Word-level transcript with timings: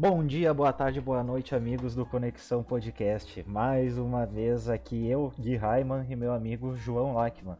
Bom 0.00 0.24
dia, 0.24 0.54
boa 0.54 0.72
tarde, 0.72 1.00
boa 1.00 1.24
noite, 1.24 1.56
amigos 1.56 1.92
do 1.92 2.06
Conexão 2.06 2.62
Podcast. 2.62 3.42
Mais 3.48 3.98
uma 3.98 4.24
vez 4.24 4.68
aqui 4.68 5.08
eu, 5.10 5.32
Gui 5.36 5.56
Raiman, 5.56 6.06
e 6.08 6.14
meu 6.14 6.32
amigo 6.32 6.76
João 6.76 7.14
Lachman. 7.14 7.56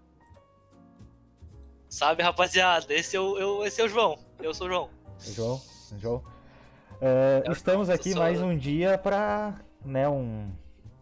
Salve, 1.89 2.23
rapaziada. 2.23 2.95
Esse 2.95 3.17
é 3.17 3.21
o, 3.21 3.37
eu, 3.37 3.67
esse 3.67 3.81
é 3.81 3.85
o 3.85 3.89
João. 3.89 4.17
Eu 4.39 4.55
sou 4.55 4.69
o 4.69 4.71
João. 4.71 4.89
João, 5.19 5.61
João. 5.99 6.23
Uh, 7.03 7.51
estamos 7.51 7.91
aqui 7.91 8.13
sou- 8.13 8.23
mais 8.23 8.41
um 8.41 8.57
dia 8.57 8.97
para 8.97 9.57
né, 9.85 10.09
um, 10.09 10.49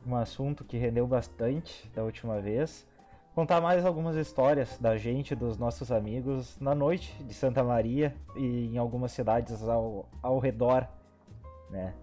um 0.06 0.16
assunto 0.16 0.64
que 0.64 0.78
rendeu 0.78 1.06
bastante 1.06 1.86
da 1.94 2.02
última 2.02 2.40
vez. 2.40 2.86
Contar 3.34 3.60
mais 3.60 3.84
algumas 3.84 4.16
histórias 4.16 4.78
da 4.78 4.96
gente, 4.96 5.34
dos 5.34 5.58
nossos 5.58 5.92
amigos, 5.92 6.58
na 6.58 6.74
noite 6.74 7.12
de 7.24 7.34
Santa 7.34 7.62
Maria 7.62 8.16
e 8.34 8.68
em 8.74 8.78
algumas 8.78 9.12
cidades 9.12 9.62
ao, 9.68 10.08
ao 10.22 10.38
redor, 10.38 10.88
né? 11.76 11.94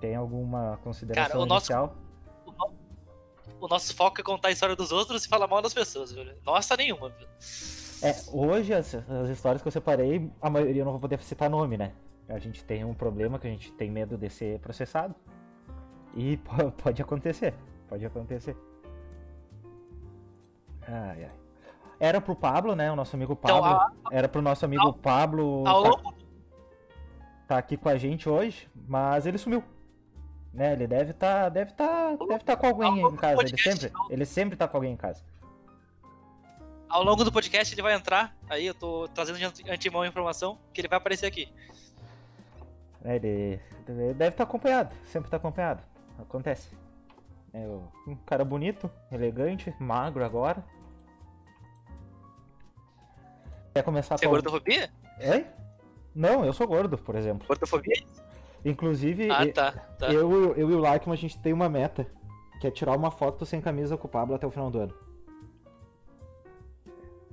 Tem 0.00 0.16
alguma 0.16 0.78
consideração 0.82 1.28
Cara, 1.32 1.42
o 1.42 1.46
nosso- 1.46 1.72
inicial? 1.72 1.94
O, 2.46 2.50
no- 2.52 2.74
o 3.60 3.68
nosso 3.68 3.94
foco 3.94 4.20
é 4.20 4.24
contar 4.24 4.48
a 4.48 4.50
história 4.50 4.74
dos 4.76 4.90
outros 4.92 5.24
e 5.24 5.28
falar 5.28 5.46
mal 5.46 5.62
das 5.62 5.72
pessoas, 5.74 6.12
velho. 6.12 6.34
Nossa, 6.44 6.76
nenhuma, 6.76 7.08
velho. 7.10 7.28
É, 8.02 8.14
hoje 8.32 8.74
as, 8.74 8.94
as 8.94 9.28
histórias 9.30 9.62
que 9.62 9.68
eu 9.68 9.72
separei, 9.72 10.30
a 10.42 10.50
maioria 10.50 10.82
eu 10.82 10.84
não 10.84 10.92
vou 10.92 11.00
poder 11.00 11.20
citar 11.22 11.48
nome, 11.48 11.76
né? 11.76 11.92
A 12.28 12.38
gente 12.38 12.64
tem 12.64 12.84
um 12.84 12.92
problema 12.94 13.38
que 13.38 13.46
a 13.46 13.50
gente 13.50 13.70
tem 13.72 13.90
medo 13.90 14.16
de 14.18 14.28
ser 14.30 14.58
processado. 14.58 15.14
E 16.14 16.36
po- 16.44 16.70
pode 16.72 17.00
acontecer. 17.00 17.54
Pode 17.88 18.04
acontecer. 18.04 18.56
Ai, 20.86 21.24
ai. 21.24 21.30
Era 22.00 22.20
pro 22.20 22.34
Pablo, 22.36 22.74
né? 22.74 22.90
O 22.92 22.96
nosso 22.96 23.16
amigo 23.16 23.38
Então, 23.40 23.60
Pablo. 23.60 23.80
a- 23.80 23.92
Era 24.14 24.28
pro 24.28 24.42
nosso 24.42 24.64
amigo 24.64 24.92
Pablo 24.94 25.66
Ao 25.66 25.80
longo, 25.82 26.14
tá 27.46 27.58
aqui 27.58 27.76
com 27.76 27.88
a 27.88 27.96
gente 27.96 28.28
hoje, 28.28 28.68
mas 28.88 29.26
ele 29.26 29.38
sumiu. 29.38 29.62
Né? 30.52 30.72
Ele 30.72 30.86
deve 30.86 31.12
tá, 31.12 31.48
deve 31.48 31.72
tá, 31.72 32.14
deve 32.28 32.44
tá 32.44 32.56
com 32.56 32.66
alguém 32.66 32.98
em 32.98 33.02
do 33.02 33.16
casa. 33.16 33.42
Ele 33.42 33.56
sempre, 33.58 33.92
ele 34.10 34.24
sempre 34.24 34.56
tá 34.56 34.68
com 34.68 34.76
alguém 34.76 34.92
em 34.92 34.96
casa. 34.96 35.22
ao 36.88 37.02
longo 37.02 37.24
do 37.24 37.32
podcast 37.32 37.74
ele 37.74 37.82
vai 37.82 37.94
entrar. 37.94 38.36
Aí 38.48 38.66
eu 38.66 38.74
tô 38.74 39.08
trazendo 39.08 39.36
de 39.38 39.44
ante- 39.44 39.68
antemão 39.70 40.02
a 40.02 40.06
informação 40.06 40.58
que 40.72 40.80
ele 40.80 40.86
vai 40.88 40.98
aparecer 40.98 41.26
aqui. 41.26 41.52
Ele, 43.04 43.60
ele 43.88 44.14
deve 44.14 44.30
estar 44.30 44.44
acompanhado, 44.44 44.94
sempre 45.06 45.28
tá 45.30 45.36
acompanhado. 45.36 45.82
Acontece. 46.18 46.70
É 47.52 47.58
um 48.06 48.16
cara 48.24 48.44
bonito, 48.44 48.90
elegante, 49.12 49.74
magro 49.78 50.24
agora. 50.24 50.64
Quer 53.74 53.82
começar 53.82 54.16
Você 54.16 54.24
é 54.24 54.28
com. 54.28 54.34
gordofobia? 54.34 54.90
Oi? 55.20 55.46
Não, 56.14 56.44
eu 56.44 56.52
sou 56.52 56.66
gordo, 56.66 56.96
por 56.96 57.14
exemplo. 57.16 57.46
Gordofobia? 57.46 58.02
Inclusive, 58.64 59.30
Ah, 59.30 59.50
tá. 59.52 59.72
tá. 59.98 60.12
eu, 60.12 60.54
eu 60.56 60.70
e 60.70 60.74
o 60.74 60.78
Larkman, 60.78 61.14
a 61.14 61.18
gente 61.18 61.38
tem 61.38 61.52
uma 61.52 61.68
meta. 61.68 62.06
Que 62.60 62.68
é 62.68 62.70
tirar 62.70 62.96
uma 62.96 63.10
foto 63.10 63.44
sem 63.44 63.60
camisa 63.60 63.96
com 63.96 64.06
o 64.06 64.10
Pablo 64.10 64.34
até 64.34 64.46
o 64.46 64.50
final 64.50 64.70
do 64.70 64.78
ano. 64.80 64.94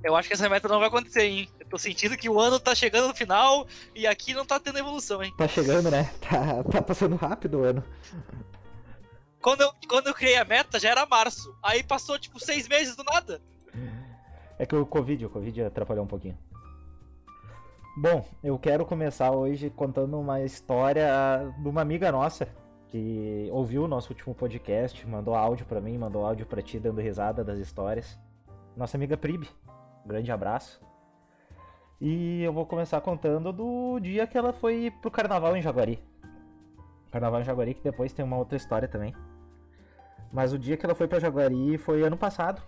Eu 0.03 0.15
acho 0.15 0.27
que 0.27 0.33
essa 0.33 0.49
meta 0.49 0.67
não 0.67 0.79
vai 0.79 0.87
acontecer, 0.87 1.21
hein? 1.23 1.49
Eu 1.59 1.67
tô 1.67 1.77
sentindo 1.77 2.17
que 2.17 2.27
o 2.27 2.39
ano 2.39 2.59
tá 2.59 2.73
chegando 2.73 3.07
no 3.07 3.13
final 3.15 3.67
e 3.95 4.07
aqui 4.07 4.33
não 4.33 4.45
tá 4.45 4.59
tendo 4.59 4.79
evolução, 4.79 5.21
hein? 5.23 5.31
Tá 5.37 5.47
chegando, 5.47 5.91
né? 5.91 6.11
Tá, 6.21 6.63
tá 6.63 6.81
passando 6.81 7.15
rápido 7.15 7.59
o 7.59 7.63
ano. 7.63 7.83
Quando 9.39 9.61
eu, 9.61 9.71
quando 9.87 10.07
eu 10.07 10.13
criei 10.13 10.37
a 10.37 10.43
meta 10.45 10.79
já 10.79 10.89
era 10.89 11.05
março. 11.05 11.55
Aí 11.61 11.83
passou 11.83 12.17
tipo 12.17 12.39
seis 12.39 12.67
meses 12.67 12.95
do 12.95 13.03
nada. 13.03 13.41
É 14.57 14.65
que 14.65 14.75
o 14.75 14.85
Covid, 14.85 15.25
o 15.25 15.29
Covid 15.29 15.63
atrapalhou 15.63 16.03
um 16.03 16.07
pouquinho. 16.07 16.37
Bom, 17.95 18.23
eu 18.41 18.57
quero 18.57 18.85
começar 18.85 19.31
hoje 19.31 19.69
contando 19.69 20.17
uma 20.17 20.41
história 20.41 21.53
de 21.57 21.67
uma 21.67 21.81
amiga 21.81 22.09
nossa 22.09 22.47
que 22.87 23.49
ouviu 23.51 23.83
o 23.83 23.87
nosso 23.87 24.13
último 24.13 24.33
podcast, 24.33 25.05
mandou 25.05 25.35
áudio 25.35 25.65
pra 25.65 25.81
mim, 25.81 25.97
mandou 25.97 26.25
áudio 26.25 26.45
pra 26.45 26.61
ti 26.61 26.79
dando 26.79 27.01
risada 27.01 27.43
das 27.43 27.59
histórias. 27.59 28.17
Nossa 28.77 28.95
amiga 28.95 29.17
Prib. 29.17 29.45
Grande 30.05 30.31
abraço. 30.31 30.81
E 31.99 32.41
eu 32.41 32.53
vou 32.53 32.65
começar 32.65 33.01
contando 33.01 33.51
do 33.51 33.99
dia 33.99 34.25
que 34.25 34.37
ela 34.37 34.53
foi 34.53 34.89
pro 35.01 35.11
carnaval 35.11 35.55
em 35.57 35.61
Jaguari. 35.61 35.99
Carnaval 37.11 37.41
em 37.41 37.43
Jaguari, 37.43 37.73
que 37.73 37.83
depois 37.83 38.13
tem 38.13 38.23
uma 38.23 38.37
outra 38.37 38.55
história 38.55 38.87
também. 38.87 39.13
Mas 40.31 40.53
o 40.53 40.57
dia 40.57 40.77
que 40.77 40.85
ela 40.85 40.95
foi 40.95 41.09
pra 41.09 41.19
Jaguari 41.19 41.77
foi 41.77 42.03
ano 42.03 42.15
passado. 42.15 42.61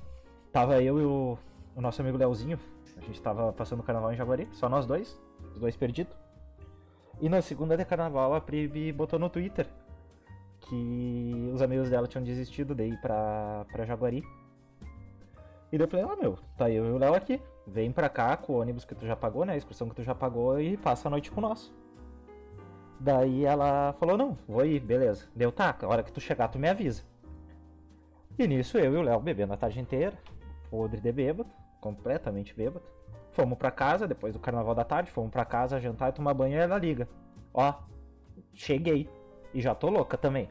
Tava 0.51 0.83
eu 0.83 0.99
e 0.99 1.05
o, 1.05 1.37
o 1.77 1.81
nosso 1.81 2.01
amigo 2.01 2.17
Leozinho. 2.17 2.59
A 2.97 3.01
gente 3.01 3.21
tava 3.21 3.51
passando 3.53 3.79
o 3.79 3.83
carnaval 3.83 4.13
em 4.13 4.15
Jaguari, 4.15 4.47
só 4.51 4.69
nós 4.69 4.85
dois, 4.85 5.19
os 5.53 5.59
dois 5.59 5.75
perdidos. 5.75 6.15
E 7.21 7.29
na 7.29 7.41
segunda 7.41 7.77
de 7.77 7.85
carnaval 7.85 8.33
a 8.33 8.41
Priv 8.41 8.91
botou 8.93 9.19
no 9.19 9.29
Twitter 9.29 9.67
que 10.61 11.51
os 11.53 11.61
amigos 11.61 11.89
dela 11.89 12.07
tinham 12.07 12.23
desistido 12.23 12.73
de 12.73 12.87
ir 12.87 13.01
pra, 13.01 13.65
pra 13.71 13.85
Jaguari. 13.85 14.23
E 15.71 15.77
daí 15.77 15.85
eu 15.85 15.89
falei, 15.89 16.05
ó 16.05 16.15
meu, 16.15 16.37
tá 16.57 16.69
eu 16.69 16.85
e 16.85 16.91
o 16.91 16.97
Léo 16.97 17.13
aqui. 17.13 17.41
Vem 17.65 17.91
pra 17.91 18.09
cá 18.09 18.35
com 18.37 18.53
o 18.53 18.61
ônibus 18.61 18.85
que 18.85 18.93
tu 18.93 19.05
já 19.05 19.15
pagou, 19.15 19.45
né? 19.45 19.53
A 19.53 19.57
excursão 19.57 19.89
que 19.89 19.95
tu 19.95 20.03
já 20.03 20.13
pagou 20.13 20.59
e 20.59 20.77
passa 20.77 21.07
a 21.07 21.11
noite 21.11 21.31
com 21.31 21.41
nós. 21.41 21.73
Daí 22.99 23.43
ela 23.45 23.93
falou, 23.93 24.17
não, 24.17 24.37
vou 24.47 24.65
ir, 24.65 24.79
beleza. 24.79 25.27
Deu, 25.35 25.51
tá, 25.51 25.75
a 25.81 25.87
hora 25.87 26.03
que 26.03 26.11
tu 26.11 26.21
chegar 26.21 26.47
tu 26.47 26.59
me 26.59 26.69
avisa. 26.69 27.03
E 28.37 28.47
nisso 28.47 28.77
eu 28.77 28.93
e 28.93 28.97
o 28.97 29.01
Léo 29.01 29.19
bebendo 29.19 29.53
a 29.53 29.57
tarde 29.57 29.79
inteira, 29.79 30.17
podre 30.69 31.01
de 31.01 31.11
bêbado, 31.11 31.49
completamente 31.83 32.53
bêbado. 32.55 32.81
Fomos 33.31 33.57
pra 33.57 33.69
casa, 33.69 34.07
depois 34.07 34.31
do 34.33 34.39
carnaval 34.39 34.73
da 34.73 34.85
tarde, 34.85 35.11
fomos 35.11 35.29
pra 35.31 35.43
casa 35.43 35.81
jantar 35.81 36.09
e 36.09 36.13
tomar 36.13 36.33
banho 36.33 36.53
e 36.53 36.57
ela 36.59 36.77
liga. 36.77 37.09
Ó, 37.53 37.73
cheguei. 38.53 39.09
E 39.53 39.59
já 39.61 39.75
tô 39.75 39.89
louca 39.89 40.17
também. 40.17 40.49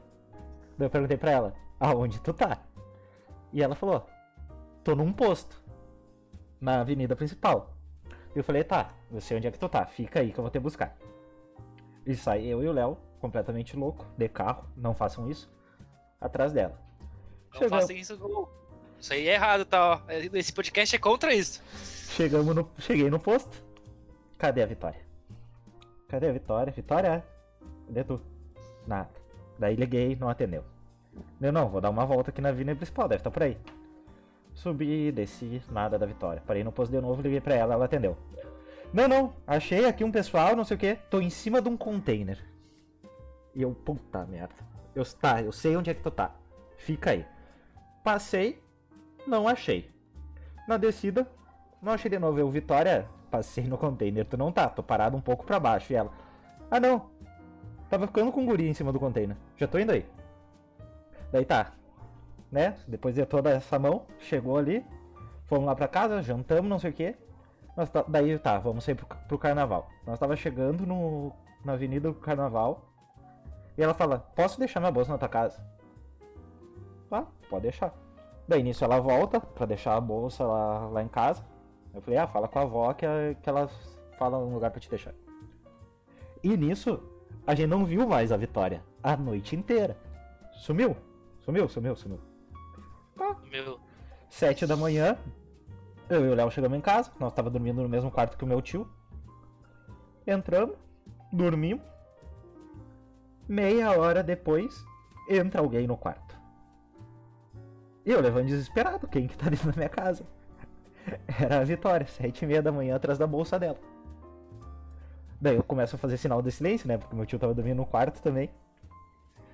Daí 0.76 0.86
eu 0.86 0.90
perguntei 0.90 1.16
pra 1.16 1.30
ela, 1.30 1.54
aonde 1.80 2.20
tu 2.20 2.32
tá? 2.34 2.58
E 3.52 3.62
ela 3.62 3.74
falou, 3.74 4.06
tô 4.84 4.94
num 4.94 5.12
posto. 5.12 5.62
Na 6.60 6.80
avenida 6.80 7.16
principal. 7.16 7.74
E 8.34 8.38
eu 8.38 8.44
falei, 8.44 8.62
tá, 8.62 8.92
eu 9.10 9.20
sei 9.20 9.36
onde 9.38 9.46
é 9.48 9.50
que 9.50 9.58
tu 9.58 9.68
tá, 9.68 9.84
fica 9.86 10.20
aí 10.20 10.30
que 10.32 10.38
eu 10.38 10.42
vou 10.42 10.50
te 10.50 10.58
buscar. 10.60 10.96
E 12.06 12.14
sai 12.14 12.44
eu 12.44 12.62
e 12.62 12.68
o 12.68 12.72
Léo, 12.72 12.96
completamente 13.20 13.76
louco, 13.76 14.04
de 14.16 14.28
carro, 14.28 14.64
não 14.76 14.94
façam 14.94 15.28
isso, 15.30 15.50
atrás 16.20 16.52
dela. 16.52 16.78
Não 17.52 17.58
Chegou- 17.60 17.80
façam 17.80 17.96
isso. 17.96 18.18
Isso 19.02 19.12
aí 19.12 19.28
é 19.28 19.34
errado, 19.34 19.64
tá? 19.64 19.96
ó. 19.96 20.00
Esse 20.32 20.52
podcast 20.52 20.94
é 20.94 20.98
contra 20.98 21.34
isso. 21.34 21.60
Chegamos 22.10 22.54
no. 22.54 22.70
Cheguei 22.78 23.10
no 23.10 23.18
posto. 23.18 23.60
Cadê 24.38 24.62
a 24.62 24.66
Vitória? 24.66 25.00
Cadê 26.08 26.28
a 26.28 26.32
Vitória? 26.32 26.72
Vitória? 26.72 27.24
Cadê 27.88 28.04
tu? 28.04 28.22
Nada. 28.86 29.10
Daí 29.58 29.74
liguei, 29.74 30.14
não 30.14 30.28
atendeu. 30.28 30.64
Eu 31.40 31.52
não, 31.52 31.68
vou 31.68 31.80
dar 31.80 31.90
uma 31.90 32.06
volta 32.06 32.30
aqui 32.30 32.40
na 32.40 32.50
avenida 32.50 32.76
principal, 32.76 33.08
deve 33.08 33.18
estar 33.20 33.32
por 33.32 33.42
aí. 33.42 33.58
Subi, 34.54 35.10
desci, 35.10 35.60
nada 35.68 35.98
da 35.98 36.06
Vitória. 36.06 36.40
Parei 36.46 36.62
no 36.62 36.70
posto 36.70 36.92
de 36.92 37.00
novo, 37.00 37.20
liguei 37.20 37.40
pra 37.40 37.56
ela, 37.56 37.74
ela 37.74 37.86
atendeu. 37.86 38.16
Não, 38.92 39.08
não, 39.08 39.34
achei 39.44 39.84
aqui 39.84 40.04
um 40.04 40.12
pessoal, 40.12 40.54
não 40.54 40.64
sei 40.64 40.76
o 40.76 40.80
que. 40.80 40.94
Tô 41.10 41.20
em 41.20 41.30
cima 41.30 41.60
de 41.60 41.68
um 41.68 41.76
container. 41.76 42.38
E 43.52 43.62
eu, 43.62 43.74
puta 43.74 44.24
merda. 44.26 44.54
Eu, 44.94 45.04
tá, 45.04 45.42
eu 45.42 45.50
sei 45.50 45.76
onde 45.76 45.90
é 45.90 45.94
que 45.94 46.02
tu 46.02 46.10
tá. 46.10 46.36
Fica 46.76 47.10
aí. 47.10 47.26
Passei, 48.04 48.62
não 49.26 49.48
achei. 49.48 49.90
Na 50.66 50.76
descida, 50.76 51.26
não 51.80 51.92
achei 51.92 52.10
de 52.10 52.18
novo. 52.18 52.38
Eu, 52.38 52.50
Vitória, 52.50 53.08
passei 53.30 53.64
no 53.64 53.78
container. 53.78 54.24
Tu 54.26 54.36
não 54.36 54.52
tá, 54.52 54.68
tô 54.68 54.82
parado 54.82 55.16
um 55.16 55.20
pouco 55.20 55.44
pra 55.44 55.58
baixo. 55.58 55.92
E 55.92 55.96
ela, 55.96 56.10
ah 56.70 56.78
não, 56.80 57.10
tava 57.90 58.06
ficando 58.06 58.30
com 58.32 58.40
um 58.42 58.46
guri 58.46 58.68
em 58.68 58.74
cima 58.74 58.92
do 58.92 59.00
container. 59.00 59.36
Já 59.56 59.66
tô 59.66 59.78
indo 59.78 59.92
aí. 59.92 60.06
Daí 61.30 61.44
tá, 61.44 61.72
né? 62.50 62.76
Depois 62.86 63.14
de 63.14 63.24
toda 63.24 63.50
essa 63.50 63.78
mão, 63.78 64.06
chegou 64.18 64.56
ali. 64.58 64.84
Fomos 65.46 65.66
lá 65.66 65.74
pra 65.74 65.88
casa, 65.88 66.22
jantamos, 66.22 66.70
não 66.70 66.78
sei 66.78 66.90
o 66.90 66.94
que. 66.94 67.16
Nós 67.76 67.88
tá- 67.90 68.04
daí 68.06 68.38
tá, 68.38 68.58
vamos 68.58 68.84
sair 68.84 68.94
pro, 68.94 69.06
pro 69.06 69.38
carnaval. 69.38 69.88
Nós 70.06 70.18
tava 70.18 70.36
chegando 70.36 70.86
no, 70.86 71.32
na 71.64 71.72
avenida 71.72 72.08
do 72.08 72.14
carnaval. 72.14 72.88
E 73.76 73.82
ela 73.82 73.94
fala, 73.94 74.18
posso 74.36 74.58
deixar 74.58 74.80
minha 74.80 74.92
bolsa 74.92 75.10
na 75.10 75.18
tua 75.18 75.28
casa? 75.28 75.64
Ah, 77.10 77.24
pode 77.48 77.62
deixar. 77.62 77.94
Daí 78.52 78.62
nisso 78.62 78.84
ela 78.84 79.00
volta 79.00 79.40
pra 79.40 79.64
deixar 79.64 79.96
a 79.96 80.00
bolsa 80.00 80.44
lá, 80.44 80.86
lá 80.88 81.02
em 81.02 81.08
casa. 81.08 81.42
Eu 81.94 82.02
falei, 82.02 82.18
ah, 82.18 82.26
fala 82.26 82.46
com 82.46 82.58
a 82.58 82.62
avó 82.62 82.92
que, 82.92 83.06
a- 83.06 83.34
que 83.40 83.48
ela 83.48 83.66
fala 84.18 84.36
um 84.36 84.52
lugar 84.52 84.70
pra 84.70 84.78
te 84.78 84.90
deixar. 84.90 85.14
E 86.44 86.54
nisso, 86.54 87.02
a 87.46 87.54
gente 87.54 87.70
não 87.70 87.82
viu 87.86 88.06
mais 88.06 88.30
a 88.30 88.36
Vitória 88.36 88.84
a 89.02 89.16
noite 89.16 89.56
inteira. 89.56 89.96
Sumiu. 90.52 90.94
Sumiu, 91.40 91.66
sumiu, 91.66 91.96
sumiu. 91.96 92.20
Meu. 93.50 93.80
Sete 94.28 94.66
da 94.66 94.76
manhã, 94.76 95.16
eu 96.10 96.26
e 96.26 96.28
o 96.28 96.34
Léo 96.34 96.50
chegamos 96.50 96.76
em 96.76 96.82
casa. 96.82 97.10
Nós 97.18 97.32
tava 97.32 97.48
dormindo 97.48 97.82
no 97.82 97.88
mesmo 97.88 98.10
quarto 98.10 98.36
que 98.36 98.44
o 98.44 98.46
meu 98.46 98.60
tio. 98.60 98.86
Entramos, 100.26 100.76
dormimos. 101.32 101.82
Meia 103.48 103.92
hora 103.98 104.22
depois, 104.22 104.84
entra 105.26 105.62
alguém 105.62 105.86
no 105.86 105.96
quarto. 105.96 106.31
E 108.04 108.10
eu 108.10 108.20
levando 108.20 108.46
desesperado, 108.46 109.06
quem 109.06 109.28
que 109.28 109.36
tá 109.36 109.48
dentro 109.48 109.70
da 109.70 109.76
minha 109.76 109.88
casa? 109.88 110.24
Era 111.40 111.60
a 111.60 111.64
Vitória, 111.64 112.06
sete 112.06 112.44
e 112.44 112.48
meia 112.48 112.62
da 112.62 112.72
manhã 112.72 112.96
atrás 112.96 113.18
da 113.18 113.26
bolsa 113.26 113.58
dela. 113.58 113.78
Daí 115.40 115.56
eu 115.56 115.62
começo 115.62 115.96
a 115.96 115.98
fazer 115.98 116.16
sinal 116.16 116.40
de 116.42 116.50
silêncio, 116.50 116.86
né? 116.86 116.98
Porque 116.98 117.14
meu 117.14 117.26
tio 117.26 117.38
tava 117.38 117.54
dormindo 117.54 117.78
no 117.78 117.86
quarto 117.86 118.22
também. 118.22 118.50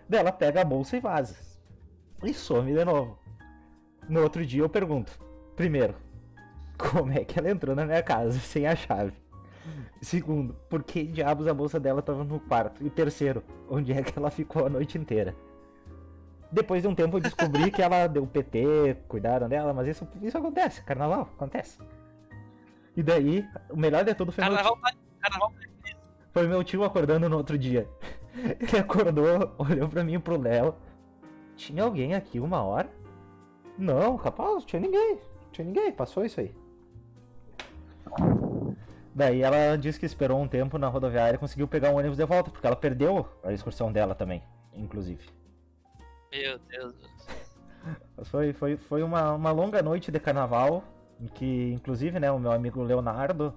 Daí 0.08 0.20
ela 0.20 0.32
pega 0.32 0.60
a 0.60 0.64
bolsa 0.64 0.96
e 0.96 1.00
vaza. 1.00 1.36
E 2.22 2.34
some 2.34 2.72
de 2.72 2.84
novo. 2.84 3.18
No 4.08 4.22
outro 4.22 4.44
dia 4.44 4.62
eu 4.62 4.68
pergunto: 4.68 5.18
primeiro, 5.56 5.94
como 6.76 7.12
é 7.12 7.24
que 7.24 7.38
ela 7.38 7.50
entrou 7.50 7.74
na 7.74 7.84
minha 7.84 8.02
casa 8.02 8.38
sem 8.38 8.66
a 8.66 8.74
chave? 8.74 9.12
Segundo, 10.00 10.54
por 10.68 10.82
que 10.82 11.04
diabos 11.04 11.46
a 11.46 11.54
bolsa 11.54 11.78
dela 11.78 12.00
tava 12.00 12.24
no 12.24 12.40
quarto? 12.40 12.84
E 12.86 12.88
terceiro, 12.88 13.42
onde 13.68 13.92
é 13.92 14.02
que 14.02 14.18
ela 14.18 14.30
ficou 14.30 14.66
a 14.66 14.70
noite 14.70 14.96
inteira? 14.96 15.34
Depois 16.50 16.82
de 16.82 16.88
um 16.88 16.94
tempo 16.94 17.16
eu 17.16 17.20
descobri 17.20 17.70
que 17.70 17.82
ela 17.82 18.06
deu 18.06 18.26
PT, 18.26 18.96
cuidaram 19.06 19.48
dela, 19.48 19.72
mas 19.74 19.86
isso, 19.88 20.08
isso 20.22 20.38
acontece, 20.38 20.82
carnaval, 20.82 21.22
acontece. 21.36 21.78
E 22.96 23.02
daí, 23.02 23.46
o 23.70 23.76
melhor 23.76 24.04
de 24.04 24.14
tudo 24.14 24.32
foi 24.32 24.42
Carnaval, 24.42 24.74
meu, 24.76 24.82
tá- 24.84 24.96
carnaval 25.20 25.52
foi 26.32 26.46
meu 26.46 26.62
tio 26.64 26.84
acordando 26.84 27.28
no 27.28 27.36
outro 27.36 27.58
dia. 27.58 27.88
Ele 28.34 28.78
acordou, 28.78 29.54
olhou 29.58 29.88
pra 29.88 30.04
mim 30.04 30.14
e 30.14 30.18
pro 30.18 30.40
Léo. 30.40 30.74
Tinha 31.56 31.82
alguém 31.82 32.14
aqui 32.14 32.38
uma 32.38 32.62
hora? 32.62 32.88
Não, 33.76 34.16
capaz, 34.16 34.50
não 34.50 34.60
tinha 34.60 34.80
ninguém. 34.80 35.14
Não 35.14 35.50
tinha 35.50 35.64
ninguém, 35.66 35.90
passou 35.92 36.24
isso 36.24 36.40
aí. 36.40 36.54
Daí 39.14 39.42
ela 39.42 39.76
disse 39.76 39.98
que 39.98 40.06
esperou 40.06 40.40
um 40.40 40.46
tempo 40.46 40.78
na 40.78 40.86
rodoviária 40.88 41.34
e 41.36 41.38
conseguiu 41.38 41.66
pegar 41.66 41.90
um 41.90 41.96
ônibus 41.96 42.16
de 42.16 42.24
volta, 42.24 42.50
porque 42.50 42.66
ela 42.66 42.76
perdeu 42.76 43.28
a 43.42 43.52
excursão 43.52 43.90
dela 43.90 44.14
também, 44.14 44.42
inclusive. 44.72 45.28
Meu 46.30 46.58
Deus. 46.58 46.94
Mas 48.16 48.28
Foi, 48.28 48.52
foi, 48.52 48.76
foi 48.76 49.02
uma, 49.02 49.32
uma 49.32 49.50
longa 49.50 49.82
noite 49.82 50.10
de 50.10 50.20
carnaval, 50.20 50.84
em 51.20 51.26
que, 51.26 51.72
inclusive, 51.72 52.18
né, 52.20 52.30
o 52.30 52.38
meu 52.38 52.52
amigo 52.52 52.82
Leonardo, 52.82 53.54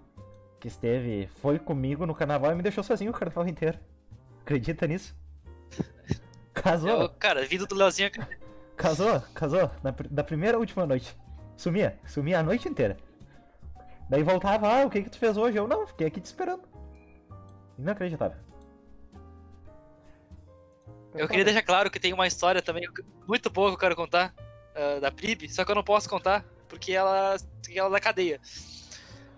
que 0.59 0.67
esteve, 0.67 1.27
foi 1.41 1.59
comigo 1.59 2.05
no 2.05 2.15
carnaval 2.15 2.51
e 2.51 2.55
me 2.55 2.61
deixou 2.63 2.83
sozinho 2.83 3.11
o 3.11 3.13
carnaval 3.13 3.47
inteiro. 3.47 3.77
Acredita 4.41 4.87
nisso? 4.87 5.15
Casou, 6.53 6.89
Eu, 7.03 7.09
cara, 7.09 7.45
vindo 7.45 7.65
do 7.65 7.75
Leozinho. 7.75 8.11
casou, 8.75 9.21
casou, 9.33 9.71
na 9.81 9.93
da 10.09 10.23
primeira 10.23 10.57
à 10.57 10.59
última 10.59 10.85
noite. 10.85 11.15
Sumia, 11.55 11.97
sumia 12.05 12.39
a 12.39 12.43
noite 12.43 12.67
inteira. 12.67 12.97
Daí 14.09 14.21
voltava, 14.21 14.67
ah, 14.67 14.85
o 14.85 14.89
que 14.89 15.01
que 15.03 15.09
tu 15.09 15.17
fez 15.17 15.37
hoje? 15.37 15.57
Eu 15.57 15.67
não, 15.67 15.87
fiquei 15.87 16.07
aqui 16.07 16.19
te 16.19 16.25
esperando. 16.25 16.63
Inacreditável. 17.77 18.37
Eu 21.13 21.27
queria 21.27 21.43
deixar 21.45 21.61
claro 21.61 21.89
que 21.91 21.99
tem 21.99 22.13
uma 22.13 22.25
história 22.27 22.61
também 22.61 22.83
muito 23.27 23.49
boa 23.49 23.69
que 23.69 23.75
eu 23.75 23.79
quero 23.79 23.95
contar 23.95 24.33
ah, 24.75 24.99
da 24.99 25.11
Prib, 25.11 25.49
só 25.49 25.65
que 25.65 25.71
eu 25.71 25.75
não 25.75 25.83
posso 25.83 26.09
contar 26.09 26.45
porque 26.69 26.93
ela, 26.93 27.35
ela 27.75 27.87
é 27.87 27.91
da 27.91 27.99
cadeia. 27.99 28.39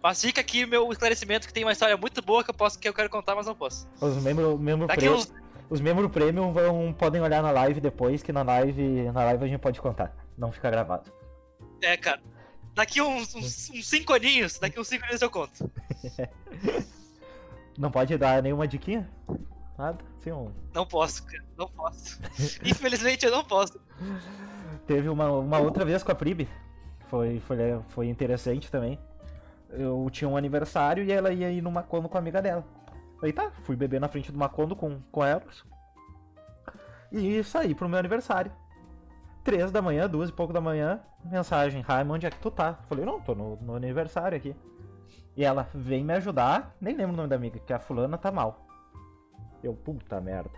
Mas 0.01 0.21
fica 0.21 0.41
aqui 0.41 0.65
o 0.65 0.67
meu 0.67 0.91
esclarecimento 0.91 1.47
que 1.47 1.53
tem 1.53 1.63
uma 1.63 1.71
história 1.71 1.95
muito 1.97 2.21
boa 2.21 2.43
que 2.43 2.49
eu 2.49 2.53
posso 2.53 2.77
que 2.77 2.87
eu 2.87 2.93
quero 2.93 3.09
contar, 3.09 3.35
mas 3.35 3.45
não 3.47 3.55
posso. 3.55 3.87
Os 4.01 4.21
membros 4.21 4.59
membro 4.59 4.85
Daqui 4.85 5.01
pre- 5.01 5.09
uns 5.09 5.33
Os 5.69 5.79
membros 5.81 6.11
premium 6.11 6.51
vão, 6.51 6.93
podem 6.93 7.21
olhar 7.21 7.41
na 7.41 7.51
live 7.51 7.79
depois, 7.79 8.21
que 8.21 8.31
na 8.33 8.43
live, 8.43 9.11
na 9.11 9.23
live 9.23 9.45
a 9.45 9.47
gente 9.47 9.61
pode 9.61 9.79
contar. 9.81 10.13
Não 10.37 10.51
fica 10.51 10.69
gravado. 10.69 11.11
é, 11.81 11.97
cara. 11.97 12.21
Daqui 12.75 13.01
uns, 13.01 13.33
uns, 13.35 13.69
uns 13.69 13.87
cinco 13.87 14.13
aninhos, 14.13 14.57
daqui 14.59 14.79
uns 14.79 14.87
cinco 14.87 15.03
aninhos 15.05 15.21
eu 15.21 15.29
conto. 15.29 15.71
Não 17.77 17.89
pode 17.91 18.17
dar 18.17 18.41
nenhuma 18.41 18.67
diquinha? 18.67 19.09
Nada? 19.77 19.97
Sim, 20.21 20.31
um... 20.31 20.51
Não 20.73 20.85
posso, 20.85 21.23
cara. 21.25 21.43
Não 21.57 21.67
posso. 21.67 22.19
Infelizmente 22.63 23.25
eu 23.25 23.31
não 23.31 23.43
posso. 23.43 23.79
Teve 24.85 25.09
uma, 25.09 25.31
uma 25.31 25.59
outra 25.59 25.83
vez 25.83 26.03
com 26.03 26.11
a 26.11 26.15
Prib. 26.15 26.47
Foi, 27.07 27.39
foi, 27.41 27.57
foi 27.89 28.07
interessante 28.07 28.69
também. 28.69 28.99
Eu 29.69 30.07
tinha 30.11 30.29
um 30.29 30.37
aniversário 30.37 31.03
e 31.03 31.11
ela 31.11 31.31
ia 31.31 31.51
ir 31.51 31.61
numa 31.61 31.81
Macondo 31.81 32.07
com 32.07 32.17
a 32.17 32.19
amiga 32.19 32.41
dela. 32.41 32.63
Aí 33.21 33.31
tá, 33.31 33.51
fui 33.63 33.75
beber 33.75 33.99
na 33.99 34.07
frente 34.07 34.31
do 34.31 34.37
Macondo 34.37 34.75
com, 34.75 34.99
com. 35.11 35.21
E 37.11 37.43
saí 37.43 37.73
pro 37.73 37.89
meu 37.89 37.99
aniversário. 37.99 38.51
Três 39.43 39.71
da 39.71 39.81
manhã, 39.81 40.07
duas 40.07 40.29
e 40.29 40.33
pouco 40.33 40.53
da 40.53 40.61
manhã, 40.61 41.01
mensagem, 41.25 41.81
Raimon, 41.81 42.15
onde 42.15 42.25
é 42.25 42.29
que 42.29 42.39
tu 42.39 42.49
tá? 42.49 42.75
Falei, 42.87 43.05
não, 43.05 43.19
tô 43.19 43.35
no, 43.35 43.57
no 43.57 43.75
aniversário 43.75 44.37
aqui. 44.37 44.55
E 45.35 45.43
ela, 45.43 45.67
vem 45.73 46.03
me 46.03 46.13
ajudar, 46.13 46.75
nem 46.79 46.95
lembro 46.95 47.13
o 47.13 47.17
nome 47.17 47.29
da 47.29 47.35
amiga, 47.35 47.59
que 47.59 47.73
a 47.73 47.79
fulana 47.79 48.17
tá 48.17 48.31
mal. 48.31 48.65
Eu, 49.63 49.73
puta 49.73 50.19
merda. 50.19 50.51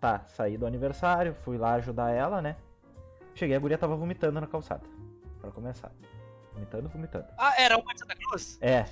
Tá, 0.00 0.24
saí 0.26 0.58
do 0.58 0.66
aniversário, 0.66 1.34
fui 1.42 1.56
lá 1.56 1.74
ajudar 1.74 2.10
ela, 2.10 2.42
né? 2.42 2.56
Cheguei, 3.34 3.56
a 3.56 3.58
guria 3.58 3.78
tava 3.78 3.96
vomitando 3.96 4.40
na 4.40 4.46
calçada. 4.46 4.82
Pra 5.40 5.50
começar. 5.50 5.90
Vomitando, 6.52 6.88
vomitando. 6.88 7.26
Ah, 7.36 7.54
era 7.58 7.76
uma 7.76 7.92
de 7.92 8.00
Santa 8.00 8.14
Cruz? 8.16 8.58
É. 8.60 8.84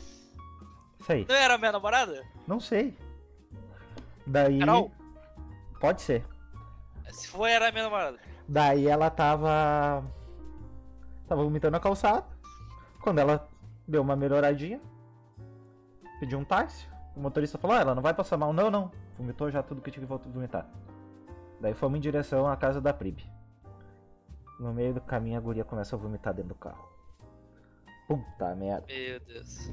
Isso 0.99 1.13
aí. 1.13 1.27
Não 1.29 1.35
era 1.35 1.55
a 1.55 1.59
minha 1.59 1.73
namorada? 1.73 2.25
Não 2.47 2.59
sei. 2.59 2.97
Daí. 4.27 4.59
Carol? 4.61 4.91
Pode 5.79 6.01
ser. 6.01 6.25
Se 7.11 7.29
for, 7.29 7.47
era 7.47 7.69
a 7.69 7.73
minha 7.73 7.85
namorada. 7.85 8.19
Daí 8.49 8.87
ela 8.87 9.11
tava. 9.11 10.05
Tava 11.27 11.43
vomitando 11.43 11.73
na 11.73 11.81
calçada. 11.81 12.27
Quando 13.01 13.19
ela 13.19 13.49
deu 13.87 14.03
uma 14.03 14.17
melhoradinha, 14.17 14.81
pediu 16.21 16.39
um 16.39 16.45
táxi. 16.45 16.87
O 17.15 17.21
motorista 17.21 17.59
falou: 17.59 17.77
ah, 17.77 17.81
ela 17.81 17.95
não 17.95 18.03
vai 18.03 18.15
passar 18.15 18.37
mal. 18.37 18.53
Não, 18.53 18.71
não. 18.71 18.91
Vomitou 19.17 19.51
já 19.51 19.63
tudo 19.63 19.81
que 19.81 19.91
tinha 19.91 20.07
que 20.07 20.29
vomitar. 20.31 20.69
Daí 21.61 21.75
fomos 21.75 21.99
em 21.99 22.01
direção 22.01 22.47
à 22.47 22.57
casa 22.57 22.81
da 22.81 22.93
Prib. 22.93 23.21
No 24.59 24.73
meio 24.73 24.95
do 24.95 25.01
caminho 25.01 25.39
a 25.39 25.41
guria 25.41 25.65
começa 25.65 25.97
a 25.97 25.99
vomitar 25.99 26.35
dentro 26.35 26.51
do 26.51 26.55
carro. 26.55 26.89
Puta 28.07 28.55
merda. 28.55 28.87
Meu 28.87 29.21
Deus. 29.21 29.73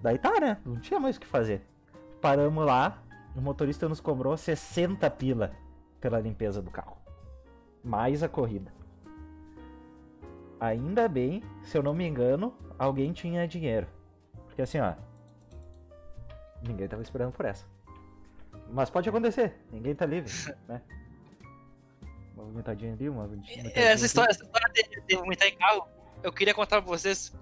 Daí 0.00 0.18
tá, 0.18 0.38
né? 0.40 0.58
Não 0.64 0.80
tinha 0.80 0.98
mais 0.98 1.16
o 1.16 1.20
que 1.20 1.26
fazer. 1.26 1.66
Paramos 2.20 2.64
lá, 2.64 3.02
o 3.34 3.40
motorista 3.40 3.88
nos 3.88 4.00
cobrou 4.00 4.36
60 4.36 5.08
pila 5.10 5.52
pela 6.00 6.20
limpeza 6.20 6.60
do 6.60 6.70
carro. 6.70 6.96
Mais 7.82 8.22
a 8.22 8.28
corrida. 8.28 8.72
Ainda 10.58 11.08
bem, 11.08 11.42
se 11.62 11.78
eu 11.78 11.82
não 11.82 11.94
me 11.94 12.06
engano, 12.06 12.54
alguém 12.78 13.12
tinha 13.12 13.48
dinheiro. 13.48 13.86
Porque 14.46 14.60
assim, 14.60 14.78
ó. 14.78 14.94
Ninguém 16.66 16.86
tava 16.86 17.00
esperando 17.00 17.32
por 17.32 17.46
essa. 17.46 17.64
Mas 18.72 18.88
pode 18.90 19.08
acontecer, 19.08 19.54
ninguém 19.72 19.94
tá 19.94 20.06
livre, 20.06 20.32
né? 20.68 20.80
Uma 22.34 22.44
vomitadinha 22.44 22.92
ali, 22.92 23.08
uma 23.08 23.26
vomitadinha 23.26 23.68
aqui. 23.68 23.78
Essa 23.78 24.06
história, 24.06 24.30
essa 24.30 24.44
história 24.44 24.68
de, 24.72 25.00
de 25.02 25.16
vomitar 25.16 25.48
em 25.48 25.56
carro, 25.56 25.86
eu 26.22 26.32
queria 26.32 26.54
contar 26.54 26.80
pra 26.80 26.88
vocês 26.90 27.32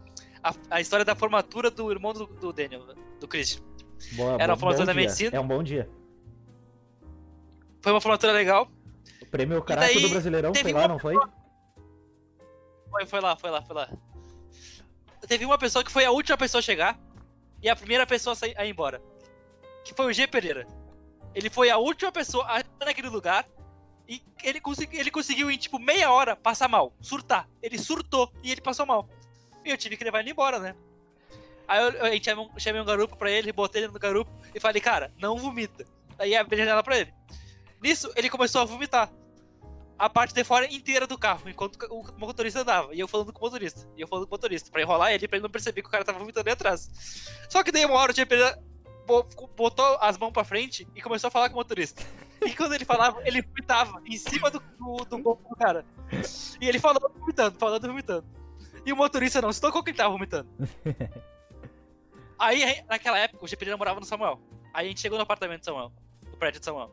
a, 0.42 0.54
a 0.70 0.80
história 0.80 1.04
da 1.04 1.14
formatura 1.14 1.70
do 1.70 1.90
irmão 1.90 2.12
do, 2.12 2.26
do 2.26 2.52
Daniel, 2.52 2.82
do 3.20 3.28
Christian. 3.28 3.62
Boa, 4.12 4.34
Era 4.34 4.46
bom- 4.48 4.52
uma 4.52 4.56
formatura 4.56 4.82
bom 4.82 4.86
da 4.86 4.92
dia. 4.92 5.02
medicina. 5.02 5.36
É 5.36 5.40
um 5.40 5.46
bom 5.46 5.62
dia. 5.62 5.88
Foi 7.80 7.92
uma 7.92 8.00
formatura 8.00 8.32
legal. 8.32 8.70
O 9.23 9.26
prêmio 9.26 9.62
Caraca 9.62 10.00
do 10.00 10.08
Brasileirão 10.08 10.54
foi 10.54 10.73
lá, 10.73 10.88
não 10.88 10.99
foi? 10.99 11.14
Foi, 12.90 13.06
foi 13.06 13.20
lá, 13.20 13.37
foi 13.37 13.50
lá, 13.50 13.62
foi 13.62 13.76
lá. 13.76 13.90
Teve 15.28 15.44
uma 15.44 15.58
pessoa 15.58 15.85
que 15.85 15.90
foi 15.92 16.04
a 16.04 16.11
última 16.11 16.37
pessoa 16.38 16.61
a 16.61 16.62
chegar 16.62 16.99
e 17.62 17.68
a 17.68 17.76
primeira 17.76 18.06
pessoa 18.06 18.32
a, 18.32 18.37
sair, 18.37 18.54
a 18.56 18.64
ir 18.64 18.70
embora. 18.70 19.02
Que 19.85 19.92
foi 19.94 20.06
o 20.06 20.12
G 20.12 20.26
Pereira. 20.26 20.66
Ele 21.38 21.49
foi 21.49 21.71
a 21.71 21.78
última 21.78 22.11
pessoa 22.11 22.45
a 22.49 22.85
naquele 22.85 23.09
lugar 23.09 23.47
e 24.09 24.21
ele, 24.42 24.61
consegui, 24.61 24.99
ele 24.99 25.09
conseguiu 25.11 25.49
em 25.49 25.57
tipo 25.57 25.78
meia 25.78 26.11
hora 26.11 26.35
passar 26.35 26.66
mal, 26.66 26.92
surtar. 27.00 27.49
Ele 27.62 27.78
surtou 27.78 28.33
e 28.42 28.50
ele 28.50 28.61
passou 28.61 28.85
mal. 28.85 29.09
E 29.64 29.71
eu 29.71 29.78
tive 29.78 29.97
que 29.97 30.02
levar 30.02 30.18
ele 30.18 30.33
embora, 30.33 30.59
né? 30.59 30.75
Aí 31.68 31.80
eu, 31.80 32.07
gente 32.11 32.25
chamei 32.25 32.45
um, 32.45 32.59
chamei 32.59 32.80
um 32.80 32.85
garupo 32.85 33.14
pra 33.16 33.30
ele, 33.30 33.52
botei 33.52 33.83
ele 33.85 33.92
no 33.92 33.99
garupo 34.00 34.33
e 34.52 34.59
falei, 34.59 34.80
cara, 34.83 35.12
não 35.16 35.37
vomita. 35.37 35.85
Aí 36.18 36.35
abri 36.35 36.57
a 36.57 36.59
janela 36.59 36.83
pra 36.83 36.99
ele. 36.99 37.14
Nisso, 37.80 38.11
ele 38.16 38.28
começou 38.28 38.61
a 38.61 38.64
vomitar 38.64 39.09
a 39.97 40.11
parte 40.11 40.35
de 40.35 40.42
fora 40.42 40.66
inteira 40.73 41.07
do 41.07 41.16
carro, 41.16 41.49
enquanto 41.49 41.76
o 41.88 42.04
motorista 42.18 42.62
andava. 42.62 42.92
E 42.92 42.99
eu 42.99 43.07
falando 43.07 43.33
com 43.33 43.38
o 43.38 43.42
motorista. 43.45 43.88
E 43.97 44.00
eu 44.00 44.09
falando 44.09 44.26
com 44.26 44.35
o 44.35 44.37
motorista, 44.37 44.73
pra 44.73 44.80
enrolar 44.83 45.12
ele, 45.12 45.28
pra 45.28 45.37
ele 45.37 45.42
não 45.45 45.50
perceber 45.50 45.83
que 45.83 45.88
o 45.88 45.90
cara 45.90 46.04
tava 46.04 46.18
vomitando 46.18 46.49
ali 46.49 46.52
atrás. 46.52 46.90
Só 47.49 47.62
que 47.62 47.71
daí 47.71 47.85
uma 47.85 47.95
hora 47.95 48.12
Pereira 48.26 48.57
bo- 48.57 48.77
botou 49.57 49.99
as 50.00 50.17
mãos 50.19 50.31
pra 50.33 50.45
frente 50.45 50.87
e 50.95 51.00
começou 51.03 51.29
a 51.29 51.31
falar 51.31 51.49
com 51.49 51.55
o 51.55 51.59
motorista. 51.59 52.03
E 52.45 52.55
quando 52.55 52.75
ele 52.75 52.85
falava, 52.85 53.21
ele 53.25 53.43
vomitava 53.43 54.00
em 54.07 54.17
cima 54.17 54.50
do, 54.50 54.61
do, 54.79 55.05
do 55.05 55.23
corpo 55.23 55.49
do 55.49 55.57
cara. 55.57 55.85
E 56.61 56.69
ele 56.69 56.79
falando, 56.79 57.11
vomitando, 57.19 57.59
falando, 57.59 57.88
vomitando. 57.88 58.25
E 58.87 58.93
o 58.93 58.97
motorista 58.97 59.43
não 59.43 59.53
se 59.53 59.61
tocou 59.61 59.83
que 59.83 59.91
ele 59.91 59.99
tava 59.99 60.11
vomitando. 60.11 60.49
Aí, 62.38 62.83
naquela 62.88 63.19
época, 63.19 63.45
o 63.45 63.49
Tia 63.49 63.59
Pereira 63.59 63.77
morava 63.77 63.99
no 63.99 64.07
Samuel. 64.07 64.41
Aí 64.73 64.87
a 64.87 64.88
gente 64.88 65.00
chegou 65.00 65.19
no 65.19 65.23
apartamento 65.23 65.61
do 65.61 65.65
Samuel, 65.65 65.93
no 66.31 66.37
prédio 66.37 66.61
do 66.61 66.65
Samuel. 66.65 66.91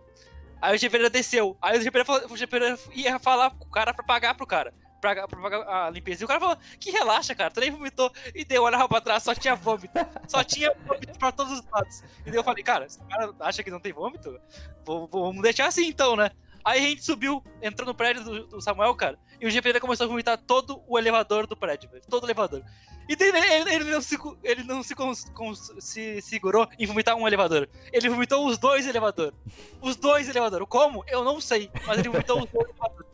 Aí 0.61 0.75
o 0.75 0.79
G 0.79 0.89
Pereira 0.89 1.09
desceu. 1.09 1.55
Aí 1.61 1.77
o 1.77 1.81
G 1.81 1.91
Pereira, 1.91 2.05
falou- 2.05 2.27
o 2.27 2.93
ia 2.97 3.19
falar 3.19 3.51
com 3.51 3.65
o 3.65 3.69
cara 3.69 3.93
pra 3.93 4.03
pagar 4.03 4.33
pro 4.33 4.47
cara. 4.47 4.73
Pra, 5.13 5.27
pra 5.27 5.85
a 5.85 5.89
limpeza. 5.89 6.23
E 6.23 6.25
o 6.25 6.27
cara 6.27 6.39
falou, 6.39 6.57
que 6.79 6.89
relaxa, 6.91 7.35
cara, 7.35 7.51
tu 7.51 7.59
nem 7.59 7.69
vomitou. 7.71 8.11
E 8.33 8.43
deu, 8.45 8.63
olhava 8.63 8.87
pra 8.87 9.01
trás, 9.01 9.21
só 9.23 9.35
tinha 9.35 9.55
vômito. 9.55 9.93
Só 10.27 10.43
tinha 10.43 10.73
vômito 10.85 11.17
pra 11.19 11.31
todos 11.31 11.59
os 11.59 11.65
lados. 11.71 12.01
E 12.25 12.29
daí 12.31 12.35
eu 12.35 12.43
falei, 12.43 12.63
cara, 12.63 12.85
esse 12.85 12.99
cara 13.03 13.33
acha 13.39 13.63
que 13.63 13.69
não 13.71 13.79
tem 13.79 13.93
vômito? 13.93 14.39
Vamos 14.85 15.41
deixar 15.41 15.67
assim 15.67 15.87
então, 15.87 16.15
né? 16.15 16.31
Aí 16.63 16.83
a 16.83 16.89
gente 16.89 17.03
subiu, 17.05 17.43
entrou 17.61 17.87
no 17.87 17.93
prédio 17.93 18.23
do, 18.23 18.47
do 18.47 18.61
Samuel, 18.61 18.95
cara. 18.95 19.19
E 19.39 19.45
o 19.45 19.51
G 19.51 19.61
Pereira 19.61 19.79
começou 19.79 20.05
a 20.05 20.07
vomitar 20.09 20.35
todo 20.37 20.81
o 20.87 20.97
elevador 20.97 21.45
do 21.45 21.55
prédio, 21.55 21.89
velho. 21.91 22.03
Todo 22.09 22.23
o 22.23 22.25
elevador. 22.25 22.63
E 23.07 23.15
daí 23.15 23.29
ele, 23.29 23.71
ele- 23.75 23.91
não, 23.91 24.01
se, 24.01 24.17
ele 24.43 24.63
não 24.63 24.81
se, 24.81 24.95
cons- 24.95 25.25
cons- 25.35 25.71
se 25.79 26.19
segurou 26.23 26.67
em 26.79 26.87
vomitar 26.87 27.15
um 27.15 27.27
elevador. 27.27 27.69
Ele 27.93 28.09
vomitou 28.09 28.47
os 28.47 28.57
dois 28.57 28.87
elevadores. 28.87 29.37
Os 29.79 29.95
dois 29.95 30.27
elevadores. 30.27 30.65
Como? 30.67 31.03
Eu 31.07 31.23
não 31.23 31.39
sei. 31.39 31.69
Mas 31.85 31.99
ele 31.99 32.09
vomitou 32.09 32.39
os 32.41 32.49
dois 32.49 32.67
elevadores. 32.67 33.11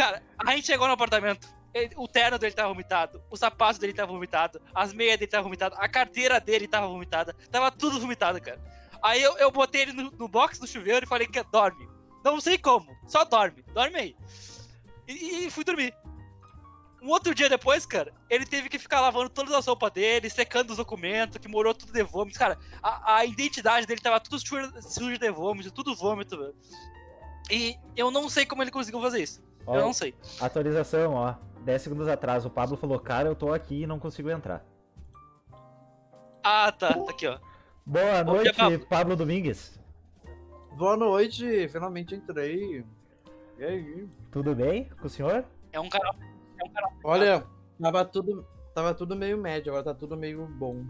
Cara, 0.00 0.22
a 0.38 0.56
gente 0.56 0.66
chegou 0.66 0.86
no 0.86 0.94
apartamento. 0.94 1.46
o 1.94 2.08
terno 2.08 2.38
dele 2.38 2.54
tava 2.54 2.70
vomitado. 2.70 3.22
O 3.30 3.36
sapato 3.36 3.78
dele 3.78 3.92
tava 3.92 4.10
vomitado. 4.10 4.58
As 4.74 4.94
meias 4.94 5.18
dele 5.18 5.30
tava 5.30 5.42
vomitado. 5.42 5.76
A 5.78 5.86
carteira 5.90 6.40
dele 6.40 6.66
tava 6.66 6.88
vomitada. 6.88 7.36
Tava 7.50 7.70
tudo 7.70 8.00
vomitado, 8.00 8.40
cara. 8.40 8.58
Aí 9.02 9.20
eu, 9.20 9.36
eu 9.36 9.50
botei 9.50 9.82
ele 9.82 9.92
no, 9.92 10.10
no 10.12 10.26
box 10.26 10.58
do 10.58 10.66
chuveiro 10.66 11.04
e 11.04 11.08
falei 11.08 11.26
que 11.26 11.42
dorme. 11.52 11.86
Não 12.24 12.40
sei 12.40 12.56
como. 12.56 12.96
Só 13.06 13.26
dorme. 13.26 13.62
Dorme 13.74 13.94
aí. 13.94 14.16
E, 15.06 15.44
e 15.44 15.50
fui 15.50 15.64
dormir. 15.64 15.94
Um 17.02 17.10
outro 17.10 17.34
dia 17.34 17.50
depois, 17.50 17.84
cara, 17.84 18.10
ele 18.30 18.46
teve 18.46 18.70
que 18.70 18.78
ficar 18.78 19.02
lavando 19.02 19.28
todas 19.28 19.52
as 19.52 19.66
roupas 19.66 19.92
dele, 19.92 20.30
secando 20.30 20.70
os 20.70 20.78
documentos, 20.78 21.36
que 21.36 21.48
morou 21.48 21.74
tudo 21.74 21.92
de 21.92 22.02
vômito. 22.02 22.38
Cara, 22.38 22.58
a, 22.82 23.16
a 23.16 23.26
identidade 23.26 23.86
dele 23.86 24.00
tava 24.00 24.18
tudo 24.18 24.38
suja 24.38 25.18
de 25.18 25.30
vômito, 25.30 25.70
tudo 25.70 25.94
vômito, 25.94 26.38
velho. 26.38 26.54
E 27.50 27.76
eu 27.94 28.10
não 28.10 28.30
sei 28.30 28.46
como 28.46 28.62
ele 28.62 28.70
conseguiu 28.70 29.02
fazer 29.02 29.22
isso. 29.22 29.49
Ó, 29.66 29.76
Eu 29.76 29.82
não 29.82 29.92
sei. 29.92 30.14
atualização, 30.40 31.14
ó. 31.14 31.34
10 31.64 31.82
segundos 31.82 32.08
atrás, 32.08 32.44
o 32.46 32.50
Pablo 32.50 32.76
falou, 32.76 32.98
cara, 32.98 33.28
eu 33.28 33.34
tô 33.36 33.52
aqui 33.52 33.82
e 33.82 33.86
não 33.86 33.98
consigo 33.98 34.30
entrar. 34.30 34.64
Ah, 36.42 36.72
tá. 36.72 36.94
Tá 36.94 37.10
aqui, 37.10 37.26
ó. 37.26 37.38
Boa 37.84 38.24
Bom 38.24 38.32
dia, 38.34 38.42
noite, 38.44 38.56
Pablo. 38.56 38.86
Pablo 38.86 39.16
Domingues. 39.16 39.78
Boa 40.72 40.96
noite, 40.96 41.68
finalmente 41.68 42.14
entrei. 42.14 42.84
E 43.58 43.64
aí? 43.64 44.08
Tudo 44.30 44.54
bem 44.54 44.84
com 45.00 45.06
o 45.06 45.10
senhor? 45.10 45.44
É 45.72 45.78
um 45.78 45.88
cara. 45.88 46.14
É 46.58 46.64
um 46.64 46.72
cara. 46.72 46.88
Olha, 47.04 47.44
tava 47.80 48.04
tudo, 48.04 48.46
tava 48.74 48.94
tudo 48.94 49.14
meio 49.14 49.36
médio, 49.36 49.70
agora 49.72 49.84
tá 49.84 49.94
tudo 49.94 50.16
meio 50.16 50.46
bom. 50.46 50.86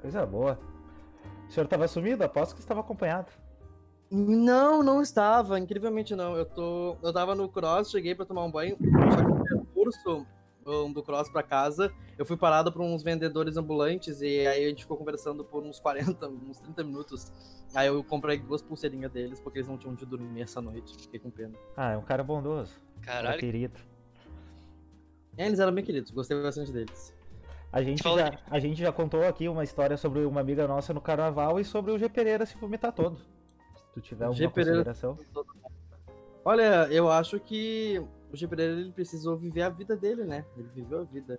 Coisa 0.00 0.26
boa. 0.26 0.58
O 1.48 1.52
senhor 1.52 1.66
tava 1.68 1.86
sumido? 1.86 2.24
Aposto 2.24 2.54
que 2.54 2.60
estava 2.60 2.80
acompanhado. 2.80 3.30
Não, 4.10 4.82
não 4.82 5.00
estava, 5.00 5.58
incrivelmente 5.58 6.16
não. 6.16 6.36
Eu 6.36 6.44
tô, 6.44 6.96
eu 7.02 7.12
tava 7.12 7.34
no 7.34 7.48
cross, 7.48 7.90
cheguei 7.90 8.14
pra 8.14 8.26
tomar 8.26 8.44
um 8.44 8.50
banho, 8.50 8.76
só 9.12 9.24
que 9.24 9.30
o 9.30 9.44
percurso 9.44 10.26
um, 10.66 10.92
do 10.92 11.02
cross 11.02 11.28
pra 11.28 11.42
casa, 11.42 11.92
eu 12.18 12.26
fui 12.26 12.36
parado 12.36 12.72
por 12.72 12.82
uns 12.82 13.02
vendedores 13.02 13.56
ambulantes 13.56 14.20
e 14.20 14.46
aí 14.46 14.64
a 14.64 14.68
gente 14.68 14.82
ficou 14.82 14.96
conversando 14.96 15.44
por 15.44 15.62
uns 15.62 15.78
40, 15.78 16.28
uns 16.28 16.58
30 16.58 16.84
minutos. 16.84 17.32
Aí 17.74 17.86
eu 17.86 18.02
comprei 18.02 18.38
duas 18.38 18.60
pulseirinhas 18.62 19.12
deles 19.12 19.40
porque 19.40 19.58
eles 19.58 19.68
não 19.68 19.78
tinham 19.78 19.92
onde 19.92 20.04
dormir 20.04 20.42
essa 20.42 20.60
noite. 20.60 20.96
Fiquei 20.96 21.20
com 21.20 21.30
pena. 21.30 21.54
Ah, 21.76 21.92
é 21.92 21.96
um 21.96 22.02
cara 22.02 22.24
bondoso. 22.24 22.72
Cara 23.00 23.22
Caralho. 23.22 23.40
querido. 23.40 23.78
É, 25.36 25.46
eles 25.46 25.60
eram 25.60 25.72
bem 25.72 25.84
queridos, 25.84 26.10
gostei 26.10 26.40
bastante 26.42 26.72
deles. 26.72 27.14
A 27.72 27.82
gente, 27.82 28.02
Fala 28.02 28.18
já, 28.18 28.38
a 28.50 28.58
gente 28.58 28.80
já 28.80 28.90
contou 28.90 29.24
aqui 29.24 29.48
uma 29.48 29.62
história 29.62 29.96
sobre 29.96 30.24
uma 30.24 30.40
amiga 30.40 30.66
nossa 30.66 30.92
no 30.92 31.00
carnaval 31.00 31.60
e 31.60 31.64
sobre 31.64 31.92
o 31.92 31.98
G 31.98 32.08
Pereira 32.08 32.44
se 32.44 32.56
vomitar 32.58 32.92
todo. 32.92 33.16
Tu 33.94 34.00
tiver 34.00 34.24
alguma 34.26 34.38
G. 34.38 34.48
Pereira- 34.48 34.84
consideração. 34.84 35.18
Olha, 36.44 36.86
eu 36.90 37.10
acho 37.10 37.38
que 37.38 38.02
o 38.32 38.36
G. 38.36 38.46
Pereira 38.48 38.72
ele 38.80 38.92
precisou 38.92 39.36
viver 39.36 39.62
a 39.62 39.68
vida 39.68 39.96
dele, 39.96 40.24
né? 40.24 40.44
Ele 40.56 40.68
viveu 40.74 41.00
a 41.00 41.04
vida. 41.04 41.38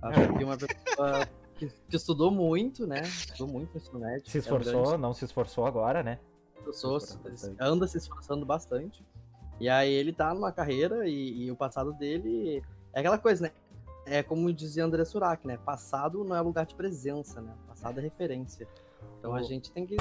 Acho 0.00 0.32
que 0.36 0.44
uma 0.44 0.56
pessoa 0.56 1.28
que, 1.54 1.68
que 1.88 1.96
estudou 1.96 2.30
muito, 2.30 2.86
né? 2.86 3.02
Estudou 3.02 3.46
muito 3.48 3.78
no 3.92 4.00
médio. 4.00 4.28
Se 4.28 4.38
é 4.38 4.40
esforçou, 4.40 4.82
grande 4.84 4.98
não 5.02 5.14
se 5.14 5.24
esforçou 5.24 5.66
agora, 5.66 6.02
né? 6.02 6.18
esforçou, 6.58 7.00
Se 7.00 7.54
anda 7.60 7.86
se 7.86 7.98
esforçando 7.98 8.44
bastante. 8.46 9.04
E 9.60 9.68
aí 9.68 9.92
ele 9.92 10.12
tá 10.12 10.32
numa 10.34 10.50
carreira 10.50 11.06
e, 11.08 11.44
e 11.44 11.50
o 11.50 11.56
passado 11.56 11.92
dele 11.92 12.62
é 12.92 13.00
aquela 13.00 13.18
coisa, 13.18 13.44
né? 13.44 13.52
É 14.06 14.22
como 14.22 14.52
dizia 14.52 14.84
André 14.84 15.04
Surak, 15.04 15.46
né? 15.46 15.56
Passado 15.58 16.24
não 16.24 16.34
é 16.34 16.40
lugar 16.40 16.66
de 16.66 16.74
presença, 16.74 17.40
né? 17.40 17.52
Passado 17.68 17.98
é 18.00 18.02
referência. 18.02 18.66
Então 19.18 19.34
a 19.36 19.40
O- 19.40 19.42
gente 19.44 19.70
tem 19.70 19.86
que 19.86 19.96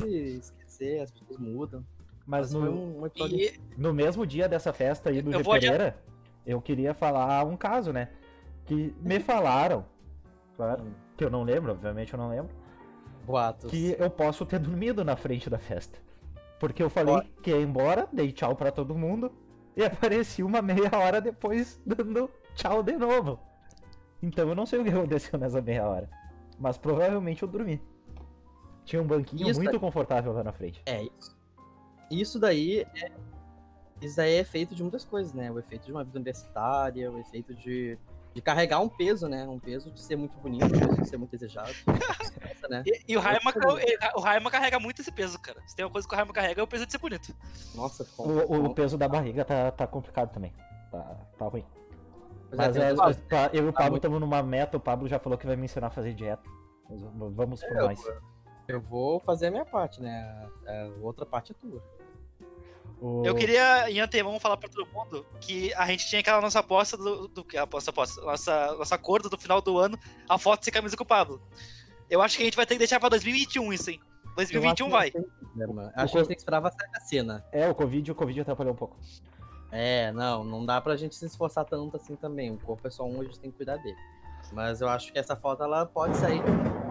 esquecer, 0.82 1.02
as 1.02 1.12
pessoas 1.12 1.38
mudam. 1.40 1.86
Mas 2.26 2.54
Mas 2.54 2.62
foi 2.62 2.70
no, 2.70 2.72
um, 2.80 3.02
um 3.02 3.06
episódio 3.06 3.38
E 3.40 3.60
no 3.78 3.94
mesmo 3.94 4.26
dia 4.26 4.48
dessa 4.48 4.72
festa 4.74 5.10
aí 5.10 5.22
do 5.22 5.32
Eu 5.32 5.44
Pereira, 5.44 5.98
eu 6.46 6.62
queria 6.62 6.94
falar 6.94 7.44
um 7.46 7.58
caso, 7.58 7.92
né? 7.92 8.10
Que 8.66 8.94
me 9.02 9.20
falaram, 9.22 9.86
claro, 10.56 10.84
Hum. 10.84 10.92
que 11.18 11.24
eu 11.24 11.30
não 11.30 11.44
lembro, 11.44 11.72
obviamente 11.72 12.14
eu 12.14 12.20
não 12.20 12.30
lembro, 12.30 12.54
boatos. 13.26 13.70
que 13.70 13.96
eu 14.00 14.10
posso 14.10 14.46
ter 14.46 14.60
dormido 14.60 15.04
na 15.04 15.16
frente 15.16 15.50
da 15.50 15.58
festa. 15.58 15.98
Porque 16.60 16.82
eu 16.84 16.90
falei 16.90 17.16
Olha. 17.16 17.28
que 17.42 17.50
ia 17.50 17.60
embora, 17.62 18.08
dei 18.14 18.32
tchau 18.32 18.56
pra 18.56 18.72
todo 18.72 18.94
mundo 18.96 19.32
e 19.76 19.84
apareci 19.84 20.44
uma 20.44 20.62
meia 20.62 20.92
hora 20.96 21.20
depois 21.20 21.82
dando 21.86 22.30
tchau 22.56 22.84
de 22.84 22.96
novo. 22.96 23.40
Então 24.22 24.48
eu 24.48 24.54
não 24.54 24.68
sei 24.68 24.80
o 24.80 24.84
que 24.84 24.92
aconteceu 24.92 25.40
nessa 25.40 25.60
meia 25.60 25.88
hora. 25.88 26.08
Mas 26.60 26.78
provavelmente 26.78 27.42
eu 27.42 27.48
dormi. 27.50 27.82
Tinha 28.86 29.02
um 29.02 29.06
banquinho 29.08 29.50
Isso 29.50 29.60
muito 29.62 29.80
confortável 29.80 30.34
lá 30.34 30.44
na 30.44 30.52
frente. 30.52 30.82
É 30.86 31.04
isso. 31.04 31.36
Isso 32.10 32.40
daí 32.40 32.82
é, 32.82 33.12
isso 34.02 34.18
daí 34.18 34.34
é 34.34 34.40
efeito 34.40 34.74
de 34.76 34.82
muitas 34.82 35.06
coisas, 35.06 35.34
né? 35.34 35.52
O 35.52 35.60
efeito 35.60 35.86
de 35.86 35.92
uma 35.92 36.04
vida 36.04 36.18
universitária, 36.18 37.10
o 37.12 37.18
efeito 37.20 37.54
de, 37.54 37.98
de 38.34 38.42
carregar 38.42 38.80
um 38.82 38.90
peso, 38.90 39.28
né? 39.30 39.48
Um 39.48 39.60
peso 39.60 39.92
de 39.92 40.02
ser 40.02 40.16
muito 40.16 40.36
bonito, 40.40 40.66
um 40.66 40.70
peso 40.80 41.02
de 41.02 41.08
ser 41.08 41.18
muito 41.18 41.32
desejado. 41.32 41.70
Essa, 42.42 42.68
né? 42.68 42.84
E, 42.88 43.14
e 43.14 43.18
o 43.18 43.20
Raima, 43.20 43.40
Muito 43.44 43.80
ele- 43.80 43.98
o 44.16 44.20
Raima 44.20 44.50
carrega 44.52 44.80
muito 44.80 45.02
esse 45.02 45.12
peso, 45.12 45.40
cara. 45.40 45.62
Se 45.68 45.76
tem 45.76 45.86
uma 45.86 45.92
coisa 45.92 46.08
que 46.08 46.14
o 46.14 46.18
Raima 46.18 46.34
carrega 46.34 46.60
é 46.60 46.64
o 46.64 46.68
peso 46.68 46.86
de 46.86 46.92
ser 46.92 46.98
bonito. 46.98 47.34
Nossa, 47.76 48.04
ficou- 48.04 48.28
O, 48.28 48.66
o 48.66 48.74
peso 48.74 48.98
da 48.98 49.08
barriga 49.08 49.46
tá, 49.46 49.72
tá 49.72 49.88
complicado 49.88 50.34
também. 50.34 50.54
Tá, 50.92 51.16
tá 51.38 51.46
ruim. 51.46 51.66
É, 52.52 52.56
Mas 52.58 52.76
é, 52.76 52.94
tá, 53.30 53.50
eu 53.54 53.66
e 53.66 53.70
o 53.70 53.72
Tá 53.72 53.84
Pablo 53.84 53.96
estamos 53.96 54.20
numa 54.20 54.44
meta, 54.44 54.76
o 54.76 54.80
Pablo 54.80 55.08
já 55.08 55.18
falou 55.20 55.38
que 55.38 55.48
vai 55.48 55.56
me 55.56 55.64
ensinar 55.66 55.88
a 55.88 55.92
fazer 55.92 56.14
dieta. 56.14 56.44
Vamos 56.90 57.62
por 57.64 57.78
É, 57.78 57.82
nós. 57.82 58.04
Eu 58.68 58.80
vou 58.80 59.20
fazer 59.20 59.48
a 59.48 59.51
minha 59.51 59.65
parte, 59.65 60.01
né? 60.01 60.48
A 60.65 60.72
a 60.72 60.89
outra 61.01 61.25
parte 61.25 61.51
é 61.51 61.56
tua. 61.56 61.82
O- 63.01 63.24
Eu 63.25 63.34
queria, 63.34 63.89
em 63.89 64.00
antemão, 64.00 64.39
falar 64.39 64.58
pra 64.58 64.70
todo 64.70 64.88
mundo 64.94 65.25
que 65.39 65.74
a 65.74 65.88
gente 65.88 66.08
tinha 66.08 66.22
aquela 66.22 66.39
nossa 66.39 66.60
aposta 66.60 66.96
do. 66.96 67.27
do 67.27 67.44
que 67.44 67.58
a 67.58 67.65
nossa 67.65 67.89
aposta? 67.89 68.22
Nossa, 68.22 68.75
nossa 68.75 68.96
acordo 68.96 69.30
do 69.30 69.38
final 69.39 69.60
do 69.62 69.77
ano, 69.77 69.98
a 70.30 70.38
foto 70.38 70.63
sem 70.63 70.72
camisa 70.74 70.96
com 70.96 71.03
o 71.03 71.08
Pablo. 71.08 71.41
Eu 72.10 72.22
acho 72.22 72.38
que 72.38 72.44
a 72.44 72.46
gente 72.46 72.56
vai 72.56 72.65
ter 72.65 72.75
que 72.75 72.80
deixar 72.80 73.00
pra 73.00 73.10
2021 73.10 73.74
isso, 73.74 73.89
hein? 73.89 74.00
2021 74.36 74.86
Eu 74.88 74.91
vai. 74.91 75.12
tem 75.12 75.22
problema. 75.22 75.91
Acho 75.96 76.12
que 76.12 76.18
a 76.18 76.22
gente 76.22 76.27
tem 76.27 76.36
que 76.36 76.41
esperar 76.41 76.65
a 76.65 77.00
cena. 77.01 77.44
É, 77.51 77.68
o 77.70 77.75
Covid, 77.75 78.12
o 78.12 78.15
Covid 78.15 78.41
atrapalhou 78.41 78.74
um 78.74 78.77
pouco. 78.77 78.98
É, 79.72 80.12
não, 80.12 80.44
não 80.44 80.65
dá 80.65 80.80
pra 80.82 80.96
gente 80.98 81.15
se 81.15 81.25
esforçar 81.25 81.65
tanto 81.65 81.96
assim 81.98 82.15
também. 82.15 82.51
O 82.51 82.58
corpo 82.58 82.86
é 82.88 82.91
só 82.91 83.03
um, 83.06 83.22
a 83.22 83.24
gente 83.24 83.39
tem 83.39 83.50
que 83.50 83.58
cuidar 83.58 83.77
dele. 83.77 83.98
Mas 84.51 84.81
eu 84.81 84.89
acho 84.89 85.12
que 85.12 85.17
essa 85.20 85.36
foto 85.36 85.63
ela 85.63 85.86
pode 85.86 86.15
sair. 86.17 86.41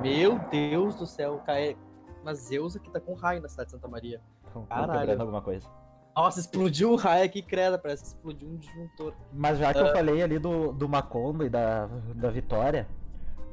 Meu 0.03 0.39
Deus 0.51 0.95
do 0.95 1.07
céu, 1.07 1.41
cai. 1.45 1.77
Uma 2.23 2.35
Zeusa 2.35 2.79
que 2.79 2.91
tá 2.91 3.01
com 3.01 3.15
raio 3.15 3.41
na 3.41 3.49
cidade 3.49 3.69
de 3.69 3.73
Santa 3.73 3.89
Maria. 3.89 4.21
Estão 4.47 4.67
Caralho. 4.67 5.19
alguma 5.21 5.41
coisa. 5.41 5.67
Nossa, 6.15 6.39
explodiu 6.41 6.93
um 6.93 6.97
raio 6.97 7.25
aqui, 7.25 7.41
creda, 7.41 7.79
parece 7.79 8.03
que 8.03 8.09
explodiu 8.09 8.49
um 8.49 8.57
disjuntor. 8.57 9.15
Mas 9.33 9.59
já 9.59 9.73
que 9.73 9.79
Ah. 9.79 9.87
eu 9.87 9.93
falei 9.93 10.23
ali 10.23 10.39
do, 10.39 10.73
do 10.73 10.89
Macondo 10.89 11.45
e 11.45 11.49
da, 11.49 11.87
da 12.15 12.29
Vitória, 12.31 12.87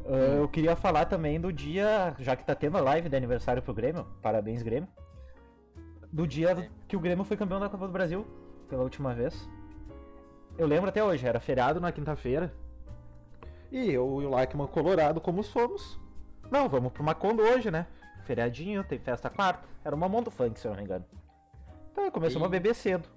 uh, 0.03 0.11
Hum. 0.11 0.37
eu 0.41 0.47
queria 0.49 0.75
falar 0.75 1.05
também 1.05 1.39
do 1.39 1.53
dia, 1.53 2.13
já 2.19 2.35
que 2.35 2.43
tá 2.43 2.53
tendo 2.55 2.77
a 2.77 2.81
live 2.81 3.07
de 3.07 3.15
aniversário 3.15 3.61
pro 3.61 3.73
Grêmio, 3.73 4.05
parabéns 4.21 4.61
Grêmio, 4.63 4.89
do 6.11 6.27
dia 6.27 6.69
que 6.87 6.97
o 6.97 6.99
Grêmio 6.99 7.23
foi 7.23 7.37
campeão 7.37 7.59
da 7.59 7.69
Copa 7.69 7.85
do 7.87 7.93
Brasil, 7.93 8.25
pela 8.67 8.83
última 8.83 9.13
vez. 9.13 9.47
Eu 10.57 10.67
lembro 10.67 10.89
até 10.89 11.01
hoje, 11.03 11.25
era 11.25 11.39
feriado 11.39 11.79
na 11.79 11.91
quinta-feira, 11.91 12.53
e 13.71 13.91
eu 13.91 14.21
e 14.21 14.25
o 14.25 14.29
Lachman 14.29 14.67
Colorado, 14.67 15.19
como 15.19 15.43
somos, 15.43 15.99
não, 16.51 16.69
vamos 16.69 16.91
pro 16.91 17.03
Macondo 17.03 17.43
hoje, 17.43 17.69
né? 17.69 17.85
Feriadinho, 18.23 18.83
tem 18.83 18.99
festa 18.99 19.29
quarta, 19.29 19.67
era 19.83 19.95
uma 19.95 20.07
Mondo 20.07 20.31
Funk, 20.31 20.59
se 20.59 20.67
eu 20.67 20.71
não 20.71 20.77
me 20.77 20.83
engano. 20.83 21.05
Então 21.91 22.03
aí 22.03 22.11
começamos 22.11 22.45
a 22.45 22.49
beber 22.49 22.75
cedo. 22.75 23.07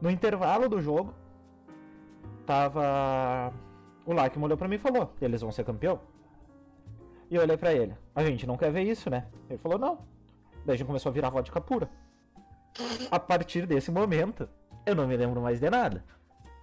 No 0.00 0.10
intervalo 0.10 0.68
do 0.68 0.80
jogo, 0.80 1.14
tava. 2.46 3.52
O 4.04 4.12
Lachman 4.12 4.44
olhou 4.44 4.58
pra 4.58 4.68
mim 4.68 4.76
e 4.76 4.78
falou: 4.78 5.12
Eles 5.20 5.40
vão 5.40 5.52
ser 5.52 5.64
campeão? 5.64 6.00
E 7.30 7.36
eu 7.36 7.42
olhei 7.42 7.56
pra 7.56 7.72
ele: 7.72 7.94
A 8.14 8.24
gente 8.24 8.46
não 8.46 8.56
quer 8.56 8.70
ver 8.70 8.82
isso, 8.82 9.10
né? 9.10 9.26
Ele 9.48 9.58
falou: 9.58 9.78
Não. 9.78 9.98
Daí 10.64 10.74
a 10.74 10.76
gente 10.76 10.86
começou 10.86 11.10
a 11.10 11.12
virar 11.12 11.30
vodka 11.30 11.60
pura. 11.60 11.90
A 13.10 13.18
partir 13.18 13.66
desse 13.66 13.90
momento, 13.90 14.48
eu 14.86 14.94
não 14.94 15.06
me 15.06 15.16
lembro 15.16 15.40
mais 15.40 15.58
de 15.60 15.68
nada. 15.68 16.04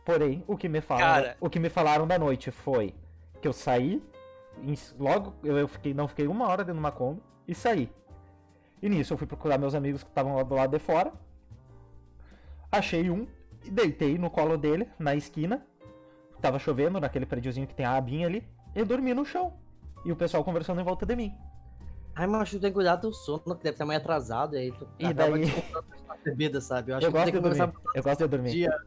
Porém, 0.05 0.43
o 0.47 0.55
que 0.55 0.69
me 0.69 0.81
falaram, 0.81 1.23
Cara. 1.23 1.37
o 1.41 1.49
que 1.49 1.59
me 1.59 1.67
falaram 1.69 2.05
da 2.05 2.17
noite 2.19 2.51
foi 2.51 2.93
que 3.41 3.47
eu 3.47 3.53
saí, 3.53 4.01
logo 4.99 5.33
eu 5.43 5.57
eu 5.57 5.67
fiquei, 5.67 5.93
não 5.93 6.07
fiquei 6.07 6.27
uma 6.27 6.47
hora 6.47 6.63
dentro 6.63 6.73
de 6.75 6.79
uma 6.79 6.91
Kombi 6.91 7.21
e 7.47 7.55
saí. 7.55 7.91
E 8.81 8.87
nisso 8.87 9.13
eu 9.13 9.17
fui 9.17 9.25
procurar 9.25 9.57
meus 9.57 9.73
amigos 9.73 10.03
que 10.03 10.09
estavam 10.09 10.35
lá 10.35 10.43
do 10.43 10.53
lado 10.53 10.71
de 10.71 10.79
fora. 10.79 11.11
Achei 12.71 13.09
um 13.09 13.27
e 13.63 13.71
deitei 13.71 14.17
no 14.17 14.29
colo 14.29 14.57
dele, 14.57 14.87
na 14.99 15.15
esquina. 15.15 15.65
Tava 16.41 16.59
chovendo 16.59 16.99
naquele 16.99 17.25
prédiozinho 17.25 17.65
que 17.65 17.73
tem 17.73 17.85
a 17.85 17.95
abinha 17.95 18.27
ali. 18.27 18.47
E 18.75 18.83
dormi 18.83 19.13
no 19.13 19.25
chão. 19.25 19.53
E 20.03 20.11
o 20.11 20.15
pessoal 20.15 20.43
conversando 20.43 20.81
em 20.81 20.83
volta 20.83 21.05
de 21.05 21.15
mim. 21.15 21.33
Ai, 22.13 22.27
mas 22.27 22.41
acho 22.41 22.51
que 22.51 22.59
tem 22.59 22.69
que 22.69 22.75
cuidar 22.75 22.97
do 22.97 23.11
sono, 23.11 23.55
que 23.55 23.63
deve 23.63 23.75
ser 23.75 23.83
amanhã 23.83 23.97
atrasado, 23.99 24.55
e 24.55 24.59
aí 24.59 24.71
tu 24.71 24.87
E 24.99 25.13
daí- 25.13 25.45
bebida, 26.23 26.61
sabe? 26.61 26.91
Eu 26.91 26.97
acho 26.97 27.07
Eu 27.07 27.11
que 27.11 27.17
gosto 27.17 27.25
de 27.25 27.31
que 27.31 27.41
começar 27.41 27.65
dormir. 27.65 27.81
Eu 27.95 28.03
gosto 28.03 28.19
de 28.19 28.27
dormir. 28.27 28.51
dia. 28.51 28.77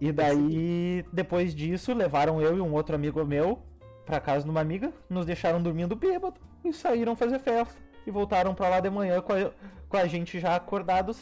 E 0.00 0.10
daí, 0.10 1.04
depois 1.12 1.54
disso, 1.54 1.92
levaram 1.92 2.40
eu 2.40 2.56
e 2.56 2.60
um 2.60 2.72
outro 2.72 2.94
amigo 2.94 3.24
meu 3.24 3.62
pra 4.06 4.18
casa 4.18 4.44
de 4.44 4.50
uma 4.50 4.60
amiga, 4.60 4.92
nos 5.08 5.26
deixaram 5.26 5.62
dormindo 5.62 5.94
bêbado 5.94 6.40
e 6.64 6.72
saíram 6.72 7.14
fazer 7.14 7.38
festa. 7.38 7.76
E 8.06 8.10
voltaram 8.10 8.54
pra 8.54 8.68
lá 8.68 8.80
de 8.80 8.88
manhã 8.88 9.20
com 9.20 9.32
a, 9.32 9.50
com 9.88 9.96
a 9.96 10.06
gente 10.06 10.40
já 10.40 10.56
acordados, 10.56 11.16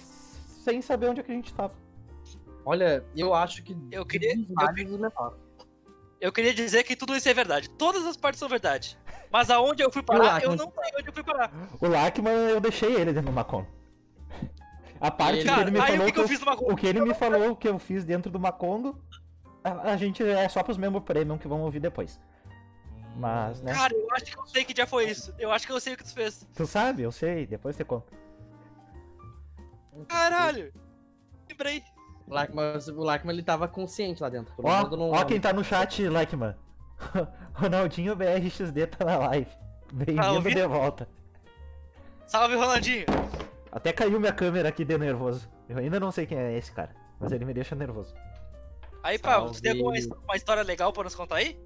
sem 0.64 0.80
saber 0.80 1.08
onde 1.08 1.20
é 1.20 1.22
que 1.24 1.32
a 1.32 1.34
gente 1.34 1.52
tava. 1.52 1.74
Olha, 2.64 3.04
eu 3.16 3.34
acho 3.34 3.62
que. 3.64 3.76
Eu 3.90 4.06
queria-. 4.06 4.36
Eu 6.20 6.32
queria 6.32 6.52
dizer 6.52 6.82
que 6.84 6.96
tudo 6.96 7.16
isso 7.16 7.28
é 7.28 7.34
verdade. 7.34 7.70
Todas 7.70 8.04
as 8.04 8.16
partes 8.16 8.38
são 8.38 8.48
verdade. 8.48 8.98
Mas 9.30 9.50
aonde 9.50 9.82
eu 9.82 9.90
fui 9.90 10.02
parar, 10.02 10.42
eu 10.42 10.50
não 10.50 10.72
sei 10.72 10.92
onde 10.98 11.08
eu 11.08 11.12
fui 11.12 11.22
parar. 11.22 11.52
O 11.80 11.86
Lachman, 11.86 12.32
eu 12.50 12.60
deixei 12.60 12.94
ele 12.94 13.12
dentro 13.12 13.30
do 13.30 13.32
Macon. 13.32 13.64
A 15.00 15.10
parte 15.10 15.44
que 15.44 15.48
ele 15.60 15.70
me 15.70 15.80
aí 15.80 15.84
o 15.84 15.92
falou 15.92 16.06
que, 16.06 16.12
que 16.12 16.20
eu 16.20 16.28
fiz 16.28 16.40
numa 16.40 16.54
O 16.54 16.76
que 16.76 16.86
ele 16.86 17.00
me 17.00 17.14
falou 17.14 17.56
que 17.56 17.68
eu 17.68 17.78
fiz 17.78 18.04
dentro 18.04 18.30
do 18.30 18.40
Macondo, 18.40 19.00
a, 19.62 19.92
a 19.92 19.96
gente 19.96 20.22
é 20.22 20.48
só 20.48 20.62
pros 20.62 20.76
membros 20.76 21.04
premium 21.04 21.38
que 21.38 21.46
vão 21.46 21.60
ouvir 21.62 21.80
depois. 21.80 22.20
Mas, 23.16 23.60
né? 23.62 23.74
Cara, 23.74 23.94
eu 23.94 24.08
acho 24.12 24.24
que 24.26 24.38
eu 24.38 24.46
sei 24.46 24.64
que 24.64 24.72
dia 24.74 24.86
foi 24.86 25.10
isso. 25.10 25.34
Eu 25.38 25.50
acho 25.50 25.66
que 25.66 25.72
eu 25.72 25.80
sei 25.80 25.94
o 25.94 25.96
que 25.96 26.04
tu 26.04 26.14
fez. 26.14 26.46
Tu 26.54 26.66
sabe? 26.66 27.02
Eu 27.02 27.10
sei, 27.12 27.46
depois 27.46 27.74
você 27.76 27.84
conta. 27.84 28.12
Caralho. 30.08 30.72
Lembrei. 31.48 31.82
O 32.26 32.34
Lachman, 32.34 32.74
o 32.96 33.02
Lachman, 33.04 33.32
ele 33.34 33.42
tava 33.42 33.66
consciente 33.66 34.22
lá 34.22 34.28
dentro. 34.28 34.52
Ó, 34.62 34.88
não- 34.96 35.10
ó 35.12 35.24
quem 35.24 35.40
tá 35.40 35.52
no 35.52 35.64
chat, 35.64 36.06
Lachman. 36.08 36.54
Ronaldinho 37.54 38.14
BRXD 38.14 38.86
tá 38.86 39.04
na 39.04 39.16
live. 39.18 39.50
Bem-vindo 39.92 40.34
ouvindo? 40.34 40.54
de 40.54 40.66
volta. 40.66 41.08
Salve, 42.26 42.54
Rolandinho. 42.54 43.06
Até 43.70 43.92
caiu 43.92 44.18
minha 44.18 44.32
câmera 44.32 44.68
aqui 44.68 44.84
de 44.84 44.96
nervoso. 44.98 45.48
Eu 45.68 45.78
ainda 45.78 46.00
não 46.00 46.10
sei 46.10 46.26
quem 46.26 46.38
é 46.38 46.56
esse 46.56 46.72
cara, 46.72 46.94
mas 47.20 47.32
ele 47.32 47.44
me 47.44 47.52
deixa 47.54 47.74
nervoso. 47.74 48.14
Aí, 49.02 49.18
Pablo, 49.18 49.48
tu 49.50 49.54
Salve. 49.54 49.62
tem 49.62 49.72
alguma 49.72 49.96
his- 49.98 50.06
uma 50.06 50.36
história 50.36 50.62
legal 50.62 50.92
pra 50.92 51.04
nos 51.04 51.14
contar 51.14 51.36
aí? 51.36 51.58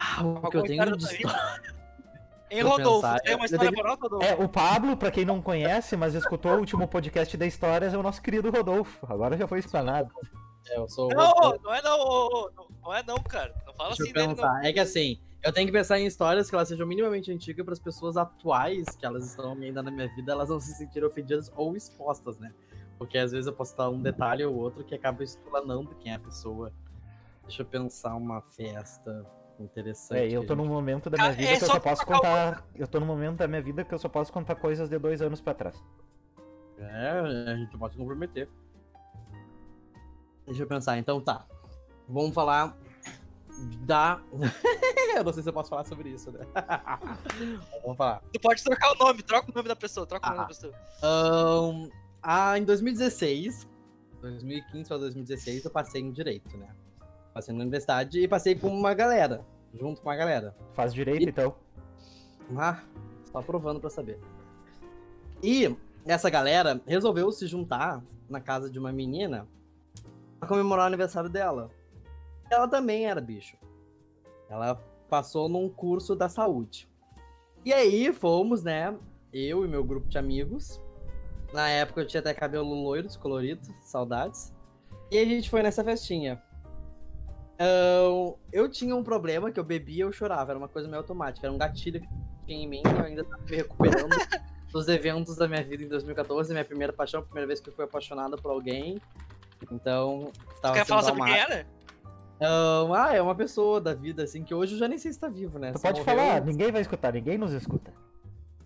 Ah, 0.00 0.22
o 0.24 0.40
que 0.40 0.46
Alguma 0.46 0.50
eu 0.54 0.62
tenho 0.62 0.72
história 0.84 0.96
de 0.96 1.04
da 1.04 1.12
história. 1.12 1.78
Eu 2.50 2.66
Rodolfo, 2.66 3.02
pensar, 3.02 3.18
tu 3.20 3.24
tem 3.24 3.34
uma 3.34 3.42
eu 3.42 3.44
história 3.44 3.70
tenho- 3.70 3.82
pra 3.82 3.90
nós, 3.90 3.98
Rodolfo? 4.00 4.24
É, 4.26 4.34
o 4.42 4.48
Pablo, 4.48 4.96
pra 4.96 5.10
quem 5.10 5.22
não 5.26 5.42
conhece, 5.42 5.98
mas 5.98 6.14
escutou 6.14 6.52
o 6.52 6.58
último 6.60 6.88
podcast 6.88 7.36
da 7.36 7.44
Histórias, 7.44 7.92
é 7.92 7.98
o 7.98 8.02
nosso 8.02 8.22
querido 8.22 8.50
Rodolfo. 8.50 9.06
Agora 9.06 9.36
já 9.36 9.46
foi 9.46 9.58
explanado. 9.58 10.10
É, 10.66 10.78
eu 10.78 10.88
sou. 10.88 11.08
Não, 11.10 11.30
eu- 11.42 11.60
não 11.62 11.74
é 11.74 11.82
não, 11.82 11.98
ô, 12.00 12.26
ô, 12.46 12.50
não, 12.56 12.66
não 12.84 12.94
é 12.94 13.02
não, 13.02 13.18
cara. 13.18 13.54
Não 13.66 13.74
fala 13.74 13.90
Deixa 13.90 14.02
assim 14.04 14.12
eu 14.18 14.28
dele, 14.28 14.40
não. 14.40 14.62
É 14.64 14.72
que 14.72 14.80
assim, 14.80 15.20
eu 15.42 15.52
tenho 15.52 15.66
que 15.66 15.72
pensar 15.72 15.98
em 15.98 16.06
histórias 16.06 16.48
que 16.50 16.54
elas 16.54 16.68
sejam 16.68 16.86
minimamente 16.86 17.30
antigas 17.30 17.64
para 17.64 17.72
as 17.72 17.78
pessoas 17.78 18.16
atuais, 18.16 18.88
que 18.96 19.06
elas 19.06 19.24
estão 19.26 19.52
ainda 19.52 19.82
na 19.82 19.90
minha 19.90 20.08
vida, 20.14 20.32
elas 20.32 20.48
não 20.48 20.58
se 20.58 20.72
sentirem 20.74 21.08
ofendidas 21.08 21.52
ou 21.56 21.76
expostas, 21.76 22.38
né? 22.38 22.52
Porque 22.98 23.16
às 23.16 23.30
vezes 23.30 23.46
eu 23.46 23.52
posso 23.52 23.76
dar 23.76 23.88
um 23.88 24.02
detalhe 24.02 24.44
ou 24.44 24.54
outro 24.56 24.84
que 24.84 24.94
acaba 24.94 25.22
explanando 25.22 25.94
quem 26.00 26.12
é 26.12 26.16
a 26.16 26.18
pessoa. 26.18 26.72
Deixa 27.42 27.62
eu 27.62 27.66
pensar 27.66 28.16
uma 28.16 28.42
festa 28.42 29.24
interessante. 29.60 30.20
É, 30.20 30.30
eu 30.30 30.44
tô 30.44 30.56
num 30.56 30.66
momento 30.66 31.08
da 31.08 31.16
minha 31.16 31.28
Cara, 31.28 31.36
vida 31.36 31.52
é 31.52 31.56
que 31.56 31.64
eu 31.64 31.68
só 31.68 31.80
posso 31.80 32.04
contar. 32.04 32.66
Eu 32.74 32.88
tô 32.88 32.98
num 32.98 33.06
momento 33.06 33.38
da 33.38 33.46
minha 33.46 33.62
vida 33.62 33.84
que 33.84 33.94
eu 33.94 33.98
só 33.98 34.08
posso 34.08 34.32
contar 34.32 34.56
coisas 34.56 34.88
de 34.88 34.98
dois 34.98 35.22
anos 35.22 35.40
pra 35.40 35.54
trás. 35.54 35.80
É, 36.78 37.10
a 37.50 37.56
gente 37.56 37.76
pode 37.78 37.94
se 37.94 37.98
comprometer. 37.98 38.48
Deixa 40.46 40.62
eu 40.62 40.66
pensar, 40.66 40.98
então 40.98 41.20
tá. 41.20 41.46
Vamos 42.08 42.34
falar 42.34 42.76
da. 43.86 44.20
eu 45.16 45.24
não 45.24 45.32
sei 45.32 45.42
se 45.42 45.48
eu 45.48 45.52
posso 45.52 45.70
falar 45.70 45.84
sobre 45.84 46.10
isso, 46.10 46.30
né? 46.32 46.40
Vamos 47.82 47.96
falar. 47.96 48.22
Tu 48.32 48.40
pode 48.40 48.62
trocar 48.62 48.92
o 48.92 48.98
nome, 48.98 49.22
troca 49.22 49.50
o 49.50 49.54
nome 49.54 49.68
da 49.68 49.76
pessoa, 49.76 50.06
troca 50.06 50.26
o 50.26 50.30
nome 50.30 50.40
Ah. 50.40 50.42
da 50.42 50.48
pessoa. 50.48 50.72
Ahn, 51.02 51.88
ah, 52.22 52.58
em 52.58 52.64
2016, 52.64 53.66
2015 54.20 54.88
para 54.88 54.98
2016, 54.98 55.64
eu 55.64 55.70
passei 55.70 56.00
em 56.02 56.10
direito, 56.10 56.56
né? 56.56 56.68
Passei 57.34 57.54
na 57.54 57.60
universidade 57.62 58.20
e 58.20 58.26
passei 58.28 58.54
com 58.54 58.68
uma 58.68 58.94
galera, 58.94 59.44
junto 59.74 60.00
com 60.00 60.08
uma 60.08 60.16
galera. 60.16 60.56
Faz 60.74 60.92
direito, 60.94 61.22
E- 61.22 61.28
então. 61.30 61.54
Ah, 62.56 62.80
só 63.30 63.42
provando 63.42 63.80
pra 63.80 63.90
saber. 63.90 64.18
E 65.42 65.74
essa 66.06 66.28
galera 66.30 66.80
resolveu 66.86 67.30
se 67.30 67.46
juntar 67.46 68.02
na 68.28 68.40
casa 68.40 68.68
de 68.70 68.78
uma 68.78 68.90
menina 68.92 69.46
pra 70.40 70.48
comemorar 70.48 70.84
o 70.84 70.88
aniversário 70.88 71.28
dela. 71.30 71.70
Ela 72.50 72.68
também 72.68 73.06
era 73.06 73.20
bicho. 73.20 73.56
Ela 74.48 74.74
passou 75.08 75.48
num 75.48 75.68
curso 75.68 76.14
da 76.14 76.28
saúde. 76.28 76.88
E 77.64 77.72
aí 77.72 78.12
fomos, 78.12 78.62
né? 78.62 78.96
Eu 79.32 79.64
e 79.64 79.68
meu 79.68 79.84
grupo 79.84 80.08
de 80.08 80.18
amigos. 80.18 80.80
Na 81.52 81.68
época 81.68 82.00
eu 82.00 82.06
tinha 82.06 82.20
até 82.20 82.32
cabelo 82.32 82.74
loiro, 82.74 83.06
descolorido, 83.06 83.60
saudades. 83.80 84.54
E 85.10 85.18
a 85.18 85.24
gente 85.24 85.48
foi 85.48 85.62
nessa 85.62 85.82
festinha. 85.82 86.42
Eu 88.52 88.68
tinha 88.70 88.94
um 88.94 89.02
problema 89.02 89.50
que 89.50 89.58
eu 89.58 89.64
bebia 89.64 89.96
e 89.96 90.00
eu 90.00 90.12
chorava. 90.12 90.52
Era 90.52 90.58
uma 90.58 90.68
coisa 90.68 90.86
meio 90.86 91.00
automática. 91.00 91.46
Era 91.46 91.54
um 91.54 91.58
gatilho 91.58 92.00
que 92.00 92.08
tinha 92.46 92.64
em 92.64 92.68
mim. 92.68 92.82
Eu 92.84 93.04
ainda 93.04 93.24
tava 93.24 93.42
me 93.42 93.56
recuperando 93.56 94.08
dos 94.72 94.88
eventos 94.88 95.36
da 95.36 95.48
minha 95.48 95.62
vida 95.62 95.82
em 95.82 95.88
2014. 95.88 96.52
Minha 96.52 96.64
primeira 96.64 96.92
paixão, 96.92 97.20
a 97.20 97.22
primeira 97.22 97.46
vez 97.46 97.60
que 97.60 97.68
eu 97.68 97.74
fui 97.74 97.84
apaixonada 97.84 98.36
por 98.36 98.50
alguém. 98.50 99.00
Então, 99.72 100.30
tava 100.62 100.74
quer 100.74 100.86
falar 100.86 101.02
sobre 101.02 101.24
quem 101.24 101.38
era? 101.38 101.66
Ahn, 102.40 102.92
ah, 102.94 103.14
é 103.14 103.20
uma 103.22 103.34
pessoa 103.34 103.80
da 103.80 103.94
vida, 103.94 104.22
assim, 104.22 104.44
que 104.44 104.54
hoje 104.54 104.74
eu 104.74 104.78
já 104.78 104.86
nem 104.88 104.98
sei 104.98 105.12
se 105.12 105.18
tá 105.18 105.28
vivo, 105.28 105.58
né? 105.58 105.72
Tu 105.72 105.80
pode 105.80 106.00
morreu- 106.00 106.16
falar, 106.16 106.40
ninguém 106.44 106.70
vai 106.70 106.80
escutar, 106.80 107.12
ninguém 107.12 107.36
nos 107.38 107.52
escuta. 107.52 107.92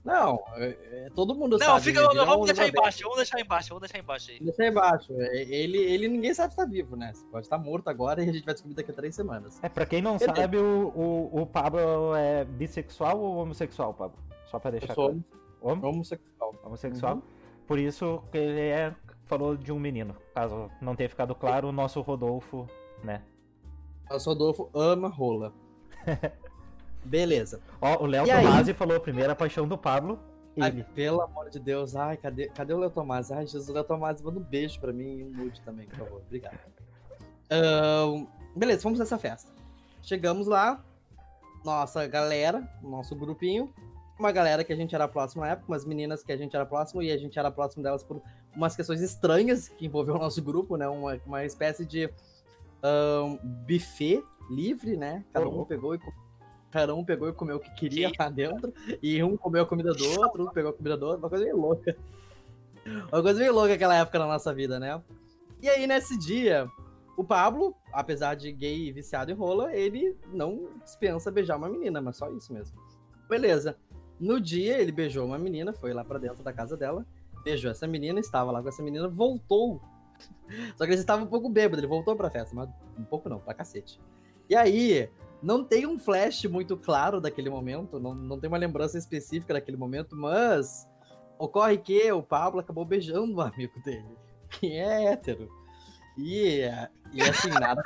Não, 0.05 0.43
é- 0.57 0.77
é- 1.07 1.11
todo 1.15 1.33
mundo 1.33 1.57
Não, 1.59 1.67
sabe. 1.67 1.85
fica, 1.85 2.01
ele 2.01 2.09
virou 2.09 2.27
vamos 2.27 2.43
um 2.43 2.45
deixar 2.47 2.67
embaixo, 2.69 3.03
vamos 3.05 3.17
deixar 3.19 3.41
embaixo, 3.41 3.69
vamos 3.69 3.81
deixar 3.83 3.99
embaixo 3.99 4.31
aí. 4.33 4.41
Deixa 4.41 4.63
aí 4.65 4.69
embaixo. 4.69 5.13
É, 5.17 5.43
Ele, 5.43 5.79
ele 5.79 6.09
ninguém 6.09 6.35
sabe 6.35 6.51
se 6.51 6.57
tá 6.57 6.65
vivo, 6.65 6.97
né? 6.97 7.13
Você 7.15 7.25
pode 7.27 7.47
estar 7.47 7.57
morto 7.57 7.87
agora 7.89 8.21
e 8.23 8.29
a 8.29 8.33
gente 8.33 8.45
vai 8.45 8.53
descobrir 8.53 8.75
daqui 8.75 8.91
a 8.91 8.95
três 8.95 9.15
semanas. 9.15 9.61
É, 9.63 9.69
pra 9.69 9.87
quem 9.87 10.03
não 10.03 10.15
Eu 10.15 10.19
sabe, 10.19 10.57
o, 10.59 10.89
o, 11.33 11.43
o 11.43 11.47
Pablo 11.47 12.17
é 12.17 12.45
bissexual 12.45 13.17
ou 13.21 13.37
homossexual, 13.37 13.95
Pablo? 13.95 14.19
Só 14.47 14.59
pra 14.59 14.73
deixar 14.73 14.91
Eu 14.91 14.95
sou 14.97 15.05
claro. 15.11 15.25
Homo- 15.61 15.87
homossexual. 15.87 16.55
Homossexual. 16.65 17.15
Uhum. 17.15 17.23
Por 17.69 17.79
isso 17.79 18.25
que 18.33 18.39
ele 18.39 18.61
é, 18.71 18.93
falou 19.27 19.57
de 19.57 19.71
um 19.71 19.79
menino. 19.79 20.17
Caso 20.35 20.69
não 20.81 20.97
tenha 20.97 21.09
ficado 21.09 21.33
claro, 21.33 21.69
o 21.69 21.73
nosso 21.73 22.01
Rodolfo, 22.01 22.69
né? 23.05 23.23
Nosso 24.13 24.31
Rodolfo 24.31 24.71
ama 24.75 25.09
rola. 25.09 25.53
Beleza. 27.05 27.61
Ó, 27.81 28.05
o 28.05 28.07
Léo 28.07 28.25
aí? 28.25 28.45
Tomasi 28.45 28.75
falou 28.75 28.97
a 28.97 29.01
primeira 29.01 29.35
paixão 29.35 29.67
do 29.67 29.77
Pablo. 29.77 30.19
Ele. 30.57 30.65
Ai, 30.65 30.87
pelo 30.95 31.23
amor 31.23 31.49
de 31.49 31.59
Deus. 31.59 31.97
Ai, 31.97 32.17
cadê, 32.17 32.49
cadê 32.49 32.75
o 32.75 32.79
Léo 32.79 32.91
Tomás? 32.91 33.33
Ai, 33.33 33.47
Jesus, 33.47 33.69
o 33.69 33.73
Léo 33.73 33.85
Tomás, 33.85 34.21
manda 34.21 34.39
um 34.39 34.43
beijo 34.43 34.79
pra 34.79 34.93
mim 34.93 35.19
e 35.19 35.25
um 35.25 35.31
nude 35.31 35.61
também, 35.63 35.87
por 35.87 35.99
favor. 35.99 36.23
Obrigado. 36.27 36.59
Beleza, 38.55 38.83
fomos 38.83 38.99
nessa 38.99 39.19
festa. 39.19 39.51
Chegamos 40.03 40.47
lá, 40.47 40.85
nossa 41.65 42.07
galera, 42.07 42.69
nosso 42.83 43.17
grupinho. 43.17 43.73
Uma 44.19 44.31
galera 44.31 44.63
que 44.63 44.73
a 44.73 44.77
gente 44.77 44.95
era 44.95 45.09
próximo 45.09 45.43
na 45.43 45.51
época, 45.53 45.73
umas 45.73 45.85
meninas 45.85 46.23
que 46.23 46.31
a 46.31 46.37
gente 46.37 46.55
era 46.55 46.67
próximo 46.67 47.03
e 47.03 47.11
a 47.11 47.17
gente 47.17 47.39
era 47.39 47.51
próximo 47.51 47.83
delas 47.83 48.05
por 48.05 48.23
umas 48.55 48.77
questões 48.77 49.01
estranhas 49.01 49.69
que 49.69 49.87
envolveu 49.87 50.15
o 50.15 50.19
nosso 50.19 50.43
grupo, 50.43 50.77
né? 50.77 50.87
Uma, 50.87 51.19
uma 51.27 51.45
espécie 51.45 51.87
de 51.87 52.11
ahn, 52.83 53.39
buffet 53.67 54.23
livre, 54.51 54.97
né? 54.97 55.25
Cada 55.33 55.49
um 55.49 55.65
pegou 55.65 55.95
e 55.95 56.01
cada 56.71 56.95
um 56.95 57.05
pegou 57.05 57.29
e 57.29 57.33
comeu 57.33 57.57
o 57.57 57.61
que 57.61 57.73
queria 57.75 58.11
lá 58.19 58.29
dentro. 58.29 58.73
E 59.03 59.23
um 59.23 59.37
comeu 59.37 59.63
a 59.63 59.67
comida 59.67 59.93
do 59.93 60.21
outro, 60.21 60.45
um 60.45 60.51
pegou 60.51 60.71
a 60.71 60.75
comida 60.75 60.97
do 60.97 61.07
outro, 61.07 61.21
uma 61.21 61.29
coisa 61.29 61.45
meio 61.45 61.57
louca. 61.57 61.97
Uma 63.13 63.23
coisa 63.23 63.39
meio 63.39 63.53
louca 63.53 63.75
aquela 63.75 63.95
época 63.95 64.19
na 64.19 64.27
nossa 64.27 64.53
vida, 64.53 64.81
né? 64.81 65.01
E 65.61 65.69
aí, 65.69 65.87
nesse 65.87 66.19
dia, 66.19 66.67
o 67.17 67.23
Pablo, 67.23 67.77
apesar 67.93 68.35
de 68.35 68.51
gay 68.51 68.89
e 68.89 68.93
viciado 68.93 69.31
em 69.31 69.35
rola, 69.35 69.75
ele 69.75 70.17
não 70.33 70.71
dispensa 70.83 71.31
beijar 71.31 71.57
uma 71.57 71.69
menina, 71.69 72.01
mas 72.01 72.17
só 72.17 72.31
isso 72.31 72.53
mesmo. 72.53 72.77
Beleza. 73.29 73.77
No 74.19 74.41
dia, 74.41 74.79
ele 74.81 74.91
beijou 74.93 75.27
uma 75.27 75.39
menina, 75.39 75.73
foi 75.73 75.93
lá 75.93 76.05
pra 76.05 76.19
dentro 76.19 76.43
da 76.43 76.53
casa 76.53 76.77
dela, 76.77 77.07
beijou 77.45 77.71
essa 77.71 77.87
menina, 77.87 78.19
estava 78.19 78.51
lá 78.51 78.63
com 78.63 78.69
essa 78.69 78.83
menina, 78.83 79.09
voltou. 79.09 79.81
Só 80.77 80.85
que 80.85 80.93
ele 80.93 81.01
estava 81.01 81.23
um 81.23 81.27
pouco 81.27 81.49
bêbado, 81.49 81.81
ele 81.81 81.87
voltou 81.87 82.17
pra 82.17 82.31
festa, 82.31 82.55
mas 82.55 82.69
um 82.99 83.05
pouco 83.05 83.29
não, 83.29 83.39
pra 83.39 83.55
cacete. 83.55 84.01
E 84.49 84.57
aí, 84.57 85.09
não 85.43 85.65
tem 85.65 85.87
um 85.87 85.99
flash 85.99 86.45
muito 86.45 86.77
claro 86.77 87.21
daquele 87.21 87.51
momento, 87.51 87.99
não, 87.99 88.15
não 88.15 88.39
tem 88.39 88.47
uma 88.49 88.59
lembrança 88.59 88.97
específica 88.97 89.55
daquele 89.55 89.77
momento, 89.77 90.15
mas 90.15 90.89
ocorre 91.39 91.79
que 91.79 92.13
o 92.13 92.23
Pablo 92.23 92.61
acabou 92.61 92.85
beijando 92.85 93.37
o 93.37 93.41
amigo 93.41 93.81
dele, 93.83 94.17
que 94.49 94.73
é 94.73 95.13
hétero. 95.13 95.51
E, 96.17 96.61
e 97.13 97.23
assim, 97.23 97.49
nada. 97.49 97.83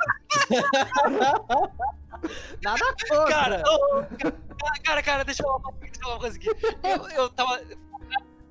nada 2.61 2.85
contra. 3.09 3.25
Cara, 3.25 3.63
ô, 3.65 4.03
cara, 4.83 5.01
cara, 5.01 5.23
deixa 5.23 5.41
eu 5.43 5.47
falar 5.47 5.59
uma 5.59 6.19
coisa 6.19 6.37
aqui. 6.37 6.49
Eu, 6.83 7.09
eu 7.09 7.29
tava. 7.29 7.59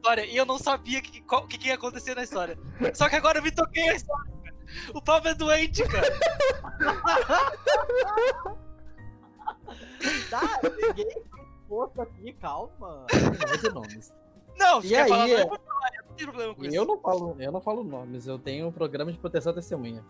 História, 0.07 0.25
e 0.25 0.37
eu 0.37 0.47
não 0.47 0.57
sabia 0.57 1.01
o 1.01 1.03
que, 1.03 1.21
que, 1.21 1.59
que 1.59 1.67
ia 1.67 1.75
acontecer 1.75 2.15
na 2.15 2.23
história. 2.23 2.57
Só 2.95 3.09
que 3.09 3.17
agora 3.17 3.41
eu 3.41 3.43
me 3.43 3.51
toquei 3.51 3.89
a 3.89 3.95
história, 3.97 4.33
cara. 4.45 4.55
O 4.95 5.03
Pablo 5.03 5.29
é 5.29 5.35
doente, 5.35 5.83
cara. 5.89 6.07
Tá, 10.31 10.61
ninguém 10.63 11.23
posto 11.69 12.01
aqui, 12.01 12.33
calma. 12.35 13.07
Não 13.65 13.75
nomes. 13.75 14.13
Não, 14.57 14.83
E 14.83 14.95
aí, 14.95 15.09
falar, 15.09 15.29
é- 15.29 15.33
não, 15.33 15.41
eu 15.41 15.49
não 15.49 16.15
tenho 16.17 16.29
problema 16.31 16.55
com 16.55 16.65
E 16.65 16.69
isso. 16.69 16.77
eu 16.77 16.85
não 16.85 16.99
falo, 17.01 17.37
eu 17.39 17.53
não 17.53 17.61
falo 17.61 17.85
nomes, 17.85 18.27
eu 18.27 18.39
tenho 18.39 18.69
um 18.69 18.73
programa 18.73 19.13
de 19.13 19.19
proteção 19.19 19.51
à 19.51 19.55
testemunha. 19.55 20.05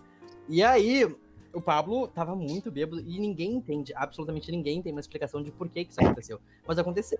E 0.48 0.62
aí, 0.62 1.04
o 1.52 1.60
Pablo 1.60 2.06
tava 2.08 2.34
muito 2.36 2.70
bêbado 2.70 3.00
e 3.00 3.18
ninguém 3.18 3.54
entende, 3.54 3.92
absolutamente 3.94 4.50
ninguém 4.50 4.82
tem 4.82 4.92
uma 4.92 5.00
explicação 5.00 5.42
de 5.42 5.50
por 5.50 5.68
que, 5.68 5.84
que 5.86 5.92
isso 5.92 6.00
aconteceu. 6.00 6.40
Mas 6.66 6.78
aconteceu. 6.78 7.18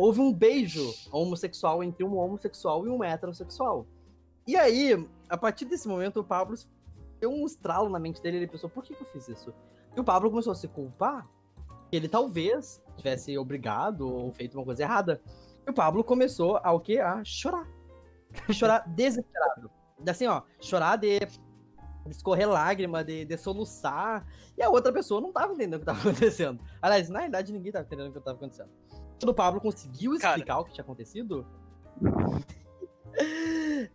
Houve 0.00 0.18
um 0.18 0.32
beijo 0.32 0.94
homossexual 1.12 1.84
entre 1.84 2.02
um 2.02 2.16
homossexual 2.16 2.86
e 2.86 2.88
um 2.88 3.04
heterossexual. 3.04 3.86
E 4.46 4.56
aí, 4.56 5.06
a 5.28 5.36
partir 5.36 5.66
desse 5.66 5.86
momento, 5.86 6.20
o 6.20 6.24
Pablo 6.24 6.56
deu 7.20 7.30
um 7.30 7.44
estralo 7.44 7.90
na 7.90 7.98
mente 7.98 8.22
dele 8.22 8.38
ele 8.38 8.46
pensou, 8.46 8.70
por 8.70 8.82
que, 8.82 8.94
que 8.94 9.02
eu 9.02 9.06
fiz 9.06 9.28
isso? 9.28 9.52
E 9.94 10.00
o 10.00 10.02
Pablo 10.02 10.30
começou 10.30 10.52
a 10.52 10.56
se 10.56 10.66
culpar 10.68 11.28
que 11.90 11.96
ele 11.96 12.08
talvez 12.08 12.82
tivesse 12.96 13.36
obrigado 13.36 14.08
ou 14.08 14.32
feito 14.32 14.56
uma 14.56 14.64
coisa 14.64 14.82
errada. 14.82 15.20
E 15.66 15.70
o 15.70 15.74
Pablo 15.74 16.02
começou 16.02 16.58
a 16.62 16.72
o 16.72 16.80
quê? 16.80 16.98
A 16.98 17.22
chorar. 17.22 17.68
chorar 18.54 18.88
desesperado. 18.88 19.70
Assim, 20.08 20.26
ó, 20.26 20.40
chorar 20.62 20.96
de 20.96 21.20
escorrer 22.08 22.48
lágrima, 22.48 23.04
de, 23.04 23.26
de 23.26 23.36
soluçar. 23.36 24.26
E 24.56 24.62
a 24.62 24.70
outra 24.70 24.90
pessoa 24.94 25.20
não 25.20 25.30
tava 25.30 25.52
entendendo 25.52 25.74
o 25.74 25.80
que 25.80 25.84
tava 25.84 26.00
acontecendo. 26.08 26.58
Aliás, 26.80 27.10
na 27.10 27.20
verdade, 27.20 27.52
ninguém 27.52 27.70
tava 27.70 27.84
entendendo 27.84 28.08
o 28.08 28.12
que 28.14 28.20
tava 28.20 28.38
acontecendo. 28.38 28.70
Quando 29.20 29.30
o 29.30 29.34
Pablo 29.34 29.60
conseguiu 29.60 30.14
explicar 30.14 30.46
Cara. 30.46 30.60
o 30.60 30.64
que 30.64 30.72
tinha 30.72 30.82
acontecido. 30.82 31.46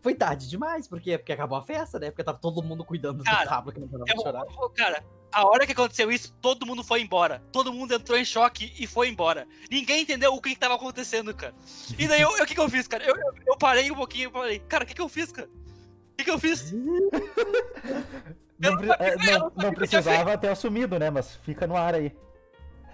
Foi 0.02 0.14
tarde 0.14 0.48
demais, 0.48 0.88
porque, 0.88 1.18
porque 1.18 1.34
acabou 1.34 1.58
a 1.58 1.64
festa, 1.64 1.98
né? 1.98 2.12
Porque 2.12 2.24
tava 2.24 2.38
todo 2.38 2.62
mundo 2.62 2.86
cuidando 2.86 3.24
cara, 3.24 3.44
do 3.44 3.50
Pablo 3.50 3.72
que 3.72 3.80
não 3.80 3.88
tava 3.88 4.06
chorar. 4.22 4.46
Cara, 4.76 5.04
a 5.32 5.48
hora 5.48 5.66
que 5.66 5.72
aconteceu 5.72 6.12
isso, 6.12 6.32
todo 6.42 6.66
mundo 6.66 6.84
foi 6.84 7.02
embora. 7.02 7.42
Todo 7.52 7.74
mundo 7.74 7.94
entrou 7.94 8.18
em 8.18 8.26
choque 8.26 8.72
e 8.80 8.86
foi 8.86 9.10
embora. 9.10 9.48
Ninguém 9.70 10.04
entendeu 10.04 10.34
o 10.34 10.42
que, 10.42 10.50
que 10.52 10.60
tava 10.60 10.76
acontecendo, 10.76 11.34
cara. 11.34 11.56
E 11.98 12.08
daí, 12.08 12.24
o 12.24 12.46
que, 12.46 12.54
que 12.54 12.60
eu 12.60 12.70
fiz, 12.70 12.88
cara? 12.88 13.04
Eu, 13.04 13.16
eu, 13.16 13.34
eu 13.48 13.58
parei 13.58 13.90
um 13.90 13.96
pouquinho 13.96 14.30
e 14.30 14.32
falei, 14.32 14.60
cara, 14.60 14.84
o 14.84 14.88
que, 14.88 14.94
que 14.94 15.02
eu 15.02 15.10
fiz, 15.10 15.32
cara? 15.32 15.48
O 15.48 16.18
que, 16.18 16.24
que 16.24 16.32
eu 16.32 16.40
fiz? 16.40 16.72
não, 18.60 18.76
não, 18.76 18.94
é, 18.94 19.16
não, 19.18 19.52
não 19.56 19.74
precisava 19.74 20.38
ter 20.38 20.50
assumido, 20.50 21.00
né? 21.00 21.10
Mas 21.10 21.36
fica 21.38 21.66
no 21.66 21.76
ar 21.76 21.96
aí. 21.96 22.16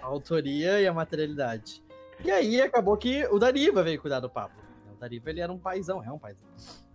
A 0.00 0.06
autoria 0.06 0.80
e 0.80 0.86
a 0.86 0.92
materialidade. 0.92 1.82
E 2.24 2.30
aí 2.30 2.60
acabou 2.60 2.96
que 2.96 3.26
o 3.26 3.38
Dariva 3.38 3.82
veio 3.82 4.00
cuidar 4.00 4.20
do 4.20 4.30
Pablo. 4.30 4.56
O 4.94 5.00
Dariva 5.00 5.30
ele 5.30 5.40
era 5.40 5.52
um 5.52 5.58
paizão, 5.58 6.02
é 6.02 6.10
um 6.10 6.18
paizão. 6.18 6.46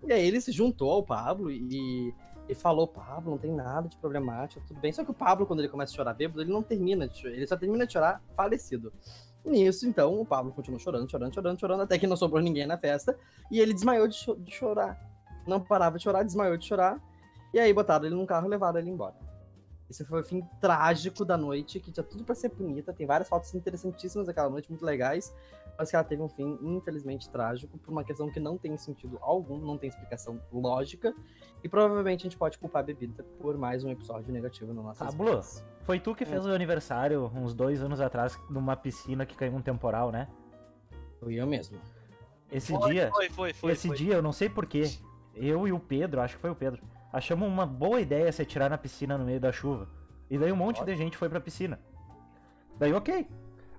E 0.04 0.14
aí 0.14 0.26
ele 0.26 0.40
se 0.40 0.52
juntou 0.52 0.90
ao 0.92 1.04
Pablo 1.04 1.52
e, 1.52 2.14
e 2.48 2.56
falou: 2.56 2.88
Pablo, 2.88 3.32
não 3.32 3.38
tem 3.38 3.52
nada 3.52 3.90
de 3.90 3.98
problemático, 3.98 4.66
tudo 4.66 4.80
bem. 4.80 4.94
Só 4.94 5.04
que 5.04 5.12
o 5.12 5.14
Pablo, 5.14 5.46
quando 5.46 5.60
ele 5.60 5.68
começa 5.68 5.92
a 5.92 5.96
chorar 5.96 6.14
bêbado, 6.14 6.42
ele 6.42 6.52
não 6.52 6.64
termina 6.64 7.08
de 7.08 7.18
chorar, 7.18 7.36
ele 7.36 7.48
só 7.48 7.58
termina 7.58 7.86
de 7.86 7.94
chorar 7.94 8.22
falecido. 8.36 8.94
Nisso, 9.44 9.88
então, 9.88 10.20
o 10.20 10.26
Pablo 10.26 10.52
continuou 10.52 10.80
chorando, 10.80 11.10
chorando, 11.10 11.34
chorando, 11.34 11.60
chorando, 11.60 11.82
até 11.82 11.98
que 11.98 12.08
não 12.08 12.18
sobrou 12.18 12.42
ninguém 12.42 12.66
na 12.66 12.78
festa. 12.78 13.18
E 13.52 13.60
ele 13.60 13.74
desmaiou 13.74 14.08
de, 14.08 14.16
cho 14.16 14.36
de 14.36 14.52
chorar. 14.52 14.98
Não 15.46 15.60
parava 15.60 15.98
de 15.98 16.04
chorar, 16.04 16.24
desmaiou 16.24 16.58
de 16.58 16.66
chorar. 16.66 17.02
E 17.54 17.60
aí 17.60 17.74
botaram 17.74 18.06
ele 18.06 18.16
num 18.16 18.26
carro 18.26 18.48
e 18.48 18.50
levaram 18.50 18.80
ele 18.80 18.90
embora. 18.90 19.16
Esse 19.90 20.04
foi 20.04 20.20
o 20.20 20.24
fim 20.24 20.42
trágico 20.60 21.24
da 21.24 21.38
noite, 21.38 21.80
que 21.80 21.92
tinha 21.92 22.04
tudo 22.04 22.24
para 22.24 22.36
ser 22.36 22.50
bonita. 22.50 22.92
Tem 22.92 23.08
várias 23.08 23.30
fotos 23.30 23.54
interessantíssimas 23.56 24.28
daquela 24.28 24.50
noite, 24.50 24.70
muito 24.70 24.86
legais. 24.86 25.34
Mas 25.78 25.90
que 25.90 25.96
ela 25.96 26.04
teve 26.04 26.22
um 26.22 26.28
fim, 26.28 26.58
infelizmente, 26.62 27.30
trágico, 27.30 27.78
por 27.78 27.92
uma 27.92 28.04
questão 28.04 28.30
que 28.30 28.40
não 28.40 28.58
tem 28.58 28.76
sentido 28.78 29.18
algum, 29.22 29.60
não 29.60 29.78
tem 29.78 29.88
explicação 29.88 30.42
lógica. 30.52 31.14
E 31.64 31.70
provavelmente 31.70 32.22
a 32.22 32.24
gente 32.24 32.38
pode 32.38 32.58
culpar 32.58 32.82
a 32.82 32.86
bebida 32.86 33.24
por 33.40 33.58
mais 33.58 33.84
um 33.84 33.92
episódio 33.92 34.32
negativo 34.34 34.74
no 34.74 34.84
nosso 34.84 35.00
Pablo, 35.00 35.42
foi 35.84 36.00
tu 36.00 36.14
que 36.14 36.26
fez 36.26 36.46
é. 36.46 36.50
o 36.50 36.52
aniversário 36.52 37.32
uns 37.34 37.54
dois 37.54 37.82
anos 37.82 38.02
atrás 38.02 38.38
numa 38.50 38.76
piscina 38.76 39.26
que 39.26 39.38
caiu 39.38 39.56
um 39.56 39.62
temporal, 39.62 40.12
né? 40.12 40.28
Foi 41.20 41.36
eu 41.36 41.48
mesmo. 41.48 41.80
Esse 42.52 42.74
foi, 42.74 42.92
dia. 42.92 43.10
Foi, 43.12 43.30
foi, 43.30 43.54
foi. 43.54 43.72
Esse 43.72 43.88
foi. 43.88 43.98
dia, 43.98 44.16
eu 44.16 44.22
não 44.22 44.34
sei 44.34 44.50
porquê. 44.50 44.92
Eu 45.34 45.68
e 45.68 45.72
o 45.72 45.80
Pedro, 45.80 46.20
acho 46.20 46.36
que 46.36 46.42
foi 46.42 46.50
o 46.50 46.56
Pedro 46.56 46.82
achamos 47.12 47.48
uma 47.48 47.66
boa 47.66 48.02
ideia 48.02 48.32
se 48.32 48.42
atirar 48.42 48.70
na 48.70 48.78
piscina 48.78 49.18
no 49.18 49.26
meio 49.26 49.40
da 49.40 49.52
chuva. 49.52 49.88
E 50.30 50.38
daí 50.38 50.52
um 50.52 50.56
monte 50.56 50.84
de 50.84 50.96
gente 50.96 51.18
foi 51.18 51.30
pra 51.30 51.40
piscina. 51.40 51.80
Daí, 52.78 52.94
ok. 52.94 53.28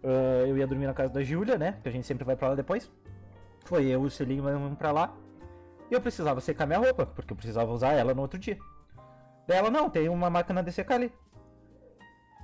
Uh, 0.03 0.47
eu 0.47 0.57
ia 0.57 0.67
dormir 0.67 0.87
na 0.87 0.95
casa 0.95 1.13
da 1.13 1.23
Júlia, 1.23 1.59
né? 1.59 1.79
Que 1.83 1.89
a 1.89 1.93
gente 1.93 2.07
sempre 2.07 2.25
vai 2.25 2.37
pra 2.37 2.49
lá 2.49 2.55
depois. 2.55 2.91
Foi 3.65 3.87
eu 3.87 4.05
e 4.05 4.07
o 4.07 4.11
Celinho 4.11 4.43
vamos 4.43 4.79
pra 4.79 4.93
lá. 4.93 5.15
E 5.91 5.95
eu 5.95 6.01
precisava 6.01 6.41
secar 6.41 6.67
minha 6.67 6.79
roupa, 6.79 7.07
porque 7.07 7.33
eu 7.33 7.37
precisava 7.37 7.71
usar 7.73 7.93
ela 7.93 8.15
no 8.15 8.23
outro 8.23 8.39
dia. 8.39 8.59
Daí 9.47 9.59
ela, 9.59 9.71
não, 9.71 9.89
tem 9.89 10.09
uma 10.09 10.29
máquina 10.29 10.63
de 10.63 10.73
secar 10.73 10.97
ali. 10.97 11.13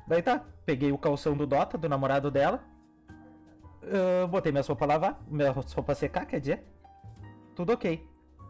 Daí 0.06 0.22
tá, 0.22 0.44
peguei 0.64 0.92
o 0.92 0.98
calção 0.98 1.36
do 1.36 1.46
Dota, 1.46 1.78
do 1.78 1.88
namorado 1.88 2.30
dela. 2.30 2.62
Uh, 3.82 4.26
botei 4.28 4.50
minha 4.50 4.64
roupa 4.64 4.86
lavar, 4.86 5.22
minha 5.28 5.50
roupa 5.50 5.94
secar, 5.94 6.26
quer 6.26 6.40
dizer. 6.40 6.64
Tudo 7.54 7.72
ok. 7.72 8.06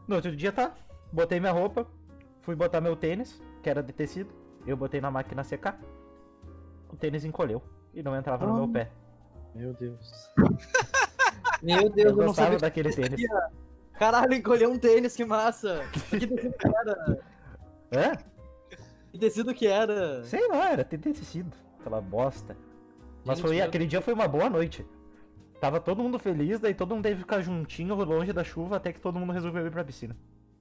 No 0.07 0.16
outro 0.16 0.35
dia 0.35 0.53
tá, 0.53 0.73
botei 1.12 1.40
minha 1.40 1.53
roupa, 1.53 1.87
Fui 2.45 2.55
botar 2.55 2.81
meu 2.81 2.95
tênis, 2.95 3.43
que 3.63 3.71
era 3.71 3.83
de 3.83 3.93
tecido. 3.93 4.33
Eu 4.67 4.77
botei 4.77 5.01
na 5.01 5.11
máquina 5.11 5.43
secar. 5.43 5.81
O 6.91 6.97
tênis 6.97 7.25
encolheu 7.25 7.63
e 7.93 8.03
não 8.03 8.15
entrava 8.15 8.45
oh. 8.45 8.49
no 8.49 8.55
meu 8.55 8.69
pé. 8.69 8.91
Meu 9.55 9.73
Deus. 9.73 10.31
meu 11.63 11.89
Deus, 11.89 12.13
eu, 12.13 12.21
eu 12.21 12.27
não 12.27 12.35
sabia 12.35 12.59
daquele 12.59 12.91
tênis. 12.93 13.21
Caralho, 13.95 14.35
encolheu 14.35 14.71
um 14.71 14.79
tênis, 14.79 15.17
que 15.17 15.25
massa! 15.25 15.85
Que 16.11 16.27
tecido 16.27 16.53
que 16.53 16.67
era? 16.67 17.23
É? 17.91 18.19
Que 19.11 19.19
tecido 19.19 19.55
que 19.55 19.67
era? 19.67 20.25
Sei 20.25 20.47
lá, 20.49 20.73
era 20.73 20.85
tecido. 20.85 21.57
Aquela 21.81 22.01
bosta. 22.01 22.57
Mas 23.25 23.39
Gente, 23.39 23.47
foi, 23.47 23.61
aquele 23.61 23.87
dia 23.87 24.03
foi 24.03 24.13
uma 24.13 24.29
boa 24.29 24.51
noite. 24.51 24.85
Tava 25.61 25.81
todo 25.81 26.03
mundo 26.03 26.19
feliz, 26.19 26.61
daí 26.61 26.75
todo 26.75 26.95
mundo 26.95 27.05
teve 27.05 27.17
que 27.17 27.23
ficar 27.23 27.41
juntinho, 27.41 27.95
longe 27.95 28.33
da 28.33 28.45
chuva, 28.45 28.77
até 28.77 28.93
que 28.93 29.01
todo 29.01 29.19
mundo 29.19 29.33
resolveu 29.33 29.67
ir 29.67 29.71
pra 29.71 29.85
piscina. 29.85 30.15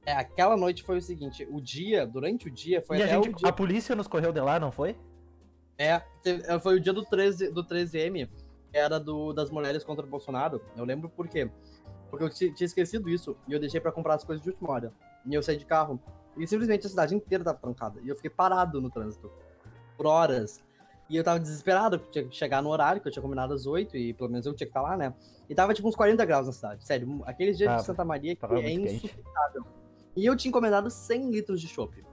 É, 0.05 0.13
aquela 0.13 0.57
noite 0.57 0.83
foi 0.83 0.97
o 0.97 1.01
seguinte, 1.01 1.47
o 1.49 1.61
dia, 1.61 2.05
durante 2.05 2.47
o 2.47 2.51
dia, 2.51 2.81
foi 2.81 2.97
e 2.97 3.03
até 3.03 3.13
a, 3.15 3.21
gente, 3.21 3.35
dia... 3.35 3.49
a 3.49 3.53
polícia 3.53 3.95
nos 3.95 4.07
correu 4.07 4.33
de 4.33 4.41
lá, 4.41 4.59
não 4.59 4.71
foi? 4.71 4.97
É, 5.77 6.01
é, 6.25 6.59
foi 6.59 6.75
o 6.75 6.79
dia 6.79 6.91
do 6.91 7.05
13, 7.05 7.51
do 7.51 7.63
13M, 7.63 8.29
que 8.71 8.77
era 8.77 8.99
do, 8.99 9.31
das 9.31 9.49
mulheres 9.49 9.83
contra 9.83 10.05
o 10.05 10.09
Bolsonaro. 10.09 10.61
Eu 10.75 10.83
lembro 10.83 11.09
por 11.09 11.27
quê. 11.27 11.49
Porque 12.09 12.25
eu 12.25 12.29
tinha 12.29 12.65
esquecido 12.65 13.09
isso, 13.09 13.35
e 13.47 13.53
eu 13.53 13.59
deixei 13.59 13.79
para 13.79 13.91
comprar 13.91 14.15
as 14.15 14.23
coisas 14.23 14.43
de 14.43 14.49
última 14.49 14.71
hora. 14.71 14.93
E 15.25 15.33
eu 15.33 15.41
saí 15.41 15.57
de 15.57 15.65
carro, 15.65 15.99
e 16.37 16.45
simplesmente 16.45 16.85
a 16.85 16.89
cidade 16.89 17.15
inteira 17.15 17.43
tava 17.43 17.57
trancada. 17.57 17.99
E 18.03 18.09
eu 18.09 18.15
fiquei 18.15 18.29
parado 18.29 18.81
no 18.81 18.89
trânsito, 18.89 19.31
por 19.95 20.05
horas. 20.05 20.61
E 21.09 21.15
eu 21.15 21.23
tava 21.23 21.39
desesperado, 21.39 21.97
porque 21.99 22.11
tinha 22.11 22.29
que 22.29 22.35
chegar 22.35 22.61
no 22.61 22.69
horário, 22.69 23.01
que 23.01 23.07
eu 23.07 23.11
tinha 23.11 23.21
combinado 23.21 23.53
às 23.53 23.65
8, 23.65 23.95
e 23.97 24.13
pelo 24.13 24.29
menos 24.29 24.45
eu 24.45 24.53
tinha 24.53 24.67
que 24.67 24.71
estar 24.71 24.81
lá, 24.81 24.97
né? 24.97 25.13
E 25.49 25.55
tava 25.55 25.73
tipo 25.73 25.87
uns 25.87 25.95
40 25.95 26.23
graus 26.25 26.47
na 26.47 26.53
cidade, 26.53 26.85
sério. 26.85 27.21
Aqueles 27.25 27.57
dias 27.57 27.71
ah, 27.71 27.75
de 27.77 27.83
Santa 27.83 28.05
Maria 28.05 28.35
que 28.35 28.45
é 28.45 28.71
insuportável. 28.71 29.65
E 30.15 30.25
eu 30.25 30.35
tinha 30.35 30.49
encomendado 30.49 30.89
100 30.89 31.29
litros 31.31 31.59
de 31.59 31.67
chopp. 31.67 32.03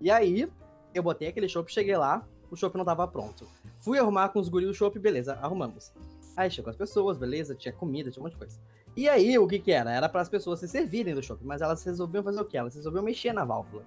E 0.00 0.10
aí, 0.10 0.50
eu 0.92 1.02
botei 1.02 1.28
aquele 1.28 1.48
chopp, 1.48 1.72
cheguei 1.72 1.96
lá, 1.96 2.26
o 2.50 2.56
chopp 2.56 2.76
não 2.76 2.84
tava 2.84 3.06
pronto. 3.06 3.46
Fui 3.78 3.98
arrumar 3.98 4.28
com 4.30 4.38
os 4.38 4.48
guris 4.48 4.68
o 4.68 4.74
chopp, 4.74 4.98
beleza, 4.98 5.34
arrumamos. 5.40 5.92
Aí 6.36 6.50
chegou 6.50 6.70
as 6.70 6.76
pessoas, 6.76 7.16
beleza, 7.16 7.54
tinha 7.54 7.72
comida, 7.72 8.10
tinha 8.10 8.20
um 8.20 8.24
monte 8.24 8.32
de 8.32 8.38
coisa. 8.38 8.58
E 8.96 9.08
aí, 9.08 9.36
o 9.38 9.46
que 9.46 9.58
que 9.58 9.72
era? 9.72 9.90
Era 9.90 10.08
para 10.08 10.20
as 10.20 10.28
pessoas 10.28 10.60
se 10.60 10.68
servirem 10.68 11.14
do 11.14 11.22
chopp, 11.22 11.44
mas 11.44 11.60
elas 11.60 11.82
resolviam 11.82 12.22
fazer 12.22 12.40
o 12.40 12.44
quê? 12.44 12.56
Elas 12.56 12.74
resolviam 12.74 13.02
mexer 13.02 13.32
na 13.32 13.44
válvula. 13.44 13.82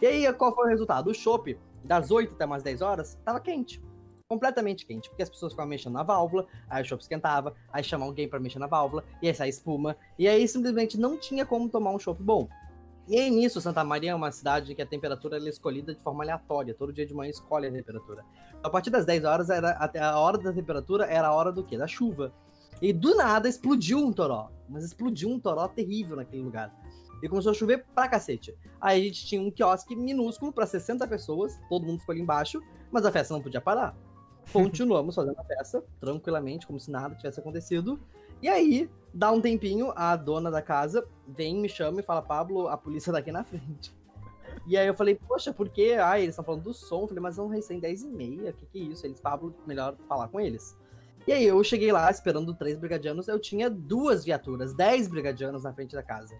E 0.00 0.06
aí, 0.06 0.32
qual 0.32 0.54
foi 0.54 0.66
o 0.66 0.68
resultado? 0.68 1.10
O 1.10 1.14
chopp, 1.14 1.58
das 1.84 2.10
8 2.10 2.34
até 2.34 2.46
umas 2.46 2.62
10 2.62 2.80
horas, 2.80 3.18
tava 3.24 3.38
quente. 3.38 3.82
Completamente 4.28 4.86
quente, 4.86 5.08
porque 5.10 5.22
as 5.22 5.28
pessoas 5.28 5.52
ficavam 5.52 5.68
mexendo 5.68 5.92
na 5.92 6.02
válvula, 6.02 6.46
aí 6.68 6.82
o 6.82 6.86
chopp 6.86 7.02
esquentava, 7.02 7.54
aí 7.72 7.82
chama 7.82 8.06
alguém 8.06 8.28
para 8.28 8.38
mexer 8.38 8.58
na 8.58 8.66
válvula, 8.66 9.04
e 9.20 9.28
aí 9.28 9.34
sai 9.34 9.48
espuma, 9.48 9.96
e 10.18 10.28
aí 10.28 10.46
simplesmente 10.46 10.98
não 10.98 11.18
tinha 11.18 11.44
como 11.44 11.68
tomar 11.68 11.90
um 11.90 11.98
chopp 11.98 12.22
bom. 12.22 12.48
E 13.10 13.18
aí, 13.18 13.28
nisso, 13.28 13.60
Santa 13.60 13.82
Maria 13.82 14.12
é 14.12 14.14
uma 14.14 14.30
cidade 14.30 14.72
que 14.72 14.80
a 14.80 14.86
temperatura 14.86 15.36
é 15.36 15.40
escolhida 15.48 15.92
de 15.92 16.00
forma 16.00 16.22
aleatória. 16.22 16.72
Todo 16.72 16.92
dia 16.92 17.04
de 17.04 17.12
manhã 17.12 17.28
escolhe 17.28 17.66
a 17.66 17.72
temperatura. 17.72 18.24
A 18.62 18.70
partir 18.70 18.88
das 18.88 19.04
10 19.04 19.24
horas, 19.24 19.50
era, 19.50 19.76
a 19.76 20.20
hora 20.20 20.38
da 20.38 20.52
temperatura 20.52 21.06
era 21.06 21.26
a 21.26 21.34
hora 21.34 21.50
do 21.50 21.64
quê? 21.64 21.76
Da 21.76 21.88
chuva. 21.88 22.32
E 22.80 22.92
do 22.92 23.16
nada 23.16 23.48
explodiu 23.48 23.98
um 23.98 24.12
toró. 24.12 24.52
Mas 24.68 24.84
explodiu 24.84 25.28
um 25.28 25.40
toró 25.40 25.66
terrível 25.66 26.14
naquele 26.14 26.44
lugar. 26.44 26.72
E 27.20 27.28
começou 27.28 27.50
a 27.50 27.54
chover 27.54 27.84
pra 27.96 28.06
cacete. 28.06 28.56
Aí 28.80 29.00
a 29.00 29.04
gente 29.06 29.26
tinha 29.26 29.42
um 29.42 29.50
quiosque 29.50 29.96
minúsculo 29.96 30.52
para 30.52 30.64
60 30.64 31.04
pessoas, 31.08 31.58
todo 31.68 31.84
mundo 31.84 31.98
ficou 31.98 32.12
ali 32.12 32.22
embaixo, 32.22 32.62
mas 32.92 33.04
a 33.04 33.10
festa 33.10 33.34
não 33.34 33.42
podia 33.42 33.60
parar. 33.60 33.92
Continuamos 34.52 35.14
fazendo 35.14 35.38
a 35.38 35.44
festa, 35.44 35.82
tranquilamente, 36.00 36.66
como 36.66 36.80
se 36.80 36.90
nada 36.90 37.14
tivesse 37.14 37.40
acontecido. 37.40 38.00
E 38.42 38.48
aí, 38.48 38.90
dá 39.12 39.30
um 39.30 39.40
tempinho, 39.40 39.92
a 39.94 40.16
dona 40.16 40.50
da 40.50 40.62
casa 40.62 41.06
vem, 41.26 41.56
me 41.56 41.68
chama 41.68 42.00
e 42.00 42.02
fala: 42.02 42.22
Pablo, 42.22 42.68
a 42.68 42.76
polícia 42.76 43.12
tá 43.12 43.18
aqui 43.18 43.30
na 43.30 43.44
frente. 43.44 43.94
E 44.66 44.76
aí 44.76 44.86
eu 44.86 44.94
falei, 44.94 45.14
poxa, 45.14 45.52
por 45.52 45.68
quê? 45.68 45.96
Ah, 46.00 46.18
eles 46.18 46.30
estão 46.30 46.44
falando 46.44 46.62
do 46.62 46.74
som. 46.74 47.02
Eu 47.02 47.08
falei, 47.08 47.22
mas 47.22 47.36
não 47.36 47.48
recém 47.48 47.78
10 47.78 48.02
e 48.02 48.08
meia, 48.08 48.50
o 48.50 48.52
que, 48.52 48.66
que 48.66 48.78
é 48.78 48.82
isso? 48.82 49.06
Eles, 49.06 49.20
Pablo, 49.20 49.54
melhor 49.66 49.96
falar 50.08 50.28
com 50.28 50.40
eles. 50.40 50.76
E 51.26 51.32
aí 51.32 51.44
eu 51.44 51.62
cheguei 51.62 51.92
lá 51.92 52.10
esperando 52.10 52.54
três 52.54 52.78
brigadianos, 52.78 53.28
eu 53.28 53.38
tinha 53.38 53.68
duas 53.68 54.24
viaturas, 54.24 54.72
dez 54.72 55.06
brigadianos 55.06 55.64
na 55.64 55.72
frente 55.72 55.94
da 55.94 56.02
casa. 56.02 56.34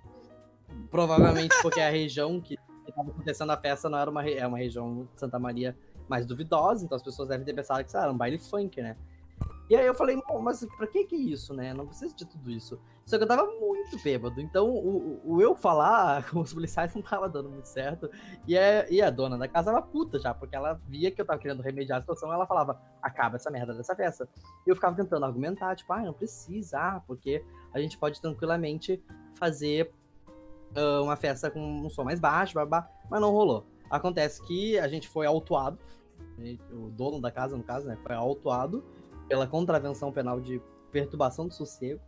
Provavelmente 0.90 1.54
porque 1.62 1.80
a 1.80 1.90
região 1.90 2.40
que 2.40 2.58
estava 2.88 3.10
acontecendo 3.10 3.50
a 3.50 3.56
festa 3.56 3.88
não 3.88 3.98
era 3.98 4.10
uma, 4.10 4.28
é 4.28 4.46
uma 4.46 4.58
região 4.58 5.08
Santa 5.16 5.38
Maria 5.38 5.76
mais 6.10 6.26
duvidosa, 6.26 6.84
então 6.84 6.96
as 6.96 7.02
pessoas 7.02 7.28
devem 7.28 7.46
ter 7.46 7.54
pensado 7.54 7.82
que 7.82 7.88
isso 7.88 7.96
era 7.96 8.10
um 8.10 8.16
baile 8.16 8.38
funk, 8.38 8.82
né? 8.82 8.96
E 9.70 9.76
aí 9.76 9.86
eu 9.86 9.94
falei, 9.94 10.20
mas 10.42 10.66
pra 10.76 10.86
que 10.88 11.04
que 11.04 11.14
isso, 11.14 11.54
né? 11.54 11.72
Não 11.72 11.86
precisa 11.86 12.12
de 12.12 12.26
tudo 12.26 12.50
isso. 12.50 12.76
Só 13.06 13.16
que 13.16 13.22
eu 13.22 13.28
tava 13.28 13.46
muito 13.46 14.02
bêbado, 14.02 14.40
então 14.40 14.68
o, 14.68 15.20
o 15.24 15.40
eu 15.40 15.54
falar 15.54 16.26
com 16.28 16.40
os 16.40 16.52
policiais 16.52 16.92
não 16.92 17.00
tava 17.00 17.28
dando 17.28 17.48
muito 17.48 17.66
certo. 17.66 18.10
E 18.48 18.58
a, 18.58 18.90
e 18.90 19.00
a 19.00 19.10
dona 19.10 19.38
da 19.38 19.46
casa 19.46 19.72
tava 19.72 19.86
puta 19.86 20.18
já, 20.18 20.34
porque 20.34 20.56
ela 20.56 20.80
via 20.88 21.12
que 21.12 21.20
eu 21.20 21.24
tava 21.24 21.38
querendo 21.38 21.62
remediar 21.62 21.98
a 21.98 22.00
situação, 22.00 22.32
ela 22.32 22.48
falava, 22.48 22.82
acaba 23.00 23.36
essa 23.36 23.48
merda 23.48 23.72
dessa 23.72 23.94
festa. 23.94 24.28
E 24.66 24.70
eu 24.70 24.74
ficava 24.74 24.96
tentando 24.96 25.24
argumentar, 25.24 25.76
tipo, 25.76 25.92
ah, 25.92 26.02
não 26.02 26.12
precisa, 26.12 26.76
ah, 26.76 27.02
porque 27.06 27.44
a 27.72 27.80
gente 27.80 27.96
pode 27.96 28.20
tranquilamente 28.20 29.00
fazer 29.34 29.94
uh, 30.76 31.04
uma 31.04 31.14
festa 31.14 31.48
com 31.48 31.60
um 31.60 31.88
som 31.88 32.02
mais 32.02 32.18
baixo, 32.18 32.54
babá, 32.54 32.90
mas 33.08 33.20
não 33.20 33.30
rolou. 33.30 33.64
Acontece 33.88 34.44
que 34.46 34.78
a 34.78 34.88
gente 34.88 35.08
foi 35.08 35.26
autuado, 35.26 35.78
o 36.72 36.90
dono 36.90 37.20
da 37.20 37.30
casa, 37.30 37.56
no 37.56 37.62
caso, 37.62 37.86
né, 37.86 37.96
foi 38.02 38.14
autuado 38.14 38.84
pela 39.28 39.46
contravenção 39.46 40.12
penal 40.12 40.40
de 40.40 40.60
perturbação 40.90 41.46
do 41.46 41.54
sossego. 41.54 42.00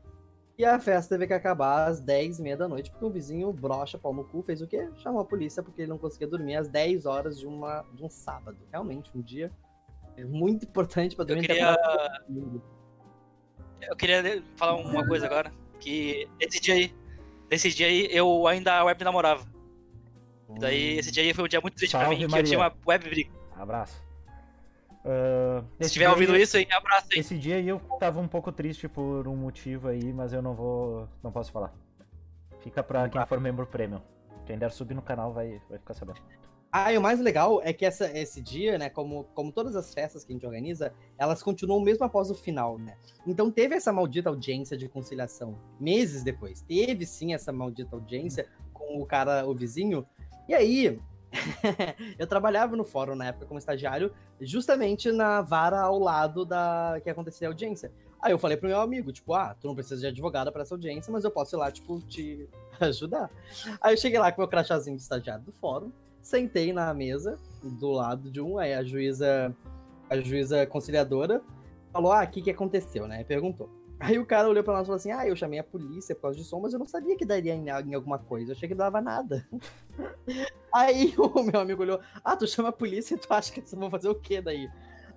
E 0.59 0.65
a 0.65 0.79
festa 0.79 1.15
teve 1.15 1.27
que 1.27 1.33
acabar 1.33 1.87
às 1.87 2.01
10 2.01 2.39
e 2.39 2.43
meia 2.43 2.57
da 2.57 2.69
noite, 2.69 2.91
porque 2.91 3.05
o 3.05 3.11
vizinho 3.11 3.53
brocha, 3.53 3.99
pau 3.99 4.13
no 4.13 4.25
cu, 4.25 4.43
fez 4.43 4.61
o 4.61 4.67
quê? 4.67 4.89
Chamou 4.97 5.21
a 5.21 5.25
polícia 5.25 5.63
porque 5.63 5.83
ele 5.83 5.89
não 5.89 5.99
conseguia 5.99 6.29
dormir 6.29 6.57
às 6.57 6.69
10 6.69 7.07
horas 7.07 7.39
de, 7.39 7.47
uma, 7.47 7.85
de 7.95 8.05
um 8.05 8.11
sábado. 8.11 8.59
Realmente, 8.71 9.11
um 9.15 9.23
dia 9.23 9.51
muito 10.29 10.67
importante 10.67 11.17
para 11.17 11.25
dormir. 11.25 11.45
Eu 11.45 11.49
queria... 11.49 11.79
Eu 13.81 13.97
queria 13.97 14.45
falar 14.57 14.77
uma 14.77 15.07
coisa 15.07 15.27
agora, 15.27 15.53
que 15.81 16.29
esse 16.39 16.61
dia 16.61 16.75
aí, 16.75 16.95
esse 17.51 17.71
dia 17.71 17.87
aí, 17.87 18.07
eu 18.11 18.47
ainda 18.47 18.85
web 18.85 19.03
namorava. 19.03 19.45
Hum. 20.49 20.55
Daí, 20.61 20.99
esse 20.99 21.11
dia 21.11 21.23
aí 21.23 21.35
foi 21.35 21.45
um 21.45 21.49
dia 21.49 21.61
muito 21.61 21.75
triste 21.75 21.93
Salve, 21.93 22.07
pra 22.07 22.17
mim, 22.17 22.23
Maria. 22.23 22.37
que 22.37 22.41
eu 22.41 22.45
tinha 22.45 22.59
uma 22.61 22.73
web 22.87 23.09
briga. 23.09 23.31
Abraço. 23.57 24.12
Uh, 25.05 25.65
Se 25.81 25.87
estiver 25.87 26.09
ouvindo 26.09 26.37
isso 26.37 26.57
aí, 26.57 26.67
abraço 26.71 27.09
aí. 27.13 27.19
Esse 27.19 27.37
dia 27.37 27.57
aí 27.57 27.69
eu 27.69 27.81
tava 27.99 28.21
um 28.21 28.29
pouco 28.29 28.53
triste 28.53 28.87
por 28.89 29.27
um 29.27 29.37
motivo 29.37 29.89
aí, 29.89 30.13
mas 30.13 30.33
eu 30.33 30.41
não 30.41 30.55
vou. 30.55 31.09
não 31.23 31.33
posso 31.33 31.51
falar. 31.51 31.73
Fica 32.61 32.83
pra 32.83 33.09
quem 33.09 33.25
for 33.27 33.41
membro 33.41 33.67
premium. 33.67 34.01
Quem 34.47 34.57
der 34.57 34.71
subir 34.71 34.95
no 34.95 35.03
canal 35.03 35.33
vai, 35.33 35.61
vai 35.69 35.79
ficar 35.79 35.95
sabendo. 35.95 36.21
Ah, 36.75 36.91
e 36.91 36.97
o 36.97 37.03
mais 37.03 37.21
legal 37.21 37.61
é 37.63 37.71
que 37.71 37.85
essa, 37.85 38.11
esse 38.17 38.41
dia, 38.41 38.79
né, 38.79 38.89
como, 38.89 39.25
como 39.35 39.53
todas 39.53 39.77
as 39.77 39.93
festas 39.93 40.25
que 40.25 40.33
a 40.33 40.35
gente 40.35 40.47
organiza, 40.47 40.95
elas 41.19 41.43
continuam 41.43 41.83
mesmo 41.83 42.07
após 42.07 42.31
o 42.31 42.35
final, 42.35 42.79
né? 42.79 42.97
Então 43.27 43.51
teve 43.51 43.75
essa 43.75 43.93
maldita 43.93 44.31
audiência 44.31 44.75
de 44.75 44.89
conciliação 44.89 45.59
meses 45.79 46.25
depois. 46.25 46.63
Teve 46.63 47.05
sim 47.05 47.35
essa 47.35 47.53
maldita 47.53 47.95
audiência 47.95 48.49
com 48.73 49.03
o 49.03 49.05
cara, 49.05 49.47
o 49.47 49.55
vizinho. 49.55 50.07
E 50.49 50.55
aí, 50.55 50.99
eu 52.19 52.27
trabalhava 52.27 52.77
no 52.77 52.85
fórum 52.85 53.15
na 53.15 53.27
época 53.27 53.47
como 53.47 53.59
estagiário, 53.59 54.13
justamente 54.41 55.11
na 55.11 55.41
vara 55.41 55.81
ao 55.81 55.99
lado 55.99 56.45
da 56.45 57.01
que 57.03 57.11
acontecia 57.11 57.49
a 57.49 57.51
audiência. 57.51 57.93
Aí 58.21 58.33
eu 58.33 58.39
falei 58.39 58.57
pro 58.57 58.69
meu 58.69 58.81
amigo, 58.81 59.11
tipo, 59.13 59.35
ah, 59.35 59.57
tu 59.61 59.67
não 59.67 59.75
precisa 59.75 60.01
de 60.01 60.07
advogada 60.07 60.53
para 60.53 60.63
essa 60.63 60.75
audiência, 60.75 61.13
mas 61.13 61.25
eu 61.25 61.31
posso 61.31 61.57
ir 61.57 61.59
lá, 61.59 61.73
tipo, 61.73 62.01
te 62.01 62.49
ajudar. 62.79 63.31
Aí 63.81 63.95
eu 63.95 63.99
cheguei 63.99 64.19
lá 64.19 64.31
com 64.31 64.41
meu 64.41 64.49
crachazinho 64.49 64.97
de 64.97 65.03
estagiário 65.03 65.45
do 65.45 65.53
fórum, 65.53 65.91
sentei 66.21 66.73
na 66.73 66.93
mesa 66.95 67.39
do 67.63 67.91
lado 67.91 68.31
de 68.31 68.41
um, 68.41 68.59
aí 68.59 68.75
a 68.75 68.85
juíza, 68.85 69.55
a 70.09 70.21
juíza 70.21 70.65
conciliadora 70.67 71.43
falou, 71.93 72.13
ah, 72.13 72.23
o 72.23 72.29
que 72.29 72.43
que 72.43 72.51
aconteceu, 72.51 73.09
né? 73.09 73.25
Perguntou. 73.25 73.69
Aí 74.03 74.19
o 74.19 74.27
cara 74.27 74.49
olhou 74.49 74.65
pra 74.65 74.75
nós 74.75 74.83
e 74.83 74.87
falou 74.87 74.97
assim: 74.97 75.13
Ah, 75.13 75.29
eu 75.29 75.37
chamei 75.37 75.61
a 75.61 75.65
polícia 75.65 76.13
por 76.13 76.23
causa 76.23 76.37
de 76.37 76.45
som, 76.45 76.59
mas 76.59 76.73
eu 76.73 76.79
não 76.79 76.87
sabia 76.87 77.17
que 77.17 77.25
daria 77.25 77.55
em, 77.55 77.67
em 77.69 77.95
alguma 77.95 78.19
coisa. 78.19 78.51
Eu 78.51 78.57
achei 78.57 78.69
que 78.69 78.75
dava 78.75 79.01
nada. 79.01 79.47
Aí 80.75 81.15
o 81.17 81.43
meu 81.43 81.61
amigo 81.61 81.83
olhou: 81.83 82.01
Ah, 82.25 82.37
tu 82.37 82.45
chama 82.49 82.71
a 82.71 82.73
polícia 82.73 83.15
e 83.15 83.19
tu 83.19 83.33
acha 83.33 83.53
que 83.53 83.61
eles 83.61 83.73
vão 83.73 83.89
fazer 83.89 84.09
o 84.09 84.15
quê 84.17 84.43
daí? 84.43 84.69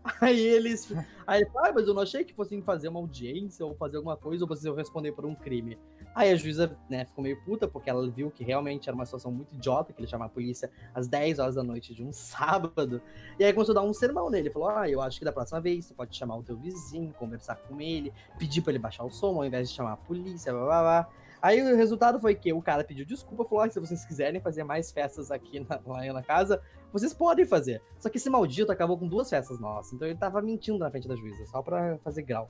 Aí 0.21 0.39
eles. 0.39 0.93
Aí 1.26 1.41
ele 1.41 1.50
falou, 1.50 1.67
ah, 1.67 1.74
mas 1.74 1.88
eu 1.88 1.95
não 1.95 2.04
achei 2.04 2.24
que 2.24 2.34
fossem 2.34 2.62
fazer 2.62 2.89
uma 2.89 3.00
audiência 3.00 3.65
ou 3.65 3.74
fazer 3.74 3.98
alguma 3.98 4.15
coisa, 4.15 4.43
ou 4.43 4.48
vocês 4.48 4.65
iam 4.65 4.76
responder 4.76 5.12
por 5.13 5.26
um 5.26 5.34
crime. 5.34 5.80
Aí 6.15 6.32
a 6.32 6.36
juíza, 6.38 6.78
né, 6.89 7.04
ficou 7.04 7.21
meio 7.21 7.38
puta, 7.43 7.67
porque 7.67 7.89
ela 7.89 8.10
viu 8.10 8.32
que 8.32 8.41
realmente 8.41 8.88
era 8.88 8.95
uma 8.95 9.06
situação 9.06 9.30
muito 9.30 9.54
idiota, 9.54 9.91
que 9.91 9.99
ele 9.99 10.08
chamar 10.08 10.28
a 10.28 10.30
polícia 10.30 10.71
às 10.93 11.10
10 11.10 11.39
horas 11.39 11.56
da 11.56 11.63
noite 11.63 11.93
de 11.93 12.06
um 12.06 12.12
sábado. 12.13 13.01
E 13.38 13.43
aí 13.43 13.51
começou 13.51 13.73
a 13.73 13.82
dar 13.82 13.86
um 13.86 13.93
sermão 13.93 14.30
nele. 14.30 14.49
Falou: 14.49 14.69
Ah, 14.69 14.89
eu 14.89 15.01
acho 15.01 15.19
que 15.19 15.25
da 15.25 15.34
próxima 15.34 15.60
vez 15.60 15.86
você 15.86 15.93
pode 15.93 16.15
chamar 16.15 16.38
o 16.38 16.43
teu 16.43 16.56
vizinho, 16.56 17.13
conversar 17.19 17.58
com 17.58 17.82
ele, 17.82 18.13
pedir 18.39 18.62
para 18.62 18.71
ele 18.71 18.80
baixar 18.80 19.04
o 19.04 19.12
som, 19.12 19.36
ao 19.36 19.43
invés 19.43 19.69
de 19.69 19.75
chamar 19.75 19.91
a 19.91 19.97
polícia, 19.97 20.54
blá 20.54 20.63
blá 20.63 20.82
blá. 20.82 21.10
Aí 21.41 21.62
o 21.62 21.75
resultado 21.75 22.17
foi 22.17 22.34
que 22.34 22.51
o 22.54 22.62
cara 22.62 22.82
pediu 22.82 23.06
desculpa, 23.06 23.43
falou: 23.43 23.65
ah, 23.65 23.69
se 23.69 23.78
vocês 23.78 24.06
quiserem 24.06 24.39
fazer 24.39 24.63
mais 24.63 24.93
festas 24.93 25.30
aqui 25.32 25.60
na, 25.60 25.82
lá 25.86 26.13
na 26.13 26.23
casa, 26.23 26.62
vocês 26.93 27.13
podem 27.13 27.45
fazer. 27.45 27.82
Só 27.99 28.10
que 28.10 28.15
esse 28.15 28.30
maldito 28.30 28.71
acabou 28.71 28.97
com 28.97 29.06
duas 29.06 29.30
festas 29.30 29.60
nossas, 29.60 29.91
então 29.91 30.08
ele 30.08 30.17
tava 30.17 30.41
mentindo 30.41 30.80
na 30.80 30.89
frente 30.89 31.10
da 31.10 31.15
juíza, 31.15 31.45
só 31.45 31.62
pra 31.62 31.97
fazer 31.97 32.21
grau. 32.21 32.49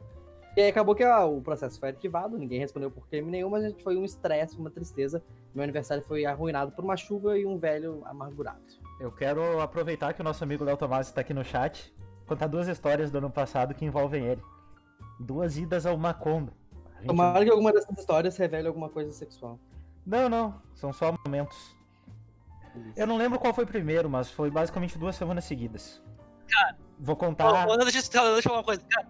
E 0.55 0.61
aí 0.61 0.69
acabou 0.69 0.95
que 0.95 1.03
ó, 1.03 1.29
o 1.29 1.41
processo 1.41 1.77
foi 1.77 1.89
arquivado, 1.89 2.37
ninguém 2.37 2.59
respondeu 2.59 2.89
por 2.89 3.07
crime 3.07 3.29
nenhum, 3.29 3.49
mas 3.49 3.65
a 3.65 3.69
gente 3.69 3.83
foi 3.83 3.97
um 3.97 4.05
estresse, 4.05 4.57
uma 4.57 4.69
tristeza. 4.69 5.21
Meu 5.53 5.63
aniversário 5.63 6.01
foi 6.01 6.25
arruinado 6.25 6.71
por 6.71 6.83
uma 6.83 6.95
chuva 6.95 7.37
e 7.37 7.45
um 7.45 7.57
velho 7.57 8.01
amargurado. 8.05 8.61
Eu 8.99 9.11
quero 9.11 9.59
aproveitar 9.59 10.13
que 10.13 10.21
o 10.21 10.23
nosso 10.23 10.43
amigo 10.43 10.63
Léo 10.63 10.77
Tomás 10.77 11.07
está 11.07 11.21
aqui 11.21 11.33
no 11.33 11.43
chat, 11.43 11.93
contar 12.25 12.47
duas 12.47 12.69
histórias 12.69 13.11
do 13.11 13.17
ano 13.17 13.29
passado 13.29 13.73
que 13.73 13.83
envolvem 13.83 14.25
ele. 14.25 14.41
Duas 15.19 15.57
idas 15.57 15.85
ao 15.85 15.97
Macomba. 15.97 16.53
Gente... 16.97 17.07
Tomara 17.07 17.43
que 17.43 17.51
alguma 17.51 17.73
dessas 17.73 17.97
histórias 17.97 18.37
revele 18.37 18.69
alguma 18.69 18.89
coisa 18.89 19.11
sexual. 19.11 19.59
Não, 20.05 20.29
não, 20.29 20.61
são 20.73 20.93
só 20.93 21.13
momentos. 21.25 21.75
Isso. 22.75 22.93
Eu 22.95 23.07
não 23.07 23.17
lembro 23.17 23.39
qual 23.39 23.53
foi 23.53 23.65
primeiro, 23.65 24.09
mas 24.09 24.29
foi 24.29 24.49
basicamente 24.49 24.97
duas 24.97 25.15
semanas 25.15 25.43
seguidas. 25.43 26.01
Cara, 26.47 26.77
vou 26.99 27.15
contar. 27.15 27.67
Oh, 27.67 27.77
deixa, 27.77 28.01
deixa 28.01 28.19
eu 28.19 28.41
falar 28.41 28.57
uma 28.57 28.63
coisa. 28.63 28.81
Cara, 28.89 29.07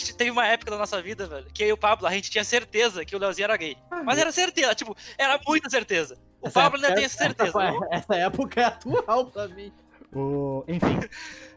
teve 0.00 0.30
uma 0.30 0.46
época 0.46 0.70
da 0.70 0.78
nossa 0.78 1.00
vida, 1.02 1.26
velho, 1.26 1.46
que 1.52 1.62
eu 1.62 1.68
e 1.68 1.72
o 1.72 1.76
Pablo, 1.76 2.06
a 2.06 2.10
gente 2.12 2.30
tinha 2.30 2.44
certeza 2.44 3.04
que 3.04 3.14
o 3.14 3.18
Leozinho 3.18 3.44
era 3.44 3.56
gay. 3.56 3.76
Ah, 3.90 4.02
mas 4.02 4.18
era 4.18 4.32
certeza, 4.32 4.74
tipo, 4.74 4.96
era 5.18 5.38
muita 5.46 5.68
certeza. 5.68 6.18
O 6.40 6.48
essa 6.48 6.60
Pablo 6.60 6.76
ainda 6.76 6.94
tem 6.94 7.04
essa 7.04 7.18
certeza. 7.18 7.62
Essa, 7.62 7.86
essa 7.90 8.14
época 8.16 8.60
é 8.60 8.64
atual 8.64 9.26
pra 9.26 9.48
mim. 9.48 9.72
O... 10.14 10.64
Enfim, 10.66 10.98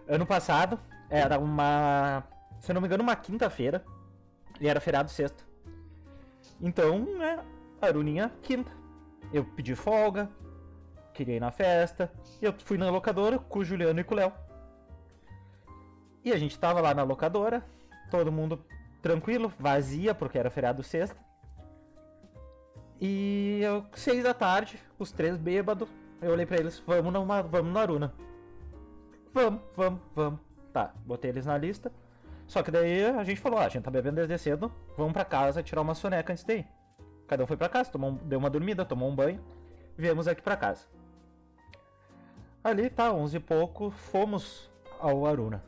ano 0.08 0.26
passado 0.26 0.80
era 1.10 1.39
uma. 1.39 2.24
Se 2.60 2.71
eu 2.71 2.74
não 2.74 2.82
me 2.82 2.88
engano, 2.88 3.04
uma 3.04 3.15
quinta-feira. 3.15 3.84
E 4.60 4.67
era 4.67 4.80
feriado 4.80 5.10
sexta. 5.12 5.43
Então, 6.62 7.00
né, 7.00 7.43
Aruninha, 7.82 8.32
quinta. 8.41 8.71
Eu 9.34 9.43
pedi 9.43 9.76
folga, 9.76 10.30
queria 11.13 11.36
ir 11.36 11.39
na 11.39 11.52
festa. 11.52 12.12
E 12.41 12.45
eu 12.45 12.54
fui 12.63 12.78
na 12.78 12.89
locadora 12.89 13.38
com 13.38 13.60
o 13.60 13.65
Juliano 13.65 14.00
e 14.00 14.04
com 14.04 14.13
o 14.13 14.17
Léo. 14.17 14.32
E 16.24 16.32
a 16.32 16.38
gente 16.38 16.58
tava 16.58 16.82
lá 16.82 16.93
na 16.93 17.04
locadora, 17.04 17.63
todo 18.10 18.32
mundo 18.32 18.63
tranquilo, 19.02 19.54
vazia, 19.60 20.15
porque 20.15 20.38
era 20.38 20.50
feriado 20.50 20.82
sexta. 20.84 21.18
E 23.00 23.60
eu, 23.62 23.86
seis 23.94 24.24
da 24.24 24.34
tarde, 24.34 24.80
os 24.98 25.12
três 25.12 25.38
bêbados, 25.38 25.88
eu 26.22 26.32
olhei 26.32 26.46
pra 26.46 26.58
eles, 26.58 26.80
vamos, 26.86 27.12
numa, 27.12 27.41
vamos 27.41 27.74
na 27.74 27.82
Aruna. 27.82 28.13
Vamos, 29.34 29.62
vamos, 29.76 30.02
vamos. 30.15 30.39
Tá, 30.72 30.94
botei 31.06 31.30
eles 31.30 31.46
na 31.46 31.58
lista. 31.58 31.91
Só 32.48 32.63
que 32.63 32.72
daí 32.72 33.06
a 33.06 33.24
gente 33.24 33.41
falou, 33.41 33.60
ah, 33.60 33.65
a 33.65 33.70
gente 33.70 33.84
tá 33.84 33.91
bebendo 33.91 34.15
desde 34.18 34.38
cedo, 34.38 34.72
vamos 34.96 35.13
pra 35.13 35.26
casa 35.26 35.63
tirar 35.63 35.82
uma 35.82 35.96
soneca 35.96 36.32
antes 36.32 36.48
ir. 36.48 36.68
Cada 37.28 37.44
um 37.44 37.48
foi 37.48 37.58
pra 37.58 37.68
casa, 37.68 37.91
tomou, 37.91 38.13
deu 38.13 38.38
uma 38.38 38.50
dormida, 38.50 38.86
tomou 38.86 39.10
um 39.10 39.15
banho, 39.15 39.44
viemos 39.98 40.28
aqui 40.28 40.41
pra 40.41 40.56
casa. 40.56 40.86
Ali 42.63 42.89
tá, 42.89 43.12
onze 43.12 43.38
e 43.38 43.39
pouco, 43.39 43.89
fomos 43.91 44.72
ao 45.00 45.26
Aruna. 45.26 45.63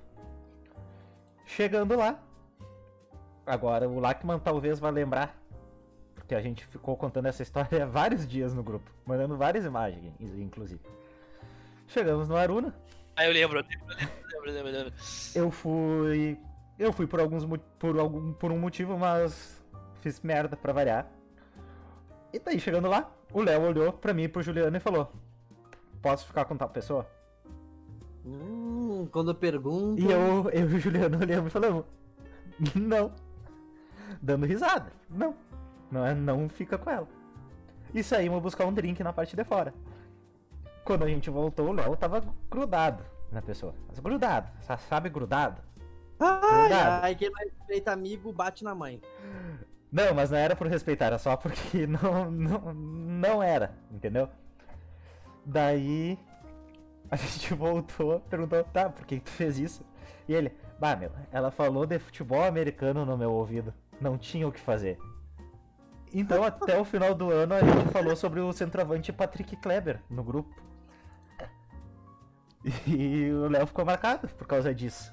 Chegando 1.45 1.95
lá, 1.95 2.19
Agora, 3.47 3.88
o 3.88 3.97
Lachman 3.97 4.39
talvez 4.39 4.77
vá 4.77 4.89
lembrar, 4.89 5.33
porque 6.13 6.36
a 6.36 6.41
gente 6.41 6.65
ficou 6.65 6.97
contando 6.97 7.27
essa 7.27 7.41
história 7.41 7.88
vários 7.88 8.27
dias 8.27 8.53
no 8.53 8.62
grupo, 8.62 8.91
mandando 9.05 9.38
várias 9.38 9.63
imagens, 9.63 10.13
inclusive. 10.19 10.81
Chegamos 11.88 12.27
no 12.27 12.36
Aruna. 12.36 12.75
Ah, 13.15 13.25
eu 13.25 13.31
lembro, 13.31 13.60
eu 13.60 13.63
lembro, 13.63 14.13
eu 14.33 14.53
lembro, 14.53 14.69
eu 14.69 14.77
lembro. 14.77 14.93
Eu 15.33 15.49
fui. 15.49 16.38
Eu 16.77 16.91
fui 16.91 17.07
por 17.07 17.21
alguns 17.21 17.45
por 17.79 17.97
algum 17.97 18.33
por 18.33 18.51
um 18.51 18.60
motivo, 18.60 18.99
mas 18.99 19.63
fiz 20.01 20.19
merda 20.19 20.57
pra 20.57 20.73
variar. 20.73 21.07
E 22.33 22.39
daí, 22.39 22.60
chegando 22.60 22.89
lá, 22.89 23.10
o 23.31 23.41
Léo 23.41 23.62
olhou 23.62 23.93
pra 23.93 24.13
mim 24.13 24.23
e 24.23 24.27
pro 24.27 24.43
Juliano 24.43 24.75
e 24.75 24.81
falou: 24.81 25.10
Posso 26.01 26.27
ficar 26.27 26.43
com 26.43 26.57
tal 26.57 26.69
pessoa? 26.69 27.10
Hum, 28.25 29.07
quando 29.10 29.31
eu 29.31 29.36
pergunto. 29.36 30.01
E 30.01 30.12
eu, 30.12 30.49
eu 30.51 30.69
e 30.69 30.75
o 30.75 30.79
Juliano 30.79 31.17
olhamos 31.17 31.47
e 31.47 31.53
falamos: 31.53 31.86
Não 32.75 33.26
dando 34.21 34.45
risada. 34.45 34.91
Não. 35.10 35.36
Não, 35.91 36.06
é, 36.06 36.13
não 36.13 36.49
fica 36.49 36.77
com 36.77 36.89
ela. 36.89 37.08
E 37.93 38.03
saímos 38.03 38.41
buscar 38.41 38.65
um 38.65 38.73
drink 38.73 39.01
na 39.03 39.13
parte 39.13 39.36
de 39.36 39.43
fora. 39.43 39.73
Quando 40.84 41.03
a 41.03 41.08
gente 41.08 41.30
voltou, 41.30 41.69
o 41.69 41.73
Léo 41.73 41.95
tava 41.95 42.23
grudado 42.49 43.03
na 43.32 43.41
pessoa. 43.41 43.73
Mas 43.88 43.99
grudado, 43.99 44.49
sabe 44.89 45.10
grudado? 45.10 45.62
Ai, 46.19 46.69
grudado. 46.69 47.06
ai, 47.06 47.15
quem 47.15 47.30
não 47.30 47.39
respeita 47.39 47.91
amigo 47.91 48.32
bate 48.34 48.63
na 48.63 48.73
mãe. 48.73 49.01
Não, 49.91 50.13
mas 50.13 50.32
não 50.32 50.38
era 50.38 50.56
por 50.56 50.67
respeitar, 50.67 51.06
era 51.06 51.17
só 51.17 51.38
porque 51.38 51.88
não, 51.88 52.30
não, 52.30 52.73
não 52.73 53.43
era, 53.43 53.73
entendeu? 53.91 54.30
Daí 55.45 56.19
a 57.10 57.15
gente 57.15 57.53
voltou, 57.53 58.19
perguntou, 58.21 58.63
tá, 58.65 58.89
por 58.89 59.06
que 59.06 59.19
tu 59.19 59.30
fez 59.30 59.58
isso? 59.58 59.86
E 60.27 60.34
ele, 60.34 60.51
bah, 60.80 60.95
meu, 60.95 61.12
ela 61.32 61.51
falou 61.51 61.86
de 61.86 61.97
futebol 61.99 62.43
americano 62.43 63.06
no 63.06 63.17
meu 63.17 63.32
ouvido. 63.32 63.73
Não 63.99 64.17
tinha 64.17 64.47
o 64.47 64.51
que 64.51 64.60
fazer. 64.60 64.97
Então, 66.13 66.43
até 66.45 66.79
o 66.79 66.86
final 66.86 67.13
do 67.13 67.31
ano, 67.31 67.53
a 67.55 67.60
gente 67.62 67.91
falou 67.91 68.15
sobre 68.15 68.39
o 68.39 68.51
centroavante 68.53 69.12
Patrick 69.12 69.55
Kleber 69.57 70.01
no 70.10 70.23
grupo. 70.23 70.53
E 72.88 73.31
o 73.31 73.47
Léo 73.49 73.65
ficou 73.67 73.86
marcado 73.86 74.27
por 74.29 74.45
causa 74.47 74.73
disso. 74.73 75.12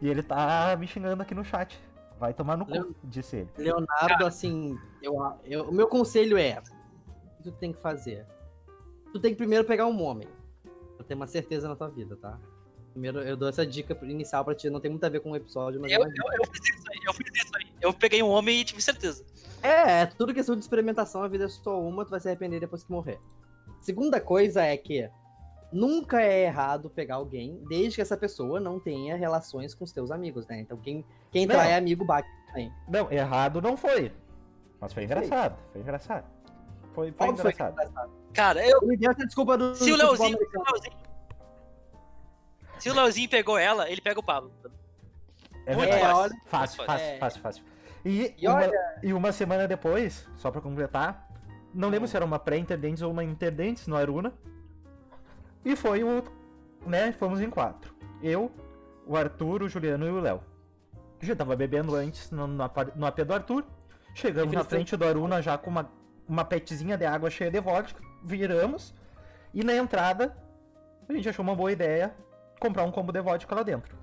E 0.00 0.08
ele 0.08 0.22
tá 0.22 0.76
me 0.78 0.86
xingando 0.86 1.22
aqui 1.22 1.34
no 1.34 1.44
chat. 1.44 1.78
Vai 2.18 2.32
tomar 2.32 2.56
no 2.56 2.64
cu, 2.66 2.94
disse 3.02 3.36
ele. 3.36 3.48
Leonardo, 3.58 4.24
assim, 4.26 4.78
eu, 5.02 5.14
eu- 5.44 5.68
o 5.68 5.72
meu 5.72 5.88
conselho 5.88 6.38
é: 6.38 6.60
o 6.60 7.36
que 7.38 7.42
tu 7.44 7.52
tem 7.52 7.72
que 7.72 7.80
fazer? 7.80 8.24
Tu 9.12 9.18
tem 9.18 9.32
que 9.32 9.36
primeiro 9.38 9.64
pegar 9.64 9.86
um 9.86 10.00
homem. 10.02 10.28
Pra 10.96 11.04
ter 11.04 11.14
uma 11.14 11.26
certeza 11.26 11.68
na 11.68 11.74
tua 11.74 11.88
vida, 11.88 12.16
tá? 12.16 12.38
Primeiro, 12.92 13.20
eu 13.20 13.36
dou 13.36 13.48
essa 13.48 13.66
dica 13.66 13.96
inicial 14.02 14.44
pra 14.44 14.54
ti, 14.54 14.68
não 14.68 14.80
tem 14.80 14.90
muito 14.90 15.04
a 15.04 15.08
ver 15.08 15.20
com 15.20 15.30
o 15.30 15.36
episódio, 15.36 15.80
mas. 15.80 15.90
é 15.90 15.96
Eu, 15.96 16.02
eu, 16.02 16.08
eu 16.08 16.46
fiz 16.52 16.68
isso 16.68 16.84
aí, 16.90 17.00
eu 17.06 17.14
fiz 17.14 17.44
isso 17.44 17.56
aí. 17.56 17.66
Eu 17.80 17.92
peguei 17.92 18.22
um 18.22 18.28
homem 18.28 18.60
e 18.60 18.64
tive 18.64 18.82
certeza. 18.82 19.24
É, 19.62 20.02
é 20.02 20.06
tudo 20.06 20.34
questão 20.34 20.54
de 20.54 20.60
experimentação, 20.60 21.22
a 21.22 21.28
vida 21.28 21.44
é 21.44 21.48
só 21.48 21.80
uma, 21.80 22.04
tu 22.04 22.10
vai 22.10 22.20
se 22.20 22.28
arrepender 22.28 22.60
depois 22.60 22.84
que 22.84 22.90
morrer. 22.90 23.18
Segunda 23.80 24.20
coisa 24.20 24.62
é 24.62 24.76
que 24.76 25.08
nunca 25.72 26.20
é 26.20 26.44
errado 26.44 26.90
pegar 26.90 27.16
alguém, 27.16 27.62
desde 27.68 27.96
que 27.96 28.02
essa 28.02 28.16
pessoa 28.16 28.60
não 28.60 28.78
tenha 28.78 29.16
relações 29.16 29.74
com 29.74 29.84
os 29.84 29.92
teus 29.92 30.10
amigos, 30.10 30.46
né? 30.46 30.60
Então 30.60 30.76
quem, 30.76 31.04
quem 31.30 31.46
Não. 31.46 31.54
trai 31.54 31.74
amigo 31.74 32.04
bate 32.04 32.28
também. 32.46 32.72
Não, 32.88 33.10
errado 33.10 33.62
não 33.62 33.76
foi. 33.76 34.12
Mas 34.80 34.92
foi 34.92 35.04
engraçado. 35.04 35.56
Foi 35.72 35.80
engraçado. 35.80 36.24
Foi, 36.92 37.12
foi 37.12 37.28
engraçado. 37.28 37.74
Cara, 38.34 38.66
eu, 38.66 38.80
Me 38.82 38.96
deu 38.96 39.10
essa 39.10 39.24
desculpa 39.24 39.56
do. 39.56 39.74
se 39.74 39.90
o 39.90 39.96
Leozinho, 39.96 40.38
se 42.82 42.90
o. 42.90 42.94
Leozinho. 42.94 43.28
Pegou 43.28 43.58
ela, 43.58 43.88
ele 43.90 44.00
pega 44.00 44.18
o 44.18 44.22
Pablo. 44.22 44.50
É 45.66 45.74
Muito 45.76 45.90
verdade. 45.90 46.12
fácil. 46.12 46.36
Fácil, 46.46 46.84
fácil, 46.84 46.86
fácil. 46.86 47.18
fácil, 47.18 47.40
fácil. 47.42 47.64
E, 48.04 48.34
E 48.36 48.48
uma, 48.48 48.56
olha- 48.56 48.98
e 49.02 49.12
uma 49.12 49.30
semana 49.32 49.68
depois, 49.68 50.28
só 50.36 50.50
pra 50.50 50.60
completar, 50.60 51.28
não 51.72 51.88
lembro 51.88 52.08
se 52.08 52.16
era 52.16 52.24
uma 52.24 52.38
pré-interdentes 52.38 53.00
ou 53.02 53.10
uma 53.12 53.22
interdentes 53.22 53.86
no 53.86 53.96
Aruna. 53.96 54.32
E 55.64 55.76
foi 55.76 56.02
o. 56.02 56.24
né? 56.86 57.12
Fomos 57.12 57.40
em 57.40 57.48
quatro. 57.48 57.94
Eu, 58.20 58.50
o 59.06 59.16
Arthur, 59.16 59.62
o 59.62 59.68
Juliano 59.68 60.06
e 60.06 60.10
o 60.10 60.20
Léo. 60.20 60.42
Já 61.20 61.36
tava 61.36 61.54
bebendo 61.54 61.94
antes 61.94 62.30
no, 62.32 62.46
no, 62.48 62.70
no 62.96 63.06
AP 63.06 63.18
do 63.24 63.32
Arthur. 63.34 63.64
Chegamos 64.14 64.52
na 64.52 64.64
frente 64.64 64.96
do 64.96 65.04
Aruna 65.04 65.40
já 65.40 65.56
com 65.56 65.70
uma, 65.70 65.88
uma 66.28 66.44
petzinha 66.44 66.98
de 66.98 67.04
água 67.06 67.30
cheia 67.30 67.50
de 67.50 67.60
vodka. 67.60 68.02
Viramos. 68.24 68.92
E 69.54 69.62
na 69.62 69.74
entrada, 69.74 70.36
a 71.08 71.12
gente 71.12 71.28
achou 71.28 71.44
uma 71.44 71.54
boa 71.54 71.70
ideia 71.70 72.12
comprar 72.62 72.84
um 72.84 72.92
combo 72.92 73.10
de 73.12 73.20
vodka 73.20 73.54
lá 73.56 73.62
dentro. 73.64 73.96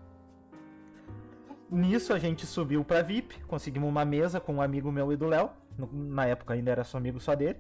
Nisso 1.72 2.14
a 2.14 2.20
gente 2.20 2.46
subiu 2.46 2.84
pra 2.84 3.02
VIP, 3.02 3.42
conseguimos 3.46 3.88
uma 3.88 4.04
mesa 4.04 4.40
com 4.40 4.56
um 4.56 4.62
amigo 4.62 4.92
meu 4.92 5.14
e 5.14 5.16
do 5.16 5.28
Léo. 5.28 5.52
Na 5.94 6.26
época 6.26 6.54
ainda 6.56 6.72
era 6.72 6.84
só 6.84 6.98
amigo 6.98 7.20
só 7.22 7.36
dele. 7.36 7.60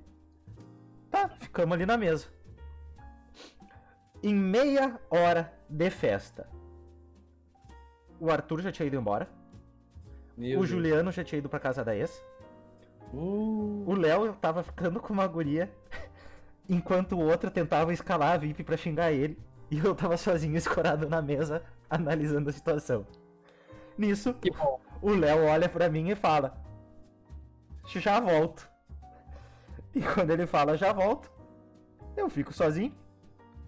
Tá, 1.10 1.30
ficamos 1.40 1.74
ali 1.74 1.86
na 1.86 1.96
mesa. 1.96 2.28
Em 4.22 4.36
meia 4.36 5.00
hora 5.10 5.54
de 5.70 5.90
festa, 5.90 6.50
o 8.20 8.30
Arthur 8.30 8.62
já 8.62 8.72
tinha 8.72 8.88
ido 8.88 8.98
embora. 8.98 9.30
Meu 10.36 10.58
o 10.60 10.62
Deus. 10.62 10.70
Juliano 10.70 11.12
já 11.12 11.24
tinha 11.24 11.40
ido 11.40 11.48
pra 11.48 11.60
casa 11.60 11.86
da 11.86 11.96
ex. 11.96 12.22
Hum, 13.14 13.86
O 13.88 13.94
Léo 13.94 14.34
tava 14.36 14.62
ficando 14.64 15.00
com 15.00 15.14
uma 15.14 15.26
guria, 15.28 15.72
enquanto 16.68 17.14
o 17.16 17.20
outro 17.24 17.50
tentava 17.50 17.94
escalar 17.94 18.34
a 18.34 18.38
VIP 18.38 18.64
pra 18.64 18.76
xingar 18.76 19.12
ele. 19.14 19.38
E 19.72 19.78
eu 19.78 19.94
tava 19.94 20.18
sozinho 20.18 20.56
escorado 20.58 21.08
na 21.08 21.22
mesa, 21.22 21.64
analisando 21.90 22.50
a 22.50 22.54
situação. 22.54 23.06
Nisso, 23.98 24.36
o 25.02 25.12
Léo 25.12 25.46
olha 25.46 25.68
pra 25.68 25.90
mim 25.90 26.10
e 26.10 26.16
fala: 26.16 26.58
Já 27.86 28.20
volto. 28.20 28.70
E 29.94 30.02
quando 30.02 30.32
ele 30.32 30.46
fala 30.46 30.78
já 30.78 30.94
volto, 30.94 31.32
eu 32.16 32.30
fico 32.30 32.54
sozinho. 32.54 32.94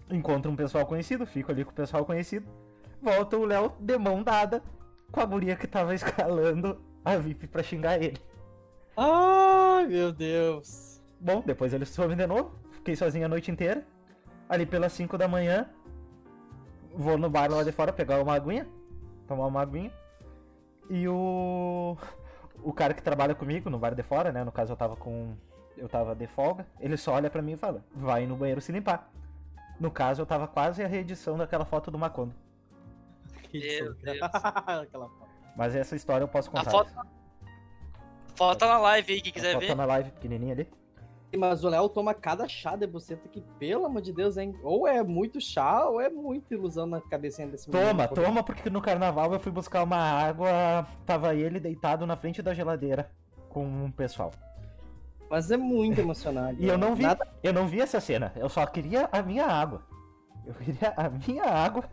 Encontro 0.10 0.52
um 0.52 0.56
pessoal 0.56 0.86
conhecido, 0.86 1.26
fico 1.26 1.52
ali 1.52 1.66
com 1.66 1.72
o 1.72 1.76
pessoal 1.76 2.06
conhecido. 2.06 2.48
Volta 3.02 3.38
o 3.38 3.46
Léo 3.46 3.74
de 3.80 3.98
mão 3.98 4.22
dada 4.22 4.62
com 5.12 5.20
a 5.20 5.26
guria 5.26 5.56
que 5.56 5.68
tava 5.68 5.94
escalando 5.96 6.80
a 7.04 7.18
VIP 7.18 7.48
pra 7.48 7.64
xingar 7.64 8.02
ele. 8.02 8.22
Ai, 8.96 9.88
meu 9.88 10.12
Deus. 10.12 11.02
Bom, 11.20 11.42
depois 11.46 11.74
ele 11.74 11.86
some 11.86 12.16
de 12.16 12.28
novo. 12.28 12.52
Fiquei 12.72 12.96
sozinho 12.96 13.26
a 13.26 13.30
noite 13.30 13.50
inteira. 13.50 13.86
Ali 14.48 14.66
pelas 14.66 14.92
5 14.94 15.18
da 15.18 15.28
manhã, 15.28 15.70
vou 16.96 17.18
no 17.18 17.30
bar 17.30 17.50
lá 17.52 17.64
de 17.64 17.72
fora 17.72 17.92
pegar 17.94 18.22
uma 18.22 18.34
aguinha. 18.36 18.68
Tomar 19.28 19.48
uma 19.48 19.62
aguinha. 19.62 19.92
E 20.90 21.08
o. 21.08 21.98
O 22.64 22.72
cara 22.74 22.94
que 22.94 23.02
trabalha 23.02 23.34
comigo 23.34 23.70
no 23.70 23.80
bar 23.80 23.96
de 23.96 24.04
fora, 24.04 24.32
né? 24.32 24.44
No 24.44 24.52
caso 24.52 24.72
eu 24.74 24.78
tava 24.78 24.96
com. 24.96 25.34
Eu 25.78 25.88
tava 25.90 26.14
de 26.16 26.28
folga. 26.28 26.66
Ele 26.80 26.96
só 26.98 27.14
olha 27.14 27.30
pra 27.30 27.42
mim 27.42 27.54
e 27.54 27.58
fala: 27.58 27.84
Vai 27.96 28.26
no 28.26 28.36
banheiro 28.36 28.62
se 28.62 28.72
limpar. 28.72 29.10
No 29.80 29.90
caso, 29.90 30.22
eu 30.22 30.26
tava 30.28 30.48
quase 30.48 30.84
a 30.84 30.88
reedição 30.88 31.36
daquela 31.38 31.66
foto 31.66 31.90
do 31.90 31.98
Macondo. 31.98 32.36
Meu 33.52 33.94
Deus. 33.96 34.20
Aquela 34.22 35.10
foto. 35.10 35.28
Mas 35.56 35.76
essa 35.76 35.96
história 35.96 36.24
eu 36.24 36.28
posso 36.28 36.50
A 36.50 36.52
contar. 36.52 36.70
foto, 36.70 36.92
foto 38.36 38.60
tá 38.60 38.68
na 38.68 38.78
live 38.78 39.14
aí, 39.14 39.22
quem 39.22 39.32
A 39.32 39.34
quiser 39.34 39.54
foto 39.54 39.62
ver. 39.62 39.68
tá 39.70 39.76
na 39.76 39.86
live 39.86 40.12
pequenininha 40.12 40.54
ali. 40.54 40.70
Mas 41.38 41.64
o 41.64 41.70
Léo 41.70 41.88
toma 41.88 42.14
cada 42.14 42.48
chá 42.48 42.76
de 42.76 42.86
buceta 42.86 43.28
que, 43.30 43.40
pelo 43.58 43.86
amor 43.86 44.02
de 44.02 44.12
Deus, 44.12 44.36
hein? 44.38 44.54
Ou 44.64 44.86
é 44.88 45.02
muito 45.02 45.40
chá, 45.40 45.86
ou 45.88 46.02
é 46.02 46.10
muita 46.10 46.54
ilusão 46.54 46.86
na 46.86 47.00
cabecinha 47.00 47.48
desse 47.48 47.70
Toma, 47.72 47.94
menino. 47.94 48.10
toma, 48.16 48.44
porque 48.44 48.70
no 48.70 48.82
carnaval 48.82 49.32
eu 49.34 49.40
fui 49.40 49.52
buscar 49.52 49.84
uma 49.84 49.96
água, 49.98 50.86
tava 51.06 51.34
ele 51.34 51.60
deitado 51.60 52.06
na 52.06 52.18
frente 52.18 52.42
da 52.42 52.54
geladeira 52.54 53.10
com 53.50 53.66
um 53.66 53.90
pessoal. 53.92 54.32
Mas 55.30 55.50
é 55.50 55.56
muito 55.58 56.00
emocionante. 56.02 56.60
E 56.62 56.68
eu 56.68 56.78
não 56.78 56.96
vi, 56.96 57.04
Nada- 57.04 57.26
eu 57.42 57.54
não 57.54 57.66
vi 57.66 57.80
essa 57.80 58.02
cena, 58.02 58.34
eu 58.36 58.50
só 58.50 58.66
queria 58.66 59.08
a 59.12 59.22
minha 59.22 59.46
água. 59.46 59.84
Eu 60.46 60.54
queria 60.54 60.94
a 60.98 61.10
minha 61.10 61.46
água 61.46 61.86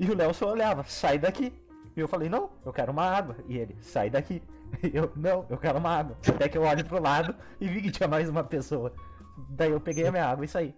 e 0.00 0.10
o 0.10 0.16
Léo 0.16 0.34
só 0.34 0.50
olhava, 0.50 0.82
sai 0.84 1.16
daqui. 1.18 1.52
E 1.96 2.00
eu 2.00 2.08
falei, 2.08 2.28
não, 2.28 2.50
eu 2.66 2.72
quero 2.72 2.90
uma 2.90 3.04
água. 3.04 3.36
E 3.46 3.56
ele, 3.56 3.76
sai 3.80 4.10
daqui. 4.10 4.42
Eu, 4.92 5.12
não, 5.16 5.46
eu 5.48 5.58
quero 5.58 5.78
uma 5.78 5.90
água. 5.90 6.16
Até 6.28 6.48
que 6.48 6.56
eu 6.58 6.62
olho 6.62 6.84
pro 6.84 7.02
lado 7.02 7.34
e 7.60 7.68
vi 7.68 7.82
que 7.82 7.90
tinha 7.90 8.08
mais 8.08 8.28
uma 8.28 8.44
pessoa. 8.44 8.92
Daí 9.50 9.70
eu 9.70 9.80
peguei 9.80 10.06
a 10.06 10.12
minha 10.12 10.26
água 10.26 10.44
e 10.44 10.48
saí. 10.48 10.74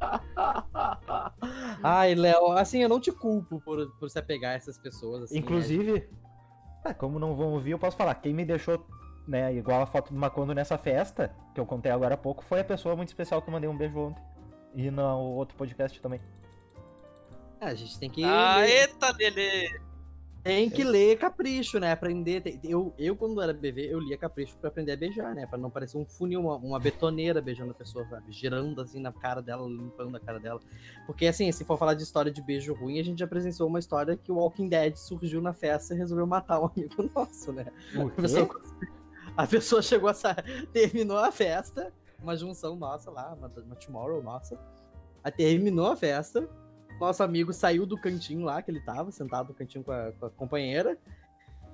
Ai, 1.82 2.14
Léo, 2.14 2.52
assim, 2.52 2.82
eu 2.82 2.88
não 2.88 3.00
te 3.00 3.10
culpo 3.10 3.60
por, 3.60 3.90
por 3.98 4.10
se 4.10 4.18
apegar 4.18 4.52
a 4.52 4.54
essas 4.54 4.76
pessoas. 4.78 5.24
Assim, 5.24 5.38
Inclusive, 5.38 6.08
é, 6.84 6.92
como 6.92 7.18
não 7.18 7.34
vão 7.34 7.52
ouvir, 7.52 7.72
eu 7.72 7.78
posso 7.78 7.96
falar. 7.96 8.14
Quem 8.16 8.34
me 8.34 8.44
deixou, 8.44 8.86
né, 9.26 9.54
igual 9.54 9.82
a 9.82 9.86
foto 9.86 10.12
do 10.12 10.18
Macondo 10.18 10.54
nessa 10.54 10.76
festa, 10.76 11.34
que 11.54 11.60
eu 11.60 11.66
contei 11.66 11.90
agora 11.90 12.14
há 12.14 12.18
pouco, 12.18 12.44
foi 12.44 12.60
a 12.60 12.64
pessoa 12.64 12.94
muito 12.94 13.08
especial 13.08 13.40
que 13.40 13.48
eu 13.48 13.52
mandei 13.52 13.68
um 13.68 13.76
beijo 13.76 13.98
ontem. 13.98 14.22
E 14.74 14.90
no 14.90 15.02
outro 15.18 15.56
podcast 15.56 15.98
também. 16.00 16.20
é, 17.60 17.66
a 17.66 17.74
gente 17.74 17.98
tem 17.98 18.10
que. 18.10 18.22
Ah, 18.22 18.66
eita, 18.68 19.10
Lele. 19.18 19.80
Tem 20.46 20.70
que 20.70 20.84
ler 20.84 21.18
capricho, 21.18 21.80
né? 21.80 21.90
Aprender. 21.90 22.60
Eu, 22.62 22.94
eu, 22.96 23.16
quando 23.16 23.42
era 23.42 23.52
bebê, 23.52 23.92
eu 23.92 23.98
lia 23.98 24.16
capricho 24.16 24.56
pra 24.58 24.68
aprender 24.68 24.92
a 24.92 24.96
beijar, 24.96 25.34
né? 25.34 25.44
Pra 25.44 25.58
não 25.58 25.68
parecer 25.68 25.98
um 25.98 26.04
funil, 26.04 26.40
uma, 26.40 26.56
uma 26.56 26.78
betoneira 26.78 27.42
beijando 27.42 27.72
a 27.72 27.74
pessoa, 27.74 28.06
sabe? 28.08 28.30
Girando 28.32 28.80
assim 28.80 29.00
na 29.00 29.12
cara 29.12 29.42
dela, 29.42 29.66
limpando 29.66 30.16
a 30.16 30.20
cara 30.20 30.38
dela. 30.38 30.60
Porque, 31.04 31.26
assim, 31.26 31.50
se 31.50 31.64
for 31.64 31.76
falar 31.76 31.94
de 31.94 32.04
história 32.04 32.30
de 32.30 32.40
beijo 32.40 32.72
ruim, 32.74 33.00
a 33.00 33.02
gente 33.02 33.18
já 33.18 33.26
presenciou 33.26 33.68
uma 33.68 33.80
história 33.80 34.16
que 34.16 34.30
o 34.30 34.36
Walking 34.36 34.68
Dead 34.68 34.94
surgiu 34.94 35.42
na 35.42 35.52
festa 35.52 35.94
e 35.94 35.98
resolveu 35.98 36.26
matar 36.26 36.60
um 36.60 36.66
amigo 36.66 37.10
nosso, 37.14 37.52
né? 37.52 37.66
O 37.96 38.06
A 38.06 38.10
pessoa, 38.10 38.60
a 39.36 39.46
pessoa 39.46 39.82
chegou 39.82 40.08
a 40.08 40.14
sa... 40.14 40.36
terminou 40.72 41.18
a 41.18 41.32
festa, 41.32 41.92
uma 42.22 42.36
junção 42.36 42.76
nossa 42.76 43.10
lá, 43.10 43.34
uma, 43.34 43.48
uma 43.48 43.74
tomorrow 43.74 44.22
nossa. 44.22 44.56
Aí 45.24 45.32
terminou 45.32 45.86
a 45.88 45.96
festa. 45.96 46.48
Nosso 47.00 47.22
amigo 47.22 47.52
saiu 47.52 47.84
do 47.84 47.98
cantinho 47.98 48.44
lá 48.44 48.62
que 48.62 48.70
ele 48.70 48.80
tava, 48.80 49.10
sentado 49.10 49.48
no 49.48 49.54
cantinho 49.54 49.84
com 49.84 49.92
a, 49.92 50.12
com 50.12 50.26
a 50.26 50.30
companheira. 50.30 50.98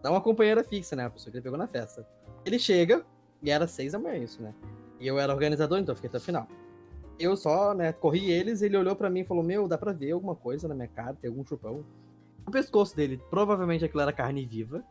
Não 0.02 0.12
uma 0.12 0.20
companheira 0.20 0.64
fixa, 0.64 0.96
né? 0.96 1.06
A 1.06 1.10
pessoa 1.10 1.30
que 1.30 1.36
ele 1.36 1.44
pegou 1.44 1.58
na 1.58 1.68
festa. 1.68 2.06
Ele 2.44 2.58
chega, 2.58 3.04
e 3.40 3.50
era 3.50 3.66
seis 3.66 3.92
da 3.92 3.98
manhã 3.98 4.16
isso, 4.16 4.42
né? 4.42 4.52
E 4.98 5.06
eu 5.06 5.18
era 5.18 5.32
organizador, 5.32 5.78
então 5.78 5.92
eu 5.92 5.96
fiquei 5.96 6.08
até 6.08 6.18
o 6.18 6.20
final. 6.20 6.46
Eu 7.18 7.36
só, 7.36 7.72
né, 7.74 7.92
corri 7.92 8.30
eles, 8.30 8.62
ele 8.62 8.76
olhou 8.76 8.96
pra 8.96 9.10
mim 9.10 9.20
e 9.20 9.24
falou: 9.24 9.44
Meu, 9.44 9.68
dá 9.68 9.78
pra 9.78 9.92
ver 9.92 10.12
alguma 10.12 10.34
coisa 10.34 10.66
na 10.66 10.74
minha 10.74 10.88
cara, 10.88 11.14
tem 11.14 11.28
algum 11.28 11.44
chupão. 11.44 11.84
O 12.46 12.50
pescoço 12.50 12.96
dele, 12.96 13.20
provavelmente 13.30 13.84
aquilo 13.84 14.02
era 14.02 14.12
carne 14.12 14.44
viva, 14.44 14.82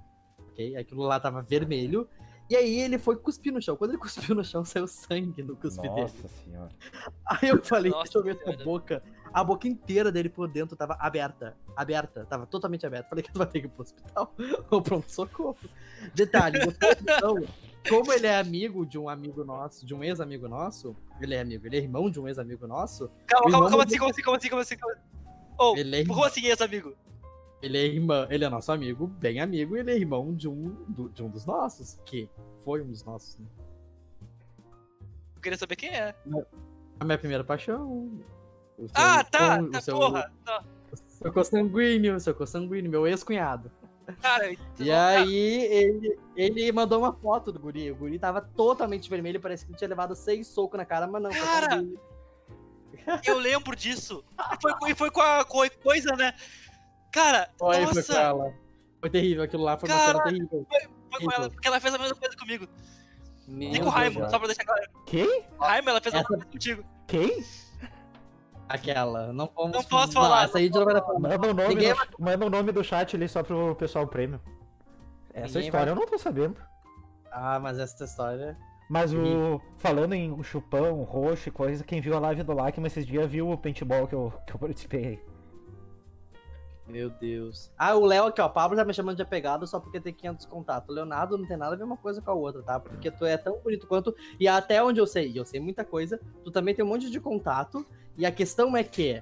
ok? 0.51 0.77
Aquilo 0.77 1.03
lá 1.03 1.19
tava 1.19 1.41
vermelho. 1.41 2.07
E 2.49 2.55
aí 2.55 2.81
ele 2.81 2.97
foi 2.97 3.15
cuspir 3.15 3.53
no 3.53 3.61
chão. 3.61 3.77
Quando 3.77 3.91
ele 3.91 3.97
cuspiu 3.97 4.35
no 4.35 4.43
chão, 4.43 4.63
saiu 4.65 4.87
sangue 4.87 5.41
no 5.41 5.55
cuspe 5.55 5.81
dele. 5.81 6.01
Nossa 6.01 6.27
senhora. 6.27 6.69
Aí 7.25 7.49
eu 7.49 7.63
falei, 7.63 7.91
Nossa 7.91 8.03
deixa 8.03 8.17
eu 8.17 8.23
ver 8.23 8.35
tua 8.35 8.57
boca. 8.63 9.01
A 9.33 9.43
boca 9.43 9.67
inteira 9.67 10.11
dele 10.11 10.29
por 10.29 10.47
dentro 10.47 10.75
tava 10.75 10.95
aberta. 10.99 11.55
Aberta. 11.75 12.25
Tava 12.25 12.45
totalmente 12.45 12.85
aberta. 12.85 13.07
Falei 13.09 13.23
que 13.23 13.31
tu 13.31 13.37
vai 13.37 13.47
ter 13.47 13.61
que 13.61 13.67
ir 13.67 13.69
pro 13.69 13.81
hospital. 13.83 14.33
Ou 14.69 14.81
pronto, 14.81 15.09
socorro. 15.11 15.57
Detalhe, 16.13 16.57
então, 17.01 17.35
como 17.87 18.11
ele 18.11 18.27
é 18.27 18.37
amigo 18.37 18.85
de 18.85 18.97
um 18.97 19.07
amigo 19.07 19.43
nosso, 19.45 19.85
de 19.85 19.93
um 19.93 20.03
ex-amigo 20.03 20.47
nosso, 20.47 20.95
ele 21.21 21.35
é 21.35 21.41
amigo, 21.41 21.65
ele 21.67 21.77
é 21.77 21.79
irmão 21.79 22.09
de 22.09 22.19
um 22.19 22.27
ex-amigo 22.27 22.65
nosso, 22.67 23.09
Calma, 23.27 23.51
calma, 23.51 23.69
calma 23.69 23.83
assim, 23.83 23.97
calma 23.97 24.09
assim, 24.11 24.21
calma 24.21 24.37
assim, 24.37 24.49
calma 24.49 24.61
assim. 24.63 24.75
calma 24.77 24.93
assim. 24.93 25.79
Ele 25.79 25.95
é 25.95 26.05
como 26.05 26.23
assim, 26.23 26.45
ex-amigo? 26.47 26.95
Ele 27.61 27.77
é 27.77 27.85
irmão, 27.85 28.25
ele 28.31 28.43
é 28.43 28.49
nosso 28.49 28.71
amigo, 28.71 29.05
bem 29.05 29.39
amigo, 29.39 29.77
e 29.77 29.79
ele 29.79 29.91
é 29.91 29.95
irmão 29.95 30.33
de 30.33 30.47
um, 30.49 30.73
do- 30.87 31.09
de 31.09 31.21
um 31.23 31.29
dos 31.29 31.45
nossos, 31.45 31.99
que 32.05 32.27
foi 32.63 32.81
um 32.81 32.87
dos 32.87 33.03
nossos. 33.03 33.37
Né? 33.37 33.45
Eu 35.35 35.41
queria 35.41 35.57
saber 35.57 35.75
quem 35.75 35.89
é. 35.89 36.15
A 36.99 37.05
minha 37.05 37.17
primeira 37.17 37.43
paixão. 37.43 38.11
Ah, 38.93 39.23
tá, 39.23 39.57
con- 39.59 39.69
tá, 39.71 39.81
seu- 39.81 39.97
porra. 39.97 40.31
Tá. 40.45 40.63
Seu 41.07 41.31
consanguíneo, 41.31 42.19
seu 42.19 42.33
consanguíneo, 42.33 42.89
meu 42.91 43.05
ex-cunhado. 43.07 43.71
Cara, 44.21 44.51
E 44.79 44.91
aí, 44.91 45.63
ele, 45.71 46.19
ele 46.35 46.71
mandou 46.71 46.99
uma 46.99 47.13
foto 47.13 47.51
do 47.51 47.59
guri. 47.59 47.91
O 47.91 47.95
guri 47.95 48.17
tava 48.19 48.41
totalmente 48.41 49.09
vermelho, 49.09 49.39
parecia 49.39 49.67
que 49.67 49.75
tinha 49.75 49.87
levado 49.87 50.15
seis 50.15 50.47
socos 50.47 50.77
na 50.77 50.83
cara, 50.85 51.07
mas 51.07 51.21
não. 51.21 51.31
foi 51.31 51.41
um 51.41 51.45
Cara! 51.45 51.83
eu 53.25 53.37
lembro 53.37 53.75
disso. 53.75 54.23
E 54.51 54.61
foi, 54.61 54.73
com- 54.73 54.87
e 54.87 54.95
foi 54.95 55.11
com 55.11 55.21
a 55.21 55.41
a 55.41 55.45
coisa, 55.45 56.15
né? 56.15 56.33
Cara, 57.11 57.49
Foi, 57.57 57.75
foi 57.75 57.85
com 57.87 57.95
nossa, 57.95 58.19
ela. 58.19 58.53
Foi 58.99 59.09
terrível, 59.09 59.43
aquilo 59.43 59.63
lá 59.63 59.77
foi 59.77 59.89
uma 59.89 59.97
Cara! 59.97 60.11
cena 60.11 60.23
terrível. 60.23 60.67
foi 61.11 61.21
com 61.25 61.31
ela, 61.31 61.49
porque 61.49 61.67
ela 61.67 61.79
fez 61.79 61.93
a 61.93 61.97
mesma 61.97 62.15
coisa 62.15 62.35
comigo. 62.35 62.67
E 63.47 63.51
Meu 63.51 63.81
com 63.81 63.87
o 63.87 63.89
Raimo, 63.89 64.29
só 64.29 64.37
pra 64.39 64.47
deixar 64.47 64.63
claro. 64.65 64.81
Quem? 65.05 65.43
Raimo, 65.59 65.89
ela 65.89 66.01
fez 66.01 66.13
a 66.15 66.19
Essa- 66.19 66.29
mesma 66.29 66.45
coisa 66.45 66.45
contigo. 66.51 66.83
Quem? 67.07 67.43
Aquela. 68.73 69.33
Não, 69.33 69.49
vamos, 69.55 69.71
Não 69.73 69.83
posso 69.83 70.13
falar, 70.13 70.45
Essa 70.45 70.57
aí 70.57 70.69
de 70.69 70.79
pra- 70.83 71.03
Manda 71.19 71.49
o 71.49 71.53
nome, 71.53 71.67
Ninguém 71.75 71.93
manda 72.19 72.45
o 72.45 72.49
nome 72.49 72.71
do 72.71 72.83
chat 72.83 73.15
ali 73.15 73.27
só 73.27 73.43
pro 73.43 73.75
pessoal 73.75 74.07
prêmio. 74.07 74.39
Essa 75.33 75.47
Ninguém 75.47 75.61
história 75.63 75.85
vai- 75.87 75.95
eu 75.95 75.95
não 75.95 76.05
tô 76.05 76.17
sabendo. 76.17 76.55
Ah, 77.31 77.59
mas 77.59 77.79
essa 77.79 78.03
história. 78.03 78.57
Mas 78.89 79.13
o. 79.13 79.61
Falando 79.77 80.13
em 80.13 80.41
chupão, 80.43 81.01
roxo 81.03 81.47
e 81.47 81.51
coisa, 81.51 81.83
quem 81.83 82.01
viu 82.01 82.15
a 82.15 82.19
live 82.19 82.43
do 82.43 82.53
Lacma 82.53 82.87
esses 82.87 83.05
dias 83.05 83.29
viu 83.29 83.49
o 83.49 83.57
paintball 83.57 84.07
que 84.07 84.13
eu, 84.15 84.33
que 84.45 84.53
eu 84.53 84.59
participei 84.59 85.05
aí. 85.05 85.19
Meu 86.87 87.09
Deus. 87.09 87.71
Ah, 87.77 87.95
o 87.95 88.05
Léo 88.05 88.25
aqui, 88.25 88.41
ó. 88.41 88.49
Pablo 88.49 88.75
tá 88.75 88.83
me 88.83 88.93
chamando 88.93 89.15
de 89.15 89.21
apegado 89.21 89.65
só 89.65 89.79
porque 89.79 90.01
tem 90.01 90.13
500 90.13 90.45
contatos. 90.45 90.89
O 90.89 90.93
Leonardo 90.93 91.37
não 91.37 91.47
tem 91.47 91.55
nada 91.55 91.73
a 91.73 91.77
ver 91.77 91.85
uma 91.85 91.95
coisa 91.95 92.21
com 92.21 92.31
a 92.31 92.33
outra, 92.33 92.61
tá? 92.63 92.79
Porque 92.81 93.09
tu 93.09 93.23
é 93.25 93.37
tão 93.37 93.59
bonito 93.59 93.87
quanto. 93.87 94.13
E 94.37 94.45
até 94.45 94.83
onde 94.83 94.99
eu 94.99 95.07
sei, 95.07 95.29
e 95.31 95.37
eu 95.37 95.45
sei 95.45 95.61
muita 95.61 95.85
coisa, 95.85 96.19
tu 96.43 96.51
também 96.51 96.75
tem 96.75 96.83
um 96.83 96.87
monte 96.89 97.09
de 97.09 97.19
contato. 97.21 97.85
E 98.21 98.25
a 98.27 98.31
questão 98.31 98.77
é 98.77 98.83
que. 98.83 99.19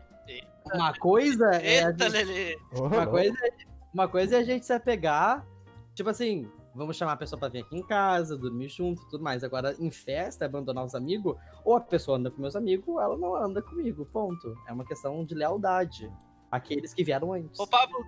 Uma 0.74 0.94
coisa 0.94 1.52
é. 1.56 1.86
Eita, 1.86 2.10
gente- 2.10 2.26
Lelê. 2.26 2.60
Uma 2.76 3.08
coisa, 3.08 3.38
é, 3.46 3.52
uma 3.94 4.08
coisa 4.10 4.36
é 4.36 4.40
a 4.40 4.44
gente 4.44 4.66
se 4.66 4.74
apegar, 4.74 5.48
tipo 5.96 6.10
assim, 6.10 6.48
vamos 6.76 6.98
chamar 6.98 7.14
a 7.14 7.16
pessoa 7.18 7.40
pra 7.40 7.48
vir 7.48 7.64
aqui 7.64 7.78
em 7.78 7.82
casa, 7.88 8.38
dormir 8.38 8.68
junto 8.68 9.02
e 9.02 9.10
tudo 9.10 9.24
mais. 9.24 9.42
Agora, 9.42 9.74
em 9.80 9.90
festa, 9.90 10.44
abandonar 10.46 10.84
os 10.84 10.94
amigos, 10.94 11.38
ou 11.64 11.78
a 11.78 11.80
pessoa 11.82 12.18
anda 12.18 12.30
com 12.30 12.42
meus 12.42 12.58
amigos, 12.58 13.02
ela 13.02 13.18
não 13.18 13.36
anda 13.36 13.62
comigo, 13.62 14.06
ponto. 14.06 14.54
É 14.68 14.74
uma 14.74 14.84
questão 14.86 15.24
de 15.24 15.34
lealdade. 15.34 16.12
Aqueles 16.52 16.94
que 16.94 17.04
vieram 17.06 17.32
antes. 17.32 17.58
Ô, 17.58 17.66
Pablo, 17.66 18.04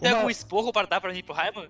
tem 0.00 0.10
Uma- 0.10 0.18
algum 0.18 0.30
esporro 0.30 0.72
pra 0.72 0.86
dar 0.86 1.00
pra 1.00 1.12
mim 1.12 1.22
pro 1.22 1.32
Raimo? 1.34 1.68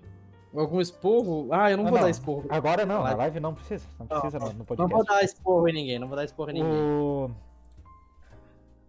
Algum 0.56 0.80
esporro? 0.80 1.48
Ah, 1.52 1.70
eu 1.70 1.76
não 1.76 1.84
Ah, 1.86 1.90
vou 1.90 1.98
não. 1.98 2.04
dar 2.04 2.10
esporro. 2.10 2.46
Agora 2.48 2.86
não, 2.86 3.02
na 3.02 3.14
Live. 3.14 3.38
não 3.38 3.54
precisa. 3.54 3.86
Não 3.98 4.06
precisa 4.06 4.38
não, 4.38 4.52
Não 4.54 4.64
podcast. 4.64 4.92
vou 4.94 5.04
dar 5.04 5.22
esporro 5.22 5.68
em 5.68 5.72
ninguém, 5.74 5.98
não 5.98 6.06
vou 6.08 6.16
dar 6.16 6.24
esporro 6.24 6.50
em 6.50 6.54
ninguém. 6.54 6.72
O... 6.72 7.30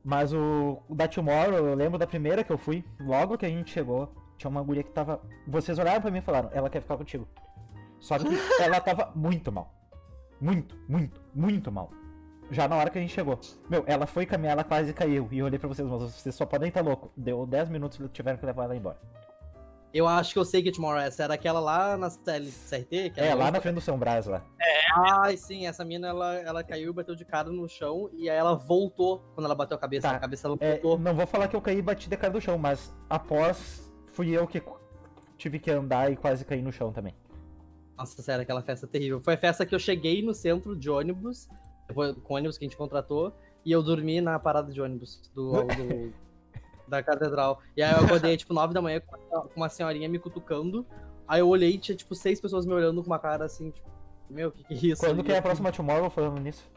Mas 0.05 0.31
o, 0.31 0.83
o 0.87 0.93
da 0.93 1.07
Tomorrow, 1.07 1.65
eu 1.65 1.73
lembro 1.73 1.97
da 1.97 2.05
primeira 2.05 2.43
que 2.43 2.51
eu 2.51 2.59
fui, 2.59 2.85
logo 2.99 3.39
que 3.39 3.45
a 3.45 3.49
gente 3.49 3.71
chegou, 3.71 4.13
tinha 4.37 4.51
uma 4.51 4.61
guria 4.61 4.83
que 4.83 4.91
tava. 4.91 5.19
Vocês 5.47 5.79
olharam 5.79 5.99
pra 5.99 6.11
mim 6.11 6.19
e 6.19 6.21
falaram, 6.21 6.51
ela 6.53 6.69
quer 6.69 6.79
ficar 6.79 6.95
contigo. 6.95 7.27
Só 7.99 8.19
que 8.19 8.27
ela 8.61 8.79
tava 8.79 9.11
muito 9.15 9.51
mal. 9.51 9.73
Muito, 10.39 10.77
muito, 10.87 11.19
muito 11.33 11.71
mal. 11.71 11.89
Já 12.51 12.67
na 12.67 12.75
hora 12.75 12.91
que 12.91 12.99
a 12.99 13.01
gente 13.01 13.15
chegou. 13.15 13.39
Meu, 13.67 13.83
ela 13.87 14.05
foi 14.05 14.27
caminhar, 14.27 14.53
ela 14.53 14.63
quase 14.63 14.93
caiu. 14.93 15.27
E 15.31 15.39
eu 15.39 15.47
olhei 15.47 15.57
pra 15.57 15.67
vocês, 15.67 15.87
mas 15.87 15.99
vocês 16.13 16.35
só 16.35 16.45
podem 16.45 16.67
estar 16.67 16.81
louco. 16.81 17.11
Deu 17.17 17.43
10 17.47 17.69
minutos 17.69 17.99
e 17.99 18.07
tiveram 18.09 18.37
que 18.37 18.45
levar 18.45 18.65
ela 18.65 18.75
embora. 18.75 18.99
Eu 19.97 20.09
acho 20.09 20.33
que 20.33 20.39
eu 20.39 20.43
sei 20.43 20.61
que 20.61 20.73
Tomorrow 20.73 20.99
essa 20.99 21.23
era 21.23 21.35
aquela 21.35 21.61
lá 21.61 21.95
na 21.95 22.09
CRT? 22.09 23.11
que 23.11 23.19
É, 23.19 23.29
lá 23.29 23.45
outra- 23.45 23.51
na 23.51 23.61
frente 23.61 23.75
do 23.75 23.81
São 23.81 23.97
Brás 23.97 24.25
lá. 24.25 24.43
Ai, 24.93 25.37
sim, 25.37 25.65
essa 25.67 25.85
mina 25.85 26.09
ela, 26.09 26.35
ela 26.35 26.63
caiu 26.65 26.89
e 26.89 26.93
bateu 26.93 27.15
de 27.15 27.23
cara 27.23 27.49
no 27.49 27.65
chão 27.69 28.09
e 28.13 28.29
aí 28.29 28.35
ela 28.35 28.55
voltou 28.55 29.23
quando 29.33 29.45
ela 29.45 29.55
bateu 29.55 29.77
a 29.77 29.79
cabeça. 29.79 30.09
Tá. 30.09 30.15
A 30.17 30.19
cabeça 30.19 30.47
ela 30.49 30.57
É, 30.59 30.73
voltou. 30.73 30.99
não 30.99 31.15
vou 31.15 31.25
falar 31.25 31.47
que 31.47 31.55
eu 31.55 31.61
caí 31.61 31.77
e 31.77 31.81
bati 31.81 32.09
de 32.09 32.17
cara 32.17 32.33
do 32.33 32.41
chão, 32.41 32.57
mas 32.57 32.93
após 33.09 33.89
fui 34.07 34.31
eu 34.31 34.45
que 34.45 34.61
tive 35.37 35.59
que 35.59 35.71
andar 35.71 36.11
e 36.11 36.17
quase 36.17 36.43
caí 36.43 36.61
no 36.61 36.73
chão 36.73 36.91
também. 36.91 37.15
Nossa, 37.97 38.21
sério, 38.21 38.41
aquela 38.41 38.61
festa 38.61 38.85
terrível. 38.85 39.21
Foi 39.21 39.35
a 39.35 39.37
festa 39.37 39.65
que 39.65 39.73
eu 39.73 39.79
cheguei 39.79 40.21
no 40.21 40.33
centro 40.33 40.75
de 40.75 40.89
ônibus, 40.89 41.47
com 41.93 42.33
o 42.33 42.35
ônibus 42.35 42.57
que 42.57 42.65
a 42.65 42.67
gente 42.67 42.75
contratou, 42.77 43.33
e 43.63 43.71
eu 43.71 43.81
dormi 43.81 44.19
na 44.19 44.37
parada 44.39 44.73
de 44.73 44.81
ônibus 44.81 45.21
do, 45.33 45.63
do- 45.63 46.13
da 46.88 47.01
catedral. 47.03 47.61
E 47.75 47.81
aí 47.83 47.91
eu 47.93 48.05
acordei, 48.05 48.36
tipo, 48.38 48.53
nove 48.53 48.73
da 48.73 48.81
manhã 48.81 49.01
com 49.01 49.49
uma, 49.55 49.69
senhorinha 49.69 50.07
me 50.09 50.19
cutucando. 50.19 50.86
Aí 51.27 51.39
eu 51.39 51.49
olhei 51.49 51.71
e 51.71 51.77
tinha, 51.77 51.95
tipo, 51.95 52.13
seis 52.15 52.39
pessoas 52.39 52.65
me 52.65 52.73
olhando 52.73 53.01
com 53.01 53.07
uma 53.07 53.19
cara 53.19 53.45
assim, 53.45 53.71
tipo, 53.71 53.89
meu, 54.29 54.49
o 54.49 54.51
que, 54.51 54.63
que 54.63 54.73
é 54.73 54.91
isso? 54.91 55.01
Quando 55.01 55.23
que 55.23 55.31
é 55.31 55.38
a 55.38 55.41
próxima 55.41 55.71
Tomorrow 55.71 56.09
falando 56.09 56.39
nisso? 56.39 56.69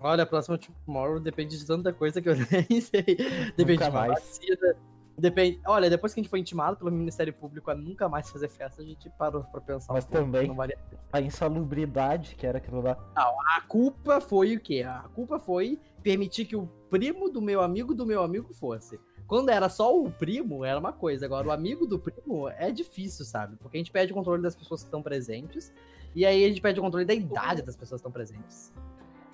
Olha, 0.00 0.24
a 0.24 0.26
próxima 0.26 0.58
Tomorrow 0.58 1.18
depende 1.20 1.58
de 1.58 1.66
tanta 1.66 1.92
coisa 1.92 2.20
que 2.20 2.28
eu 2.28 2.34
nem 2.70 2.80
sei. 2.80 3.02
Depende 3.56 3.72
Nunca 3.74 3.86
de 3.86 3.90
mais. 3.92 4.12
vacina. 4.14 4.76
Depende. 5.18 5.58
Olha, 5.66 5.88
depois 5.88 6.12
que 6.12 6.20
a 6.20 6.22
gente 6.22 6.28
foi 6.28 6.40
intimado 6.40 6.76
pelo 6.76 6.90
Ministério 6.92 7.32
Público 7.32 7.70
a 7.70 7.74
nunca 7.74 8.06
mais 8.06 8.28
fazer 8.30 8.48
festa, 8.48 8.82
a 8.82 8.84
gente 8.84 9.08
parou 9.18 9.42
pra 9.44 9.62
pensar. 9.62 9.94
Mas 9.94 10.04
um 10.04 10.08
também- 10.08 10.46
Não. 10.48 10.56
A 11.10 11.20
insalubridade 11.22 12.34
que 12.36 12.46
era 12.46 12.58
aquilo 12.58 12.82
lá. 12.82 12.98
A 13.14 13.62
culpa 13.66 14.20
foi 14.20 14.54
o 14.56 14.60
quê? 14.60 14.82
A 14.86 15.04
culpa 15.14 15.38
foi 15.38 15.80
permitir 16.02 16.44
que 16.44 16.54
o 16.54 16.66
primo 16.90 17.30
do 17.30 17.40
meu 17.40 17.62
amigo 17.62 17.94
do 17.94 18.04
meu 18.04 18.22
amigo 18.22 18.52
fosse. 18.52 19.00
Quando 19.26 19.48
era 19.48 19.68
só 19.68 19.96
o 19.98 20.10
primo, 20.10 20.64
era 20.64 20.78
uma 20.78 20.92
coisa. 20.92 21.26
Agora, 21.26 21.48
o 21.48 21.50
amigo 21.50 21.86
do 21.86 21.98
primo 21.98 22.48
é 22.48 22.70
difícil, 22.70 23.24
sabe? 23.24 23.56
Porque 23.56 23.76
a 23.76 23.80
gente 23.80 23.90
perde 23.90 24.12
o 24.12 24.14
controle 24.14 24.40
das 24.42 24.54
pessoas 24.54 24.82
que 24.82 24.86
estão 24.86 25.02
presentes. 25.02 25.72
E 26.14 26.24
aí 26.24 26.44
a 26.44 26.48
gente 26.48 26.60
perde 26.60 26.78
o 26.78 26.82
controle 26.82 27.04
da 27.04 27.12
idade 27.14 27.62
das 27.62 27.76
pessoas 27.76 28.00
que 28.00 28.08
estão 28.08 28.12
presentes. 28.12 28.72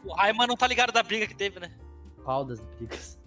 O 0.04 0.12
Raima 0.14 0.46
não 0.46 0.56
tá 0.56 0.66
ligado 0.66 0.92
da 0.92 1.02
briga 1.02 1.26
que 1.26 1.34
teve, 1.34 1.60
né? 1.60 1.70
Qual 2.24 2.44
das 2.44 2.60
brigas? 2.60 3.18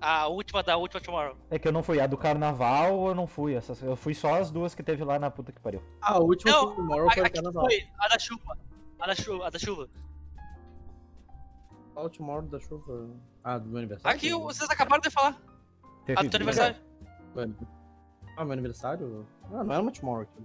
A 0.00 0.28
última 0.28 0.62
da 0.62 0.76
última 0.76 1.00
Tomorrow. 1.00 1.36
É 1.50 1.58
que 1.58 1.66
eu 1.66 1.72
não 1.72 1.82
fui. 1.82 1.98
A 2.00 2.06
do 2.06 2.16
carnaval 2.16 3.08
eu 3.08 3.14
não 3.14 3.26
fui. 3.26 3.54
Essas, 3.54 3.82
eu 3.82 3.96
fui 3.96 4.14
só 4.14 4.40
as 4.40 4.50
duas 4.50 4.74
que 4.74 4.82
teve 4.82 5.02
lá 5.02 5.18
na 5.18 5.30
puta 5.30 5.50
que 5.50 5.60
pariu. 5.60 5.82
A 6.00 6.18
última 6.20 6.52
Não, 6.52 6.76
Tomorrow 6.76 7.08
A, 7.10 7.12
foi 7.12 7.22
o 7.24 7.32
carnaval. 7.32 7.64
foi 7.64 7.88
a 7.98 8.08
da 8.08 8.18
chuva. 8.18 8.58
A 9.00 9.06
da 9.08 9.14
chuva. 9.16 9.46
A 9.46 9.50
da 9.50 9.58
chuva. 9.58 9.88
Qual 11.92 12.08
Tomorrow 12.08 12.42
da 12.42 12.60
chuva? 12.60 13.10
Ah, 13.42 13.58
do 13.58 13.68
meu 13.68 13.78
aniversário? 13.78 14.16
Aqui 14.16 14.32
vocês 14.32 14.70
acabaram 14.70 15.00
de 15.02 15.10
falar. 15.10 15.36
Teve 16.08 16.20
A 16.20 16.22
do 16.22 16.30
teu 16.30 16.38
aniversário. 16.38 16.76
Ah, 18.34 18.44
meu 18.44 18.52
aniversário? 18.52 19.26
Ah, 19.52 19.62
não 19.62 19.74
era 19.74 19.82
uma 19.82 19.92
Tomorrow 19.92 20.22
aqui. 20.22 20.42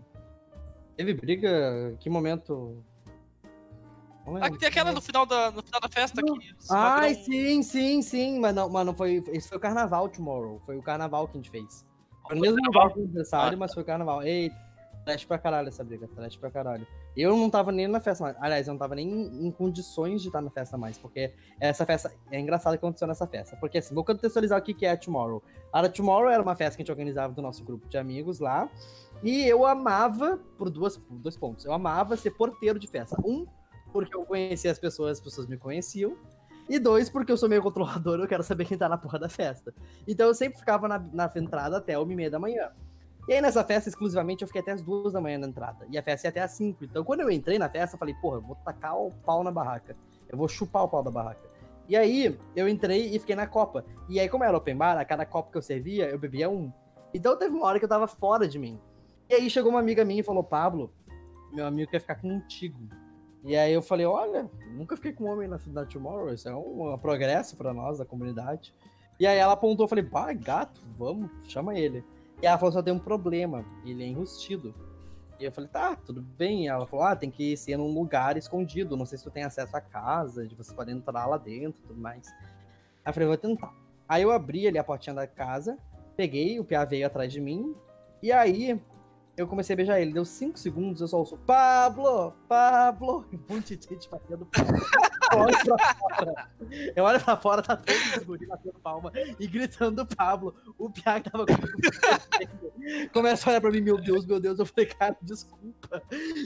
Teve 0.97 1.14
briga? 1.14 1.95
Que 2.01 2.09
momento? 2.09 2.84
Aqui 4.41 4.57
tem 4.57 4.68
aquela 4.68 4.91
no 4.91 4.99
final 5.01 5.26
da, 5.26 5.51
no 5.51 5.64
final 5.64 5.80
da 5.80 5.88
festa 5.88 6.22
que 6.22 6.55
Ai, 6.70 7.09
padrão- 7.16 7.24
sim, 7.24 7.64
sim, 7.64 8.01
sim. 8.01 8.39
Mas 8.41 8.53
não, 8.53 8.70
mas 8.70 8.86
não 8.86 8.93
foi. 8.93 9.24
Esse 9.30 9.47
foi 9.47 9.57
o 9.57 9.61
carnaval 9.61 10.09
Tomorrow. 10.09 10.61
Foi 10.66 10.76
o 10.78 10.82
carnaval 10.82 11.28
que 11.30 11.38
a 11.38 11.41
gente 11.41 11.49
fez. 11.49 11.86
Foi 12.28 12.36
no 12.36 12.41
mesmo 12.41 12.57
lugar 12.66 12.91
que 12.91 12.99
o 12.99 13.03
aniversário, 13.03 13.55
Ah, 13.55 13.59
mas 13.59 13.74
foi 13.74 13.84
o 13.84 13.86
carnaval. 13.86 14.22
Ei, 14.22 14.51
trash 15.04 15.26
pra 15.26 15.38
caralho 15.38 15.68
essa 15.68 15.84
briga, 15.84 16.08
trash 16.08 16.36
pra 16.36 16.49
caralho. 16.49 16.86
Eu 17.16 17.36
não 17.36 17.49
tava 17.49 17.72
nem 17.72 17.88
na 17.88 17.99
festa 17.99 18.24
mais. 18.24 18.36
Aliás, 18.39 18.68
eu 18.68 18.74
não 18.74 18.80
tava 18.80 18.95
nem 18.95 19.08
em, 19.10 19.51
condições 19.51 20.22
de 20.22 20.30
estar 20.30 20.41
na 20.41 20.49
festa 20.49 20.78
mais, 20.78 20.97
porque 20.97 21.34
essa 21.60 21.86
festa. 21.86 22.12
É 22.32 22.39
engraçado 22.39 22.74
que 22.74 22.78
aconteceu 22.78 23.08
nessa 23.08 23.28
festa. 23.28 23.56
Porque 23.58 23.78
assim, 23.78 23.93
vou 23.93 24.04
contextualizar 24.04 24.60
o 24.60 24.62
que 24.64 24.74
que 24.74 24.86
é 24.86 24.91
a 24.91 24.97
Tomorrow. 24.97 25.43
A 25.72 25.88
Tomorrow 25.89 26.30
era 26.30 26.41
uma 26.41 26.56
festa 26.56 26.76
que 26.76 26.82
a 26.82 26.84
gente 26.84 26.91
organizava 26.91 27.34
do 27.34 27.41
nosso 27.41 27.64
grupo 27.64 27.88
de 27.88 27.97
amigos 27.97 28.39
lá. 28.39 28.70
E 29.22 29.45
eu 29.47 29.66
amava, 29.66 30.39
por, 30.58 30.70
duas, 30.70 30.97
por 30.97 31.18
dois 31.18 31.38
pontos, 31.38 31.66
eu 31.66 31.74
amava 31.74 32.18
ser 32.18 32.32
porteiro 32.32 32.80
de 32.80 32.88
festa. 32.88 33.16
Um, 33.24 33.45
porque 33.91 34.16
eu 34.16 34.26
conhecia 34.26 34.72
as 34.72 34.80
pessoas, 34.80 35.14
as 35.14 35.22
pessoas 35.22 35.47
me 35.47 35.58
conheciam. 35.58 36.18
E 36.68 36.80
dois, 36.80 37.10
porque 37.10 37.32
eu 37.32 37.38
sou 37.38 37.49
meio 37.49 37.62
controlador, 37.62 38.20
eu 38.20 38.28
quero 38.28 38.41
saber 38.41 38.66
quem 38.66 38.78
tá 38.78 38.88
na 38.88 38.97
porra 38.97 39.20
da 39.20 39.30
festa. 39.30 39.74
Então 40.08 40.28
eu 40.28 40.34
sempre 40.34 40.58
ficava 40.58 40.88
na, 40.88 40.97
na 40.97 41.32
entrada 41.36 41.78
até 41.78 41.97
uma 41.99 42.12
e 42.12 42.16
meia 42.16 42.32
da 42.32 42.39
manhã. 42.39 42.72
E 43.28 43.34
aí 43.34 43.41
nessa 43.41 43.63
festa, 43.63 43.89
exclusivamente, 43.89 44.41
eu 44.41 44.47
fiquei 44.47 44.61
até 44.61 44.71
as 44.71 44.82
duas 44.82 45.13
da 45.13 45.21
manhã 45.21 45.38
na 45.38 45.47
entrada. 45.47 45.86
E 45.89 45.97
a 45.97 46.03
festa 46.03 46.28
ia 46.28 46.30
até 46.30 46.41
as 46.41 46.51
cinco. 46.51 46.84
Então 46.84 47.03
quando 47.03 47.21
eu 47.21 47.32
entrei 47.32 47.57
na 47.57 47.69
festa, 47.69 47.95
eu 47.95 47.99
falei, 47.99 48.13
porra, 48.15 48.38
eu 48.38 48.41
vou 48.41 48.55
tacar 48.55 48.97
o 48.97 49.11
pau 49.26 49.43
na 49.43 49.51
barraca. 49.51 49.95
Eu 50.30 50.38
vou 50.38 50.47
chupar 50.47 50.84
o 50.84 50.89
pau 50.89 51.03
da 51.03 51.11
barraca. 51.11 51.53
E 51.88 51.97
aí, 51.97 52.39
eu 52.55 52.67
entrei 52.67 53.13
e 53.13 53.19
fiquei 53.19 53.36
na 53.36 53.45
copa. 53.45 53.84
E 54.07 54.19
aí, 54.19 54.30
como 54.30 54.43
era 54.43 54.55
open 54.55 54.76
bar, 54.76 54.97
a 54.97 55.03
cada 55.03 55.26
copo 55.26 55.51
que 55.51 55.57
eu 55.57 55.61
servia, 55.61 56.09
eu 56.09 56.17
bebia 56.17 56.49
um. 56.49 56.71
Então 57.13 57.38
teve 57.38 57.53
uma 57.53 57.65
hora 57.65 57.78
que 57.78 57.86
eu 57.86 57.89
tava 57.89 58.07
fora 58.07 58.47
de 58.47 58.57
mim. 58.57 58.80
E 59.30 59.36
aí 59.36 59.49
chegou 59.49 59.69
uma 59.69 59.80
amiga 59.80 60.03
minha 60.05 60.21
e 60.21 60.24
falou, 60.24 60.43
Pablo, 60.43 60.93
meu 61.51 61.65
amigo 61.65 61.91
quer 61.91 61.99
ficar 61.99 62.15
contigo. 62.15 62.80
E 63.43 63.55
aí 63.55 63.74
eu 63.74 63.82
falei, 63.82 64.05
olha, 64.05 64.49
nunca 64.71 64.95
fiquei 64.95 65.11
com 65.11 65.26
um 65.26 65.32
homem 65.32 65.47
na, 65.47 65.59
na 65.67 65.86
Tomorrow, 65.86 66.34
isso 66.34 66.47
é 66.47 66.55
um, 66.55 66.93
um 66.93 66.97
progresso 66.97 67.57
pra 67.57 67.74
nós, 67.74 67.97
da 67.97 68.05
comunidade. 68.05 68.74
E 69.19 69.28
aí 69.28 69.38
ela 69.38 69.53
apontou, 69.53 69.84
eu 69.84 69.89
falei, 69.89 70.03
pá, 70.03 70.32
gato, 70.34 70.82
vamos, 70.97 71.30
chama 71.43 71.78
ele. 71.78 72.03
E 72.44 72.46
ela 72.46 72.58
falou, 72.58 72.74
só 72.74 72.82
tem 72.84 72.94
um 72.94 73.00
problema, 73.00 73.64
ele 73.86 74.04
é 74.04 74.08
enrustido. 74.08 74.76
E 75.39 75.46
eu 75.46 75.52
falei, 75.54 75.70
tá, 75.70 75.96
tudo 75.96 76.22
bem. 76.22 76.66
E 76.66 76.68
ela 76.68 76.86
falou, 76.86 77.06
ah, 77.06 77.16
tem 77.16 77.32
que 77.32 77.56
ser 77.56 77.78
num 77.78 77.94
lugar 77.94 78.36
escondido, 78.36 78.98
não 78.98 79.06
sei 79.06 79.18
se 79.18 79.24
tu 79.24 79.32
tem 79.32 79.46
acesso 79.46 79.78
à 79.78 79.80
casa, 79.80 80.46
de 80.46 80.54
você 80.54 80.74
poder 80.74 80.91
entrar 80.91 81.26
lá 81.26 81.38
dentro 81.38 81.82
tudo 81.88 81.98
mais. 81.98 82.28
Aí 82.28 83.10
eu 83.10 83.14
falei, 83.14 83.30
vou 83.30 83.38
tentar. 83.38 83.74
Aí 84.10 84.24
eu 84.24 84.30
abri 84.30 84.68
ali 84.68 84.78
a 84.78 84.84
portinha 84.84 85.14
da 85.14 85.26
casa, 85.26 85.78
Peguei, 86.18 86.60
o 86.60 86.66
Pia 86.66 86.84
veio 86.84 87.08
atrás 87.08 87.32
de 87.32 87.39
mim. 87.39 87.74
E 88.22 88.30
aí, 88.30 88.78
eu 89.38 89.48
comecei 89.48 89.74
a 89.74 89.78
beijar 89.78 90.02
ele. 90.02 90.12
Deu 90.12 90.26
5 90.26 90.60
segundos, 90.60 91.00
eu 91.00 91.08
só 91.08 91.20
ouço, 91.20 91.38
Pablo, 91.38 92.34
Pablo. 92.50 93.26
E 93.32 93.38
um 93.38 93.44
monte 93.50 93.78
de 93.78 93.88
gente 93.88 94.10
batendo 94.10 94.46
olho 95.38 95.57
pra 95.65 95.95
fora. 95.95 96.49
Eu 96.95 97.03
olho 97.03 97.19
pra 97.19 97.38
fora, 97.38 97.61
tá 97.61 97.77
todo 97.77 98.27
mundo 98.27 98.47
batendo 98.47 98.79
palma 98.79 99.11
e 99.39 99.47
gritando 99.47 100.05
Pablo. 100.05 100.55
O 100.77 100.89
Pia 100.89 101.19
que 101.19 101.29
tava. 101.29 101.45
Começa 103.13 103.49
a 103.49 103.51
olhar 103.51 103.61
pra 103.61 103.71
mim, 103.71 103.81
meu 103.81 103.99
Deus, 103.99 104.25
meu 104.25 104.39
Deus. 104.39 104.59
Eu 104.59 104.65
falei, 104.65 104.86
cara, 104.88 105.15
desculpa. 105.21 106.01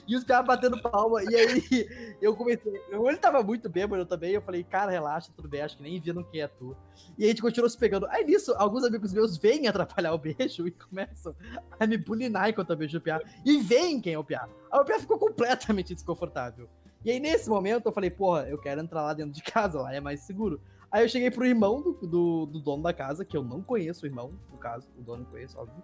E 0.08 0.16
os 0.16 0.24
Pia 0.24 0.42
batendo 0.42 0.82
palma. 0.82 1.24
E 1.24 1.36
aí, 1.36 2.18
eu 2.22 2.36
comecei. 2.36 2.72
Ele 2.92 3.18
tava 3.18 3.42
muito 3.44 3.70
bêbado 3.70 4.06
também. 4.06 4.32
Eu 4.32 4.42
falei, 4.42 4.64
cara, 4.64 4.92
relaxa, 4.92 5.32
tudo 5.36 5.48
bem. 5.48 5.62
Acho 5.62 5.78
que 5.78 5.84
nem 5.84 6.00
viram 6.00 6.24
quem 6.24 6.42
é 6.42 6.48
tu. 6.48 6.76
E 7.18 7.26
a 7.26 7.28
gente 7.28 7.42
continuou 7.42 7.70
se 7.70 7.78
pegando. 7.78 8.08
Aí 8.08 8.24
nisso, 8.24 8.54
alguns 8.58 8.84
amigos 8.84 9.14
meus 9.14 9.38
vêm 9.38 9.68
atrapalhar 9.68 10.14
o 10.14 10.18
beijo 10.18 10.68
e 10.68 10.72
começam 10.72 11.36
a 11.80 11.88
me 11.88 11.98
bulinar 11.98 12.50
enquanto 12.50 12.70
eu 12.72 12.78
beijo 12.78 12.98
o 12.98 13.02
Pia. 13.02 13.22
E 13.46 13.60
veem 13.60 14.02
quem 14.02 14.14
é 14.14 14.20
o 14.20 14.24
Pia. 14.24 14.48
Aí 14.72 14.80
o 14.80 14.86
Pia 14.86 15.00
ficou 15.00 15.18
completamente 15.18 15.94
desconfortável. 15.94 16.70
E 17.08 17.12
aí, 17.12 17.22
nesse 17.22 17.50
momento, 17.50 17.86
eu 17.86 17.94
falei, 17.94 18.10
porra, 18.10 18.50
eu 18.50 18.58
quero 18.58 18.82
entrar 18.82 19.02
lá 19.02 19.14
dentro 19.14 19.32
de 19.32 19.42
casa, 19.42 19.80
lá 19.80 19.96
é 19.96 20.02
mais 20.02 20.20
seguro. 20.20 20.60
Aí 20.92 21.06
eu 21.06 21.08
cheguei 21.08 21.32
pro 21.32 21.46
irmão 21.46 21.82
do, 21.82 21.94
do, 22.06 22.46
do 22.48 22.60
dono 22.60 22.84
da 22.84 22.92
casa, 22.92 23.24
que 23.24 23.38
eu 23.38 23.42
não 23.42 23.62
conheço 23.62 24.04
o 24.04 24.10
irmão, 24.10 24.34
no 24.52 24.58
caso, 24.58 24.90
o 25.00 25.02
dono 25.02 25.24
conheço, 25.24 25.58
óbvio. 25.58 25.82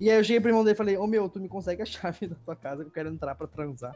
E 0.00 0.08
aí 0.08 0.16
eu 0.16 0.22
cheguei 0.22 0.40
pro 0.40 0.50
irmão 0.50 0.62
dele 0.62 0.74
e 0.74 0.78
falei, 0.78 0.96
ô 0.96 1.04
meu, 1.04 1.28
tu 1.28 1.40
me 1.40 1.48
consegue 1.48 1.82
a 1.82 1.84
chave 1.84 2.28
da 2.28 2.36
tua 2.36 2.54
casa 2.54 2.84
que 2.84 2.90
eu 2.90 2.92
quero 2.92 3.08
entrar 3.08 3.34
pra 3.34 3.48
transar. 3.48 3.92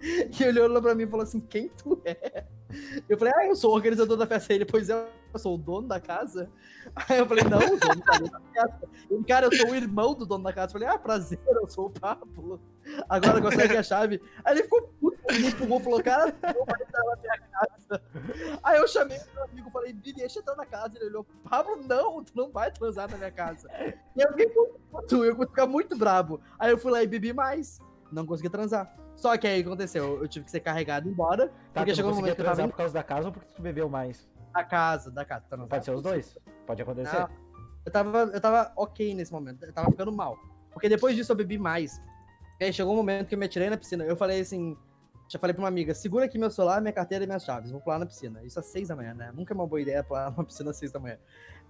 E 0.00 0.42
ele 0.42 0.60
olhou 0.60 0.82
pra 0.82 0.94
mim 0.94 1.04
e 1.04 1.06
falou 1.06 1.22
assim, 1.22 1.40
quem 1.40 1.68
tu 1.68 2.00
é? 2.04 2.44
Eu 3.08 3.16
falei, 3.16 3.32
ah, 3.36 3.46
eu 3.46 3.56
sou 3.56 3.70
o 3.70 3.74
organizador 3.74 4.16
da 4.16 4.26
festa. 4.26 4.52
Ele, 4.52 4.64
pois 4.64 4.90
é, 4.90 5.08
eu 5.32 5.38
sou 5.38 5.54
o 5.54 5.58
dono 5.58 5.88
da 5.88 6.00
casa. 6.00 6.50
Aí 6.94 7.18
eu 7.18 7.26
falei, 7.26 7.44
não, 7.44 7.58
o 7.58 7.78
dono 7.78 8.30
da 8.30 8.40
casa. 8.52 8.88
Ele, 9.08 9.24
cara, 9.24 9.46
eu 9.46 9.56
sou 9.56 9.70
o 9.70 9.74
irmão 9.74 10.14
do 10.14 10.26
dono 10.26 10.44
da 10.44 10.52
casa. 10.52 10.68
Eu 10.68 10.80
falei, 10.80 10.88
ah, 10.88 10.98
prazer, 10.98 11.38
eu 11.46 11.66
sou 11.68 11.86
o 11.86 11.90
Pablo. 11.90 12.60
Agora 13.08 13.40
consegue 13.40 13.76
a 13.76 13.82
chave. 13.82 14.20
Aí 14.44 14.54
ele 14.54 14.64
ficou 14.64 14.82
puto, 15.00 15.18
me 15.32 15.46
empurrou, 15.48 15.80
falou, 15.80 16.02
cara, 16.02 16.34
não 16.42 16.64
vai 16.64 16.82
entrar 16.82 17.04
na 17.04 17.16
minha 17.16 17.38
casa. 17.38 18.02
Aí 18.62 18.78
eu 18.78 18.88
chamei 18.88 19.18
meu 19.32 19.44
amigo, 19.44 19.70
falei, 19.70 19.92
Bi, 19.92 20.12
deixa 20.12 20.38
eu 20.38 20.42
entrar 20.42 20.56
na 20.56 20.66
casa. 20.66 20.96
Ele 20.96 21.06
olhou, 21.06 21.26
Pablo, 21.48 21.76
não, 21.76 22.22
tu 22.22 22.32
não 22.34 22.50
vai 22.50 22.70
transar 22.72 23.10
na 23.10 23.16
minha 23.16 23.30
casa. 23.30 23.68
E 24.16 24.20
eu 24.20 24.28
fiquei 24.30 24.48
puto, 24.48 25.24
eu 25.24 25.34
vou 25.34 25.46
ficar 25.46 25.66
muito 25.66 25.96
brabo. 25.96 26.40
Aí 26.58 26.70
eu 26.70 26.78
fui 26.78 26.90
lá 26.90 27.02
e 27.02 27.06
bebi 27.06 27.32
mais. 27.32 27.78
Não 28.12 28.26
consegui 28.26 28.50
transar. 28.50 29.03
Só 29.16 29.36
que 29.36 29.46
aí 29.46 29.60
aconteceu, 29.60 30.20
eu 30.20 30.28
tive 30.28 30.44
que 30.44 30.50
ser 30.50 30.60
carregado 30.60 31.08
embora, 31.08 31.48
Tá, 31.72 31.80
porque 31.80 31.92
tu 31.92 31.96
chegou 31.96 32.12
um 32.12 32.16
momento 32.16 32.34
que 32.34 32.40
eu 32.40 32.44
tava 32.44 32.56
transar 32.56 32.70
por 32.70 32.76
causa 32.76 32.94
da 32.94 33.02
casa 33.02 33.28
ou 33.28 33.32
porque 33.32 33.48
tu 33.54 33.62
bebeu 33.62 33.88
mais? 33.88 34.28
da 34.54 34.62
casa, 34.62 35.10
da 35.10 35.24
casa. 35.24 35.44
Tá, 35.50 35.56
não, 35.56 35.66
Pode 35.66 35.84
ser 35.84 35.90
os 35.90 36.02
dois. 36.02 36.38
Pode 36.64 36.80
acontecer. 36.80 37.18
Não, 37.18 37.28
eu 37.84 37.92
tava, 37.92 38.18
eu 38.32 38.40
tava 38.40 38.72
ok 38.76 39.12
nesse 39.14 39.32
momento, 39.32 39.64
eu 39.64 39.72
tava 39.72 39.90
ficando 39.90 40.12
mal. 40.12 40.38
Porque 40.72 40.88
depois 40.88 41.16
disso 41.16 41.32
eu 41.32 41.36
bebi 41.36 41.58
mais. 41.58 42.00
E 42.60 42.64
aí 42.64 42.72
chegou 42.72 42.92
um 42.92 42.96
momento 42.96 43.28
que 43.28 43.34
eu 43.34 43.38
me 43.38 43.46
atirei 43.46 43.68
na 43.68 43.76
piscina. 43.76 44.04
Eu 44.04 44.16
falei 44.16 44.40
assim, 44.40 44.76
já 45.28 45.38
falei 45.38 45.52
pra 45.52 45.62
uma 45.62 45.68
amiga, 45.68 45.92
segura 45.92 46.26
aqui 46.26 46.38
meu 46.38 46.50
celular, 46.50 46.80
minha 46.80 46.92
carteira 46.92 47.24
e 47.24 47.26
minhas 47.26 47.44
chaves. 47.44 47.70
Vou 47.70 47.80
pular 47.80 47.98
na 47.98 48.06
piscina. 48.06 48.42
Isso 48.44 48.58
às 48.60 48.66
seis 48.66 48.88
da 48.88 48.96
manhã, 48.96 49.12
né? 49.12 49.32
Nunca 49.34 49.52
é 49.52 49.56
uma 49.56 49.66
boa 49.66 49.80
ideia 49.80 50.04
pular 50.04 50.30
numa 50.32 50.44
piscina 50.44 50.70
às 50.70 50.76
seis 50.76 50.92
da 50.92 51.00
manhã. 51.00 51.18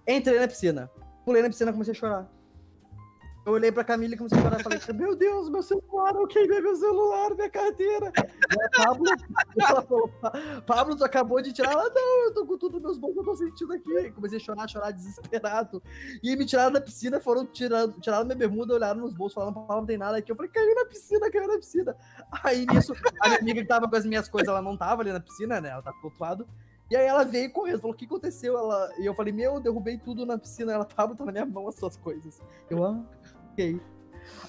Entrei 0.07 0.39
na 0.39 0.47
piscina. 0.47 0.89
Pulei 1.25 1.41
na 1.41 1.49
piscina 1.49 1.71
e 1.71 1.73
comecei 1.73 1.91
a 1.91 1.95
chorar. 1.95 2.29
Eu 3.45 3.53
olhei 3.53 3.71
pra 3.71 3.83
Camila 3.83 4.15
e 4.15 4.17
comecei 4.17 4.39
a 4.39 4.41
chorar. 4.41 4.63
Falei, 4.63 4.79
meu 4.93 5.15
Deus, 5.15 5.49
meu 5.49 5.61
celular, 5.61 6.15
eu 6.15 6.25
queimei 6.25 6.59
meu 6.59 6.75
celular, 6.75 7.35
minha 7.35 7.49
carteira. 7.49 8.11
E 8.17 8.77
Pablo, 8.77 9.05
ela 9.59 9.81
falou, 9.83 10.11
Pablo, 10.65 10.95
tu 10.95 11.05
acabou 11.05 11.39
de 11.43 11.53
tirar. 11.53 11.71
Ela, 11.71 11.87
não, 11.93 12.25
eu 12.25 12.33
tô 12.33 12.45
com 12.47 12.57
tudo 12.57 12.79
nos 12.79 12.81
meus 12.81 12.97
bolsos, 12.97 13.17
eu 13.17 13.23
tô 13.23 13.35
sentindo 13.35 13.73
aqui. 13.73 14.11
Comecei 14.13 14.39
a 14.39 14.41
chorar, 14.41 14.67
chorar 14.67 14.89
desesperado. 14.89 15.83
E 16.23 16.35
me 16.35 16.43
tiraram 16.43 16.71
da 16.71 16.81
piscina, 16.81 17.19
foram 17.19 17.45
tirando, 17.45 17.99
tiraram 18.01 18.25
minha 18.25 18.35
bermuda, 18.35 18.73
olharam 18.73 19.01
nos 19.01 19.13
bolsos, 19.13 19.35
falaram, 19.35 19.53
Pablo, 19.53 19.77
não 19.77 19.85
tem 19.85 19.97
nada 19.97 20.17
aqui. 20.17 20.31
Eu 20.31 20.35
falei, 20.35 20.49
caiu 20.49 20.73
na 20.73 20.85
piscina, 20.85 21.29
caiu 21.29 21.47
na 21.47 21.57
piscina. 21.57 21.95
Aí 22.43 22.65
nisso, 22.65 22.93
a 23.21 23.27
minha 23.27 23.39
amiga 23.41 23.61
que 23.61 23.67
tava 23.67 23.87
com 23.87 23.95
as 23.95 24.05
minhas 24.07 24.27
coisas, 24.27 24.47
ela 24.47 24.61
não 24.61 24.75
tava 24.75 25.03
ali 25.03 25.13
na 25.13 25.19
piscina, 25.19 25.61
né? 25.61 25.69
Ela 25.69 25.83
tava 25.83 25.95
do 25.99 26.05
outro 26.05 26.19
lado. 26.19 26.47
E 26.89 26.95
aí 26.95 27.05
ela 27.07 27.23
veio 27.25 27.51
correndo, 27.51 27.79
falou, 27.79 27.95
o 27.95 27.97
que 27.97 28.05
aconteceu? 28.05 28.57
Ela... 28.57 28.91
E 28.99 29.05
eu 29.05 29.15
falei, 29.15 29.33
meu, 29.33 29.55
eu 29.55 29.59
derrubei 29.59 29.97
tudo 29.97 30.25
na 30.25 30.37
piscina. 30.37 30.71
Ela, 30.71 30.85
Pablo, 30.85 31.15
tá 31.15 31.25
na 31.25 31.31
minha 31.31 31.45
mão 31.45 31.67
as 31.67 31.75
suas 31.75 31.97
coisas. 31.97 32.39
Eu, 32.69 32.83
ah, 32.85 33.03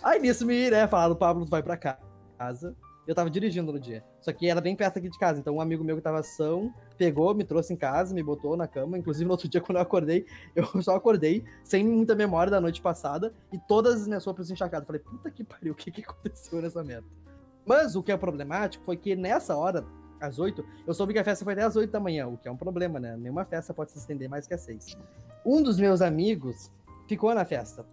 Aí 0.02 0.20
nisso 0.20 0.46
me 0.46 0.70
né, 0.70 0.86
falaram, 0.86 1.14
Pablo, 1.14 1.44
vai 1.44 1.62
pra 1.62 1.76
casa. 1.76 2.74
Eu 3.06 3.14
tava 3.14 3.30
dirigindo 3.30 3.72
no 3.72 3.78
dia. 3.78 4.04
Só 4.20 4.32
que 4.32 4.48
era 4.48 4.60
bem 4.60 4.74
perto 4.74 4.98
aqui 4.98 5.08
de 5.08 5.18
casa. 5.18 5.38
Então 5.38 5.56
um 5.56 5.60
amigo 5.60 5.84
meu 5.84 5.96
que 5.96 6.02
tava 6.02 6.22
são 6.22 6.74
pegou, 6.98 7.34
me 7.34 7.44
trouxe 7.44 7.72
em 7.72 7.76
casa, 7.76 8.14
me 8.14 8.22
botou 8.22 8.56
na 8.56 8.66
cama. 8.66 8.98
Inclusive 8.98 9.24
no 9.24 9.30
outro 9.32 9.46
dia, 9.48 9.60
quando 9.60 9.76
eu 9.76 9.82
acordei, 9.82 10.26
eu 10.54 10.66
só 10.82 10.96
acordei, 10.96 11.44
sem 11.62 11.84
muita 11.84 12.14
memória 12.14 12.50
da 12.50 12.60
noite 12.60 12.80
passada, 12.80 13.32
e 13.52 13.58
todas 13.58 14.02
as 14.02 14.08
minhas 14.08 14.24
roupas 14.24 14.50
encharcadas. 14.50 14.86
Falei, 14.86 15.00
puta 15.00 15.30
que 15.30 15.44
pariu, 15.44 15.72
o 15.72 15.76
que, 15.76 15.90
que 15.90 16.02
aconteceu 16.02 16.60
nessa 16.60 16.82
merda? 16.82 17.06
Mas 17.64 17.96
o 17.96 18.02
que 18.02 18.12
é 18.12 18.16
problemático 18.16 18.84
foi 18.84 18.96
que 18.96 19.14
nessa 19.14 19.56
hora, 19.56 19.84
às 20.20 20.38
8, 20.38 20.64
eu 20.86 20.94
soube 20.94 21.12
que 21.12 21.18
a 21.18 21.24
festa 21.24 21.44
foi 21.44 21.52
até 21.52 21.62
às 21.62 21.76
8 21.76 21.90
da 21.90 22.00
manhã, 22.00 22.26
o 22.28 22.36
que 22.36 22.48
é 22.48 22.50
um 22.50 22.56
problema, 22.56 22.98
né? 22.98 23.16
Nenhuma 23.16 23.44
festa 23.44 23.74
pode 23.74 23.90
se 23.90 23.98
estender 23.98 24.28
mais 24.28 24.46
que 24.46 24.54
às 24.54 24.60
6. 24.62 24.96
Um 25.44 25.62
dos 25.62 25.78
meus 25.78 26.00
amigos 26.00 26.70
ficou 27.08 27.34
na 27.34 27.44
festa. 27.44 27.84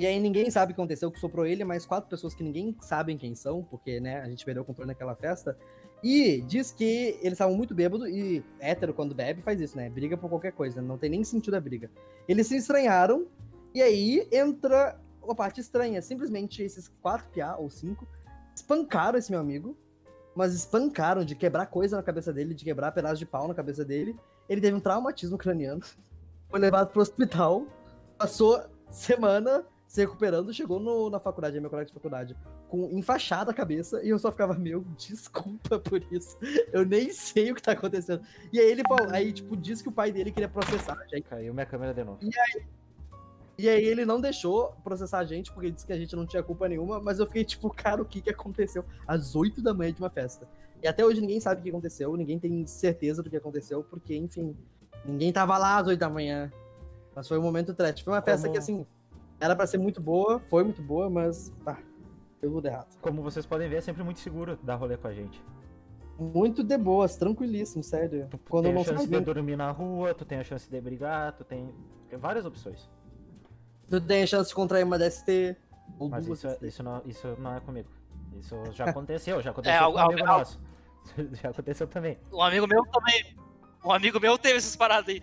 E 0.00 0.06
aí 0.06 0.18
ninguém 0.18 0.50
sabe 0.50 0.72
o 0.72 0.74
que 0.74 0.80
aconteceu, 0.80 1.10
que 1.10 1.20
soprou 1.20 1.44
ele, 1.44 1.62
mais 1.62 1.84
quatro 1.84 2.08
pessoas 2.08 2.32
que 2.32 2.42
ninguém 2.42 2.74
sabem 2.80 3.18
quem 3.18 3.34
são, 3.34 3.62
porque, 3.62 4.00
né, 4.00 4.18
a 4.22 4.30
gente 4.30 4.46
perdeu 4.46 4.62
o 4.62 4.64
controle 4.64 4.88
naquela 4.88 5.14
festa. 5.14 5.58
E 6.02 6.40
diz 6.48 6.72
que 6.72 7.18
eles 7.20 7.34
estavam 7.34 7.54
muito 7.54 7.74
bêbados, 7.74 8.08
e 8.08 8.42
hétero, 8.58 8.94
quando 8.94 9.14
bebe, 9.14 9.42
faz 9.42 9.60
isso, 9.60 9.76
né? 9.76 9.90
Briga 9.90 10.16
por 10.16 10.30
qualquer 10.30 10.52
coisa, 10.52 10.80
não 10.80 10.96
tem 10.96 11.10
nem 11.10 11.22
sentido 11.22 11.54
a 11.54 11.60
briga. 11.60 11.90
Eles 12.26 12.46
se 12.46 12.56
estranharam, 12.56 13.26
e 13.74 13.82
aí 13.82 14.26
entra 14.32 14.98
uma 15.22 15.34
parte 15.34 15.60
estranha. 15.60 16.00
Simplesmente 16.00 16.62
esses 16.62 16.88
quatro 17.02 17.26
PA, 17.34 17.56
ou 17.58 17.68
cinco, 17.68 18.08
espancaram 18.56 19.18
esse 19.18 19.30
meu 19.30 19.38
amigo, 19.38 19.76
mas 20.34 20.54
espancaram 20.54 21.26
de 21.26 21.34
quebrar 21.34 21.66
coisa 21.66 21.98
na 21.98 22.02
cabeça 22.02 22.32
dele, 22.32 22.54
de 22.54 22.64
quebrar 22.64 22.90
pedaço 22.92 23.18
de 23.18 23.26
pau 23.26 23.46
na 23.46 23.54
cabeça 23.54 23.84
dele. 23.84 24.16
Ele 24.48 24.62
teve 24.62 24.74
um 24.74 24.80
traumatismo 24.80 25.36
craniano, 25.36 25.82
foi 26.48 26.58
levado 26.58 26.90
pro 26.90 27.02
hospital, 27.02 27.66
passou 28.16 28.62
semana 28.90 29.62
se 29.90 30.00
recuperando, 30.02 30.54
chegou 30.54 30.78
no- 30.78 31.10
na 31.10 31.18
faculdade, 31.18 31.58
meu 31.58 31.68
colega 31.68 31.88
de 31.88 31.92
faculdade, 31.92 32.36
com 32.68 32.84
enfaixada 32.96 33.50
a 33.50 33.54
cabeça, 33.54 34.00
e 34.04 34.10
eu 34.10 34.20
só 34.20 34.30
ficava, 34.30 34.54
meu, 34.54 34.84
desculpa 34.96 35.80
por 35.80 36.00
isso. 36.12 36.36
Eu 36.72 36.86
nem 36.86 37.10
sei 37.12 37.50
o 37.50 37.56
que 37.56 37.60
tá 37.62 37.72
acontecendo. 37.72 38.22
E 38.52 38.60
aí 38.60 38.70
ele 38.70 38.82
falou, 38.86 39.12
aí, 39.12 39.32
tipo, 39.32 39.56
disse 39.56 39.82
que 39.82 39.88
o 39.88 39.92
pai 39.92 40.12
dele 40.12 40.30
queria 40.30 40.48
processar. 40.48 40.96
a 40.96 41.04
gente. 41.08 41.24
Caiu 41.24 41.52
minha 41.52 41.66
câmera 41.66 41.92
de 41.92 42.04
novo. 42.04 42.20
E 43.58 43.68
aí 43.68 43.84
ele 43.84 44.04
não 44.04 44.20
deixou 44.20 44.68
processar 44.84 45.18
a 45.18 45.24
gente, 45.24 45.52
porque 45.52 45.72
disse 45.72 45.84
que 45.84 45.92
a 45.92 45.98
gente 45.98 46.14
não 46.14 46.24
tinha 46.24 46.42
culpa 46.42 46.68
nenhuma, 46.68 47.00
mas 47.00 47.18
eu 47.18 47.26
fiquei 47.26 47.44
tipo, 47.44 47.68
cara, 47.68 48.00
o 48.00 48.04
que 48.04 48.20
que 48.20 48.30
aconteceu? 48.30 48.84
Às 49.08 49.34
8 49.34 49.60
da 49.60 49.74
manhã 49.74 49.92
de 49.92 50.00
uma 50.00 50.08
festa. 50.08 50.48
E 50.80 50.86
até 50.86 51.04
hoje 51.04 51.20
ninguém 51.20 51.40
sabe 51.40 51.60
o 51.60 51.64
que 51.64 51.68
aconteceu, 51.68 52.16
ninguém 52.16 52.38
tem 52.38 52.64
certeza 52.64 53.24
do 53.24 53.28
que 53.28 53.36
aconteceu, 53.36 53.82
porque, 53.82 54.14
enfim, 54.16 54.56
ninguém 55.04 55.32
tava 55.32 55.58
lá 55.58 55.78
às 55.78 55.86
8 55.88 55.98
da 55.98 56.08
manhã. 56.08 56.50
Mas 57.14 57.26
foi 57.26 57.38
um 57.38 57.42
momento 57.42 57.74
trash. 57.74 58.00
Foi 58.02 58.12
uma 58.14 58.22
festa 58.22 58.46
Como- 58.46 58.52
que, 58.52 58.58
assim, 58.58 58.86
era 59.40 59.56
pra 59.56 59.66
ser 59.66 59.78
muito 59.78 60.00
boa, 60.00 60.38
foi 60.38 60.62
muito 60.64 60.82
boa, 60.82 61.08
mas, 61.10 61.50
pá, 61.64 61.78
deu 62.40 62.50
tudo 62.52 62.66
errado. 62.66 62.88
Como 63.00 63.22
vocês 63.22 63.46
podem 63.46 63.68
ver, 63.68 63.76
é 63.76 63.80
sempre 63.80 64.02
muito 64.02 64.20
seguro 64.20 64.58
dar 64.62 64.76
rolê 64.76 64.96
com 64.96 65.08
a 65.08 65.12
gente. 65.14 65.42
Muito 66.18 66.62
de 66.62 66.76
boas, 66.76 67.16
tranquilíssimo, 67.16 67.82
sério. 67.82 68.28
Quando 68.48 68.66
eu 68.66 68.68
tem 68.68 68.74
não 68.74 68.82
a 68.82 68.84
chance 68.84 69.08
de 69.08 69.20
dormir 69.20 69.56
na 69.56 69.70
rua, 69.70 70.12
tu 70.12 70.24
tem 70.26 70.38
a 70.38 70.44
chance 70.44 70.70
de 70.70 70.80
brigar, 70.80 71.32
tu 71.32 71.44
tem, 71.44 71.74
tem 72.10 72.18
várias 72.18 72.44
opções. 72.44 72.88
Tu 73.88 74.00
tem 74.02 74.22
a 74.22 74.26
chance 74.26 74.50
de 74.50 74.54
contrair 74.54 74.84
uma 74.84 74.98
DST. 74.98 75.56
Ou 75.98 76.08
Mas 76.10 76.26
duas 76.26 76.38
isso, 76.38 76.46
é- 76.46 76.50
DST. 76.50 76.66
isso, 76.68 76.82
não, 76.82 77.02
isso 77.06 77.36
não 77.40 77.54
é 77.56 77.60
comigo. 77.60 77.88
Isso 78.38 78.54
já 78.72 78.84
aconteceu, 78.84 79.40
já 79.40 79.50
aconteceu 79.52 79.74
É, 79.74 79.78
com 79.78 79.84
algo- 79.84 79.98
um 79.98 80.02
amigo 80.02 80.20
algo- 80.28 80.38
nosso. 80.40 80.60
Já 81.42 81.48
aconteceu 81.48 81.86
também. 81.88 82.18
Um 82.30 82.42
amigo 82.42 82.66
meu 82.68 82.84
também. 82.84 83.34
Um 83.82 83.90
amigo 83.90 84.20
meu 84.20 84.36
teve 84.36 84.58
essas 84.58 84.76
paradas 84.76 85.08
aí. 85.08 85.22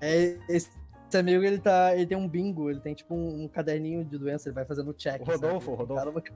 É, 0.00 0.36
esse 0.48 0.68
esse 1.08 1.16
amigo, 1.16 1.42
ele 1.44 1.58
tá. 1.58 1.94
Ele 1.94 2.06
tem 2.06 2.16
um 2.18 2.28
bingo, 2.28 2.70
ele 2.70 2.80
tem 2.80 2.94
tipo 2.94 3.14
um, 3.14 3.44
um 3.44 3.48
caderninho 3.48 4.04
de 4.04 4.18
doença, 4.18 4.48
ele 4.48 4.54
vai 4.54 4.64
fazendo 4.64 4.92
check. 4.92 5.20
O 5.22 5.24
Rodolfo, 5.24 5.70
sabe? 5.76 5.78
Rodolfo. 5.88 6.22
Cara, 6.22 6.28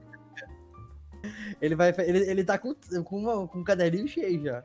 Ele 1.60 1.74
vai. 1.76 1.90
Ele, 1.98 2.18
ele 2.30 2.44
tá 2.44 2.58
com, 2.58 2.74
com, 3.04 3.18
uma- 3.18 3.46
com 3.46 3.58
um 3.58 3.64
caderninho 3.64 4.08
cheio 4.08 4.42
já. 4.42 4.64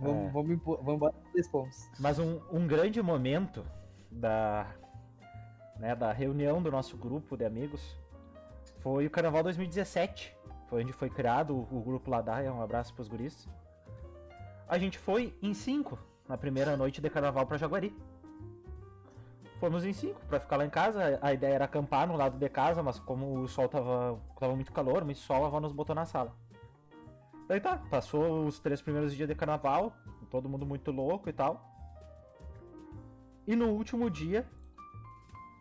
Vamos, 0.00 0.26
É. 0.26 0.30
vamos, 0.30 0.50
impor- 0.52 0.78
vamos 0.78 0.94
embora 0.94 1.12
com 1.12 1.30
três 1.32 1.48
pontos. 1.48 1.88
Mas 1.98 2.18
um, 2.18 2.40
um 2.52 2.66
grande 2.66 3.00
momento 3.02 3.64
da, 4.10 4.66
né, 5.78 5.94
da 5.96 6.12
reunião 6.12 6.62
do 6.62 6.70
nosso 6.70 6.96
grupo 6.96 7.36
de 7.36 7.44
amigos 7.44 7.96
foi 8.80 9.06
o 9.06 9.10
Carnaval 9.10 9.42
2017. 9.42 10.36
Foi 10.68 10.82
onde 10.82 10.92
foi 10.92 11.10
criado 11.10 11.54
o, 11.56 11.78
o 11.78 11.80
grupo 11.82 12.10
Ladaia. 12.10 12.52
Um 12.52 12.62
abraço 12.62 12.94
pros 12.94 13.08
guris. 13.08 13.48
A 14.68 14.78
gente 14.78 14.98
foi 14.98 15.36
em 15.42 15.52
cinco 15.52 15.98
na 16.28 16.36
primeira 16.38 16.76
noite 16.76 17.00
de 17.00 17.10
Carnaval 17.10 17.46
pra 17.46 17.58
Jaguari. 17.58 17.94
Fomos 19.62 19.84
em 19.84 19.92
cinco 19.92 20.20
pra 20.26 20.40
ficar 20.40 20.56
lá 20.56 20.66
em 20.66 20.70
casa. 20.70 21.20
A 21.22 21.32
ideia 21.32 21.54
era 21.54 21.66
acampar 21.66 22.08
no 22.08 22.16
lado 22.16 22.36
de 22.36 22.48
casa, 22.48 22.82
mas 22.82 22.98
como 22.98 23.38
o 23.38 23.46
sol 23.46 23.68
tava, 23.68 24.18
tava 24.36 24.56
muito 24.56 24.72
calor, 24.72 25.04
muito 25.04 25.20
sol, 25.20 25.44
a 25.44 25.46
avó 25.46 25.60
nos 25.60 25.70
botou 25.70 25.94
na 25.94 26.04
sala. 26.04 26.34
Daí 27.46 27.60
tá, 27.60 27.78
passou 27.88 28.44
os 28.44 28.58
três 28.58 28.82
primeiros 28.82 29.14
dias 29.14 29.28
de 29.28 29.36
carnaval, 29.36 29.92
todo 30.28 30.48
mundo 30.48 30.66
muito 30.66 30.90
louco 30.90 31.28
e 31.28 31.32
tal. 31.32 31.64
E 33.46 33.54
no 33.54 33.68
último 33.68 34.10
dia, 34.10 34.44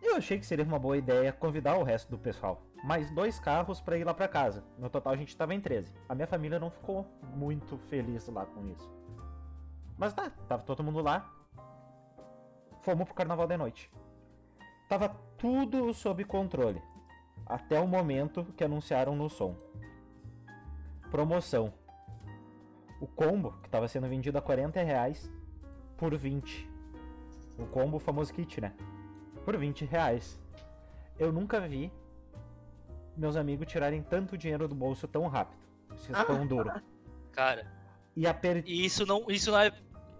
Eu 0.01 0.15
achei 0.15 0.39
que 0.39 0.45
seria 0.47 0.65
uma 0.65 0.79
boa 0.79 0.97
ideia 0.97 1.31
convidar 1.31 1.77
o 1.77 1.83
resto 1.83 2.09
do 2.09 2.17
pessoal. 2.17 2.63
Mais 2.83 3.11
dois 3.13 3.39
carros 3.39 3.79
pra 3.79 3.97
ir 3.97 4.03
lá 4.03 4.15
pra 4.15 4.27
casa. 4.27 4.63
No 4.79 4.89
total 4.89 5.13
a 5.13 5.15
gente 5.15 5.37
tava 5.37 5.53
em 5.53 5.61
13. 5.61 5.93
A 6.09 6.15
minha 6.15 6.25
família 6.25 6.59
não 6.59 6.71
ficou 6.71 7.05
muito 7.35 7.77
feliz 7.77 8.27
lá 8.27 8.47
com 8.47 8.65
isso. 8.65 8.91
Mas 9.95 10.11
tá, 10.11 10.31
tava 10.47 10.63
todo 10.63 10.83
mundo 10.83 11.01
lá. 11.01 11.31
Fomos 12.81 13.05
pro 13.05 13.13
carnaval 13.13 13.47
de 13.47 13.57
noite. 13.57 13.91
Tava 14.89 15.09
tudo 15.37 15.93
sob 15.93 16.23
controle. 16.25 16.81
Até 17.45 17.79
o 17.79 17.87
momento 17.87 18.45
que 18.57 18.63
anunciaram 18.63 19.15
no 19.15 19.29
som. 19.29 19.55
Promoção. 21.09 21.73
O 22.99 23.07
combo, 23.07 23.53
que 23.63 23.69
tava 23.69 23.87
sendo 23.87 24.07
vendido 24.07 24.37
a 24.37 24.41
40 24.41 24.81
reais, 24.81 25.31
por 25.97 26.15
20. 26.15 26.69
O 27.57 27.65
combo, 27.65 27.99
famoso 27.99 28.33
kit, 28.33 28.59
né? 28.59 28.73
Por 29.45 29.57
20 29.57 29.85
reais. 29.85 30.39
Eu 31.17 31.31
nunca 31.31 31.59
vi 31.59 31.91
meus 33.15 33.35
amigos 33.35 33.67
tirarem 33.67 34.01
tanto 34.01 34.37
dinheiro 34.37 34.67
do 34.67 34.75
bolso 34.75 35.07
tão 35.07 35.27
rápido. 35.27 35.61
Esses 35.95 36.23
pão 36.23 36.45
duro. 36.47 36.71
Cara, 37.31 37.65
E 38.15 38.25
a, 38.27 38.33
per... 38.33 38.63
e 38.65 38.85
isso 38.85 39.05
não, 39.05 39.25
isso 39.29 39.51
não 39.51 39.59
é. 39.59 39.71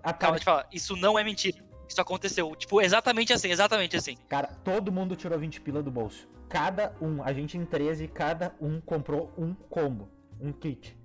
a 0.03 0.13
Calma, 0.13 0.33
per... 0.35 0.39
de 0.39 0.45
falar. 0.45 0.67
Isso 0.71 0.95
não 0.95 1.17
é 1.17 1.23
mentira. 1.23 1.70
Isso 1.91 1.99
aconteceu. 1.99 2.55
Tipo, 2.55 2.79
exatamente 2.79 3.33
assim, 3.33 3.49
exatamente 3.49 3.97
assim. 3.97 4.15
Cara, 4.29 4.47
todo 4.63 4.93
mundo 4.93 5.13
tirou 5.13 5.37
20 5.37 5.59
pila 5.59 5.83
do 5.83 5.91
bolso. 5.91 6.25
Cada 6.47 6.95
um, 7.01 7.21
a 7.21 7.33
gente 7.33 7.57
em 7.57 7.65
13, 7.65 8.07
cada 8.07 8.55
um 8.61 8.79
comprou 8.79 9.29
um 9.37 9.53
combo, 9.53 10.07
um 10.39 10.53
kit. 10.53 10.97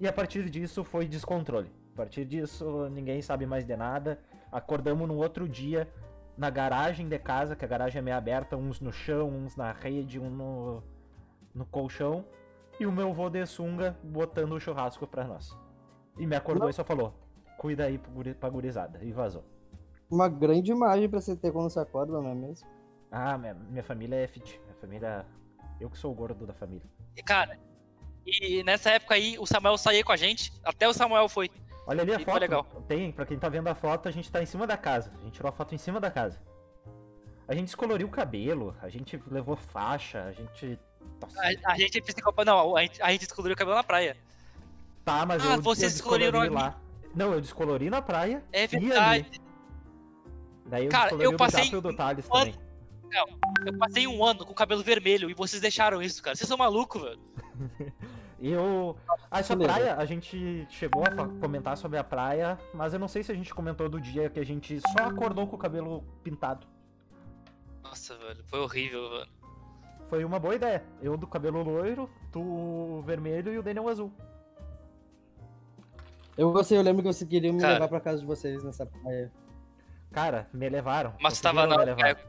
E 0.00 0.08
a 0.08 0.12
partir 0.12 0.50
disso 0.50 0.82
foi 0.82 1.06
descontrole. 1.06 1.70
A 1.94 1.96
partir 1.96 2.24
disso, 2.24 2.88
ninguém 2.90 3.22
sabe 3.22 3.46
mais 3.46 3.64
de 3.64 3.76
nada. 3.76 4.18
Acordamos 4.50 5.06
no 5.06 5.16
outro 5.16 5.48
dia 5.48 5.88
na 6.36 6.50
garagem 6.50 7.08
de 7.08 7.18
casa, 7.20 7.54
que 7.54 7.64
a 7.64 7.68
garagem 7.68 8.00
é 8.00 8.02
meio 8.02 8.16
aberta, 8.16 8.56
uns 8.56 8.80
no 8.80 8.92
chão, 8.92 9.28
uns 9.28 9.54
na 9.54 9.70
rede, 9.70 10.18
um 10.18 10.28
no, 10.28 10.82
no 11.54 11.64
colchão. 11.66 12.24
E 12.80 12.86
o 12.86 12.90
meu 12.90 13.12
vô 13.12 13.30
de 13.30 13.46
sunga 13.46 13.96
botando 14.02 14.52
o 14.52 14.60
churrasco 14.60 15.06
pra 15.06 15.22
nós. 15.22 15.56
E 16.18 16.26
me 16.26 16.34
acordou 16.34 16.68
e 16.68 16.72
só 16.72 16.82
falou: 16.82 17.14
cuida 17.56 17.84
aí 17.84 18.00
pra 18.40 18.50
gurizada. 18.50 18.98
E 19.04 19.12
vazou. 19.12 19.51
Uma 20.12 20.28
grande 20.28 20.70
imagem 20.70 21.08
pra 21.08 21.20
você 21.22 21.34
ter 21.34 21.50
quando 21.50 21.70
você 21.70 21.80
acorda, 21.80 22.20
não 22.20 22.30
é 22.30 22.34
mesmo? 22.34 22.68
Ah, 23.10 23.38
minha, 23.38 23.54
minha 23.54 23.82
família 23.82 24.16
é 24.16 24.26
fit. 24.26 24.60
Minha 24.64 24.74
família. 24.78 25.26
Eu 25.80 25.88
que 25.88 25.96
sou 25.96 26.12
o 26.12 26.14
gordo 26.14 26.46
da 26.46 26.52
família. 26.52 26.84
E, 27.16 27.22
cara, 27.22 27.58
e 28.26 28.62
nessa 28.62 28.90
época 28.90 29.14
aí, 29.14 29.38
o 29.38 29.46
Samuel 29.46 29.78
saía 29.78 30.04
com 30.04 30.12
a 30.12 30.16
gente. 30.16 30.52
Até 30.62 30.86
o 30.86 30.92
Samuel 30.92 31.28
foi. 31.30 31.50
Olha 31.86 32.02
ali 32.02 32.12
a 32.12 32.20
E 32.20 32.24
foto. 32.26 32.38
legal. 32.38 32.64
Tem, 32.86 33.10
pra 33.10 33.24
quem 33.24 33.38
tá 33.38 33.48
vendo 33.48 33.68
a 33.68 33.74
foto, 33.74 34.06
a 34.06 34.12
gente 34.12 34.30
tá 34.30 34.42
em 34.42 34.46
cima 34.46 34.66
da 34.66 34.76
casa. 34.76 35.10
A 35.18 35.24
gente 35.24 35.32
tirou 35.32 35.48
a 35.48 35.52
foto 35.52 35.74
em 35.74 35.78
cima 35.78 35.98
da 35.98 36.10
casa. 36.10 36.38
A 37.48 37.54
gente 37.54 37.64
descoloriu 37.64 38.06
o 38.06 38.10
cabelo, 38.10 38.76
a 38.82 38.88
gente 38.90 39.20
levou 39.30 39.56
faixa, 39.56 40.24
a 40.24 40.32
gente. 40.32 40.78
Nossa, 41.20 41.40
A, 41.40 41.72
a 41.72 41.76
gente 41.78 41.98
é 41.98 42.00
psicopata. 42.02 42.50
Não, 42.50 42.76
a 42.76 42.82
gente, 42.82 43.02
a 43.02 43.10
gente 43.10 43.22
descobriu 43.22 43.54
o 43.54 43.56
cabelo 43.58 43.76
na 43.76 43.82
praia. 43.82 44.16
tá, 45.04 45.24
mas 45.26 45.42
Ah, 45.44 45.54
eu, 45.56 45.62
vocês 45.62 45.92
eu 45.92 45.96
descoloriram 45.96 46.52
lá. 46.54 46.78
Não, 47.14 47.32
eu 47.32 47.40
descolori 47.40 47.90
na 47.90 48.00
praia. 48.00 48.42
É 48.52 48.64
e 48.64 48.66
verdade. 48.68 49.41
Daí 50.66 50.84
eu 50.84 50.90
Cara, 50.90 51.14
eu 51.14 51.36
passei 51.36 51.64
um 51.74 51.78
ano- 51.78 51.96
também. 51.96 52.54
Eu 53.66 53.78
passei 53.78 54.06
um 54.06 54.24
ano 54.24 54.44
com 54.46 54.52
o 54.52 54.54
cabelo 54.54 54.82
vermelho 54.82 55.28
e 55.30 55.34
vocês 55.34 55.60
deixaram 55.60 56.00
isso, 56.00 56.22
cara. 56.22 56.34
Vocês 56.34 56.48
são 56.48 56.56
malucos, 56.56 57.02
velho. 57.02 57.20
E 58.42 58.50
eu. 58.50 58.96
Ah, 59.30 59.38
essa 59.38 59.54
beleza. 59.54 59.78
praia, 59.78 59.94
a 59.96 60.04
gente 60.04 60.66
chegou 60.68 61.04
a 61.04 61.28
comentar 61.38 61.76
sobre 61.76 61.96
a 61.96 62.02
praia, 62.02 62.58
mas 62.74 62.92
eu 62.92 62.98
não 62.98 63.06
sei 63.06 63.22
se 63.22 63.30
a 63.30 63.34
gente 63.36 63.54
comentou 63.54 63.88
do 63.88 64.00
dia 64.00 64.28
que 64.28 64.40
a 64.40 64.44
gente 64.44 64.80
só 64.80 65.04
acordou 65.04 65.46
com 65.46 65.54
o 65.54 65.58
cabelo 65.58 66.02
pintado. 66.24 66.66
Nossa, 67.84 68.16
velho. 68.18 68.42
Foi 68.48 68.58
horrível, 68.58 69.10
velho. 69.10 69.28
Foi 70.10 70.24
uma 70.24 70.40
boa 70.40 70.56
ideia. 70.56 70.82
Eu 71.00 71.16
do 71.16 71.24
cabelo 71.28 71.62
loiro, 71.62 72.10
tu 72.32 73.00
vermelho 73.06 73.52
e 73.52 73.58
o 73.58 73.62
Daniel 73.62 73.88
azul. 73.88 74.12
Eu 76.36 76.50
gostei, 76.50 76.76
eu 76.76 76.82
lembro 76.82 77.00
que 77.00 77.12
vocês 77.12 77.30
queriam 77.30 77.54
me 77.54 77.60
Cara. 77.60 77.74
levar 77.74 77.86
pra 77.88 78.00
casa 78.00 78.18
de 78.18 78.26
vocês 78.26 78.64
nessa 78.64 78.84
praia. 78.84 79.30
Cara, 80.12 80.48
me 80.52 80.68
levaram. 80.68 81.14
Mas 81.20 81.40
tava 81.40 81.62
conseguiram 81.66 81.86
na. 81.86 81.94
me 81.96 82.02
levar. 82.02 82.20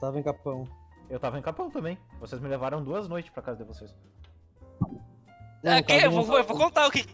Tava 0.00 0.18
em 0.18 0.22
Capão. 0.22 0.68
Eu 1.08 1.20
tava 1.20 1.38
em 1.38 1.42
Capão 1.42 1.70
também. 1.70 1.98
Vocês 2.20 2.40
me 2.40 2.48
levaram 2.48 2.82
duas 2.82 3.08
noites 3.08 3.30
pra 3.30 3.42
casa 3.42 3.58
de 3.58 3.64
vocês. 3.64 3.94
Não, 5.62 5.72
É, 5.72 5.82
que? 5.82 5.92
Eu 5.92 6.10
vou, 6.10 6.36
eu 6.38 6.44
vou 6.44 6.56
contar 6.56 6.86
o 6.86 6.90
que. 6.90 7.04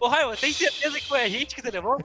Ô, 0.00 0.08
Raio, 0.08 0.36
tem 0.36 0.52
certeza 0.52 0.98
que 0.98 1.06
foi 1.06 1.22
a 1.22 1.28
gente 1.28 1.54
que 1.54 1.62
te 1.62 1.70
levou? 1.70 1.96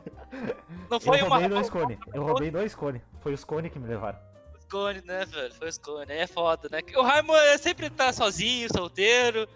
Não 0.89 0.99
foi 0.99 1.22
eu 1.22 1.26
uma. 1.26 1.36
roubei 1.38 1.49
dois 1.49 1.70
cones. 1.70 1.97
Eu 2.14 2.24
roubei 2.24 2.51
dois 2.51 2.76
cones. 2.76 3.01
Foi 3.22 3.34
os 3.34 3.43
cones 3.43 3.72
que 3.72 3.80
me 3.80 3.88
levaram. 3.88 4.20
Os 4.58 4.66
cones, 4.66 5.03
né, 5.03 5.26
velho? 5.26 5.53
Foi 5.55 5.70
os 5.70 5.78
cones. 5.78 6.10
É 6.10 6.28
foda, 6.28 6.70
né? 6.72 6.80
O 6.95 7.01
Raimon 7.01 7.36
é 7.36 7.58
sempre 7.58 7.89
tá 7.89 8.14
sozinho, 8.14 8.68
solteiro. 8.72 9.47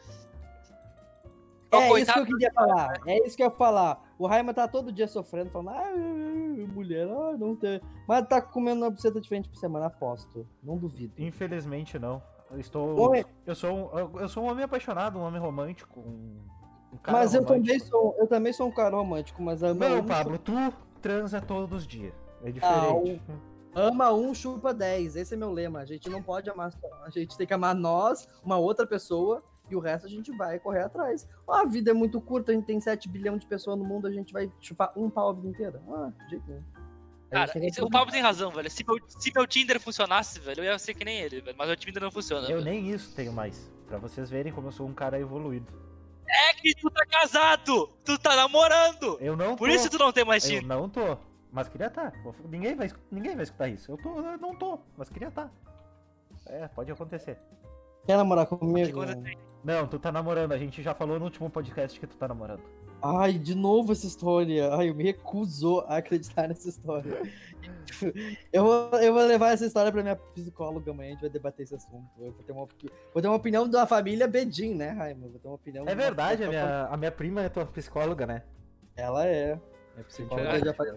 Ó, 1.72 1.98
É 1.98 2.02
isso 2.02 2.14
que 2.14 2.20
eu 2.20 2.26
queria 2.26 2.52
falar. 2.54 2.94
É 3.06 3.28
isso 3.28 3.38
que 3.38 3.44
eu 3.44 3.48
ia 3.50 3.56
falar. 3.56 4.11
O 4.22 4.28
Raima 4.28 4.54
tá 4.54 4.68
todo 4.68 4.92
dia 4.92 5.08
sofrendo, 5.08 5.50
falando, 5.50 5.70
ah, 5.72 5.92
mulher, 6.74 7.08
ah, 7.10 7.36
não 7.38 7.56
tem. 7.56 7.82
Mas 8.08 8.28
tá 8.28 8.40
comendo 8.42 8.82
uma 8.84 8.90
buceta 8.92 9.20
diferente 9.20 9.50
por 9.50 9.56
semana, 9.58 9.88
aposto. 9.88 10.46
Não 10.62 10.78
duvido. 10.78 11.14
Infelizmente 11.18 11.98
não. 11.98 12.22
Eu 12.52 12.60
estou. 12.60 13.10
Oi. 13.10 13.26
Eu 13.48 13.56
sou 13.56 13.72
um, 13.72 13.98
eu- 13.98 14.12
eu 14.20 14.30
sou 14.30 14.44
um 14.44 14.52
homem 14.52 14.64
apaixonado, 14.64 15.18
um 15.18 15.24
homem 15.24 15.42
romântico. 15.42 16.02
Um, 16.02 16.38
um 16.94 16.98
cara 16.98 17.18
Mas 17.20 17.34
eu 17.34 17.42
romântico. 17.42 17.66
também 17.66 17.80
sou, 17.80 18.16
eu 18.20 18.28
também 18.28 18.54
sou 18.54 18.68
um 18.68 18.72
cara 18.72 18.96
romântico, 18.96 19.42
mas 19.42 19.64
ama 19.64 19.90
Não, 19.90 20.06
Pablo, 20.06 20.38
tu 20.38 20.54
transa 21.02 21.42
todos 21.42 21.72
os 21.82 21.88
dias. 21.88 22.14
É 22.44 22.50
Ah, 22.50 22.52
diferente. 22.52 23.22
ama 23.74 24.12
um, 24.14 24.36
chupa 24.36 24.72
10. 24.72 25.16
Esse 25.16 25.34
é 25.34 25.38
meu 25.38 25.52
lema. 25.52 25.80
A 25.80 25.86
gente 25.86 26.08
não 26.10 26.22
pode 26.22 26.48
amar 26.48 26.72
só. 26.72 26.88
A 27.04 27.10
gente 27.10 27.36
tem 27.36 27.48
que 27.48 27.54
amar 27.56 27.74
nós, 27.74 28.28
uma 28.44 28.58
outra 28.58 28.86
pessoa, 28.86 29.42
e 29.74 29.76
o 29.76 29.80
resto 29.80 30.06
a 30.06 30.10
gente 30.10 30.32
vai 30.32 30.60
correr 30.60 30.84
atrás. 30.84 31.28
Ah, 31.48 31.62
a 31.62 31.66
vida 31.66 31.92
é 31.92 31.94
muito 31.94 32.20
curta, 32.22 32.52
a 32.52 32.56
gente 32.56 32.66
tem 32.66 32.80
7 32.80 33.08
bilhões 33.10 33.40
de 33.40 33.48
pessoas 33.48 33.78
no 33.78 33.86
mundo, 33.86 34.08
a 34.08 34.12
gente 34.12 34.32
vai 34.34 34.52
chupar 34.60 34.92
um 34.96 35.10
pau 35.10 35.30
a 35.30 35.34
vida 35.34 35.48
inteira. 35.48 35.82
Ah, 35.90 36.12
de 36.24 36.30
jeito 36.30 36.48
nenhum. 36.48 36.64
Cara, 37.30 37.50
o 37.82 37.90
Pablo 37.90 38.12
tem 38.12 38.22
razão, 38.22 38.52
velho. 38.52 38.70
Se 38.70 38.84
meu, 38.86 38.98
se 39.08 39.32
meu 39.34 39.48
Tinder 39.48 39.80
funcionasse, 39.80 40.38
velho, 40.40 40.60
eu 40.60 40.66
ia 40.66 40.78
ser 40.78 40.94
que 40.94 41.06
nem 41.06 41.18
ele, 41.20 41.40
velho. 41.40 41.56
Mas 41.58 41.68
meu 41.68 41.78
Tinder 41.78 42.04
não 42.04 42.12
funciona. 42.12 42.44
Eu 42.50 42.62
velho. 42.62 42.66
nem 42.66 42.90
isso 42.92 43.16
tenho 43.16 43.32
mais. 43.32 43.72
Pra 43.88 43.98
vocês 43.98 44.30
verem 44.30 44.52
como 44.52 44.68
eu 44.68 44.72
sou 44.74 44.86
um 44.86 44.94
cara 44.94 45.18
evoluído. 45.18 45.72
É 46.28 46.54
que 46.54 46.76
tu 46.76 46.90
tá 46.90 47.06
casado! 47.06 47.88
Tu 48.04 48.18
tá 48.20 48.36
namorando! 48.36 49.18
Eu 49.22 49.38
não 49.38 49.56
Por 49.56 49.70
tô. 49.70 49.76
isso 49.76 49.90
tu 49.90 49.98
não 49.98 50.12
tem 50.12 50.26
mais 50.26 50.44
Eu 50.44 50.60
Tinder. 50.60 50.68
não 50.68 50.90
tô. 50.90 51.18
Mas 51.52 51.68
queria 51.70 51.88
estar. 51.88 52.14
Ninguém 52.50 52.76
vai, 52.76 52.92
ninguém 53.10 53.36
vai 53.36 53.44
escutar 53.44 53.68
isso. 53.70 53.92
Eu, 53.92 53.98
tô, 53.98 54.10
eu 54.20 54.38
não 54.38 54.56
tô, 54.56 54.80
mas 54.98 55.10
queria 55.10 55.28
estar. 55.30 55.52
É, 56.48 56.68
pode 56.70 56.92
acontecer. 56.92 57.38
Quer 58.06 58.18
namorar 58.18 58.46
comigo? 58.46 59.02
Não, 59.64 59.88
tu 59.88 60.00
tá 60.00 60.12
namorando. 60.12 60.54
A 60.54 60.58
gente 60.58 60.82
já 60.82 60.94
falou 60.94 61.20
no 61.20 61.26
último 61.26 61.50
podcast 61.50 62.00
que 62.00 62.08
tu 62.08 62.18
tá 62.18 62.28
namorando. 62.28 62.62
Ai, 63.04 63.34
de 63.34 63.56
novo 63.56 63.92
essa 63.92 64.06
história. 64.06 64.74
Ai, 64.76 64.90
eu 64.90 64.96
me 64.96 65.04
recuso 65.04 65.80
a 65.88 65.98
acreditar 65.98 66.48
nessa 66.48 66.70
história. 66.70 67.22
Eu 68.54 68.64
vou, 68.64 69.00
eu 69.02 69.14
vou 69.14 69.24
levar 69.24 69.52
essa 69.52 69.66
história 69.66 69.92
pra 69.92 70.02
minha 70.02 70.16
psicóloga 70.16 70.92
amanhã, 70.92 71.10
a 71.10 71.12
gente 71.12 71.22
vai 71.22 71.30
debater 71.30 71.64
esse 71.64 71.76
assunto. 71.76 72.08
Eu 72.18 72.32
vou 72.32 72.44
ter 72.44 72.52
uma, 72.52 72.68
vou 73.14 73.22
ter 73.22 73.28
uma 73.28 73.36
opinião 73.36 73.70
da 73.70 73.86
família 73.86 74.28
Bedin, 74.28 74.74
né, 74.76 74.90
Raima? 74.90 75.28
Vou 75.28 75.40
ter 75.40 75.48
uma 75.48 75.56
opinião. 75.56 75.86
É 75.88 75.94
verdade, 75.94 76.44
a 76.44 76.48
minha, 76.48 76.86
a 76.86 76.98
minha 76.98 77.12
prima 77.12 77.42
é 77.42 77.50
tua 77.50 77.66
psicóloga, 77.66 78.26
né? 78.26 78.44
Ela 78.96 79.28
é. 79.28 79.60
É 79.98 80.04
psicóloga 80.04 80.60
já 80.64 80.74
faz... 80.74 80.92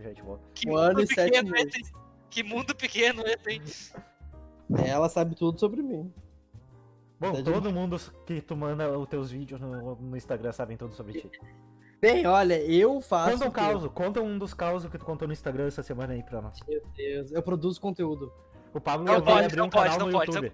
Que 0.54 0.70
Um 0.70 0.76
ano 0.76 0.98
mundo 0.98 1.02
e 1.02 1.06
sete 1.14 1.32
pequeno 1.32 1.50
meses. 1.50 1.74
esse? 1.74 1.92
Que 2.30 2.42
mundo 2.42 2.74
pequeno 2.74 3.22
esse, 3.26 3.50
hein? 3.50 3.62
Ela 4.86 5.08
sabe 5.08 5.34
tudo 5.34 5.58
sobre 5.58 5.82
mim. 5.82 6.12
Bom, 7.18 7.32
Tá 7.32 7.42
todo 7.42 7.72
mundo 7.72 7.96
que 8.26 8.40
tu 8.40 8.56
manda 8.56 8.98
os 8.98 9.08
teus 9.08 9.30
vídeos 9.30 9.60
no, 9.60 9.94
no 9.96 10.16
Instagram 10.16 10.52
sabem 10.52 10.76
tudo 10.76 10.94
sobre 10.94 11.20
ti. 11.20 11.30
Bem, 12.00 12.26
olha, 12.26 12.60
eu 12.62 13.00
faço. 13.00 13.32
Conta 13.32 13.44
um 13.44 13.48
o 13.48 13.52
quê? 13.52 13.60
caso, 13.60 13.90
conta 13.90 14.20
um 14.20 14.36
dos 14.38 14.52
causos 14.52 14.90
que 14.90 14.98
tu 14.98 15.04
contou 15.04 15.26
no 15.26 15.32
Instagram 15.32 15.66
essa 15.68 15.82
semana 15.82 16.12
aí 16.12 16.22
pra 16.22 16.42
nós. 16.42 16.58
Meu 16.68 16.82
Deus, 16.94 17.32
eu 17.32 17.42
produzo 17.42 17.80
conteúdo. 17.80 18.30
O 18.74 18.80
Pablo 18.80 19.06
Não 19.06 19.14
vai 19.14 19.22
pode, 19.22 19.44
abrir 19.46 19.56
não 19.56 19.66
um 19.66 19.70
pode, 19.70 19.84
canal 19.84 19.98
não 20.00 20.06
no 20.06 20.12
pode, 20.12 20.30
YouTube. 20.32 20.52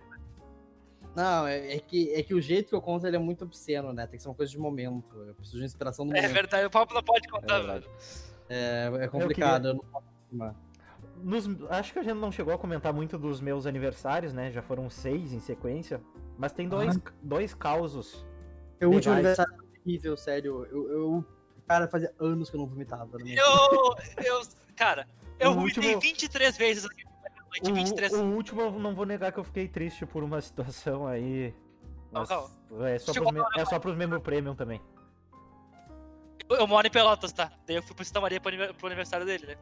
Não, 1.16 1.46
é, 1.46 1.74
é 1.74 1.78
que, 1.80 2.12
é 2.14 2.22
que 2.22 2.34
o 2.34 2.40
jeito 2.40 2.68
que 2.68 2.74
eu 2.74 2.80
conto 2.80 3.04
ele 3.06 3.16
é 3.16 3.18
muito 3.18 3.44
obsceno, 3.44 3.92
né? 3.92 4.06
Tem 4.06 4.16
que 4.16 4.22
ser 4.22 4.28
uma 4.28 4.34
coisa 4.34 4.52
de 4.52 4.58
momento. 4.58 5.16
Eu 5.26 5.34
preciso 5.34 5.58
de 5.58 5.64
inspiração 5.64 6.06
do 6.06 6.14
É 6.14 6.20
momento. 6.20 6.34
verdade, 6.34 6.66
o 6.66 6.70
Pablo 6.70 6.94
não 6.94 7.02
pode 7.02 7.26
contar, 7.28 7.58
É 7.60 7.62
velho. 7.66 7.90
É, 8.48 8.90
é 9.00 9.08
complicado, 9.08 9.68
eu, 9.68 9.74
não 9.74 9.84
posso. 9.90 10.54
Nos- 11.22 11.48
acho 11.70 11.92
que 11.92 11.98
a 11.98 12.02
gente 12.02 12.14
não 12.18 12.30
chegou 12.30 12.54
a 12.54 12.58
comentar 12.58 12.92
muito 12.92 13.18
dos 13.18 13.40
meus 13.40 13.66
aniversários, 13.66 14.32
né? 14.32 14.50
Já 14.52 14.62
foram 14.62 14.88
seis 14.88 15.32
em 15.32 15.40
sequência. 15.40 16.00
Mas 16.40 16.52
tem 16.52 16.66
dois, 16.68 16.98
dois 17.22 17.52
causos. 17.54 18.24
Meu 18.80 18.90
último 18.90 19.14
Legais. 19.14 19.38
aniversário 19.38 19.54
foi 19.56 19.80
horrível, 19.84 20.16
sério. 20.16 20.66
Eu, 20.70 20.90
eu- 20.90 21.24
cara, 21.68 21.86
fazia 21.86 22.10
anos 22.18 22.48
que 22.48 22.56
eu 22.56 22.60
não 22.60 22.66
vomitava. 22.66 23.18
Eu. 23.20 23.94
Eu. 24.24 24.40
Cara, 24.74 25.06
eu 25.38 25.50
O 25.50 25.54
vomitei 25.54 25.82
último- 25.94 26.00
23 26.00 26.56
vezes 26.56 26.86
aqui 26.86 27.04
noite. 27.50 27.72
23. 27.72 28.12
O, 28.14 28.22
o 28.22 28.34
último 28.34 28.62
eu 28.62 28.72
não 28.78 28.94
vou 28.94 29.04
negar 29.04 29.30
que 29.32 29.38
eu 29.38 29.44
fiquei 29.44 29.68
triste 29.68 30.06
por 30.06 30.22
uma 30.24 30.40
situação 30.40 31.06
aí. 31.06 31.54
Calma, 32.12 32.50
Mas 32.70 32.80
é, 32.86 32.98
só 32.98 33.12
Chegou 33.12 33.32
pros, 33.32 33.44
me- 33.54 33.60
é 33.60 33.64
só 33.66 33.78
pros 33.78 33.96
membros 33.96 34.22
premium 34.22 34.54
também. 34.54 34.80
Eu 36.50 36.66
moro 36.66 36.86
em 36.86 36.90
Pelotas, 36.90 37.32
tá? 37.32 37.50
Daí 37.66 37.76
eu 37.76 37.82
fui 37.82 37.94
pro 37.94 38.04
Santa 38.04 38.20
Maria 38.20 38.40
pro, 38.40 38.48
anive- 38.48 38.72
pro 38.74 38.86
aniversário 38.86 39.24
dele, 39.26 39.46
né? 39.46 39.56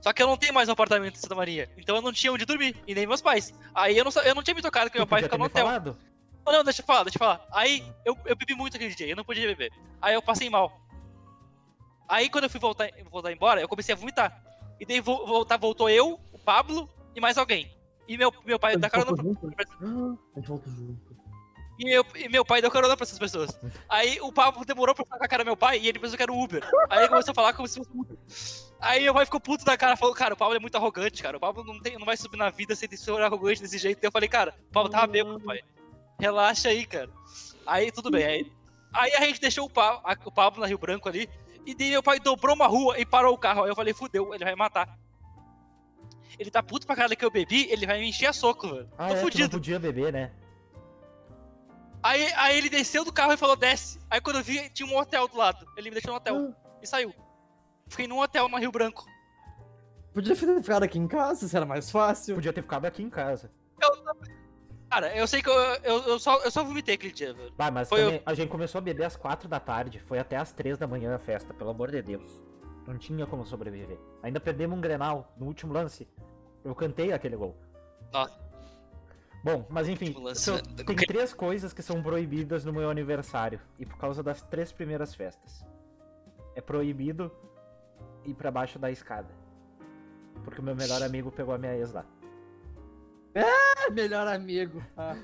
Só 0.00 0.12
que 0.12 0.22
eu 0.22 0.26
não 0.26 0.36
tenho 0.36 0.52
mais 0.52 0.68
um 0.68 0.72
apartamento 0.72 1.14
em 1.16 1.18
Santa 1.18 1.34
Maria. 1.34 1.70
Então 1.76 1.96
eu 1.96 2.02
não 2.02 2.12
tinha 2.12 2.32
onde 2.32 2.44
dormir. 2.44 2.76
E 2.86 2.94
nem 2.94 3.06
meus 3.06 3.20
pais. 3.22 3.54
Aí 3.74 3.96
eu 3.96 4.04
não, 4.04 4.12
eu 4.22 4.34
não 4.34 4.42
tinha 4.42 4.54
me 4.54 4.62
tocado 4.62 4.90
que 4.90 4.98
meu 4.98 5.06
pai 5.06 5.22
podia 5.22 5.28
fica 5.28 5.36
ter 5.36 5.38
no 5.38 5.44
hotel. 5.46 5.64
falado. 5.66 5.98
Não, 6.46 6.52
não, 6.52 6.64
deixa 6.64 6.82
eu 6.82 6.86
falar, 6.86 7.04
deixa 7.04 7.16
eu 7.16 7.20
falar. 7.20 7.46
Aí 7.50 7.82
eu, 8.04 8.16
eu 8.26 8.36
bebi 8.36 8.54
muito 8.54 8.76
aquele 8.76 8.94
dia, 8.94 9.06
eu 9.08 9.16
não 9.16 9.24
podia 9.24 9.46
beber. 9.46 9.72
Aí 10.02 10.12
eu 10.14 10.20
passei 10.20 10.50
mal. 10.50 10.78
Aí 12.08 12.28
quando 12.28 12.44
eu 12.44 12.50
fui 12.50 12.60
voltar, 12.60 12.88
voltar 13.10 13.32
embora, 13.32 13.60
eu 13.60 13.68
comecei 13.68 13.94
a 13.94 13.96
vomitar. 13.96 14.42
E 14.78 14.84
daí 14.84 15.00
vo- 15.00 15.24
voltar, 15.26 15.56
voltou 15.56 15.88
eu, 15.88 16.20
o 16.32 16.38
Pablo 16.38 16.88
e 17.16 17.20
mais 17.20 17.38
alguém. 17.38 17.74
E 18.06 18.18
meu, 18.18 18.30
meu 18.44 18.58
pai 18.58 18.74
A 18.74 18.76
dá 18.76 18.88
gente 18.88 18.92
carona 18.92 19.16
voltou 19.22 19.50
pra, 19.52 19.64
junto? 19.64 19.82
Ah, 19.82 20.18
A 20.36 20.38
gente 20.40 20.48
voltou 20.48 20.72
junto. 20.72 21.13
E, 21.78 21.90
eu, 21.90 22.04
e 22.14 22.28
meu 22.28 22.44
pai 22.44 22.60
deu 22.60 22.70
carona 22.70 22.96
pra 22.96 23.04
essas 23.04 23.18
pessoas. 23.18 23.50
Aí 23.88 24.20
o 24.20 24.32
Pablo 24.32 24.64
demorou 24.64 24.94
pra 24.94 25.04
falar 25.04 25.18
com 25.18 25.24
a 25.24 25.28
cara 25.28 25.42
do 25.44 25.46
meu 25.48 25.56
pai 25.56 25.78
e 25.80 25.88
ele 25.88 25.98
pensou 25.98 26.16
que 26.16 26.22
era 26.22 26.32
o 26.32 26.40
Uber. 26.42 26.62
Aí 26.88 27.00
ele 27.00 27.08
começou 27.08 27.32
a 27.32 27.34
falar 27.34 27.52
como 27.52 27.66
se 27.66 27.78
fosse 27.78 27.90
Uber. 27.94 28.16
Aí 28.80 29.02
meu 29.02 29.14
pai 29.14 29.24
ficou 29.24 29.40
puto 29.40 29.64
da 29.64 29.76
cara, 29.76 29.96
falou, 29.96 30.14
cara, 30.14 30.34
o 30.34 30.36
Pablo 30.36 30.54
é 30.54 30.58
muito 30.60 30.76
arrogante, 30.76 31.22
cara. 31.22 31.36
O 31.36 31.40
Pablo 31.40 31.64
não, 31.64 31.80
tem, 31.80 31.98
não 31.98 32.04
vai 32.06 32.16
subir 32.16 32.36
na 32.36 32.50
vida 32.50 32.74
sem 32.76 32.88
ser 32.96 33.12
arrogante 33.22 33.60
desse 33.62 33.78
jeito. 33.78 34.02
E 34.02 34.06
eu 34.06 34.12
falei, 34.12 34.28
cara, 34.28 34.54
o 34.68 34.72
Pablo 34.72 34.90
tava 34.90 35.06
bêbado, 35.06 35.40
pai. 35.40 35.60
Relaxa 36.20 36.68
aí, 36.68 36.84
cara. 36.86 37.10
Aí 37.66 37.90
tudo 37.90 38.10
bem. 38.10 38.24
Aí, 38.24 38.52
aí 38.92 39.14
a 39.14 39.20
gente 39.26 39.40
deixou 39.40 39.66
o, 39.66 39.70
Pa- 39.70 40.00
a- 40.04 40.16
o 40.24 40.30
Pablo 40.30 40.60
na 40.60 40.66
Rio 40.66 40.78
Branco 40.78 41.08
ali. 41.08 41.28
E 41.66 41.74
daí 41.74 41.90
meu 41.90 42.02
pai 42.02 42.20
dobrou 42.20 42.54
uma 42.54 42.66
rua 42.66 42.98
e 43.00 43.06
parou 43.06 43.34
o 43.34 43.38
carro. 43.38 43.64
Aí 43.64 43.70
eu 43.70 43.74
falei, 43.74 43.94
fudeu, 43.94 44.34
ele 44.34 44.44
vai 44.44 44.52
me 44.52 44.58
matar. 44.58 44.98
Ele 46.38 46.50
tá 46.50 46.62
puto 46.62 46.86
pra 46.86 46.96
cara 46.96 47.14
que 47.16 47.24
eu 47.24 47.30
bebi, 47.30 47.66
ele 47.70 47.86
vai 47.86 47.98
me 48.00 48.08
encher 48.08 48.26
a 48.26 48.32
soco, 48.32 48.68
velho. 48.68 48.88
Ah, 48.96 48.96
Tô 48.96 49.04
é, 49.04 49.08
tu 49.08 49.14
não 49.14 49.22
fudido. 49.22 49.50
podia 49.50 49.78
beber, 49.78 50.12
né? 50.12 50.32
Aí, 52.04 52.30
aí 52.36 52.58
ele 52.58 52.68
desceu 52.68 53.02
do 53.02 53.10
carro 53.10 53.32
e 53.32 53.36
falou, 53.36 53.56
desce. 53.56 53.98
Aí 54.10 54.20
quando 54.20 54.36
eu 54.36 54.44
vi, 54.44 54.68
tinha 54.68 54.86
um 54.86 54.94
hotel 54.94 55.26
do 55.26 55.38
lado. 55.38 55.66
Ele 55.74 55.88
me 55.88 55.94
deixou 55.94 56.10
no 56.10 56.18
hotel 56.18 56.54
e 56.82 56.86
saiu. 56.86 57.14
Fiquei 57.88 58.06
num 58.06 58.20
hotel 58.20 58.46
no 58.46 58.58
Rio 58.58 58.70
Branco. 58.70 59.06
Podia 60.12 60.36
ter 60.36 60.62
ficado 60.62 60.82
aqui 60.82 60.98
em 60.98 61.08
casa, 61.08 61.48
se 61.48 61.56
era 61.56 61.64
mais 61.64 61.90
fácil. 61.90 62.34
Podia 62.34 62.52
ter 62.52 62.60
ficado 62.60 62.84
aqui 62.84 63.02
em 63.02 63.08
casa. 63.08 63.50
Cara, 64.90 65.16
eu 65.16 65.26
sei 65.26 65.42
que 65.42 65.48
eu, 65.48 65.54
eu, 65.54 66.02
eu 66.02 66.18
só, 66.18 66.40
eu 66.42 66.50
só 66.50 66.62
vomitei 66.62 66.94
aquele 66.94 67.12
dia, 67.12 67.32
velho. 67.32 67.52
Bah, 67.56 67.70
mas 67.70 67.88
Foi 67.88 68.00
também, 68.00 68.22
a 68.24 68.34
gente 68.34 68.50
começou 68.50 68.80
a 68.80 68.82
beber 68.82 69.04
às 69.04 69.16
4 69.16 69.48
da 69.48 69.58
tarde. 69.58 69.98
Foi 70.00 70.18
até 70.18 70.36
às 70.36 70.52
3 70.52 70.76
da 70.76 70.86
manhã 70.86 71.16
a 71.16 71.18
festa, 71.18 71.54
pelo 71.54 71.70
amor 71.70 71.90
de 71.90 72.02
Deus. 72.02 72.44
Não 72.86 72.98
tinha 72.98 73.26
como 73.26 73.46
sobreviver. 73.46 73.98
Ainda 74.22 74.38
perdemos 74.38 74.76
um 74.76 74.80
Grenal 74.80 75.34
no 75.38 75.46
último 75.46 75.72
lance. 75.72 76.06
Eu 76.62 76.74
cantei 76.74 77.12
aquele 77.12 77.34
gol. 77.34 77.56
Nossa. 78.12 78.43
Bom, 79.44 79.66
mas 79.68 79.88
enfim, 79.90 80.14
lance, 80.18 80.40
são- 80.40 80.58
tem 80.58 80.96
três 80.96 81.34
coisas 81.34 81.72
que 81.74 81.82
são 81.82 82.02
proibidas 82.02 82.64
no 82.64 82.72
meu 82.72 82.88
aniversário. 82.88 83.60
E 83.78 83.84
por 83.84 83.98
causa 83.98 84.22
das 84.22 84.40
três 84.42 84.72
primeiras 84.72 85.14
festas. 85.14 85.64
É 86.56 86.62
proibido 86.62 87.30
ir 88.24 88.32
pra 88.34 88.50
baixo 88.50 88.78
da 88.78 88.90
escada. 88.90 89.28
Porque 90.42 90.60
o 90.60 90.64
meu 90.64 90.74
melhor 90.74 91.02
amigo 91.02 91.30
pegou 91.30 91.54
a 91.54 91.58
minha 91.58 91.76
ex 91.76 91.92
lá. 91.92 92.06
Ah, 93.34 93.90
melhor 93.90 94.26
amigo. 94.28 94.82
Ah. 94.96 95.16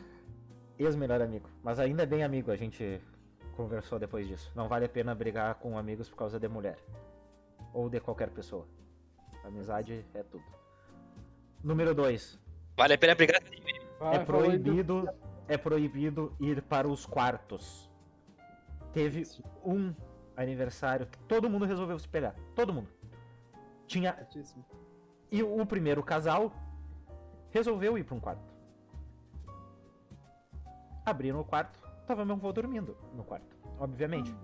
Ex-melhor 0.78 1.20
amigo. 1.22 1.48
Mas 1.62 1.78
ainda 1.78 2.02
é 2.02 2.06
bem 2.06 2.22
amigo, 2.22 2.50
a 2.50 2.56
gente 2.56 3.00
conversou 3.56 3.98
depois 3.98 4.26
disso. 4.28 4.50
Não 4.54 4.68
vale 4.68 4.84
a 4.84 4.88
pena 4.88 5.14
brigar 5.14 5.54
com 5.56 5.78
amigos 5.78 6.08
por 6.10 6.16
causa 6.16 6.38
de 6.38 6.48
mulher. 6.48 6.78
Ou 7.72 7.88
de 7.88 8.00
qualquer 8.00 8.28
pessoa. 8.30 8.66
Amizade 9.44 10.04
é 10.14 10.22
tudo. 10.22 10.44
Número 11.62 11.94
2. 11.94 12.38
Vale 12.76 12.94
a 12.94 12.98
pena 12.98 13.14
brigar. 13.14 13.40
Ah, 14.01 14.14
É 14.14 14.18
do- 14.20 14.24
proibido, 14.26 15.09
é 15.46 15.57
proibido 15.59 16.34
ir 16.40 16.62
para 16.62 16.88
os 16.88 17.05
quartos. 17.07 17.90
Teve 18.92 19.24
um 19.64 19.94
aniversário 20.36 21.07
que 21.07 21.18
todo 21.20 21.48
mundo 21.51 21.64
resolveu 21.66 21.98
se 21.98 22.09
pegar. 22.09 22.34
Todo 22.55 22.72
mundo. 22.72 22.88
Tinha. 23.86 24.14
Certíssimo. 24.14 24.64
E 25.30 25.42
o 25.42 25.64
primeiro 25.66 26.03
casal 26.03 26.53
resolveu 27.51 27.96
ir 27.98 28.05
para 28.05 28.14
um 28.16 28.20
quarto. 28.20 28.55
Abriram 31.05 31.40
o 31.40 31.44
quarto, 31.44 31.78
tava 32.07 32.24
meu 32.24 32.36
avô 32.36 32.53
dormindo 32.53 32.96
no 33.14 33.24
quarto, 33.24 33.57
obviamente. 33.78 34.34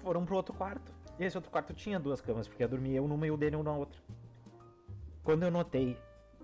Foram 0.00 0.24
pro 0.24 0.36
outro 0.36 0.54
quarto. 0.54 0.92
E 1.18 1.24
esse 1.24 1.36
outro 1.36 1.50
quarto 1.50 1.72
tinha 1.74 1.98
duas 1.98 2.20
camas, 2.20 2.46
porque 2.46 2.62
ia 2.62 2.68
dormir 2.68 2.94
eu 2.94 3.08
numa 3.08 3.26
e 3.26 3.30
o 3.30 3.36
Daniel 3.36 3.62
na 3.62 3.72
outra. 3.72 4.00
Quando 5.24 5.42
eu 5.42 5.50
notei, 5.50 5.98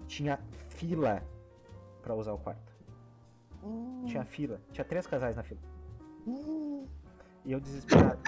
tinha 0.07 0.39
fila 0.69 1.23
pra 2.05 2.15
usar 2.15 2.33
o 2.35 2.39
quarto. 2.39 2.73
Tinha 4.07 4.25
fila. 4.25 4.61
Tinha 4.73 4.85
três 4.85 5.07
casais 5.07 5.35
na 5.35 5.43
fila. 5.43 5.61
E 7.45 7.51
eu 7.53 7.59
desesperado. 7.61 8.21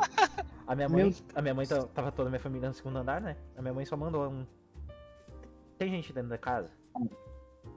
A 0.66 0.74
minha 0.74 0.88
mãe, 0.88 1.04
Meu 1.04 1.12
a 1.34 1.42
minha 1.42 1.54
mãe 1.54 1.66
ta- 1.66 1.86
tava 1.88 2.10
toda 2.10 2.28
a 2.28 2.30
minha 2.30 2.40
família 2.40 2.68
no 2.68 2.74
segundo 2.74 2.96
andar, 2.98 3.20
né? 3.20 3.36
A 3.56 3.62
minha 3.62 3.72
mãe 3.74 3.84
só 3.84 3.96
mandou 3.96 4.28
um. 4.28 4.46
Tem 5.78 5.90
gente 5.90 6.12
dentro 6.12 6.30
da 6.30 6.38
casa? 6.38 6.70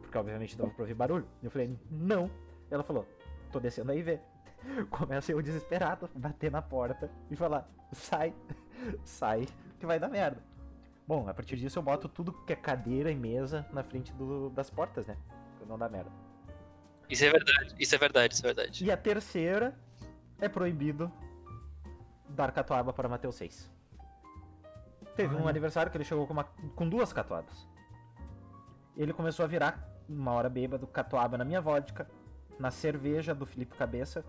Porque 0.02 0.18
obviamente 0.18 0.58
dava 0.58 0.72
pra 0.72 0.82
ouvir 0.84 0.94
barulho. 0.96 1.28
Eu 1.44 1.52
falei, 1.52 1.78
não. 1.92 2.32
Ela 2.72 2.84
falou, 2.84 3.06
tô 3.52 3.60
descendo 3.60 3.92
aí 3.92 4.02
ver. 4.02 4.22
Começa 4.90 5.32
eu 5.32 5.42
desesperado, 5.42 6.10
bater 6.16 6.50
na 6.52 6.62
porta 6.62 7.12
e 7.30 7.36
falar, 7.36 7.70
sai, 7.92 8.34
sai, 9.04 9.48
que 9.80 9.86
vai 9.86 10.00
dar 10.00 10.10
merda. 10.10 10.42
Bom, 11.08 11.28
a 11.28 11.34
partir 11.34 11.56
disso 11.58 11.80
eu 11.80 11.84
boto 11.84 12.08
tudo 12.08 12.32
que 12.46 12.54
é 12.54 12.56
cadeira 12.56 13.12
e 13.12 13.16
mesa 13.16 13.66
na 13.74 13.84
frente 13.84 14.14
do- 14.14 14.50
das 14.50 14.70
portas, 14.70 15.08
né? 15.08 15.18
Não 15.70 15.78
dar 15.78 15.88
merda. 15.88 16.12
Isso 17.08 17.24
é 17.24 17.30
verdade, 17.30 17.76
isso 17.80 17.94
é 17.94 17.98
verdade, 17.98 18.34
isso 18.34 18.44
é 18.46 18.48
verdade. 18.54 18.84
E 18.86 18.92
a 18.92 18.98
terceira 18.98 19.78
é 20.42 20.50
proibido 20.50 21.12
dar 22.30 22.52
catuaba 22.52 22.92
para 22.92 23.08
Mateus 23.08 23.36
6. 23.36 23.72
Teve 25.16 25.36
um 25.36 25.44
Ai. 25.44 25.50
aniversário 25.50 25.92
que 25.92 25.98
ele 25.98 26.04
chegou 26.04 26.26
com, 26.26 26.34
uma- 26.34 26.44
com 26.76 26.90
duas 26.90 27.14
catuabas. 27.14 27.68
Ele 28.98 29.14
começou 29.14 29.44
a 29.46 29.48
virar, 29.48 29.88
uma 30.08 30.32
hora 30.32 30.50
bêbado, 30.50 30.88
catuaba 30.88 31.38
na 31.38 31.46
minha 31.46 31.62
vodka, 31.62 32.10
na 32.58 32.72
cerveja 32.72 33.36
do 33.36 33.46
Felipe 33.46 33.76
Cabeça. 33.78 34.26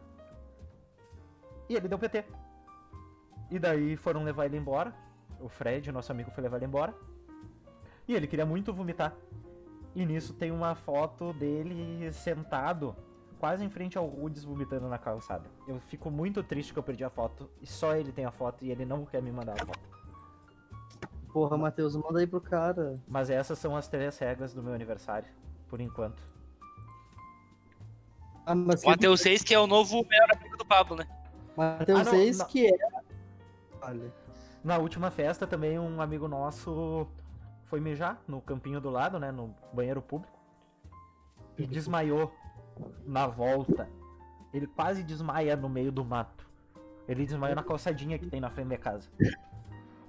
E 1.70 1.74
ele 1.74 1.88
deu 1.88 1.98
PT. 1.98 2.24
E 3.50 3.58
daí 3.58 3.96
foram 3.96 4.24
levar 4.24 4.44
ele 4.46 4.56
embora. 4.58 4.94
O 5.40 5.48
Fred, 5.48 5.90
nosso 5.90 6.12
amigo, 6.12 6.30
foi 6.30 6.42
levar 6.42 6.56
ele 6.58 6.66
embora. 6.66 6.94
E 8.06 8.14
ele 8.14 8.26
queria 8.26 8.44
muito 8.46 8.72
vomitar. 8.74 9.14
E 9.94 10.04
nisso 10.06 10.32
tem 10.34 10.50
uma 10.52 10.74
foto 10.74 11.32
dele 11.32 12.12
sentado 12.12 12.94
quase 13.38 13.64
em 13.64 13.70
frente 13.70 13.96
ao 13.96 14.06
Rudes 14.06 14.44
vomitando 14.44 14.86
na 14.88 14.98
calçada. 14.98 15.48
Eu 15.66 15.80
fico 15.88 16.10
muito 16.10 16.42
triste 16.42 16.72
que 16.72 16.78
eu 16.78 16.82
perdi 16.82 17.02
a 17.02 17.10
foto 17.10 17.50
e 17.60 17.66
só 17.66 17.96
ele 17.96 18.12
tem 18.12 18.24
a 18.24 18.30
foto 18.30 18.64
e 18.64 18.70
ele 18.70 18.84
não 18.84 19.04
quer 19.04 19.22
me 19.22 19.32
mandar 19.32 19.54
a 19.60 19.66
foto. 19.66 19.80
Porra, 21.32 21.56
Matheus, 21.56 21.96
manda 21.96 22.18
aí 22.20 22.26
pro 22.26 22.40
cara. 22.40 23.00
Mas 23.08 23.30
essas 23.30 23.58
são 23.58 23.74
as 23.76 23.88
três 23.88 24.18
regras 24.18 24.52
do 24.52 24.62
meu 24.62 24.74
aniversário, 24.74 25.28
por 25.68 25.80
enquanto. 25.80 26.22
Ah, 28.44 28.54
mas 28.54 28.82
O 28.82 28.86
Matheus 28.88 29.20
6, 29.20 29.42
que 29.42 29.54
é 29.54 29.58
o 29.60 29.66
novo 29.66 30.04
melhor 30.08 30.28
amigo 30.36 30.56
do 30.56 30.64
Pablo, 30.66 30.96
né? 30.96 31.06
Matheus 31.56 32.00
Ah, 32.00 32.04
não, 32.04 32.10
6 32.12 32.38
não. 32.38 32.46
que 32.46 32.66
é. 32.66 32.76
Olha. 33.82 34.12
Na 34.62 34.76
última 34.78 35.10
festa 35.10 35.46
também 35.46 35.78
um 35.78 36.02
amigo 36.02 36.28
nosso 36.28 37.06
foi 37.70 37.80
mijar 37.80 38.20
no 38.26 38.42
campinho 38.42 38.80
do 38.80 38.90
lado, 38.90 39.18
né, 39.18 39.30
no 39.30 39.54
banheiro 39.72 40.02
público. 40.02 40.36
E 41.56 41.64
desmaiou 41.64 42.34
na 43.06 43.28
volta. 43.28 43.88
Ele 44.52 44.66
quase 44.66 45.04
desmaia 45.04 45.56
no 45.56 45.68
meio 45.68 45.92
do 45.92 46.04
mato. 46.04 46.50
Ele 47.06 47.24
desmaiou 47.24 47.54
na 47.54 47.62
calçadinha 47.62 48.18
que 48.18 48.26
tem 48.26 48.40
na 48.40 48.50
frente 48.50 48.68
da 48.68 48.78
casa. 48.78 49.08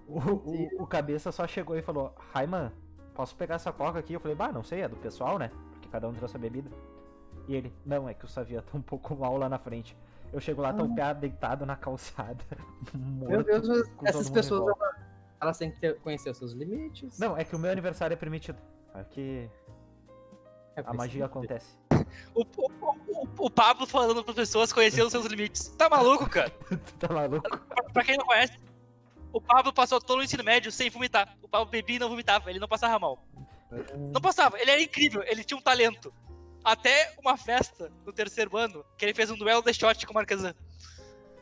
O, 0.08 0.20
o, 0.20 0.84
o 0.84 0.88
cabeça 0.88 1.32
só 1.32 1.48
chegou 1.48 1.78
e 1.78 1.82
falou: 1.82 2.16
Raiman, 2.34 2.72
posso 3.14 3.36
pegar 3.36 3.56
essa 3.56 3.72
coca 3.72 4.00
aqui? 4.00 4.14
Eu 4.14 4.20
falei: 4.20 4.36
Bah, 4.36 4.52
não 4.52 4.64
sei, 4.64 4.82
é 4.82 4.88
do 4.88 4.96
pessoal, 4.96 5.38
né? 5.38 5.52
Porque 5.74 5.88
cada 5.90 6.08
um 6.10 6.14
trouxe 6.14 6.36
a 6.36 6.40
bebida. 6.40 6.70
E 7.48 7.56
ele: 7.56 7.74
Não, 7.86 8.10
é 8.10 8.14
que 8.14 8.26
o 8.26 8.28
Savia 8.28 8.62
tá 8.62 8.78
um 8.78 8.82
pouco 8.82 9.16
mal 9.16 9.38
lá 9.38 9.48
na 9.48 9.60
frente. 9.60 9.96
Eu 10.34 10.40
chego 10.40 10.62
lá, 10.62 10.74
tá 10.74 10.84
o 10.84 10.96
pé 10.96 11.14
deitado 11.14 11.66
na 11.66 11.76
calçada. 11.76 12.44
Meu 12.96 13.30
morto, 13.30 13.46
Deus, 13.46 13.68
com 13.90 13.96
todo 13.98 14.08
essas 14.08 14.30
pessoas. 14.30 14.76
Elas, 15.42 15.58
têm 15.58 15.72
que 15.72 15.80
ter- 15.80 16.00
conhecer 16.00 16.30
os 16.30 16.38
seus 16.38 16.52
limites. 16.54 17.18
Não, 17.18 17.36
é 17.38 17.44
que 17.44 17.56
o 17.56 17.60
meu 17.60 17.72
aniversário 17.72 18.14
é 18.14 18.18
permitido. 18.18 18.58
Aqui 18.94 19.50
É 20.76 20.82
a 20.86 20.94
magia 20.94 21.26
acontece. 21.26 21.78
O, 22.36 22.42
o, 22.42 22.72
o, 23.08 23.28
o 23.46 23.50
Pablo 23.50 23.86
falando 23.88 24.22
para 24.24 24.34
pessoas 24.34 24.74
conhecer 24.74 25.02
os 25.02 25.12
seus 25.12 25.26
limites. 25.26 25.68
Tá 25.78 25.90
maluco, 25.90 26.30
cara? 26.30 26.50
tá 27.00 27.08
maluco? 27.14 27.48
Pra, 27.50 27.84
pra 27.84 28.04
quem 28.04 28.18
não 28.18 28.26
conhece, 28.26 28.58
o 29.32 29.40
Pablo 29.40 29.72
passou 29.72 30.02
todo 30.02 30.20
o 30.20 30.24
ensino 30.24 30.44
médio 30.44 30.72
sem 30.74 30.90
vomitar. 30.90 31.38
O 31.42 31.48
Pablo 31.48 31.70
bebia 31.72 31.96
e 31.96 32.00
não 32.00 32.10
vomitava, 32.10 32.50
ele 32.50 32.60
não 32.60 32.68
passava 32.68 33.00
mal. 33.00 33.24
Não 34.14 34.20
passava, 34.20 34.60
ele 34.60 34.72
era 34.72 34.82
incrível, 34.82 35.24
ele 35.26 35.44
tinha 35.44 35.58
um 35.58 35.62
talento. 35.62 36.14
Até 36.66 37.14
uma 37.24 37.38
festa 37.38 37.90
no 38.06 38.12
terceiro 38.12 38.58
ano, 38.58 38.84
que 38.98 39.06
ele 39.06 39.14
fez 39.14 39.32
um 39.32 39.38
duelo 39.38 39.62
de 39.62 39.74
shot 39.74 40.06
com 40.06 40.12
o 40.12 40.16
Marquesan. 40.16 40.54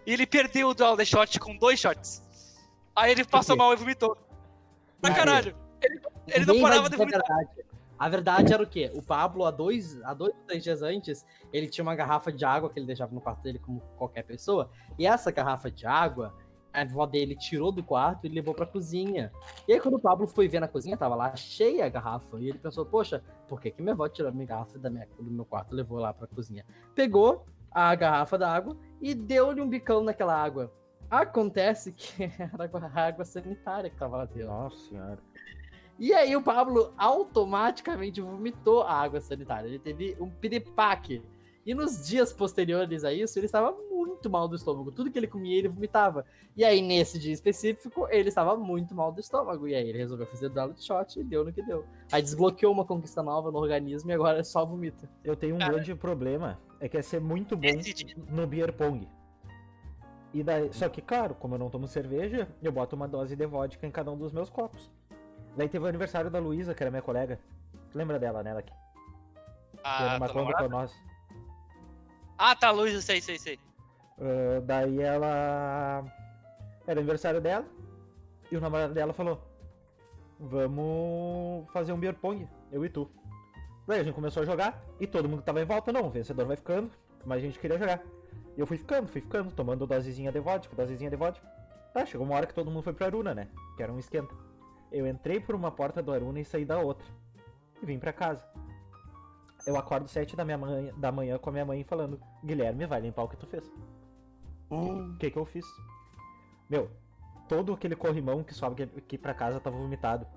E 0.06 0.14
ele 0.14 0.28
perdeu 0.28 0.70
o 0.70 0.74
duelo 0.76 0.98
de 0.98 1.06
shot 1.06 1.40
com 1.40 1.58
dois 1.58 1.80
shots. 1.80 2.22
Aí 3.00 3.12
ele 3.12 3.24
passou 3.26 3.56
mal 3.56 3.72
e 3.74 3.76
vomitou. 3.76 4.18
Pra 5.02 5.14
caralho. 5.14 5.56
Ele, 5.82 6.02
ele 6.28 6.46
não 6.46 6.62
parava 6.62 6.90
de 6.90 6.98
vomitar. 6.98 7.22
verdade. 7.26 7.50
A 7.98 8.08
verdade 8.08 8.54
era 8.54 8.64
o 8.64 8.68
quê? 8.68 8.90
O 8.94 9.02
Pablo, 9.02 9.46
há 9.46 9.52
dois, 9.52 10.02
há 10.04 10.14
dois 10.14 10.34
três 10.48 10.64
dias 10.64 10.82
antes, 10.82 11.26
ele 11.52 11.68
tinha 11.68 11.84
uma 11.84 11.96
garrafa 11.96 12.32
de 12.32 12.46
água 12.46 12.70
que 12.70 12.80
ele 12.80 12.86
deixava 12.86 13.14
no 13.14 13.20
quarto 13.20 13.42
dele, 13.42 13.60
como 13.60 13.82
qualquer 13.98 14.24
pessoa. 14.24 14.70
E 14.98 15.06
essa 15.06 15.32
garrafa 15.32 15.70
de 15.70 15.86
água, 15.86 16.34
A 16.72 16.82
avó 16.82 17.06
dele 17.06 17.36
tirou 17.36 17.72
do 17.72 17.84
quarto 17.84 18.26
e 18.26 18.30
levou 18.30 18.54
pra 18.54 18.66
cozinha. 18.66 19.32
E 19.68 19.74
aí, 19.74 19.80
quando 19.80 19.96
o 19.96 20.00
Pablo 20.00 20.28
foi 20.28 20.48
ver 20.48 20.60
na 20.60 20.68
cozinha, 20.68 20.96
tava 20.96 21.16
lá 21.16 21.36
cheia 21.36 21.86
a 21.86 21.90
garrafa. 21.90 22.40
E 22.40 22.48
ele 22.48 22.60
pensou, 22.60 22.86
poxa, 22.86 23.24
por 23.48 23.60
que, 23.60 23.72
que 23.72 23.82
minha 23.82 23.94
avó 23.94 24.08
tirou 24.08 24.30
a 24.30 24.34
minha 24.34 24.46
garrafa 24.46 24.78
da 24.78 24.90
minha, 24.90 25.08
do 25.20 25.32
meu 25.32 25.46
quarto 25.46 25.74
e 25.74 25.76
levou 25.76 25.98
lá 25.98 26.14
pra 26.14 26.28
cozinha? 26.28 26.64
Pegou 26.94 27.46
a 27.72 27.94
garrafa 27.96 28.38
da 28.38 28.52
água 28.52 28.78
e 29.02 29.16
deu-lhe 29.16 29.62
um 29.62 29.68
bicão 29.68 30.04
naquela 30.04 30.36
água. 30.36 30.72
Acontece 31.10 31.92
que 31.92 32.24
era 32.40 32.64
água, 32.64 32.92
água 32.94 33.26
sanitária 33.26 33.90
que 33.90 33.98
tava 33.98 34.18
lá 34.18 34.26
dentro. 34.26 34.48
Nossa 34.48 34.78
senhora. 34.90 35.20
E 35.98 36.14
aí 36.14 36.36
o 36.36 36.42
Pablo 36.42 36.94
automaticamente 36.98 38.22
vomitou 38.22 38.84
a 38.84 38.94
água 38.94 39.20
sanitária. 39.20 39.68
Ele 39.68 39.80
teve 39.80 40.16
um 40.20 40.30
piripaque. 40.30 41.22
E 41.66 41.74
nos 41.74 42.08
dias 42.08 42.32
posteriores 42.32 43.04
a 43.04 43.12
isso, 43.14 43.38
ele 43.38 43.46
estava 43.46 43.76
muito 43.92 44.30
mal 44.30 44.48
do 44.48 44.56
estômago. 44.56 44.92
Tudo 44.92 45.12
que 45.12 45.20
ele 45.20 45.28
comia, 45.28 45.58
ele 45.58 45.68
vomitava. 45.68 46.26
E 46.56 46.64
aí, 46.64 46.82
nesse 46.82 47.20
dia 47.20 47.34
específico, 47.34 48.08
ele 48.10 48.30
estava 48.30 48.56
muito 48.56 48.96
mal 48.96 49.12
do 49.12 49.20
estômago. 49.20 49.68
E 49.68 49.76
aí 49.76 49.90
ele 49.90 49.98
resolveu 49.98 50.26
fazer 50.26 50.50
duelo 50.50 50.74
de 50.74 50.84
shot 50.84 51.20
e 51.20 51.24
deu 51.24 51.44
no 51.44 51.52
que 51.52 51.62
deu. 51.62 51.86
Aí 52.12 52.22
desbloqueou 52.22 52.72
uma 52.72 52.86
conquista 52.86 53.22
nova 53.22 53.52
no 53.52 53.58
organismo 53.60 54.10
e 54.10 54.14
agora 54.14 54.40
é 54.40 54.44
só 54.44 54.66
vomita. 54.66 55.08
Eu 55.24 55.36
tenho 55.36 55.56
um 55.56 55.60
Cara. 55.60 55.74
grande 55.74 55.94
problema. 55.94 56.58
É 56.80 56.88
que 56.88 56.98
é 56.98 57.02
ser 57.02 57.20
muito 57.20 57.58
bom 57.58 57.76
dia- 57.76 58.16
no 58.30 58.48
beer 58.48 58.72
pong. 58.74 59.06
E 60.34 60.44
daí, 60.44 60.72
só 60.74 60.88
que, 60.90 61.02
claro, 61.02 61.34
como 61.36 61.56
eu 61.56 61.60
não 61.60 61.70
tomo 61.70 61.88
cerveja, 61.88 62.48
eu 62.62 62.72
boto 62.72 62.96
uma 62.96 63.08
dose 63.08 63.36
de 63.36 63.46
vodka 63.46 63.86
em 63.88 63.92
cada 63.92 64.12
um 64.12 64.18
dos 64.18 64.32
meus 64.32 64.50
copos. 64.50 64.90
Daí 65.58 65.68
teve 65.68 65.84
o 65.86 65.88
aniversário 65.88 66.30
da 66.30 66.40
Luísa, 66.40 66.76
que 66.76 66.84
era 66.84 66.92
minha 66.92 67.02
colega. 67.02 67.40
Tu 67.92 67.98
lembra 67.98 68.20
dela, 68.20 68.44
né, 68.44 68.52
era 68.52 68.64
Ah, 69.84 70.18
uma 70.18 70.28
Kombi 70.28 70.40
namorada? 70.52 70.64
com 70.66 70.70
nós. 70.70 70.94
ah, 72.38 72.56
tá, 72.56 72.72
eu 72.72 73.02
sei, 73.02 73.20
sei, 73.22 73.40
sei. 73.40 73.60
Ah, 74.20 74.62
daí 74.64 75.02
ela. 75.02 76.04
Era 76.86 77.00
aniversário 77.00 77.42
dela. 77.42 77.66
E 78.52 78.58
o 78.58 78.62
namorado 78.62 78.94
dela 78.94 79.14
falou: 79.14 79.42
Vamos 80.40 81.70
fazer 81.72 81.92
um 81.92 82.00
beer 82.00 82.14
pong, 82.16 82.48
eu 82.72 82.86
e 82.86 82.90
tu. 82.90 83.10
Daí 83.88 84.00
a 84.02 84.04
gente 84.04 84.14
começou 84.14 84.44
a 84.44 84.46
jogar 84.46 84.84
e 85.00 85.08
todo 85.08 85.28
mundo 85.28 85.40
que 85.40 85.46
tava 85.46 85.62
em 85.62 85.66
volta, 85.66 85.92
não, 85.92 86.06
o 86.06 86.10
vencedor 86.12 86.46
vai 86.46 86.56
ficando, 86.56 86.92
mas 87.26 87.40
a 87.40 87.42
gente 87.42 87.58
queria 87.60 87.78
jogar. 87.80 88.02
E 88.60 88.62
eu 88.62 88.68
fui 88.68 88.78
ficando, 88.78 89.08
fui 89.08 89.22
ficando, 89.22 89.54
tomando 89.54 89.88
dosezinha 89.88 90.34
de 90.34 90.40
vodka, 90.42 90.76
dosezinha 90.76 91.10
de 91.10 91.16
vodka. 91.16 91.48
Tá, 91.94 92.06
chegou 92.06 92.28
uma 92.28 92.36
hora 92.36 92.46
que 92.46 92.54
todo 92.54 92.70
mundo 92.70 92.84
foi 92.84 92.92
pra 92.92 93.06
Aruna, 93.06 93.34
né? 93.34 93.48
Que 93.78 93.84
era 93.84 93.90
um 93.90 93.98
esquenta. 93.98 94.36
Eu 94.92 95.08
entrei 95.08 95.40
por 95.40 95.56
uma 95.56 95.72
porta 95.72 96.04
do 96.04 96.12
Aruna 96.12 96.42
e 96.42 96.44
saí 96.44 96.66
da 96.66 96.78
outra. 96.78 97.08
E 97.82 97.86
vim 97.86 97.98
pra 97.98 98.12
casa. 98.12 98.46
Eu 99.66 99.78
acordo 99.78 100.10
sete 100.10 100.36
da, 100.36 100.44
minha 100.44 100.58
manhã, 100.58 100.94
da 100.98 101.10
manhã 101.10 101.38
com 101.38 101.50
a 101.50 101.54
minha 101.54 101.66
mãe 101.66 101.86
falando: 101.86 102.20
Guilherme, 102.44 102.86
vai 102.86 103.00
limpar 103.00 103.24
o 103.24 103.30
que 103.30 103.38
tu 103.38 103.48
fez. 103.48 103.64
O 104.70 105.16
que 105.18 105.32
que 105.32 105.38
eu 105.38 105.46
fiz? 105.46 105.66
Meu, 106.70 106.92
todo 107.48 107.72
aquele 107.72 107.96
corrimão 107.96 108.44
que 108.44 108.54
sobe 108.54 108.84
aqui 108.84 109.18
pra 109.18 109.34
casa 109.34 109.62
tava 109.62 109.78
vomitado. 109.78 110.28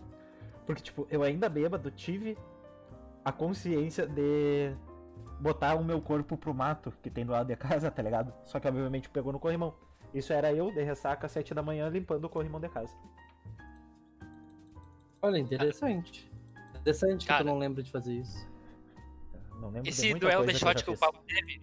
Porque, 0.64 0.80
tipo, 0.80 1.08
eu 1.10 1.24
ainda 1.24 1.48
bêbado 1.48 1.90
tive 1.90 2.38
a 3.24 3.32
consciência 3.32 4.06
de 4.06 4.76
botar 5.40 5.74
o 5.74 5.84
meu 5.84 6.00
corpo 6.00 6.36
pro 6.36 6.54
mato 6.54 6.92
que 7.02 7.10
tem 7.10 7.26
do 7.26 7.32
lado 7.32 7.48
da 7.48 7.56
casa, 7.56 7.90
tá 7.90 8.02
ligado? 8.02 8.32
Só 8.44 8.60
que 8.60 8.68
obviamente 8.68 9.08
pegou 9.08 9.32
no 9.32 9.40
corrimão. 9.40 9.74
Isso 10.14 10.32
era 10.32 10.52
eu 10.52 10.70
de 10.70 10.82
ressaca 10.82 11.26
às 11.26 11.32
7 11.32 11.54
da 11.54 11.62
manhã 11.62 11.88
limpando 11.88 12.24
o 12.24 12.28
corrimão 12.28 12.60
de 12.60 12.68
casa. 12.68 12.94
Olha, 15.22 15.38
interessante. 15.38 16.30
Interessante 16.80 17.20
que 17.20 17.28
Cara. 17.28 17.44
tu 17.44 17.46
não 17.46 17.58
lembra 17.58 17.82
de 17.82 17.90
fazer 17.90 18.14
isso. 18.14 18.46
Não 19.60 19.68
lembro 19.68 19.82
de 19.82 19.90
Esse 19.90 20.10
muita 20.10 20.26
duelo 20.26 20.46
de 20.46 20.52
que 20.52 20.56
eu 20.56 20.68
shot 20.68 20.84
que 20.84 20.90
o 20.90 20.92
fiz. 20.92 21.00
Pablo 21.00 21.22
teve. 21.26 21.62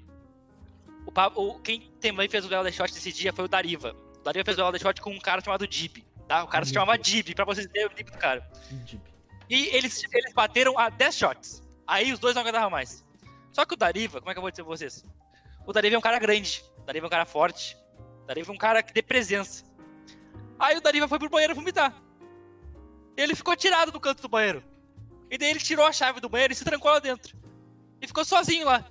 O 1.05 1.11
Pablo, 1.11 1.59
quem 1.59 1.91
também 1.99 2.29
fez 2.29 2.45
o 2.45 2.47
duelo 2.47 2.69
de 2.69 2.75
shot 2.75 2.93
nesse 2.93 3.11
dia 3.11 3.33
foi 3.33 3.45
o 3.45 3.47
Dariva. 3.47 3.93
O 4.19 4.23
Dariva 4.23 4.45
fez 4.45 4.57
o 4.57 4.61
duelo 4.61 4.77
de 4.77 4.83
shot 4.83 5.01
com 5.01 5.11
um 5.11 5.19
cara 5.19 5.41
chamado 5.41 5.67
Dib. 5.67 6.03
Tá? 6.27 6.43
O 6.43 6.47
cara 6.47 6.63
se 6.63 6.71
Meu 6.71 6.81
chamava. 6.81 6.97
Dib, 6.97 7.33
pra 7.35 7.43
vocês 7.43 7.67
terem 7.67 7.87
o 7.87 7.89
nick 7.89 8.11
do 8.11 8.17
cara. 8.17 8.49
Jeep. 8.85 9.01
E 9.49 9.75
eles, 9.75 10.03
eles 10.13 10.33
bateram 10.33 10.77
a 10.77 10.89
10 10.89 11.15
shots. 11.15 11.63
Aí 11.85 12.13
os 12.13 12.19
dois 12.19 12.35
não 12.35 12.43
aguentavam 12.43 12.69
mais. 12.69 13.03
Só 13.51 13.65
que 13.65 13.73
o 13.73 13.77
Dariva, 13.77 14.19
como 14.19 14.31
é 14.31 14.33
que 14.33 14.39
eu 14.39 14.41
vou 14.41 14.51
dizer 14.51 14.63
pra 14.63 14.69
vocês? 14.75 15.03
O 15.65 15.73
Dariva 15.73 15.95
é 15.95 15.99
um 15.99 16.01
cara 16.01 16.19
grande. 16.19 16.63
O 16.77 16.85
Dariva 16.85 17.05
é 17.05 17.07
um 17.07 17.11
cara 17.11 17.25
forte. 17.25 17.77
O 18.23 18.27
Dariva 18.27 18.51
é 18.51 18.55
um 18.55 18.57
cara 18.57 18.81
que 18.83 18.93
dê 18.93 19.01
presença. 19.01 19.63
Aí 20.59 20.77
o 20.77 20.81
Dariva 20.81 21.07
foi 21.07 21.19
pro 21.19 21.29
banheiro 21.29 21.55
vomitar. 21.55 21.93
Ele 23.15 23.35
ficou 23.35 23.55
tirado 23.55 23.91
do 23.91 23.99
canto 23.99 24.21
do 24.21 24.29
banheiro. 24.29 24.63
E 25.29 25.37
daí 25.37 25.49
ele 25.49 25.59
tirou 25.59 25.85
a 25.85 25.91
chave 25.91 26.19
do 26.19 26.29
banheiro 26.29 26.53
e 26.53 26.55
se 26.55 26.65
trancou 26.65 26.91
lá 26.91 26.99
dentro. 26.99 27.37
E 28.01 28.07
ficou 28.07 28.25
sozinho 28.25 28.65
lá. 28.65 28.83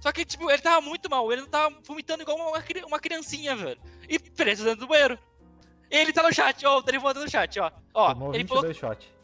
Só 0.00 0.12
que, 0.12 0.24
tipo, 0.24 0.50
ele 0.50 0.60
tava 0.60 0.80
muito 0.80 1.08
mal. 1.08 1.32
Ele 1.32 1.42
não 1.42 1.48
tava 1.48 1.74
vomitando 1.82 2.22
igual 2.22 2.36
uma, 2.36 2.62
uma 2.86 3.00
criancinha, 3.00 3.56
velho. 3.56 3.80
E 4.08 4.18
preso 4.18 4.64
dentro 4.64 4.80
do 4.80 4.86
banheiro. 4.86 5.18
Ele 5.90 6.12
tá 6.12 6.22
no 6.22 6.32
chat, 6.32 6.64
ó. 6.66 6.78
O 6.78 6.82
Dariva 6.82 7.04
mandou 7.04 7.22
no 7.22 7.30
chat, 7.30 7.58
ó. 7.58 7.72
Ó, 7.92 8.12
Tomou 8.12 8.34
ele 8.34 8.46
falou 8.46 8.64
22 8.64 8.76
shot. 8.76 9.14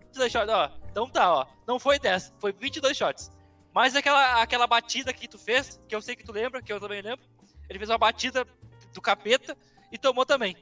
22 0.00 0.32
shots, 0.32 0.50
ó. 0.50 0.70
Então 0.90 1.08
tá, 1.08 1.32
ó. 1.32 1.46
Não 1.66 1.78
foi 1.78 1.98
10, 1.98 2.34
foi 2.38 2.52
22 2.52 2.96
shots. 2.96 3.30
Mas 3.76 3.94
aquela, 3.94 4.40
aquela 4.40 4.66
batida 4.66 5.12
que 5.12 5.28
tu 5.28 5.38
fez, 5.38 5.78
que 5.86 5.94
eu 5.94 6.00
sei 6.00 6.16
que 6.16 6.24
tu 6.24 6.32
lembra, 6.32 6.62
que 6.62 6.72
eu 6.72 6.80
também 6.80 7.02
lembro. 7.02 7.26
Ele 7.68 7.78
fez 7.78 7.90
uma 7.90 7.98
batida 7.98 8.46
do 8.94 9.02
capeta 9.02 9.54
e 9.92 9.98
tomou 9.98 10.24
também. 10.24 10.56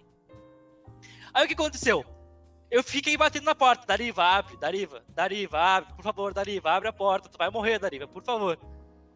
Aí 1.33 1.45
o 1.45 1.47
que 1.47 1.55
aconteceu? 1.55 2.05
Eu 2.69 2.83
fiquei 2.83 3.17
batendo 3.17 3.45
na 3.45 3.55
porta. 3.55 3.87
Dariva, 3.87 4.25
abre, 4.25 4.57
Dariva, 4.57 5.05
Dariva, 5.11 5.61
abre, 5.61 5.95
por 5.95 6.03
favor, 6.03 6.35
Dariva, 6.35 6.73
abre 6.73 6.89
a 6.89 6.93
porta. 6.93 7.29
Tu 7.29 7.39
vai 7.39 7.51
morrer, 7.51 7.79
Dariva, 7.79 8.09
por 8.09 8.25
favor. 8.25 8.59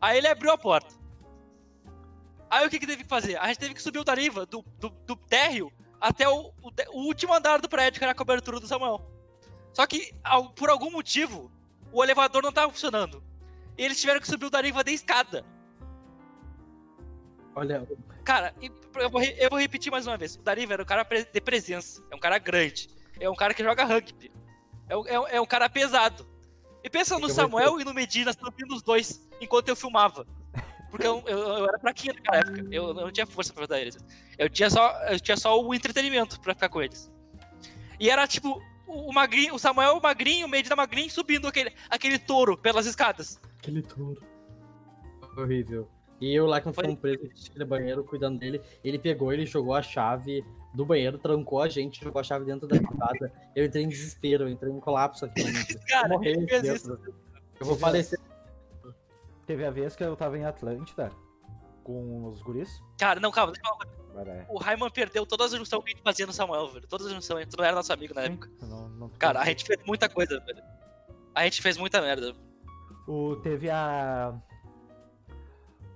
Aí 0.01 0.19
ele 0.19 0.29
abriu 0.29 0.53
a 0.53 0.57
porta. 0.57 0.95
Aí 2.49 2.65
o 2.65 2.71
que, 2.71 2.79
que 2.79 2.87
teve 2.87 3.03
que 3.03 3.09
fazer? 3.09 3.37
A 3.37 3.49
gente 3.49 3.59
teve 3.59 3.75
que 3.75 3.83
subir 3.83 3.99
o 3.99 4.05
Dariva 4.05 4.47
do, 4.47 4.63
do, 4.79 4.91
do 4.91 5.17
térreo 5.17 5.73
até 6.01 6.29
o, 6.29 6.53
o, 6.63 6.71
o 6.93 7.01
último 7.09 7.35
andar 7.35 7.61
do 7.61 7.69
prédio, 7.69 7.99
que 7.99 8.05
era 8.05 8.13
a 8.13 8.15
cobertura 8.15 8.61
do 8.61 8.69
Samuel. 8.69 9.05
Só 9.73 9.85
que, 9.89 10.15
ao- 10.23 10.51
por 10.51 10.71
algum 10.71 10.93
motivo, 10.93 11.51
o 11.91 12.05
elevador 12.05 12.45
não 12.45 12.53
tava 12.53 12.71
funcionando. 12.71 13.27
E 13.79 13.85
eles 13.85 14.01
tiveram 14.01 14.21
que 14.21 14.27
subir 14.27 14.47
o 14.47 14.51
Dariva 14.51 14.83
de 14.83 14.93
escada. 14.93 15.45
Olha, 17.55 17.87
Cara, 18.25 18.55
eu 18.61 19.11
vou, 19.11 19.23
eu 19.23 19.51
vou 19.51 19.59
repetir 19.59 19.91
mais 19.91 20.07
uma 20.07 20.17
vez. 20.17 20.37
O 20.37 20.43
Dariva 20.43 20.75
era 20.75 20.83
um 20.83 20.87
cara 20.87 21.03
de 21.05 21.41
presença. 21.41 22.05
É 22.11 22.15
um 22.15 22.19
cara 22.21 22.39
grande. 22.39 22.89
É 23.19 23.29
um 23.29 23.35
cara 23.35 23.55
que 23.55 23.65
joga 23.65 23.85
rugby. 23.85 24.31
É 24.89 24.97
um, 24.97 25.07
é 25.07 25.21
um- 25.21 25.27
é 25.29 25.41
um 25.41 25.47
cara 25.47 25.69
pesado. 25.69 26.29
E 26.85 26.91
pensa 26.91 27.15
no 27.15 27.23
Eu 27.25 27.29
vou- 27.29 27.31
Samuel 27.35 27.81
e 27.81 27.85
no 27.85 27.93
Medina 27.95 28.33
subindo 28.33 28.75
os 28.75 28.83
dois 28.83 29.27
enquanto 29.41 29.69
eu 29.69 29.77
filmava. 29.77 30.27
Porque 30.91 31.07
eu, 31.07 31.23
eu, 31.27 31.39
eu 31.39 31.65
era 31.69 31.79
fraquinho 31.79 32.15
naquela 32.15 32.39
época. 32.39 32.61
Eu, 32.71 32.89
eu 32.89 32.95
não 32.95 33.11
tinha 33.11 33.27
força 33.27 33.53
pra 33.53 33.63
ajudar 33.63 33.81
eles. 33.81 33.97
Eu 34.39 34.49
tinha 34.49 34.71
só, 34.71 34.93
eu 35.09 35.19
tinha 35.21 35.37
só 35.37 35.61
o 35.61 35.75
entretenimento 35.75 36.41
pra 36.41 36.55
ficar 36.55 36.69
com 36.69 36.81
eles. 36.83 37.11
E 37.99 38.09
era 38.09 38.27
tipo 38.29 38.63
o, 38.87 39.11
o 39.11 39.13
magrinho, 39.13 39.55
o 39.55 39.59
Samuel 39.59 40.01
magrinho, 40.01 40.47
o 40.47 40.49
Medina 40.49 40.77
magrinho 40.77 41.11
subindo 41.11 41.49
aquele, 41.49 41.73
aquele 41.91 42.19
touro 42.19 42.57
pelas 42.57 42.87
escadas. 42.87 43.39
Aquele 43.59 43.83
touro. 43.83 44.23
Horrível. 45.37 45.89
E 46.21 46.35
eu 46.35 46.47
lá 46.47 46.61
que 46.61 46.73
Foi- 46.73 46.97
preso 46.97 47.23
naquele 47.25 47.65
banheiro 47.65 48.03
cuidando 48.05 48.39
dele, 48.41 48.61
ele 48.83 48.99
pegou, 48.99 49.33
ele 49.33 49.47
jogou 49.47 49.75
a 49.75 49.83
chave 49.83 50.45
do 50.75 50.85
banheiro, 50.85 51.17
trancou 51.17 51.63
a 51.63 51.69
gente, 51.69 52.03
jogou 52.03 52.21
a 52.21 52.25
chave 52.25 52.45
dentro 52.45 52.67
da 52.67 52.77
privada. 52.77 53.33
Eu 53.55 53.65
entrei 53.65 53.85
em 53.85 53.89
desespero, 53.89 54.45
eu 54.45 54.49
entrei 54.49 54.73
em 54.73 54.81
colapso 54.81 55.25
aqui. 55.27 55.41
Eu 55.43 55.47
Cara, 55.89 56.09
morri 56.09 56.45
dentro. 56.45 56.75
isso. 56.75 56.99
Eu 57.61 57.67
vou 57.67 57.77
falecer. 57.77 58.19
Teve 59.47 59.65
a 59.65 59.71
vez 59.71 59.95
que 59.95 60.03
eu 60.05 60.17
tava 60.17 60.37
em 60.37 60.45
Atlântida 60.45 61.11
com 61.85 62.27
os 62.27 62.43
guris. 62.43 62.83
Cara, 62.99 63.21
não, 63.21 63.31
calma, 63.31 63.53
deixa 63.53 63.67
eu 63.69 63.77
falar 63.77 63.99
é. 64.27 64.47
O 64.49 64.59
Raiman 64.59 64.91
perdeu 64.91 65.25
todas 65.25 65.53
as 65.53 65.59
junções 65.59 65.85
que 65.85 65.91
a 65.91 65.95
gente 65.95 66.03
fazia 66.03 66.27
no 66.27 66.33
Samuel, 66.33 66.67
velho. 66.69 66.89
Todas 66.89 67.07
as 67.07 67.13
junções. 67.13 67.47
Tu 67.47 67.57
não 67.57 67.65
era 67.65 67.77
nosso 67.77 67.93
amigo 67.93 68.13
na 68.15 68.23
época. 68.23 68.51
Não, 68.61 68.89
não 68.89 69.09
Cara, 69.11 69.41
a 69.41 69.45
gente 69.45 69.65
fez 69.65 69.79
muita 69.87 70.09
coisa, 70.09 70.41
velho. 70.41 70.61
A 71.33 71.45
gente 71.45 71.63
fez 71.63 71.77
muita 71.77 72.01
merda. 72.03 72.35
O, 73.09 73.37
teve 73.37 73.71
a. 73.71 74.35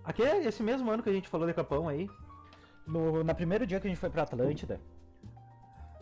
Aqui 0.02 0.22
é 0.22 0.44
esse 0.44 0.62
mesmo 0.62 0.90
ano 0.90 1.02
que 1.02 1.10
a 1.10 1.12
gente 1.12 1.28
falou 1.28 1.46
de 1.46 1.52
Capão 1.52 1.86
aí. 1.86 2.08
No, 2.86 3.22
na 3.22 3.34
primeiro 3.34 3.66
dia 3.66 3.78
que 3.78 3.86
a 3.86 3.90
gente 3.90 4.00
foi 4.00 4.10
pra 4.10 4.22
Atlântida, 4.22 4.80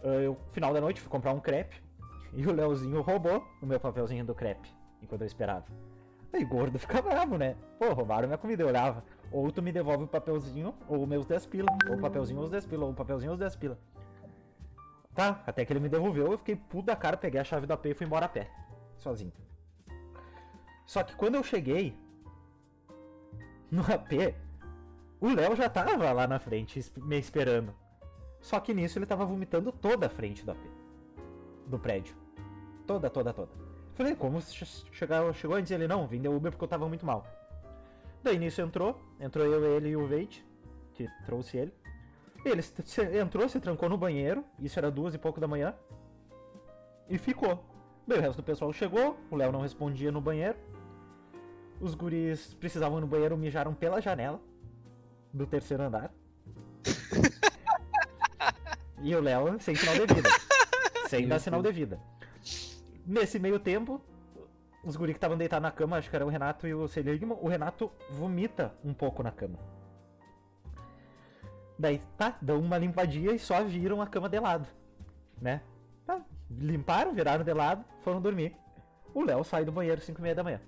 ah, 0.02 0.08
eu, 0.22 0.38
final 0.52 0.72
da 0.72 0.80
noite, 0.80 1.00
fui 1.00 1.10
comprar 1.10 1.32
um 1.32 1.40
crepe. 1.40 1.82
E 2.32 2.46
o 2.46 2.52
Leozinho 2.52 3.00
roubou 3.00 3.44
o 3.60 3.66
meu 3.66 3.80
papelzinho 3.80 4.24
do 4.24 4.34
crepe, 4.34 4.70
enquanto 5.02 5.22
eu 5.22 5.26
esperava. 5.26 5.64
Aí 6.32 6.44
gordo 6.44 6.78
fica 6.78 7.02
bravo, 7.02 7.36
né? 7.36 7.56
Pô, 7.76 7.92
roubaram 7.92 8.28
minha 8.28 8.38
comida, 8.38 8.62
eu 8.62 8.68
olhava. 8.68 9.02
Ou 9.32 9.50
tu 9.50 9.60
me 9.60 9.72
devolve 9.72 10.04
o 10.04 10.06
papelzinho, 10.06 10.72
ou 10.88 11.04
meus 11.08 11.26
10 11.26 11.46
pila. 11.46 11.68
Ou 11.88 11.96
o 11.96 12.00
papelzinho, 12.00 12.38
ou 12.38 12.44
os 12.44 12.50
10 12.50 12.66
pila. 12.66 12.84
Ou 12.84 12.92
o 12.92 12.94
papelzinho, 12.94 13.32
ou 13.32 13.34
os 13.34 13.40
10 13.40 13.56
pila. 13.56 13.78
Tá, 15.12 15.42
até 15.44 15.64
que 15.64 15.72
ele 15.72 15.80
me 15.80 15.88
devolveu, 15.88 16.30
eu 16.30 16.38
fiquei 16.38 16.54
puto 16.54 16.86
da 16.86 16.94
cara, 16.94 17.16
peguei 17.16 17.40
a 17.40 17.44
chave 17.44 17.66
do 17.66 17.72
AP 17.72 17.86
e 17.86 17.94
fui 17.94 18.06
embora 18.06 18.26
a 18.26 18.28
pé. 18.28 18.48
Sozinho. 18.96 19.32
Só 20.90 21.04
que 21.04 21.14
quando 21.14 21.36
eu 21.36 21.44
cheguei 21.44 21.96
no 23.70 23.82
AP, 23.82 24.34
o 25.20 25.28
Léo 25.32 25.54
já 25.54 25.70
tava 25.70 26.12
lá 26.12 26.26
na 26.26 26.40
frente 26.40 26.84
me 26.96 27.16
esperando. 27.16 27.72
Só 28.40 28.58
que 28.58 28.74
nisso 28.74 28.98
ele 28.98 29.06
tava 29.06 29.24
vomitando 29.24 29.70
toda 29.70 30.06
a 30.06 30.10
frente 30.10 30.44
do 30.44 30.50
AP. 30.50 30.58
Do 31.68 31.78
prédio. 31.78 32.16
Toda, 32.88 33.08
toda, 33.08 33.32
toda. 33.32 33.52
Falei, 33.94 34.16
como 34.16 34.40
che- 34.40 34.64
chegar, 34.90 35.32
chegou 35.32 35.56
antes? 35.56 35.70
Ele, 35.70 35.86
não, 35.86 36.08
vim 36.08 36.20
de 36.20 36.26
Uber 36.26 36.50
porque 36.50 36.64
eu 36.64 36.68
tava 36.68 36.88
muito 36.88 37.06
mal. 37.06 37.24
Daí 38.20 38.36
nisso 38.36 38.60
entrou, 38.60 39.00
entrou 39.20 39.46
eu, 39.46 39.64
ele 39.76 39.90
e 39.90 39.96
o 39.96 40.08
Veit, 40.08 40.44
que 40.94 41.06
trouxe 41.24 41.56
ele. 41.56 41.74
Ele 42.44 42.60
entrou, 43.20 43.48
se 43.48 43.60
trancou 43.60 43.88
no 43.88 43.96
banheiro, 43.96 44.44
isso 44.58 44.76
era 44.76 44.90
duas 44.90 45.14
e 45.14 45.18
pouco 45.18 45.38
da 45.38 45.46
manhã, 45.46 45.72
e 47.08 47.16
ficou. 47.16 47.64
Bem, 48.08 48.18
o 48.18 48.20
resto 48.20 48.38
do 48.38 48.42
pessoal 48.42 48.72
chegou, 48.72 49.16
o 49.30 49.36
Léo 49.36 49.52
não 49.52 49.60
respondia 49.60 50.10
no 50.10 50.20
banheiro. 50.20 50.58
Os 51.80 51.94
guris 51.94 52.54
precisavam 52.54 52.98
ir 52.98 53.00
no 53.00 53.06
banheiro, 53.06 53.36
mijaram 53.36 53.74
pela 53.74 54.00
janela 54.00 54.40
do 55.32 55.46
terceiro 55.46 55.82
andar. 55.82 56.12
e 59.02 59.14
o 59.14 59.20
Léo 59.20 59.58
sem 59.60 59.74
sinal 59.74 59.94
de 59.94 60.14
vida. 60.14 60.28
Sem 61.08 61.26
dar 61.26 61.38
sinal 61.38 61.62
de 61.62 61.72
vida. 61.72 61.98
Nesse 63.06 63.38
meio 63.38 63.58
tempo, 63.58 64.00
os 64.84 64.94
guris 64.94 65.14
que 65.14 65.18
estavam 65.18 65.38
deitados 65.38 65.62
na 65.62 65.70
cama, 65.70 65.96
acho 65.96 66.10
que 66.10 66.16
era 66.16 66.26
o 66.26 66.28
Renato 66.28 66.66
e 66.66 66.74
o 66.74 66.86
Seligman, 66.86 67.38
o 67.40 67.48
Renato 67.48 67.90
vomita 68.10 68.74
um 68.84 68.92
pouco 68.92 69.22
na 69.22 69.30
cama. 69.30 69.58
Daí, 71.78 72.02
tá, 72.18 72.36
dão 72.42 72.60
uma 72.60 72.76
limpadinha 72.76 73.32
e 73.32 73.38
só 73.38 73.64
viram 73.64 74.02
a 74.02 74.06
cama 74.06 74.28
de 74.28 74.38
lado, 74.38 74.68
né? 75.40 75.62
Tá, 76.04 76.20
limparam, 76.50 77.14
viraram 77.14 77.42
de 77.42 77.54
lado, 77.54 77.82
foram 78.02 78.20
dormir. 78.20 78.54
O 79.14 79.22
Léo 79.22 79.42
sai 79.44 79.64
do 79.64 79.72
banheiro 79.72 80.00
5 80.00 80.18
e 80.18 80.22
meia 80.22 80.34
da 80.34 80.44
manhã. 80.44 80.60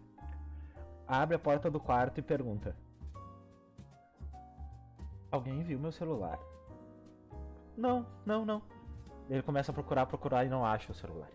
Abre 1.13 1.37
a 1.37 1.39
porta 1.39 1.71
do 1.71 1.79
quarto 1.79 2.21
e 2.21 2.23
pergunta. 2.23 2.75
Alguém 5.31 5.63
viu 5.63 5.79
meu 5.79 5.93
celular? 5.93 6.39
Não, 7.77 8.07
não, 8.25 8.47
não. 8.47 8.63
Ele 9.29 9.43
começa 9.43 9.71
a 9.71 9.75
procurar, 9.75 10.07
procurar 10.07 10.47
e 10.47 10.49
não 10.49 10.65
acha 10.65 10.91
o 10.91 10.95
celular. 10.95 11.29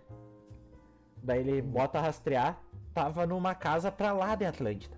Daí 1.21 1.41
ele 1.41 1.61
bota 1.61 1.99
a 1.99 2.01
rastrear, 2.01 2.59
tava 2.91 3.28
numa 3.28 3.53
casa 3.53 3.91
pra 3.91 4.11
lá 4.13 4.34
de 4.34 4.45
Atlântida. 4.45 4.97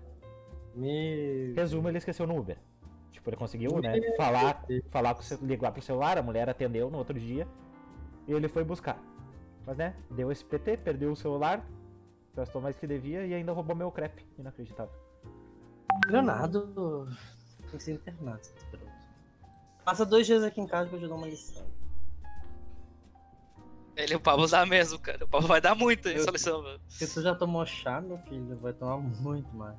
Resumo, 1.54 1.86
ele 1.90 1.98
esqueceu 1.98 2.26
no 2.26 2.38
Uber. 2.38 2.56
Tipo, 3.10 3.28
ele 3.28 3.36
conseguiu, 3.36 3.82
né, 3.82 4.00
falar, 4.16 4.64
falar 4.90 5.14
com 5.14 5.22
ligar 5.44 5.72
pro 5.72 5.82
celular, 5.82 6.16
a 6.16 6.22
mulher 6.22 6.48
atendeu 6.48 6.90
no 6.90 6.96
outro 6.96 7.20
dia. 7.20 7.46
E 8.26 8.32
ele 8.32 8.48
foi 8.48 8.64
buscar. 8.64 8.98
Mas 9.66 9.76
né, 9.76 9.94
deu 10.10 10.32
esse 10.32 10.42
PT, 10.42 10.78
perdeu 10.78 11.12
o 11.12 11.16
celular, 11.16 11.62
gastou 12.34 12.60
mais 12.60 12.76
que 12.76 12.86
devia 12.86 13.26
e 13.26 13.34
ainda 13.34 13.52
roubou 13.52 13.74
meu 13.76 13.90
crepe. 13.90 14.24
Inacreditável. 14.38 14.92
Granado. 16.06 17.08
Tem 17.60 17.70
que 17.70 17.82
ser 17.82 17.92
internado. 17.94 18.40
garoto. 18.72 18.90
Passa 19.84 20.04
dois 20.06 20.26
dias 20.26 20.42
aqui 20.44 20.60
em 20.60 20.66
casa 20.66 20.88
que 20.88 20.94
eu 20.96 21.00
te 21.00 21.06
dou 21.08 21.16
uma 21.16 21.26
lição. 21.26 21.66
Ele, 23.96 24.14
o 24.14 24.20
Pablo 24.20 24.44
usar 24.44 24.64
mesmo, 24.66 24.98
cara. 24.98 25.24
O 25.24 25.28
Pablo 25.28 25.46
vai 25.48 25.60
dar 25.60 25.74
muito 25.74 26.08
Eu- 26.08 26.16
essa 26.22 26.30
lição, 26.30 26.62
velho. 26.62 26.80
Se 26.88 27.12
tu 27.12 27.20
já 27.22 27.34
tomou 27.34 27.66
chá, 27.66 28.00
meu 28.00 28.16
filho, 28.18 28.56
vai 28.58 28.72
tomar 28.72 28.96
muito 28.98 29.52
mais. 29.54 29.76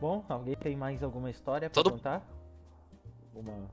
Bom, 0.00 0.24
alguém 0.28 0.54
tem 0.56 0.76
mais 0.76 1.02
alguma 1.02 1.28
história 1.30 1.68
pra 1.68 1.74
Todo- 1.82 1.92
contar? 1.92 2.22
Alguma. 3.34 3.68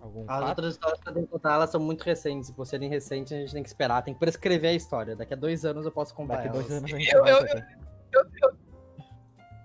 Algum 0.00 0.20
As 0.22 0.26
fato? 0.26 0.48
outras 0.48 0.74
histórias 0.74 1.00
que 1.00 1.08
eu 1.08 1.12
tenho 1.14 1.26
que 1.26 1.32
contar, 1.32 1.54
elas 1.54 1.70
são 1.70 1.80
muito 1.80 2.02
recentes. 2.02 2.48
E 2.48 2.52
por 2.52 2.64
serem 2.66 2.88
recentes, 2.88 3.32
a 3.32 3.36
gente 3.36 3.52
tem 3.52 3.62
que 3.62 3.68
esperar. 3.68 4.02
Tem 4.02 4.14
que 4.14 4.20
prescrever 4.20 4.70
a 4.70 4.74
história. 4.74 5.16
Daqui 5.16 5.34
a 5.34 5.36
dois 5.36 5.64
anos 5.64 5.84
eu 5.84 5.90
posso 5.92 6.14
contar 6.14 6.36
Daqui 6.36 6.48
elas. 6.48 6.58
dois 6.66 6.70
anos 6.78 6.92
a 6.92 6.96
gente 6.98 7.12
Eu- 7.14 7.22
vai 7.22 7.32
eu- 7.32 7.48
saber. 7.48 7.66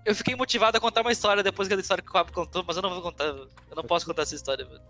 Eu 0.04 0.14
fiquei 0.14 0.34
motivado 0.36 0.76
a 0.76 0.80
contar 0.80 1.00
uma 1.00 1.12
história 1.12 1.42
depois 1.42 1.66
da 1.68 1.76
história 1.76 2.02
que 2.02 2.10
o 2.10 2.12
Pablo 2.12 2.32
contou, 2.32 2.62
mas 2.66 2.76
eu 2.76 2.82
não 2.82 2.90
vou 2.90 3.00
contar. 3.00 3.24
Eu 3.24 3.48
não 3.74 3.84
posso 3.84 4.04
contar 4.04 4.22
essa 4.22 4.34
história, 4.34 4.64
velho. 4.66 4.80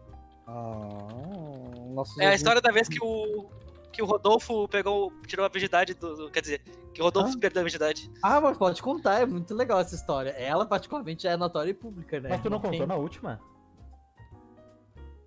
Ah, 0.46 2.02
É 2.20 2.26
a 2.28 2.34
história 2.34 2.60
da 2.60 2.70
vez 2.72 2.88
que 2.88 2.98
o. 3.02 3.48
Que 3.92 4.02
o 4.02 4.06
Rodolfo 4.06 4.66
pegou, 4.66 5.12
tirou 5.24 5.46
a 5.46 5.48
virgindade 5.48 5.94
do. 5.94 6.16
do- 6.16 6.30
Quer 6.30 6.40
dizer, 6.40 6.60
que 6.92 7.00
o 7.00 7.04
Rodolfo 7.04 7.34
Ah? 7.36 7.40
perdeu 7.40 7.60
a 7.60 7.62
virgindade. 7.62 8.10
Ah, 8.20 8.40
mas 8.40 8.58
pode 8.58 8.82
contar, 8.82 9.20
é 9.20 9.26
muito 9.26 9.54
legal 9.54 9.78
essa 9.78 9.94
história. 9.94 10.30
Ela, 10.30 10.66
particularmente, 10.66 11.28
é 11.28 11.36
notória 11.36 11.70
e 11.70 11.74
pública, 11.74 12.18
né? 12.18 12.30
Mas 12.30 12.42
tu 12.42 12.50
não 12.50 12.58
tem- 12.58 12.72
contou 12.72 12.86
na 12.88 12.96
última? 12.96 13.40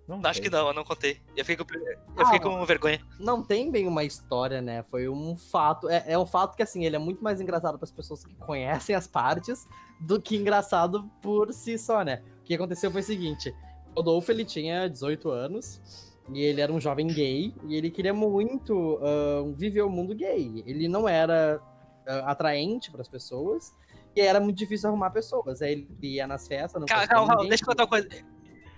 Não 0.08 0.20
Acho 0.24 0.40
sei. 0.40 0.44
que 0.44 0.50
não, 0.50 0.68
eu 0.68 0.72
não 0.74 0.84
contei. 0.84 1.20
Eu 1.36 1.44
fiquei 1.44 1.62
com, 1.64 1.74
eu 1.74 1.98
Ah, 2.16 2.24
fiquei 2.24 2.40
com 2.40 2.64
vergonha. 2.64 2.98
Não 3.20 3.42
tem 3.42 3.70
bem 3.70 3.86
uma 3.86 4.02
história, 4.04 4.62
né? 4.62 4.82
Foi 4.84 5.06
um 5.08 5.36
fato. 5.36 5.88
É, 5.88 6.02
é 6.08 6.18
um 6.18 6.24
fato 6.26 6.56
que, 6.56 6.62
assim, 6.62 6.84
ele 6.86 6.96
é 6.96 6.98
muito 6.98 7.22
mais 7.22 7.40
engraçado 7.42 7.76
para 7.78 7.84
as 7.84 7.92
pessoas 7.92 8.24
que 8.24 8.34
conhecem 8.36 8.96
as 8.96 9.06
partes 9.06 9.66
do 10.00 10.20
que 10.20 10.34
engraçado 10.36 11.04
por 11.20 11.52
si 11.52 11.76
só, 11.78 12.02
né? 12.02 12.22
O 12.40 12.44
que 12.44 12.54
aconteceu 12.54 12.90
foi 12.90 13.02
o 13.02 13.04
seguinte: 13.04 13.54
o 13.94 13.96
Rodolfo 13.96 14.32
ele 14.32 14.44
tinha 14.46 14.88
18 14.88 15.28
anos 15.30 16.16
e 16.32 16.40
ele 16.42 16.60
era 16.62 16.72
um 16.72 16.80
jovem 16.80 17.06
gay 17.06 17.54
e 17.66 17.76
ele 17.76 17.90
queria 17.90 18.14
muito 18.14 18.98
ah, 19.02 19.44
viver 19.56 19.82
o 19.82 19.90
mundo 19.90 20.14
gay. 20.14 20.62
Ele 20.66 20.88
não 20.88 21.06
era 21.06 21.60
ah, 22.06 22.30
atraente 22.30 22.90
para 22.90 23.02
as 23.02 23.08
pessoas 23.08 23.74
e 24.16 24.20
era 24.22 24.40
muito 24.40 24.56
difícil 24.56 24.88
arrumar 24.88 25.10
pessoas. 25.10 25.60
Aí 25.60 25.72
ele 25.72 25.88
ia 26.14 26.26
nas 26.26 26.48
festas, 26.48 26.80
não 26.80 26.86
Calma, 26.86 27.06
calma, 27.06 27.34
ninguém. 27.34 27.48
deixa 27.50 27.64
eu 27.64 27.68
contar 27.68 27.82
uma 27.82 27.88
coisa. 27.90 28.08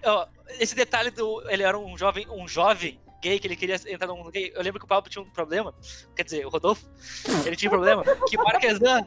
Ó, 0.05 0.27
esse 0.59 0.75
detalhe 0.75 1.11
do. 1.11 1.43
Ele 1.49 1.63
era 1.63 1.79
um 1.79 1.97
jovem, 1.97 2.27
um 2.31 2.47
jovem 2.49 3.01
gay 3.21 3.39
que 3.39 3.47
ele 3.47 3.57
queria 3.57 3.77
entrar 3.87 4.07
no 4.07 4.17
mundo 4.17 4.31
gay. 4.31 4.53
Eu 4.55 4.63
lembro 4.63 4.81
que 4.81 4.85
o 4.85 4.89
Pablo 4.89 5.11
tinha 5.11 5.23
um 5.23 5.31
problema. 5.31 5.75
Quer 6.17 6.25
dizer, 6.25 6.47
o 6.47 6.49
Rodolfo, 6.49 6.89
ele 7.47 7.57
tinha 7.57 7.71
um 7.71 7.75
problema. 7.75 8.03
Que 8.29 8.37
o 8.37 8.43
Marquesan. 8.43 9.07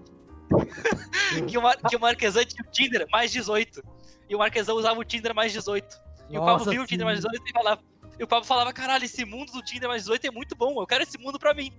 que, 1.48 1.58
o 1.58 1.62
Mar, 1.62 1.78
que 1.78 1.96
o 1.96 2.00
Marquesan 2.00 2.46
tinha 2.46 2.64
o 2.64 2.72
Tinder 2.72 3.08
mais 3.12 3.32
18. 3.32 3.84
E 4.30 4.36
o 4.36 4.40
Marquesan 4.40 4.74
usava 4.74 5.00
o 5.00 5.04
Tinder 5.04 5.34
mais 5.34 5.52
18. 5.52 6.04
E 6.30 6.38
o 6.38 6.40
Pablo 6.40 6.60
Nossa, 6.60 6.72
viu 6.72 6.84
o 6.84 6.88
Tinder 6.88 7.06
mais 7.06 7.20
sim. 7.20 7.28
18 7.28 7.50
e 7.50 7.52
falava. 7.52 7.82
E 8.20 8.24
o 8.24 8.28
Pablo 8.28 8.46
falava, 8.46 8.72
caralho, 8.72 9.04
esse 9.04 9.26
mundo 9.26 9.52
do 9.52 9.62
Tinder 9.62 9.90
mais 9.90 10.04
18 10.04 10.28
é 10.28 10.32
muito 10.32 10.56
bom, 10.56 10.80
eu 10.80 10.86
quero 10.86 11.04
esse 11.04 11.18
mundo 11.18 11.40
pra 11.40 11.54
mim. 11.54 11.74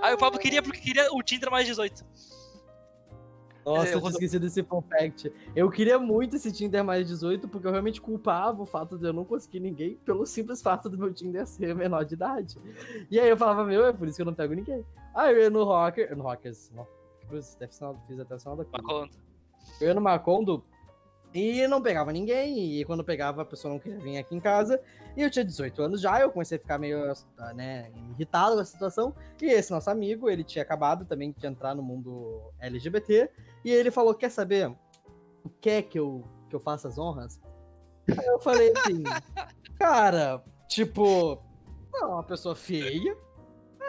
Aí 0.00 0.14
o 0.14 0.18
Pablo 0.18 0.38
queria 0.38 0.62
porque 0.62 0.80
queria 0.80 1.12
o 1.12 1.22
Tinder 1.22 1.50
mais 1.50 1.66
18. 1.66 2.04
Nossa, 3.68 3.88
eu 3.90 3.94
eu 3.94 4.00
tinha 4.00 4.10
esquecido 4.10 4.42
desse 4.42 4.62
fun 4.62 4.82
fact. 4.82 5.32
Eu 5.54 5.70
queria 5.70 5.98
muito 5.98 6.36
esse 6.36 6.50
Tinder 6.50 6.84
mais 6.84 7.06
18, 7.06 7.48
porque 7.48 7.66
eu 7.66 7.70
realmente 7.70 8.00
culpava 8.00 8.62
o 8.62 8.66
fato 8.66 8.98
de 8.98 9.06
eu 9.06 9.12
não 9.12 9.24
conseguir 9.24 9.60
ninguém 9.60 9.96
pelo 10.04 10.24
simples 10.26 10.62
fato 10.62 10.88
do 10.88 10.98
meu 10.98 11.12
Tinder 11.12 11.46
ser 11.46 11.74
menor 11.74 12.04
de 12.04 12.14
idade. 12.14 12.58
E 13.10 13.18
aí 13.18 13.28
eu 13.28 13.36
falava, 13.36 13.64
meu, 13.64 13.86
é 13.86 13.92
por 13.92 14.08
isso 14.08 14.16
que 14.16 14.22
eu 14.22 14.26
não 14.26 14.34
pego 14.34 14.54
ninguém. 14.54 14.84
Aí 15.14 15.34
eu 15.34 15.42
ia 15.42 15.50
no 15.50 15.64
Rocker, 15.64 16.16
no 16.16 16.22
Rockers, 16.22 16.70
Cruz, 17.28 17.56
deve 17.60 17.74
ser, 17.74 17.94
fiz 18.06 18.18
até 18.18 18.34
o 18.34 18.38
sinal 18.38 18.56
da 18.56 18.64
cruz. 18.64 18.86
conta. 18.86 19.18
Eu 19.80 19.88
ia 19.88 19.94
no 19.94 20.00
Macondo 20.00 20.64
e 21.34 21.66
não 21.66 21.82
pegava 21.82 22.12
ninguém, 22.12 22.80
e 22.80 22.84
quando 22.84 23.04
pegava 23.04 23.42
a 23.42 23.44
pessoa 23.44 23.72
não 23.72 23.80
queria 23.80 23.98
vir 23.98 24.18
aqui 24.18 24.34
em 24.34 24.40
casa. 24.40 24.80
E 25.16 25.22
eu 25.22 25.30
tinha 25.30 25.44
18 25.44 25.82
anos 25.82 26.00
já, 26.00 26.20
eu 26.20 26.30
comecei 26.30 26.56
a 26.56 26.60
ficar 26.60 26.78
meio, 26.78 27.12
né, 27.54 27.90
irritado 28.12 28.54
com 28.54 28.60
a 28.60 28.64
situação. 28.64 29.14
E 29.40 29.46
esse 29.46 29.70
nosso 29.70 29.90
amigo, 29.90 30.30
ele 30.30 30.42
tinha 30.42 30.62
acabado 30.62 31.04
também 31.04 31.34
de 31.36 31.46
entrar 31.46 31.74
no 31.74 31.82
mundo 31.82 32.52
LGBT, 32.60 33.30
e 33.64 33.70
ele 33.70 33.90
falou, 33.90 34.14
quer 34.14 34.30
saber, 34.30 34.74
quer 35.60 35.82
que 35.82 35.98
eu, 35.98 36.24
que 36.48 36.56
eu 36.56 36.60
faça 36.60 36.88
as 36.88 36.98
honras? 36.98 37.40
Aí 38.08 38.26
eu 38.26 38.38
falei 38.40 38.72
assim, 38.76 39.02
cara, 39.78 40.42
tipo, 40.66 41.42
é 41.94 42.04
uma 42.04 42.22
pessoa 42.22 42.54
feia, 42.54 43.16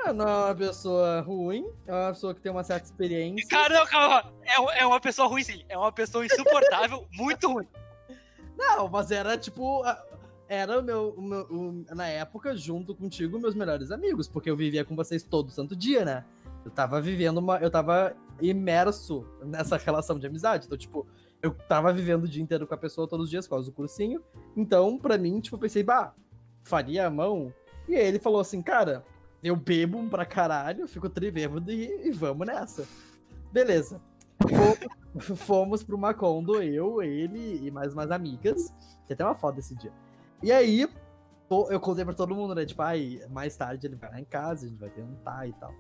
ah, 0.06 0.14
não 0.14 0.28
é 0.28 0.46
uma 0.46 0.56
pessoa 0.56 1.22
ruim, 1.22 1.66
é 1.86 1.94
uma 1.94 2.10
pessoa 2.10 2.34
que 2.34 2.42
tem 2.42 2.52
uma 2.52 2.64
certa 2.64 2.86
experiência. 2.86 3.48
Cara, 3.50 3.80
não, 3.80 3.86
calma. 3.86 4.34
É, 4.44 4.82
é 4.82 4.86
uma 4.86 5.00
pessoa 5.00 5.28
ruim, 5.28 5.44
sim. 5.44 5.64
É 5.70 5.78
uma 5.78 5.92
pessoa 5.92 6.26
insuportável, 6.26 7.06
muito 7.14 7.52
ruim. 7.52 7.68
Não, 8.58 8.88
mas 8.90 9.12
era 9.12 9.38
tipo. 9.38 9.84
Era 10.48 10.80
o 10.80 10.84
meu, 10.84 11.10
o 11.16 11.22
meu- 11.22 11.48
o- 11.50 11.86
na 11.96 12.08
época, 12.08 12.56
junto 12.58 12.96
contigo, 12.96 13.40
meus 13.40 13.54
melhores 13.54 13.92
amigos, 13.92 14.28
porque 14.28 14.50
eu 14.50 14.58
vivia 14.58 14.84
com 14.84 14.96
vocês 14.96 15.22
todo 15.24 15.52
santo 15.52 15.76
dia, 15.76 16.04
né? 16.04 16.26
Eu 16.66 16.72
tava 16.72 17.00
vivendo 17.00 17.38
uma. 17.38 17.58
Eu 17.60 17.70
tava 17.70 18.16
imerso 18.42 19.26
nessa 19.46 19.78
relação 19.78 20.18
de 20.18 20.26
amizade. 20.26 20.66
Então, 20.66 20.78
tipo, 20.78 21.06
eu 21.42 21.52
tava 21.54 21.94
vivendo 21.94 22.24
o 22.24 22.28
dia 22.28 22.42
inteiro 22.42 22.66
com 22.66 22.74
a 22.74 22.78
pessoa 22.78 23.08
todos 23.08 23.26
os 23.26 23.30
dias, 23.30 23.46
por 23.48 23.52
causa 23.56 23.68
do 23.70 23.74
cursinho. 23.76 24.24
Então, 24.58 24.98
pra 24.98 25.18
mim, 25.18 25.40
tipo, 25.40 25.56
eu 25.56 25.60
pensei, 25.60 25.84
bah, 25.84 26.14
faria 26.64 27.06
a 27.06 27.10
mão. 27.10 27.54
E 27.88 27.96
aí 27.96 28.06
ele 28.08 28.20
falou 28.20 28.40
assim, 28.42 28.62
cara, 28.62 29.04
eu 29.44 29.56
bebo 29.56 30.08
pra 30.10 30.26
caralho, 30.26 30.88
fico 30.88 31.10
tribêbado 31.10 31.72
e, 31.72 32.08
e 32.08 32.12
vamos 32.12 32.46
nessa. 32.46 32.88
Beleza. 33.52 34.02
Fomos, 34.42 35.26
fomos 35.40 35.84
pro 35.84 35.98
Macondo, 35.98 36.62
eu, 36.62 37.02
ele 37.02 37.66
e 37.66 37.72
mais 37.72 37.94
umas 37.94 38.12
amigas. 38.12 38.74
Tem 39.08 39.16
até 39.16 39.26
uma 39.26 39.36
foto 39.36 39.56
desse 39.56 39.76
dia. 39.76 39.92
E 40.42 40.52
aí, 40.52 40.88
eu 41.70 41.80
contei 41.80 42.06
pra 42.06 42.14
todo 42.14 42.36
mundo, 42.36 42.54
né? 42.54 42.66
Tipo, 42.66 42.82
ai, 42.84 43.20
mais 43.30 43.58
tarde 43.58 43.88
ele 43.88 43.96
vai 43.96 44.12
lá 44.12 44.20
em 44.20 44.26
casa, 44.26 44.66
a 44.66 44.70
gente 44.70 44.80
vai 44.80 44.90
tentar 44.90 45.48
e 45.48 45.54
tal. 45.54 45.74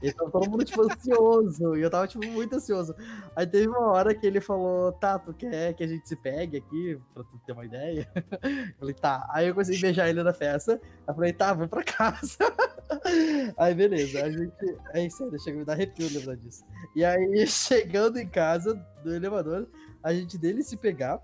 E 0.00 0.12
tava 0.12 0.30
todo 0.30 0.48
mundo, 0.48 0.64
tipo, 0.64 0.80
ansioso. 0.82 1.76
E 1.76 1.82
eu 1.82 1.90
tava, 1.90 2.06
tipo, 2.06 2.24
muito 2.26 2.54
ansioso. 2.54 2.94
Aí 3.34 3.46
teve 3.46 3.68
uma 3.68 3.88
hora 3.88 4.14
que 4.14 4.26
ele 4.26 4.40
falou, 4.40 4.92
tá, 4.92 5.18
tu 5.18 5.34
quer 5.34 5.74
que 5.74 5.82
a 5.82 5.88
gente 5.88 6.08
se 6.08 6.14
pegue 6.14 6.58
aqui, 6.58 7.00
pra 7.12 7.24
tu 7.24 7.38
ter 7.44 7.52
uma 7.52 7.64
ideia? 7.64 8.08
Eu 8.42 8.78
falei, 8.78 8.94
tá. 8.94 9.28
Aí 9.30 9.48
eu 9.48 9.54
consegui 9.54 9.80
beijar 9.80 10.08
ele 10.08 10.22
na 10.22 10.32
festa. 10.32 10.80
Eu 11.06 11.14
falei, 11.14 11.32
tá, 11.32 11.52
vou 11.52 11.66
pra 11.68 11.82
casa. 11.82 12.36
Aí, 13.56 13.74
beleza. 13.74 14.24
A 14.24 14.30
gente. 14.30 14.78
Aí, 14.94 15.10
sério, 15.10 15.38
chega 15.40 15.56
a 15.56 15.60
me 15.60 15.64
dar 15.64 15.72
arrepio 15.74 16.08
lembrar 16.12 16.36
disso. 16.36 16.64
E 16.94 17.04
aí, 17.04 17.46
chegando 17.46 18.18
em 18.18 18.26
casa 18.26 18.74
do 19.02 19.14
elevador, 19.14 19.68
a 20.02 20.12
gente 20.12 20.38
dele 20.38 20.62
se 20.62 20.76
pegar. 20.76 21.20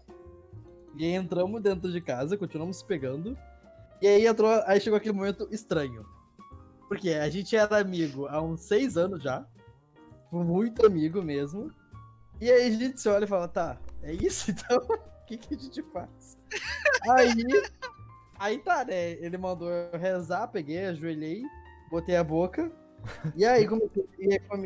E 0.97 1.05
aí 1.05 1.13
entramos 1.13 1.61
dentro 1.61 1.91
de 1.91 2.01
casa, 2.01 2.37
continuamos 2.37 2.79
se 2.79 2.85
pegando. 2.85 3.37
E 4.01 4.07
aí 4.07 4.27
entrou. 4.27 4.51
Aí 4.67 4.81
chegou 4.81 4.97
aquele 4.97 5.15
momento 5.15 5.49
estranho. 5.51 6.07
Porque 6.89 7.11
a 7.11 7.29
gente 7.29 7.57
era 7.57 7.79
amigo 7.79 8.27
há 8.27 8.41
uns 8.41 8.61
seis 8.61 8.97
anos 8.97 9.23
já. 9.23 9.47
Muito 10.31 10.85
amigo 10.85 11.23
mesmo. 11.23 11.73
E 12.41 12.51
aí 12.51 12.67
a 12.67 12.71
gente 12.71 13.01
se 13.01 13.09
olha 13.09 13.25
e 13.25 13.29
fala, 13.29 13.49
tá, 13.49 13.79
é 14.03 14.13
isso 14.13 14.51
então? 14.51 14.79
O 15.25 15.27
que, 15.27 15.39
que 15.39 15.55
a 15.55 15.59
gente 15.59 15.83
faz? 15.85 16.37
Aí, 17.09 17.33
aí 18.39 18.59
tá, 18.59 18.85
né? 18.85 19.13
Ele 19.13 19.37
mandou 19.39 19.71
eu 19.71 19.99
rezar, 19.99 20.49
peguei, 20.49 20.87
ajoelhei, 20.87 21.43
botei 21.91 22.17
a 22.17 22.25
boca. 22.25 22.71
E 23.37 23.45
aí 23.45 23.67
comecei, 23.69 24.07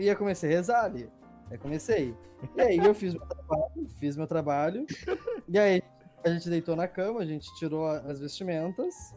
ia, 0.00 0.16
comecei 0.16 0.50
a 0.50 0.52
rezar 0.52 0.84
ali. 0.84 1.08
Aí 1.50 1.58
comecei. 1.58 2.14
E 2.56 2.60
aí 2.60 2.78
eu 2.78 2.94
fiz 2.94 3.14
meu 3.14 3.26
trabalho, 3.26 3.88
fiz 3.98 4.16
meu 4.16 4.26
trabalho. 4.26 4.86
E 5.48 5.58
aí 5.58 5.82
a 6.24 6.28
gente 6.30 6.48
deitou 6.48 6.76
na 6.76 6.86
cama, 6.86 7.20
a 7.20 7.26
gente 7.26 7.52
tirou 7.56 7.86
as 7.86 8.20
vestimentas. 8.20 9.14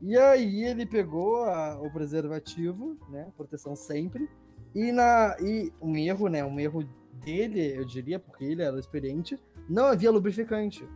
E 0.00 0.16
aí 0.18 0.64
ele 0.64 0.84
pegou 0.86 1.44
a- 1.44 1.78
o 1.80 1.90
preservativo, 1.92 2.96
né? 3.10 3.28
Proteção 3.36 3.76
sempre. 3.76 4.28
E, 4.74 4.90
na, 4.90 5.36
e 5.40 5.70
um 5.80 5.94
erro, 5.96 6.28
né? 6.28 6.42
Um 6.44 6.58
erro 6.58 6.82
dele, 7.24 7.76
eu 7.76 7.84
diria, 7.84 8.18
porque 8.18 8.44
ele 8.44 8.62
era 8.62 8.78
experiente, 8.78 9.38
não 9.68 9.86
havia 9.86 10.10
lubrificante. 10.10 10.88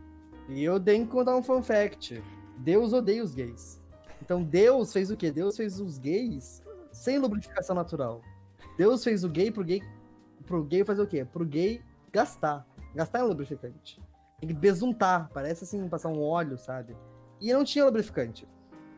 E 0.49 0.63
eu 0.63 0.79
tenho 0.79 1.05
que 1.05 1.11
contar 1.11 1.35
um 1.37 1.43
fun 1.43 1.61
fact. 1.61 2.21
Deus 2.57 2.93
odeia 2.93 3.23
os 3.23 3.33
gays. 3.33 3.81
Então 4.21 4.43
Deus 4.43 4.91
fez 4.91 5.11
o 5.11 5.17
quê? 5.17 5.31
Deus 5.31 5.55
fez 5.55 5.79
os 5.79 5.97
gays 5.97 6.61
sem 6.91 7.17
lubrificação 7.17 7.75
natural. 7.75 8.21
Deus 8.77 9.03
fez 9.03 9.23
o 9.23 9.29
gay 9.29 9.51
pro 9.51 9.63
gay 9.63 9.81
pro 10.45 10.63
gay 10.63 10.83
fazer 10.83 11.01
o 11.01 11.07
quê? 11.07 11.25
Pro 11.25 11.45
gay 11.45 11.81
gastar. 12.11 12.65
Gastar 12.95 13.19
em 13.19 13.27
lubrificante. 13.27 14.01
Tem 14.39 14.47
que 14.47 14.53
besuntar, 14.55 15.29
parece 15.33 15.63
assim, 15.63 15.87
passar 15.87 16.09
um 16.09 16.21
óleo, 16.21 16.57
sabe? 16.57 16.95
E 17.39 17.51
não 17.51 17.63
tinha 17.63 17.85
lubrificante. 17.85 18.47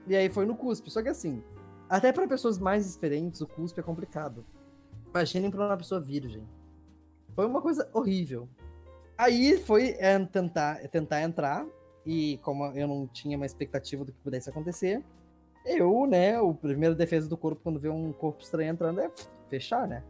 E 0.08 0.16
aí 0.16 0.30
foi 0.30 0.46
no 0.46 0.56
cuspe. 0.56 0.90
Só 0.90 1.02
que 1.02 1.10
assim, 1.10 1.44
até 1.90 2.12
para 2.12 2.28
pessoas 2.28 2.60
mais 2.60 2.86
experientes, 2.86 3.42
o 3.42 3.48
cuspe 3.48 3.80
é 3.80 3.84
complicado. 3.84 4.46
Imaginem 5.10 5.50
pra 5.50 5.66
uma 5.66 5.78
pessoa 5.78 6.00
virgem. 6.00 6.48
Foi 7.36 7.46
uma 7.46 7.62
coisa 7.62 7.90
horrível. 7.94 8.48
Aí 9.18 9.58
foi 9.58 9.96
é, 10.00 10.18
tentar, 10.26 10.88
tentar 10.90 11.22
entrar, 11.22 11.66
e 12.10 12.40
como 12.40 12.66
eu 12.76 12.88
não 12.88 13.06
tinha 13.06 13.38
uma 13.38 13.46
expectativa 13.46 14.04
do 14.04 14.12
que 14.12 14.18
pudesse 14.24 14.50
acontecer, 14.50 15.04
eu, 15.64 16.08
né, 16.08 16.42
o 16.42 16.56
primeiro 16.56 16.96
defesa 16.96 17.30
do 17.30 17.38
corpo 17.38 17.62
quando 17.62 17.80
vê 17.80 17.88
um 17.88 18.12
corpo 18.12 18.42
estranho 18.42 18.72
entrando 18.72 19.00
é 19.00 19.12
fechar, 19.48 19.88
né? 19.88 20.04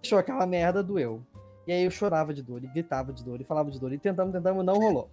Fechou 0.00 0.16
aquela 0.16 0.46
merda, 0.46 0.80
doeu. 0.80 1.20
E 1.66 1.72
aí 1.72 1.82
eu 1.82 1.90
chorava 1.90 2.32
de 2.32 2.40
dor, 2.40 2.62
e 2.62 2.68
gritava 2.68 3.12
de 3.12 3.24
dor, 3.24 3.40
e 3.40 3.44
falava 3.44 3.68
de 3.68 3.80
dor, 3.80 3.92
e 3.92 3.98
tentamos, 3.98 4.32
tentamos, 4.32 4.64
não 4.64 4.74
rolou. 4.74 5.10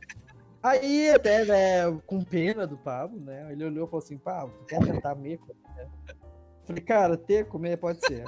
Aí, 0.62 1.10
até, 1.10 1.44
né, 1.44 2.00
com 2.06 2.24
pena 2.24 2.68
do 2.68 2.78
Pablo, 2.78 3.20
né, 3.20 3.52
ele 3.52 3.66
olhou 3.66 3.88
e 3.88 3.90
falou 3.90 4.04
assim, 4.04 4.18
Pablo, 4.18 4.54
tu 4.60 4.66
quer 4.66 4.80
tentar 4.86 5.16
meco? 5.16 5.56
né? 5.76 5.88
Falei, 6.66 6.84
cara, 6.84 7.18
ter, 7.18 7.48
comer, 7.48 7.78
pode 7.78 8.00
ser. 8.06 8.24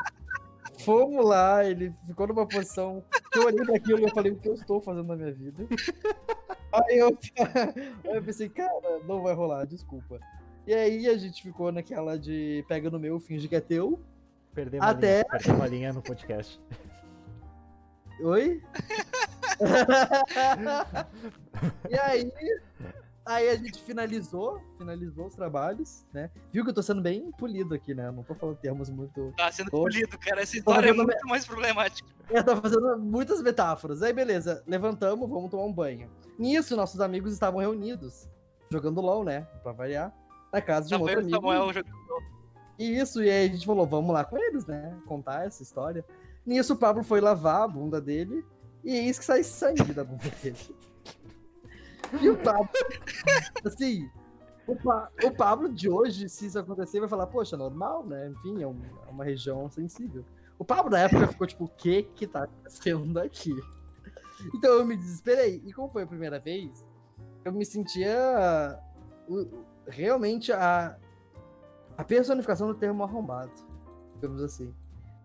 Fomos 0.80 1.24
lá, 1.24 1.64
ele 1.64 1.94
ficou 2.08 2.26
numa 2.26 2.48
posição 2.48 3.04
eu 3.38 3.46
olhei 3.46 3.66
pra 3.66 3.76
aquilo 3.76 4.00
e 4.00 4.04
eu 4.04 4.10
falei, 4.10 4.32
o 4.32 4.36
que 4.36 4.50
eu 4.50 4.54
estou 4.54 4.82
fazendo 4.82 5.08
na 5.08 5.16
minha 5.16 5.32
vida? 5.32 5.68
Aí 6.86 6.98
eu, 6.98 7.18
aí 8.06 8.16
eu 8.16 8.24
pensei, 8.24 8.50
cara, 8.50 9.00
não 9.08 9.22
vai 9.22 9.34
rolar, 9.34 9.66
desculpa. 9.66 10.20
E 10.66 10.74
aí 10.74 11.08
a 11.08 11.18
gente 11.18 11.42
ficou 11.42 11.72
naquela 11.72 12.20
de 12.20 12.64
pega 12.68 12.90
no 12.90 13.00
meu, 13.00 13.20
finge 13.20 13.48
que 13.48 13.56
é 13.56 13.62
teu. 13.62 14.00
Perdemos 14.54 14.86
a 14.86 14.90
Até- 14.92 15.24
linha, 15.46 15.64
a 15.64 15.68
linha 15.68 15.94
no 15.94 16.02
podcast. 16.02 16.60
Oi? 18.22 18.62
e 21.90 22.00
aí, 22.00 22.32
aí 23.28 23.50
a 23.50 23.56
gente 23.56 23.82
finalizou, 23.84 24.62
finalizou 24.78 25.28
os 25.28 25.36
trabalhos, 25.36 26.06
né? 26.14 26.30
Viu 26.52 26.64
que 26.64 26.70
eu 26.70 26.74
tô 26.74 26.82
sendo 26.82 27.02
bem 27.02 27.32
polido 27.32 27.74
aqui, 27.76 27.94
né? 27.94 28.10
Não 28.12 28.24
tô 28.24 28.34
falando 28.36 28.58
termos 28.58 28.90
muito. 28.90 29.34
Tá 29.38 29.52
sendo 29.52 29.70
Tô- 29.70 29.78
polido, 29.82 30.18
cara. 30.18 30.42
Essa 30.42 30.58
história 30.58 30.90
é 30.90 30.94
muito 30.94 31.28
mais 31.28 31.46
problemática. 31.46 32.08
Eu 32.30 32.44
tô 32.44 32.58
fazendo 32.58 32.98
muitas 32.98 33.42
metáforas. 33.42 34.02
Aí, 34.02 34.12
beleza, 34.14 34.64
levantamos, 34.68 35.30
vamos 35.30 35.50
tomar 35.52 35.64
um 35.64 35.74
banho. 35.74 36.10
Nisso, 36.38 36.76
nossos 36.76 37.00
amigos 37.00 37.32
estavam 37.34 37.60
reunidos, 37.60 38.28
jogando 38.70 39.02
LOL, 39.02 39.24
né? 39.24 39.48
Pra 39.64 39.72
variar, 39.72 40.14
na 40.52 40.62
casa 40.62 40.88
de 40.90 40.96
um 40.96 41.02
outro 41.02 41.20
amigo. 41.20 41.36
Samuel 41.36 41.74
jogando. 41.74 41.96
E 42.80 42.98
Isso, 43.00 43.24
e 43.24 43.30
aí 43.30 43.48
a 43.50 43.52
gente 43.52 43.66
falou, 43.66 43.88
vamos 43.88 44.14
lá 44.14 44.24
com 44.24 44.38
eles, 44.38 44.66
né? 44.66 44.96
Contar 45.08 45.46
essa 45.48 45.64
história. 45.64 46.06
Nisso 46.46 46.74
o 46.74 46.78
Pablo 46.78 47.04
foi 47.04 47.20
lavar 47.20 47.64
a 47.64 47.68
bunda 47.68 48.00
dele 48.00 48.46
e 48.84 48.96
eis 48.96 49.18
que 49.20 49.26
sai 49.26 49.44
sangue 49.44 49.94
da 49.94 50.04
bunda 50.04 50.30
dele. 50.42 50.58
E 52.22 52.30
o 52.30 52.38
Pablo, 52.38 52.70
assim, 53.66 54.10
o, 54.66 54.76
Pa- 54.76 55.10
o 55.24 55.32
Pablo 55.32 55.70
de 55.70 55.90
hoje, 55.90 56.28
se 56.30 56.46
isso 56.48 56.58
acontecer, 56.60 57.00
vai 57.00 57.10
falar, 57.10 57.28
poxa, 57.28 57.56
normal, 57.58 58.06
né? 58.06 58.30
Enfim, 58.30 58.62
é, 58.62 58.68
um- 58.68 58.82
é 59.08 59.12
uma 59.12 59.24
região 59.24 59.70
sensível. 59.70 60.24
O 60.60 60.66
Pablo 60.66 60.92
na 60.92 61.00
época 61.00 61.28
ficou 61.28 61.46
tipo, 61.48 61.66
o 61.66 61.70
que 61.70 62.04
que 62.04 62.26
tá 62.26 62.44
acontecendo 62.44 63.20
aqui? 63.20 63.54
Então 64.56 64.72
eu 64.74 64.86
me 64.86 64.96
desesperei. 64.96 65.62
E 65.66 65.74
como 65.74 65.90
foi 65.90 66.04
a 66.04 66.08
primeira 66.08 66.40
vez, 66.40 66.86
eu 67.46 67.52
me 67.52 67.66
sentia 67.66 68.80
realmente 69.88 70.52
a, 70.52 70.98
a 71.98 72.04
personificação 72.04 72.68
do 72.68 72.76
termo 72.76 73.04
arrombado, 73.04 73.52
digamos 74.16 74.42
assim. 74.42 74.74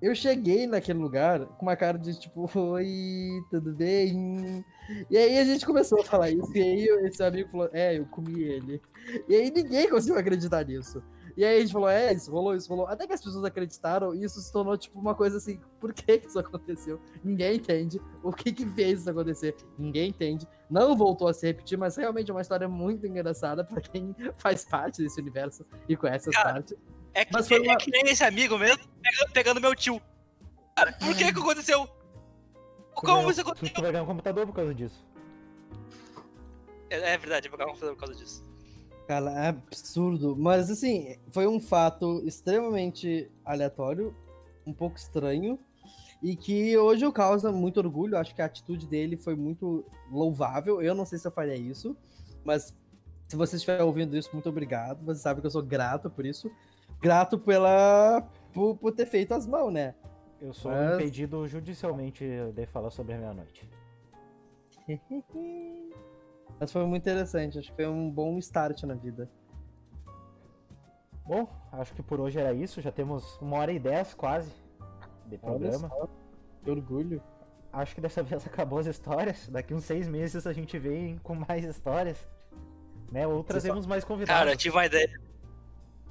Eu 0.00 0.14
cheguei 0.14 0.66
naquele 0.66 0.98
lugar 0.98 1.46
com 1.46 1.66
uma 1.66 1.76
cara 1.76 1.96
de 1.98 2.18
tipo, 2.18 2.50
oi, 2.58 3.40
tudo 3.50 3.72
bem? 3.72 4.64
E 5.10 5.16
aí 5.16 5.38
a 5.38 5.44
gente 5.44 5.64
começou 5.64 6.00
a 6.00 6.04
falar 6.04 6.30
isso, 6.30 6.50
e 6.56 6.60
aí 6.60 6.84
esse 7.06 7.22
amigo 7.22 7.48
falou, 7.50 7.70
é, 7.72 7.98
eu 7.98 8.04
comi 8.06 8.42
ele. 8.42 8.80
E 9.28 9.34
aí 9.34 9.50
ninguém 9.50 9.88
conseguiu 9.88 10.18
acreditar 10.18 10.64
nisso. 10.64 11.02
E 11.34 11.44
aí 11.44 11.56
a 11.56 11.60
gente 11.60 11.72
falou, 11.72 11.88
é, 11.88 12.12
isso 12.12 12.30
rolou, 12.30 12.54
isso 12.54 12.68
rolou. 12.68 12.86
Até 12.86 13.06
que 13.06 13.12
as 13.14 13.22
pessoas 13.22 13.42
acreditaram, 13.44 14.14
e 14.14 14.22
isso 14.22 14.38
se 14.40 14.52
tornou 14.52 14.76
tipo 14.76 14.98
uma 14.98 15.14
coisa 15.14 15.38
assim, 15.38 15.58
por 15.80 15.94
que 15.94 16.20
isso 16.26 16.38
aconteceu? 16.38 17.00
Ninguém 17.24 17.56
entende. 17.56 18.00
O 18.22 18.32
que 18.32 18.52
que 18.52 18.66
fez 18.66 19.00
isso 19.00 19.10
acontecer? 19.10 19.56
Ninguém 19.78 20.10
entende. 20.10 20.46
Não 20.68 20.94
voltou 20.94 21.28
a 21.28 21.32
se 21.32 21.46
repetir, 21.46 21.78
mas 21.78 21.96
realmente 21.96 22.30
é 22.30 22.34
uma 22.34 22.42
história 22.42 22.68
muito 22.68 23.06
engraçada 23.06 23.64
pra 23.64 23.80
quem 23.80 24.14
faz 24.36 24.64
parte 24.64 25.02
desse 25.02 25.18
universo 25.20 25.64
e 25.88 25.96
conhece 25.96 26.28
as 26.28 26.34
Cara, 26.36 26.52
partes. 26.52 26.74
É 27.14 27.24
que, 27.24 27.32
Mas 27.32 27.48
foi 27.48 27.60
uma- 27.60 27.72
é 27.72 27.76
que 27.76 27.90
nem 27.90 28.02
esse 28.10 28.24
amigo 28.24 28.58
mesmo 28.58 28.82
pegando, 29.02 29.32
pegando 29.32 29.60
meu 29.60 29.74
tio. 29.74 30.02
Cara, 30.76 30.92
por 30.92 31.16
que 31.16 31.32
que 31.32 31.38
aconteceu? 31.38 31.88
Como 32.94 33.22
vai- 33.22 33.30
isso 33.32 33.44
tu, 33.44 33.54
tu 33.72 33.80
vai 33.80 33.92
ganhar 33.92 34.04
um 34.04 34.06
computador 34.06 34.46
por 34.46 34.54
causa 34.54 34.74
disso. 34.74 35.04
É, 36.90 37.14
é 37.14 37.18
verdade, 37.18 37.46
eu 37.46 37.50
vou 37.50 37.58
pegar 37.58 37.70
um 37.70 37.72
computador 37.74 37.96
por 37.96 38.06
causa 38.06 38.14
disso. 38.14 38.44
Cara, 39.08 39.30
é 39.32 39.48
absurdo. 39.48 40.36
Mas 40.36 40.70
assim, 40.70 41.16
foi 41.30 41.46
um 41.46 41.58
fato 41.60 42.22
extremamente 42.26 43.30
aleatório, 43.44 44.14
um 44.66 44.72
pouco 44.72 44.96
estranho, 44.96 45.58
e 46.22 46.36
que 46.36 46.76
hoje 46.78 47.04
eu 47.04 47.12
causa 47.12 47.50
muito 47.50 47.78
orgulho. 47.78 48.16
Acho 48.16 48.34
que 48.34 48.42
a 48.42 48.44
atitude 48.46 48.86
dele 48.86 49.16
foi 49.16 49.34
muito 49.34 49.84
louvável. 50.10 50.80
Eu 50.80 50.94
não 50.94 51.04
sei 51.04 51.18
se 51.18 51.26
eu 51.26 51.32
faria 51.32 51.56
isso, 51.56 51.96
mas 52.44 52.76
se 53.26 53.36
você 53.36 53.56
estiver 53.56 53.82
ouvindo 53.82 54.16
isso, 54.16 54.30
muito 54.32 54.48
obrigado. 54.48 55.04
Você 55.04 55.20
sabe 55.20 55.40
que 55.40 55.46
eu 55.46 55.50
sou 55.50 55.62
grato 55.62 56.08
por 56.08 56.24
isso. 56.24 56.50
Grato 57.00 57.38
pela. 57.38 58.22
por, 58.52 58.76
por 58.76 58.92
ter 58.92 59.06
feito 59.06 59.32
as 59.34 59.46
mãos, 59.46 59.72
né? 59.72 59.94
Eu 60.42 60.52
sou 60.52 60.70
Mas- 60.72 60.94
impedido 60.94 61.46
judicialmente 61.46 62.24
de 62.52 62.66
falar 62.66 62.90
sobre 62.90 63.14
a 63.14 63.18
meia-noite. 63.18 63.68
Mas 66.58 66.72
foi 66.72 66.84
muito 66.84 67.02
interessante. 67.02 67.58
Acho 67.58 67.70
que 67.70 67.76
foi 67.76 67.86
um 67.86 68.10
bom 68.10 68.36
start 68.38 68.82
na 68.82 68.94
vida. 68.94 69.30
Bom, 71.24 71.48
acho 71.72 71.94
que 71.94 72.02
por 72.02 72.20
hoje 72.20 72.38
era 72.40 72.52
isso. 72.52 72.80
Já 72.80 72.90
temos 72.90 73.38
uma 73.40 73.56
hora 73.58 73.72
e 73.72 73.78
dez 73.78 74.12
quase 74.14 74.50
de 75.26 75.38
Olha 75.42 75.58
programa. 75.58 75.88
só, 75.88 76.08
que 76.64 76.70
orgulho. 76.70 77.22
Acho 77.72 77.94
que 77.94 78.00
dessa 78.00 78.22
vez 78.24 78.44
acabou 78.44 78.80
as 78.80 78.86
histórias. 78.86 79.48
Daqui 79.48 79.72
uns 79.72 79.84
seis 79.84 80.08
meses 80.08 80.46
a 80.46 80.52
gente 80.52 80.76
vem 80.78 81.18
com 81.18 81.34
mais 81.36 81.64
histórias. 81.64 82.18
Né? 83.12 83.26
Ou 83.26 83.44
trazemos 83.44 83.86
mais 83.86 84.04
convidados. 84.04 84.38
Cara, 84.40 84.52
eu 84.52 84.56
tive 84.56 84.74
uma 84.76 84.86
ideia. 84.86 85.08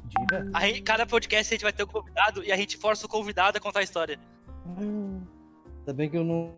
Diga. 0.06 0.50
A 0.54 0.62
gente- 0.68 0.82
cada 0.82 1.06
podcast 1.06 1.54
a 1.54 1.56
gente 1.56 1.64
vai 1.64 1.74
ter 1.74 1.84
um 1.84 1.88
convidado 1.88 2.44
e 2.44 2.52
a 2.52 2.56
gente 2.58 2.78
força 2.78 3.06
o 3.06 3.10
convidado 3.10 3.58
a 3.58 3.62
contar 3.62 3.80
a 3.80 3.84
história. 3.84 4.18
Hum, 4.80 5.22
Ainda 5.80 5.94
bem 5.94 6.10
que 6.10 6.18
eu 6.18 6.24
não. 6.24 6.54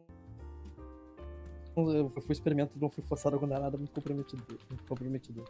Eu 1.75 2.09
fui 2.09 2.31
experimento, 2.31 2.77
não 2.79 2.89
fui 2.89 3.03
forçado 3.03 3.37
a 3.37 3.47
nada 3.47 3.77
muito 3.77 3.91
comprometido. 3.91 4.43
Muito 4.69 4.83
comprometido. 4.85 5.43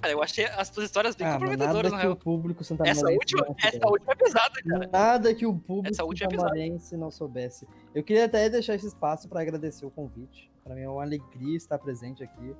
Cara, 0.00 0.12
eu 0.12 0.22
achei 0.22 0.44
as 0.44 0.68
tuas 0.68 0.86
histórias 0.86 1.16
bem 1.16 1.26
Ah, 1.26 1.32
comprometedoras, 1.32 1.90
na 1.90 1.98
nada 1.98 2.00
que 2.00 2.06
o 2.06 2.10
real. 2.10 2.16
público 2.16 2.62
Essa 2.62 3.10
última, 3.10 3.46
essa 3.64 3.88
última 3.88 4.12
é 4.12 4.16
pesada, 4.16 4.62
cara. 4.62 4.90
Nada 4.92 5.34
que 5.34 5.46
o 5.46 5.54
público 5.58 5.94
Essa 5.94 6.04
última 6.04 6.28
é 6.28 6.30
santamarense 6.36 6.96
não 6.96 7.10
soubesse. 7.10 7.66
Eu 7.94 8.04
queria 8.04 8.26
até 8.26 8.48
deixar 8.50 8.74
esse 8.74 8.86
espaço 8.86 9.28
para 9.28 9.40
agradecer 9.40 9.86
o 9.86 9.90
convite. 9.90 10.50
Para 10.62 10.74
mim 10.74 10.82
é 10.82 10.88
uma 10.88 11.02
alegria 11.02 11.56
estar 11.56 11.78
presente 11.78 12.22
aqui. 12.22 12.54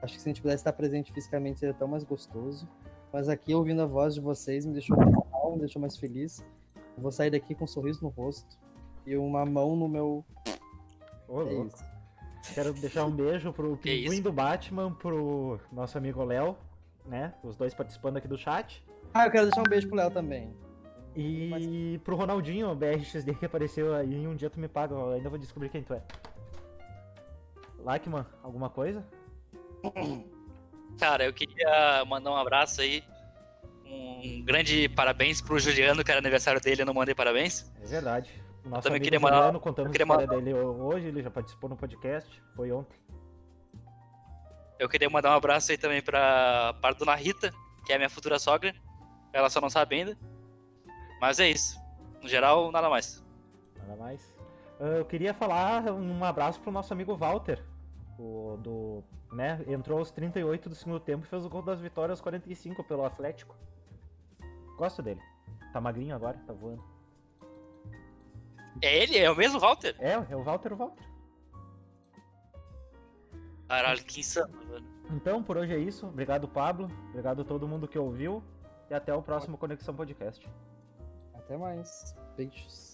Acho 0.00 0.14
que 0.14 0.20
se 0.22 0.28
a 0.28 0.30
gente 0.30 0.42
pudesse 0.42 0.60
estar 0.60 0.72
presente 0.74 1.12
fisicamente 1.12 1.58
seria 1.58 1.74
tão 1.74 1.88
mais 1.88 2.04
gostoso. 2.04 2.68
Mas 3.12 3.28
aqui, 3.28 3.52
ouvindo 3.54 3.82
a 3.82 3.86
voz 3.86 4.14
de 4.14 4.20
vocês, 4.20 4.64
me 4.64 4.72
deixou 4.72 4.96
mais 4.96 5.10
calmo, 5.30 5.54
me 5.54 5.60
deixou 5.60 5.80
mais 5.80 5.96
feliz. 5.96 6.44
Eu 6.96 7.02
vou 7.02 7.12
sair 7.12 7.30
daqui 7.30 7.54
com 7.54 7.64
um 7.64 7.68
sorriso 7.68 8.02
no 8.02 8.08
rosto 8.08 8.56
e 9.06 9.16
uma 9.16 9.44
mão 9.44 9.76
no 9.76 9.88
meu. 9.88 10.24
Ô, 11.28 11.40
É 11.42 11.44
louco. 11.44 11.66
isso. 11.68 11.84
Quero 12.54 12.72
deixar 12.74 13.04
um 13.04 13.10
beijo 13.10 13.52
pro 13.52 13.76
Que 13.76 14.04
pinguim 14.04 14.22
do 14.22 14.32
Batman, 14.32 14.92
pro 14.92 15.58
nosso 15.72 15.98
amigo 15.98 16.22
Léo, 16.24 16.56
né? 17.04 17.34
Os 17.42 17.56
dois 17.56 17.74
participando 17.74 18.16
aqui 18.18 18.28
do 18.28 18.38
chat. 18.38 18.84
Ah, 19.12 19.26
eu 19.26 19.30
quero 19.30 19.46
deixar 19.46 19.60
um 19.60 19.68
beijo 19.68 19.88
pro 19.88 19.96
Léo 19.96 20.10
também. 20.10 20.54
E 21.14 21.98
pro 22.04 22.14
Ronaldinho, 22.14 22.70
o 22.70 22.74
BRXD 22.74 23.34
que 23.34 23.46
apareceu 23.46 23.94
aí, 23.94 24.26
um 24.26 24.36
dia 24.36 24.50
tu 24.50 24.60
me 24.60 24.68
paga, 24.68 24.94
eu 24.94 25.12
ainda 25.12 25.28
vou 25.28 25.38
descobrir 25.38 25.70
quem 25.70 25.82
tu 25.82 25.94
é. 25.94 26.02
Lackman, 27.82 28.24
alguma 28.42 28.68
coisa? 28.70 29.04
Cara, 30.98 31.24
eu 31.24 31.32
queria 31.32 32.04
mandar 32.06 32.30
um 32.32 32.36
abraço 32.36 32.80
aí. 32.80 33.02
Um 33.88 34.42
grande 34.44 34.88
parabéns 34.88 35.40
pro 35.40 35.58
Juliano, 35.58 36.02
que 36.04 36.10
era 36.10 36.20
aniversário 36.20 36.60
dele, 36.60 36.82
eu 36.82 36.86
não 36.86 36.94
mandei 36.94 37.14
parabéns. 37.14 37.70
É 37.82 37.86
verdade. 37.86 38.30
O 38.64 38.68
nosso 38.68 38.82
também 38.82 39.00
queria 39.00 39.20
mandar- 39.20 39.36
Juliano, 39.36 39.60
contamos 39.60 39.86
eu 39.86 39.90
a 39.90 39.92
queria 39.92 40.06
mandar- 40.06 40.26
dele 40.26 40.54
hoje, 40.54 41.06
ele 41.06 41.22
já 41.22 41.30
participou 41.30 41.70
no 41.70 41.76
podcast, 41.76 42.42
foi 42.56 42.72
ontem. 42.72 42.98
Eu 44.78 44.88
queria 44.88 45.08
mandar 45.08 45.30
um 45.30 45.34
abraço 45.36 45.70
aí 45.70 45.78
também 45.78 46.02
pra, 46.02 46.74
pra 46.80 46.92
Dona 46.92 47.14
Rita, 47.14 47.52
que 47.84 47.92
é 47.92 47.94
a 47.94 47.98
minha 47.98 48.10
futura 48.10 48.38
sogra. 48.38 48.74
Ela 49.32 49.48
só 49.48 49.60
não 49.60 49.70
sabe 49.70 49.96
ainda. 49.96 50.18
Mas 51.20 51.40
é 51.40 51.48
isso. 51.48 51.78
No 52.22 52.28
geral, 52.28 52.70
nada 52.70 52.90
mais. 52.90 53.24
Nada 53.78 53.96
mais. 53.96 54.34
Ah, 54.80 54.84
Eu 54.98 55.04
queria 55.06 55.32
falar 55.32 55.84
um 55.92 56.22
abraço 56.24 56.60
pro 56.60 56.70
nosso 56.70 56.92
amigo 56.92 57.16
Walter. 57.16 57.62
O 58.18 58.58
do. 58.62 59.04
Né, 59.32 59.62
entrou 59.66 59.98
aos 59.98 60.10
38 60.12 60.68
do 60.68 60.74
segundo 60.74 61.00
tempo 61.00 61.24
e 61.24 61.28
fez 61.28 61.44
o 61.44 61.48
gol 61.48 61.60
das 61.60 61.80
vitórias 61.80 62.18
aos 62.18 62.20
45 62.20 62.84
pelo 62.84 63.04
Atlético. 63.04 63.56
Gosto 64.76 65.02
dele. 65.02 65.20
Tá 65.72 65.80
magrinho 65.80 66.14
agora, 66.14 66.38
tá 66.46 66.52
voando. 66.52 66.82
É 68.82 69.02
ele? 69.02 69.18
É 69.18 69.30
o 69.30 69.36
mesmo 69.36 69.58
Walter? 69.58 69.96
É, 69.98 70.12
é 70.12 70.36
o 70.36 70.42
Walter, 70.42 70.72
o 70.72 70.76
Walter. 70.76 71.04
Caralho, 73.68 74.04
que 74.04 74.20
insano, 74.20 74.54
mano. 74.68 74.86
Então, 75.10 75.42
por 75.42 75.56
hoje 75.56 75.72
é 75.72 75.78
isso. 75.78 76.06
Obrigado, 76.06 76.46
Pablo. 76.46 76.90
Obrigado 77.10 77.42
a 77.42 77.44
todo 77.44 77.66
mundo 77.66 77.88
que 77.88 77.98
ouviu. 77.98 78.42
E 78.88 78.94
até 78.94 79.12
o 79.14 79.22
próximo 79.22 79.58
Conexão 79.58 79.94
Podcast. 79.94 80.48
Até 81.34 81.56
mais. 81.56 82.14
Beijos. 82.36 82.85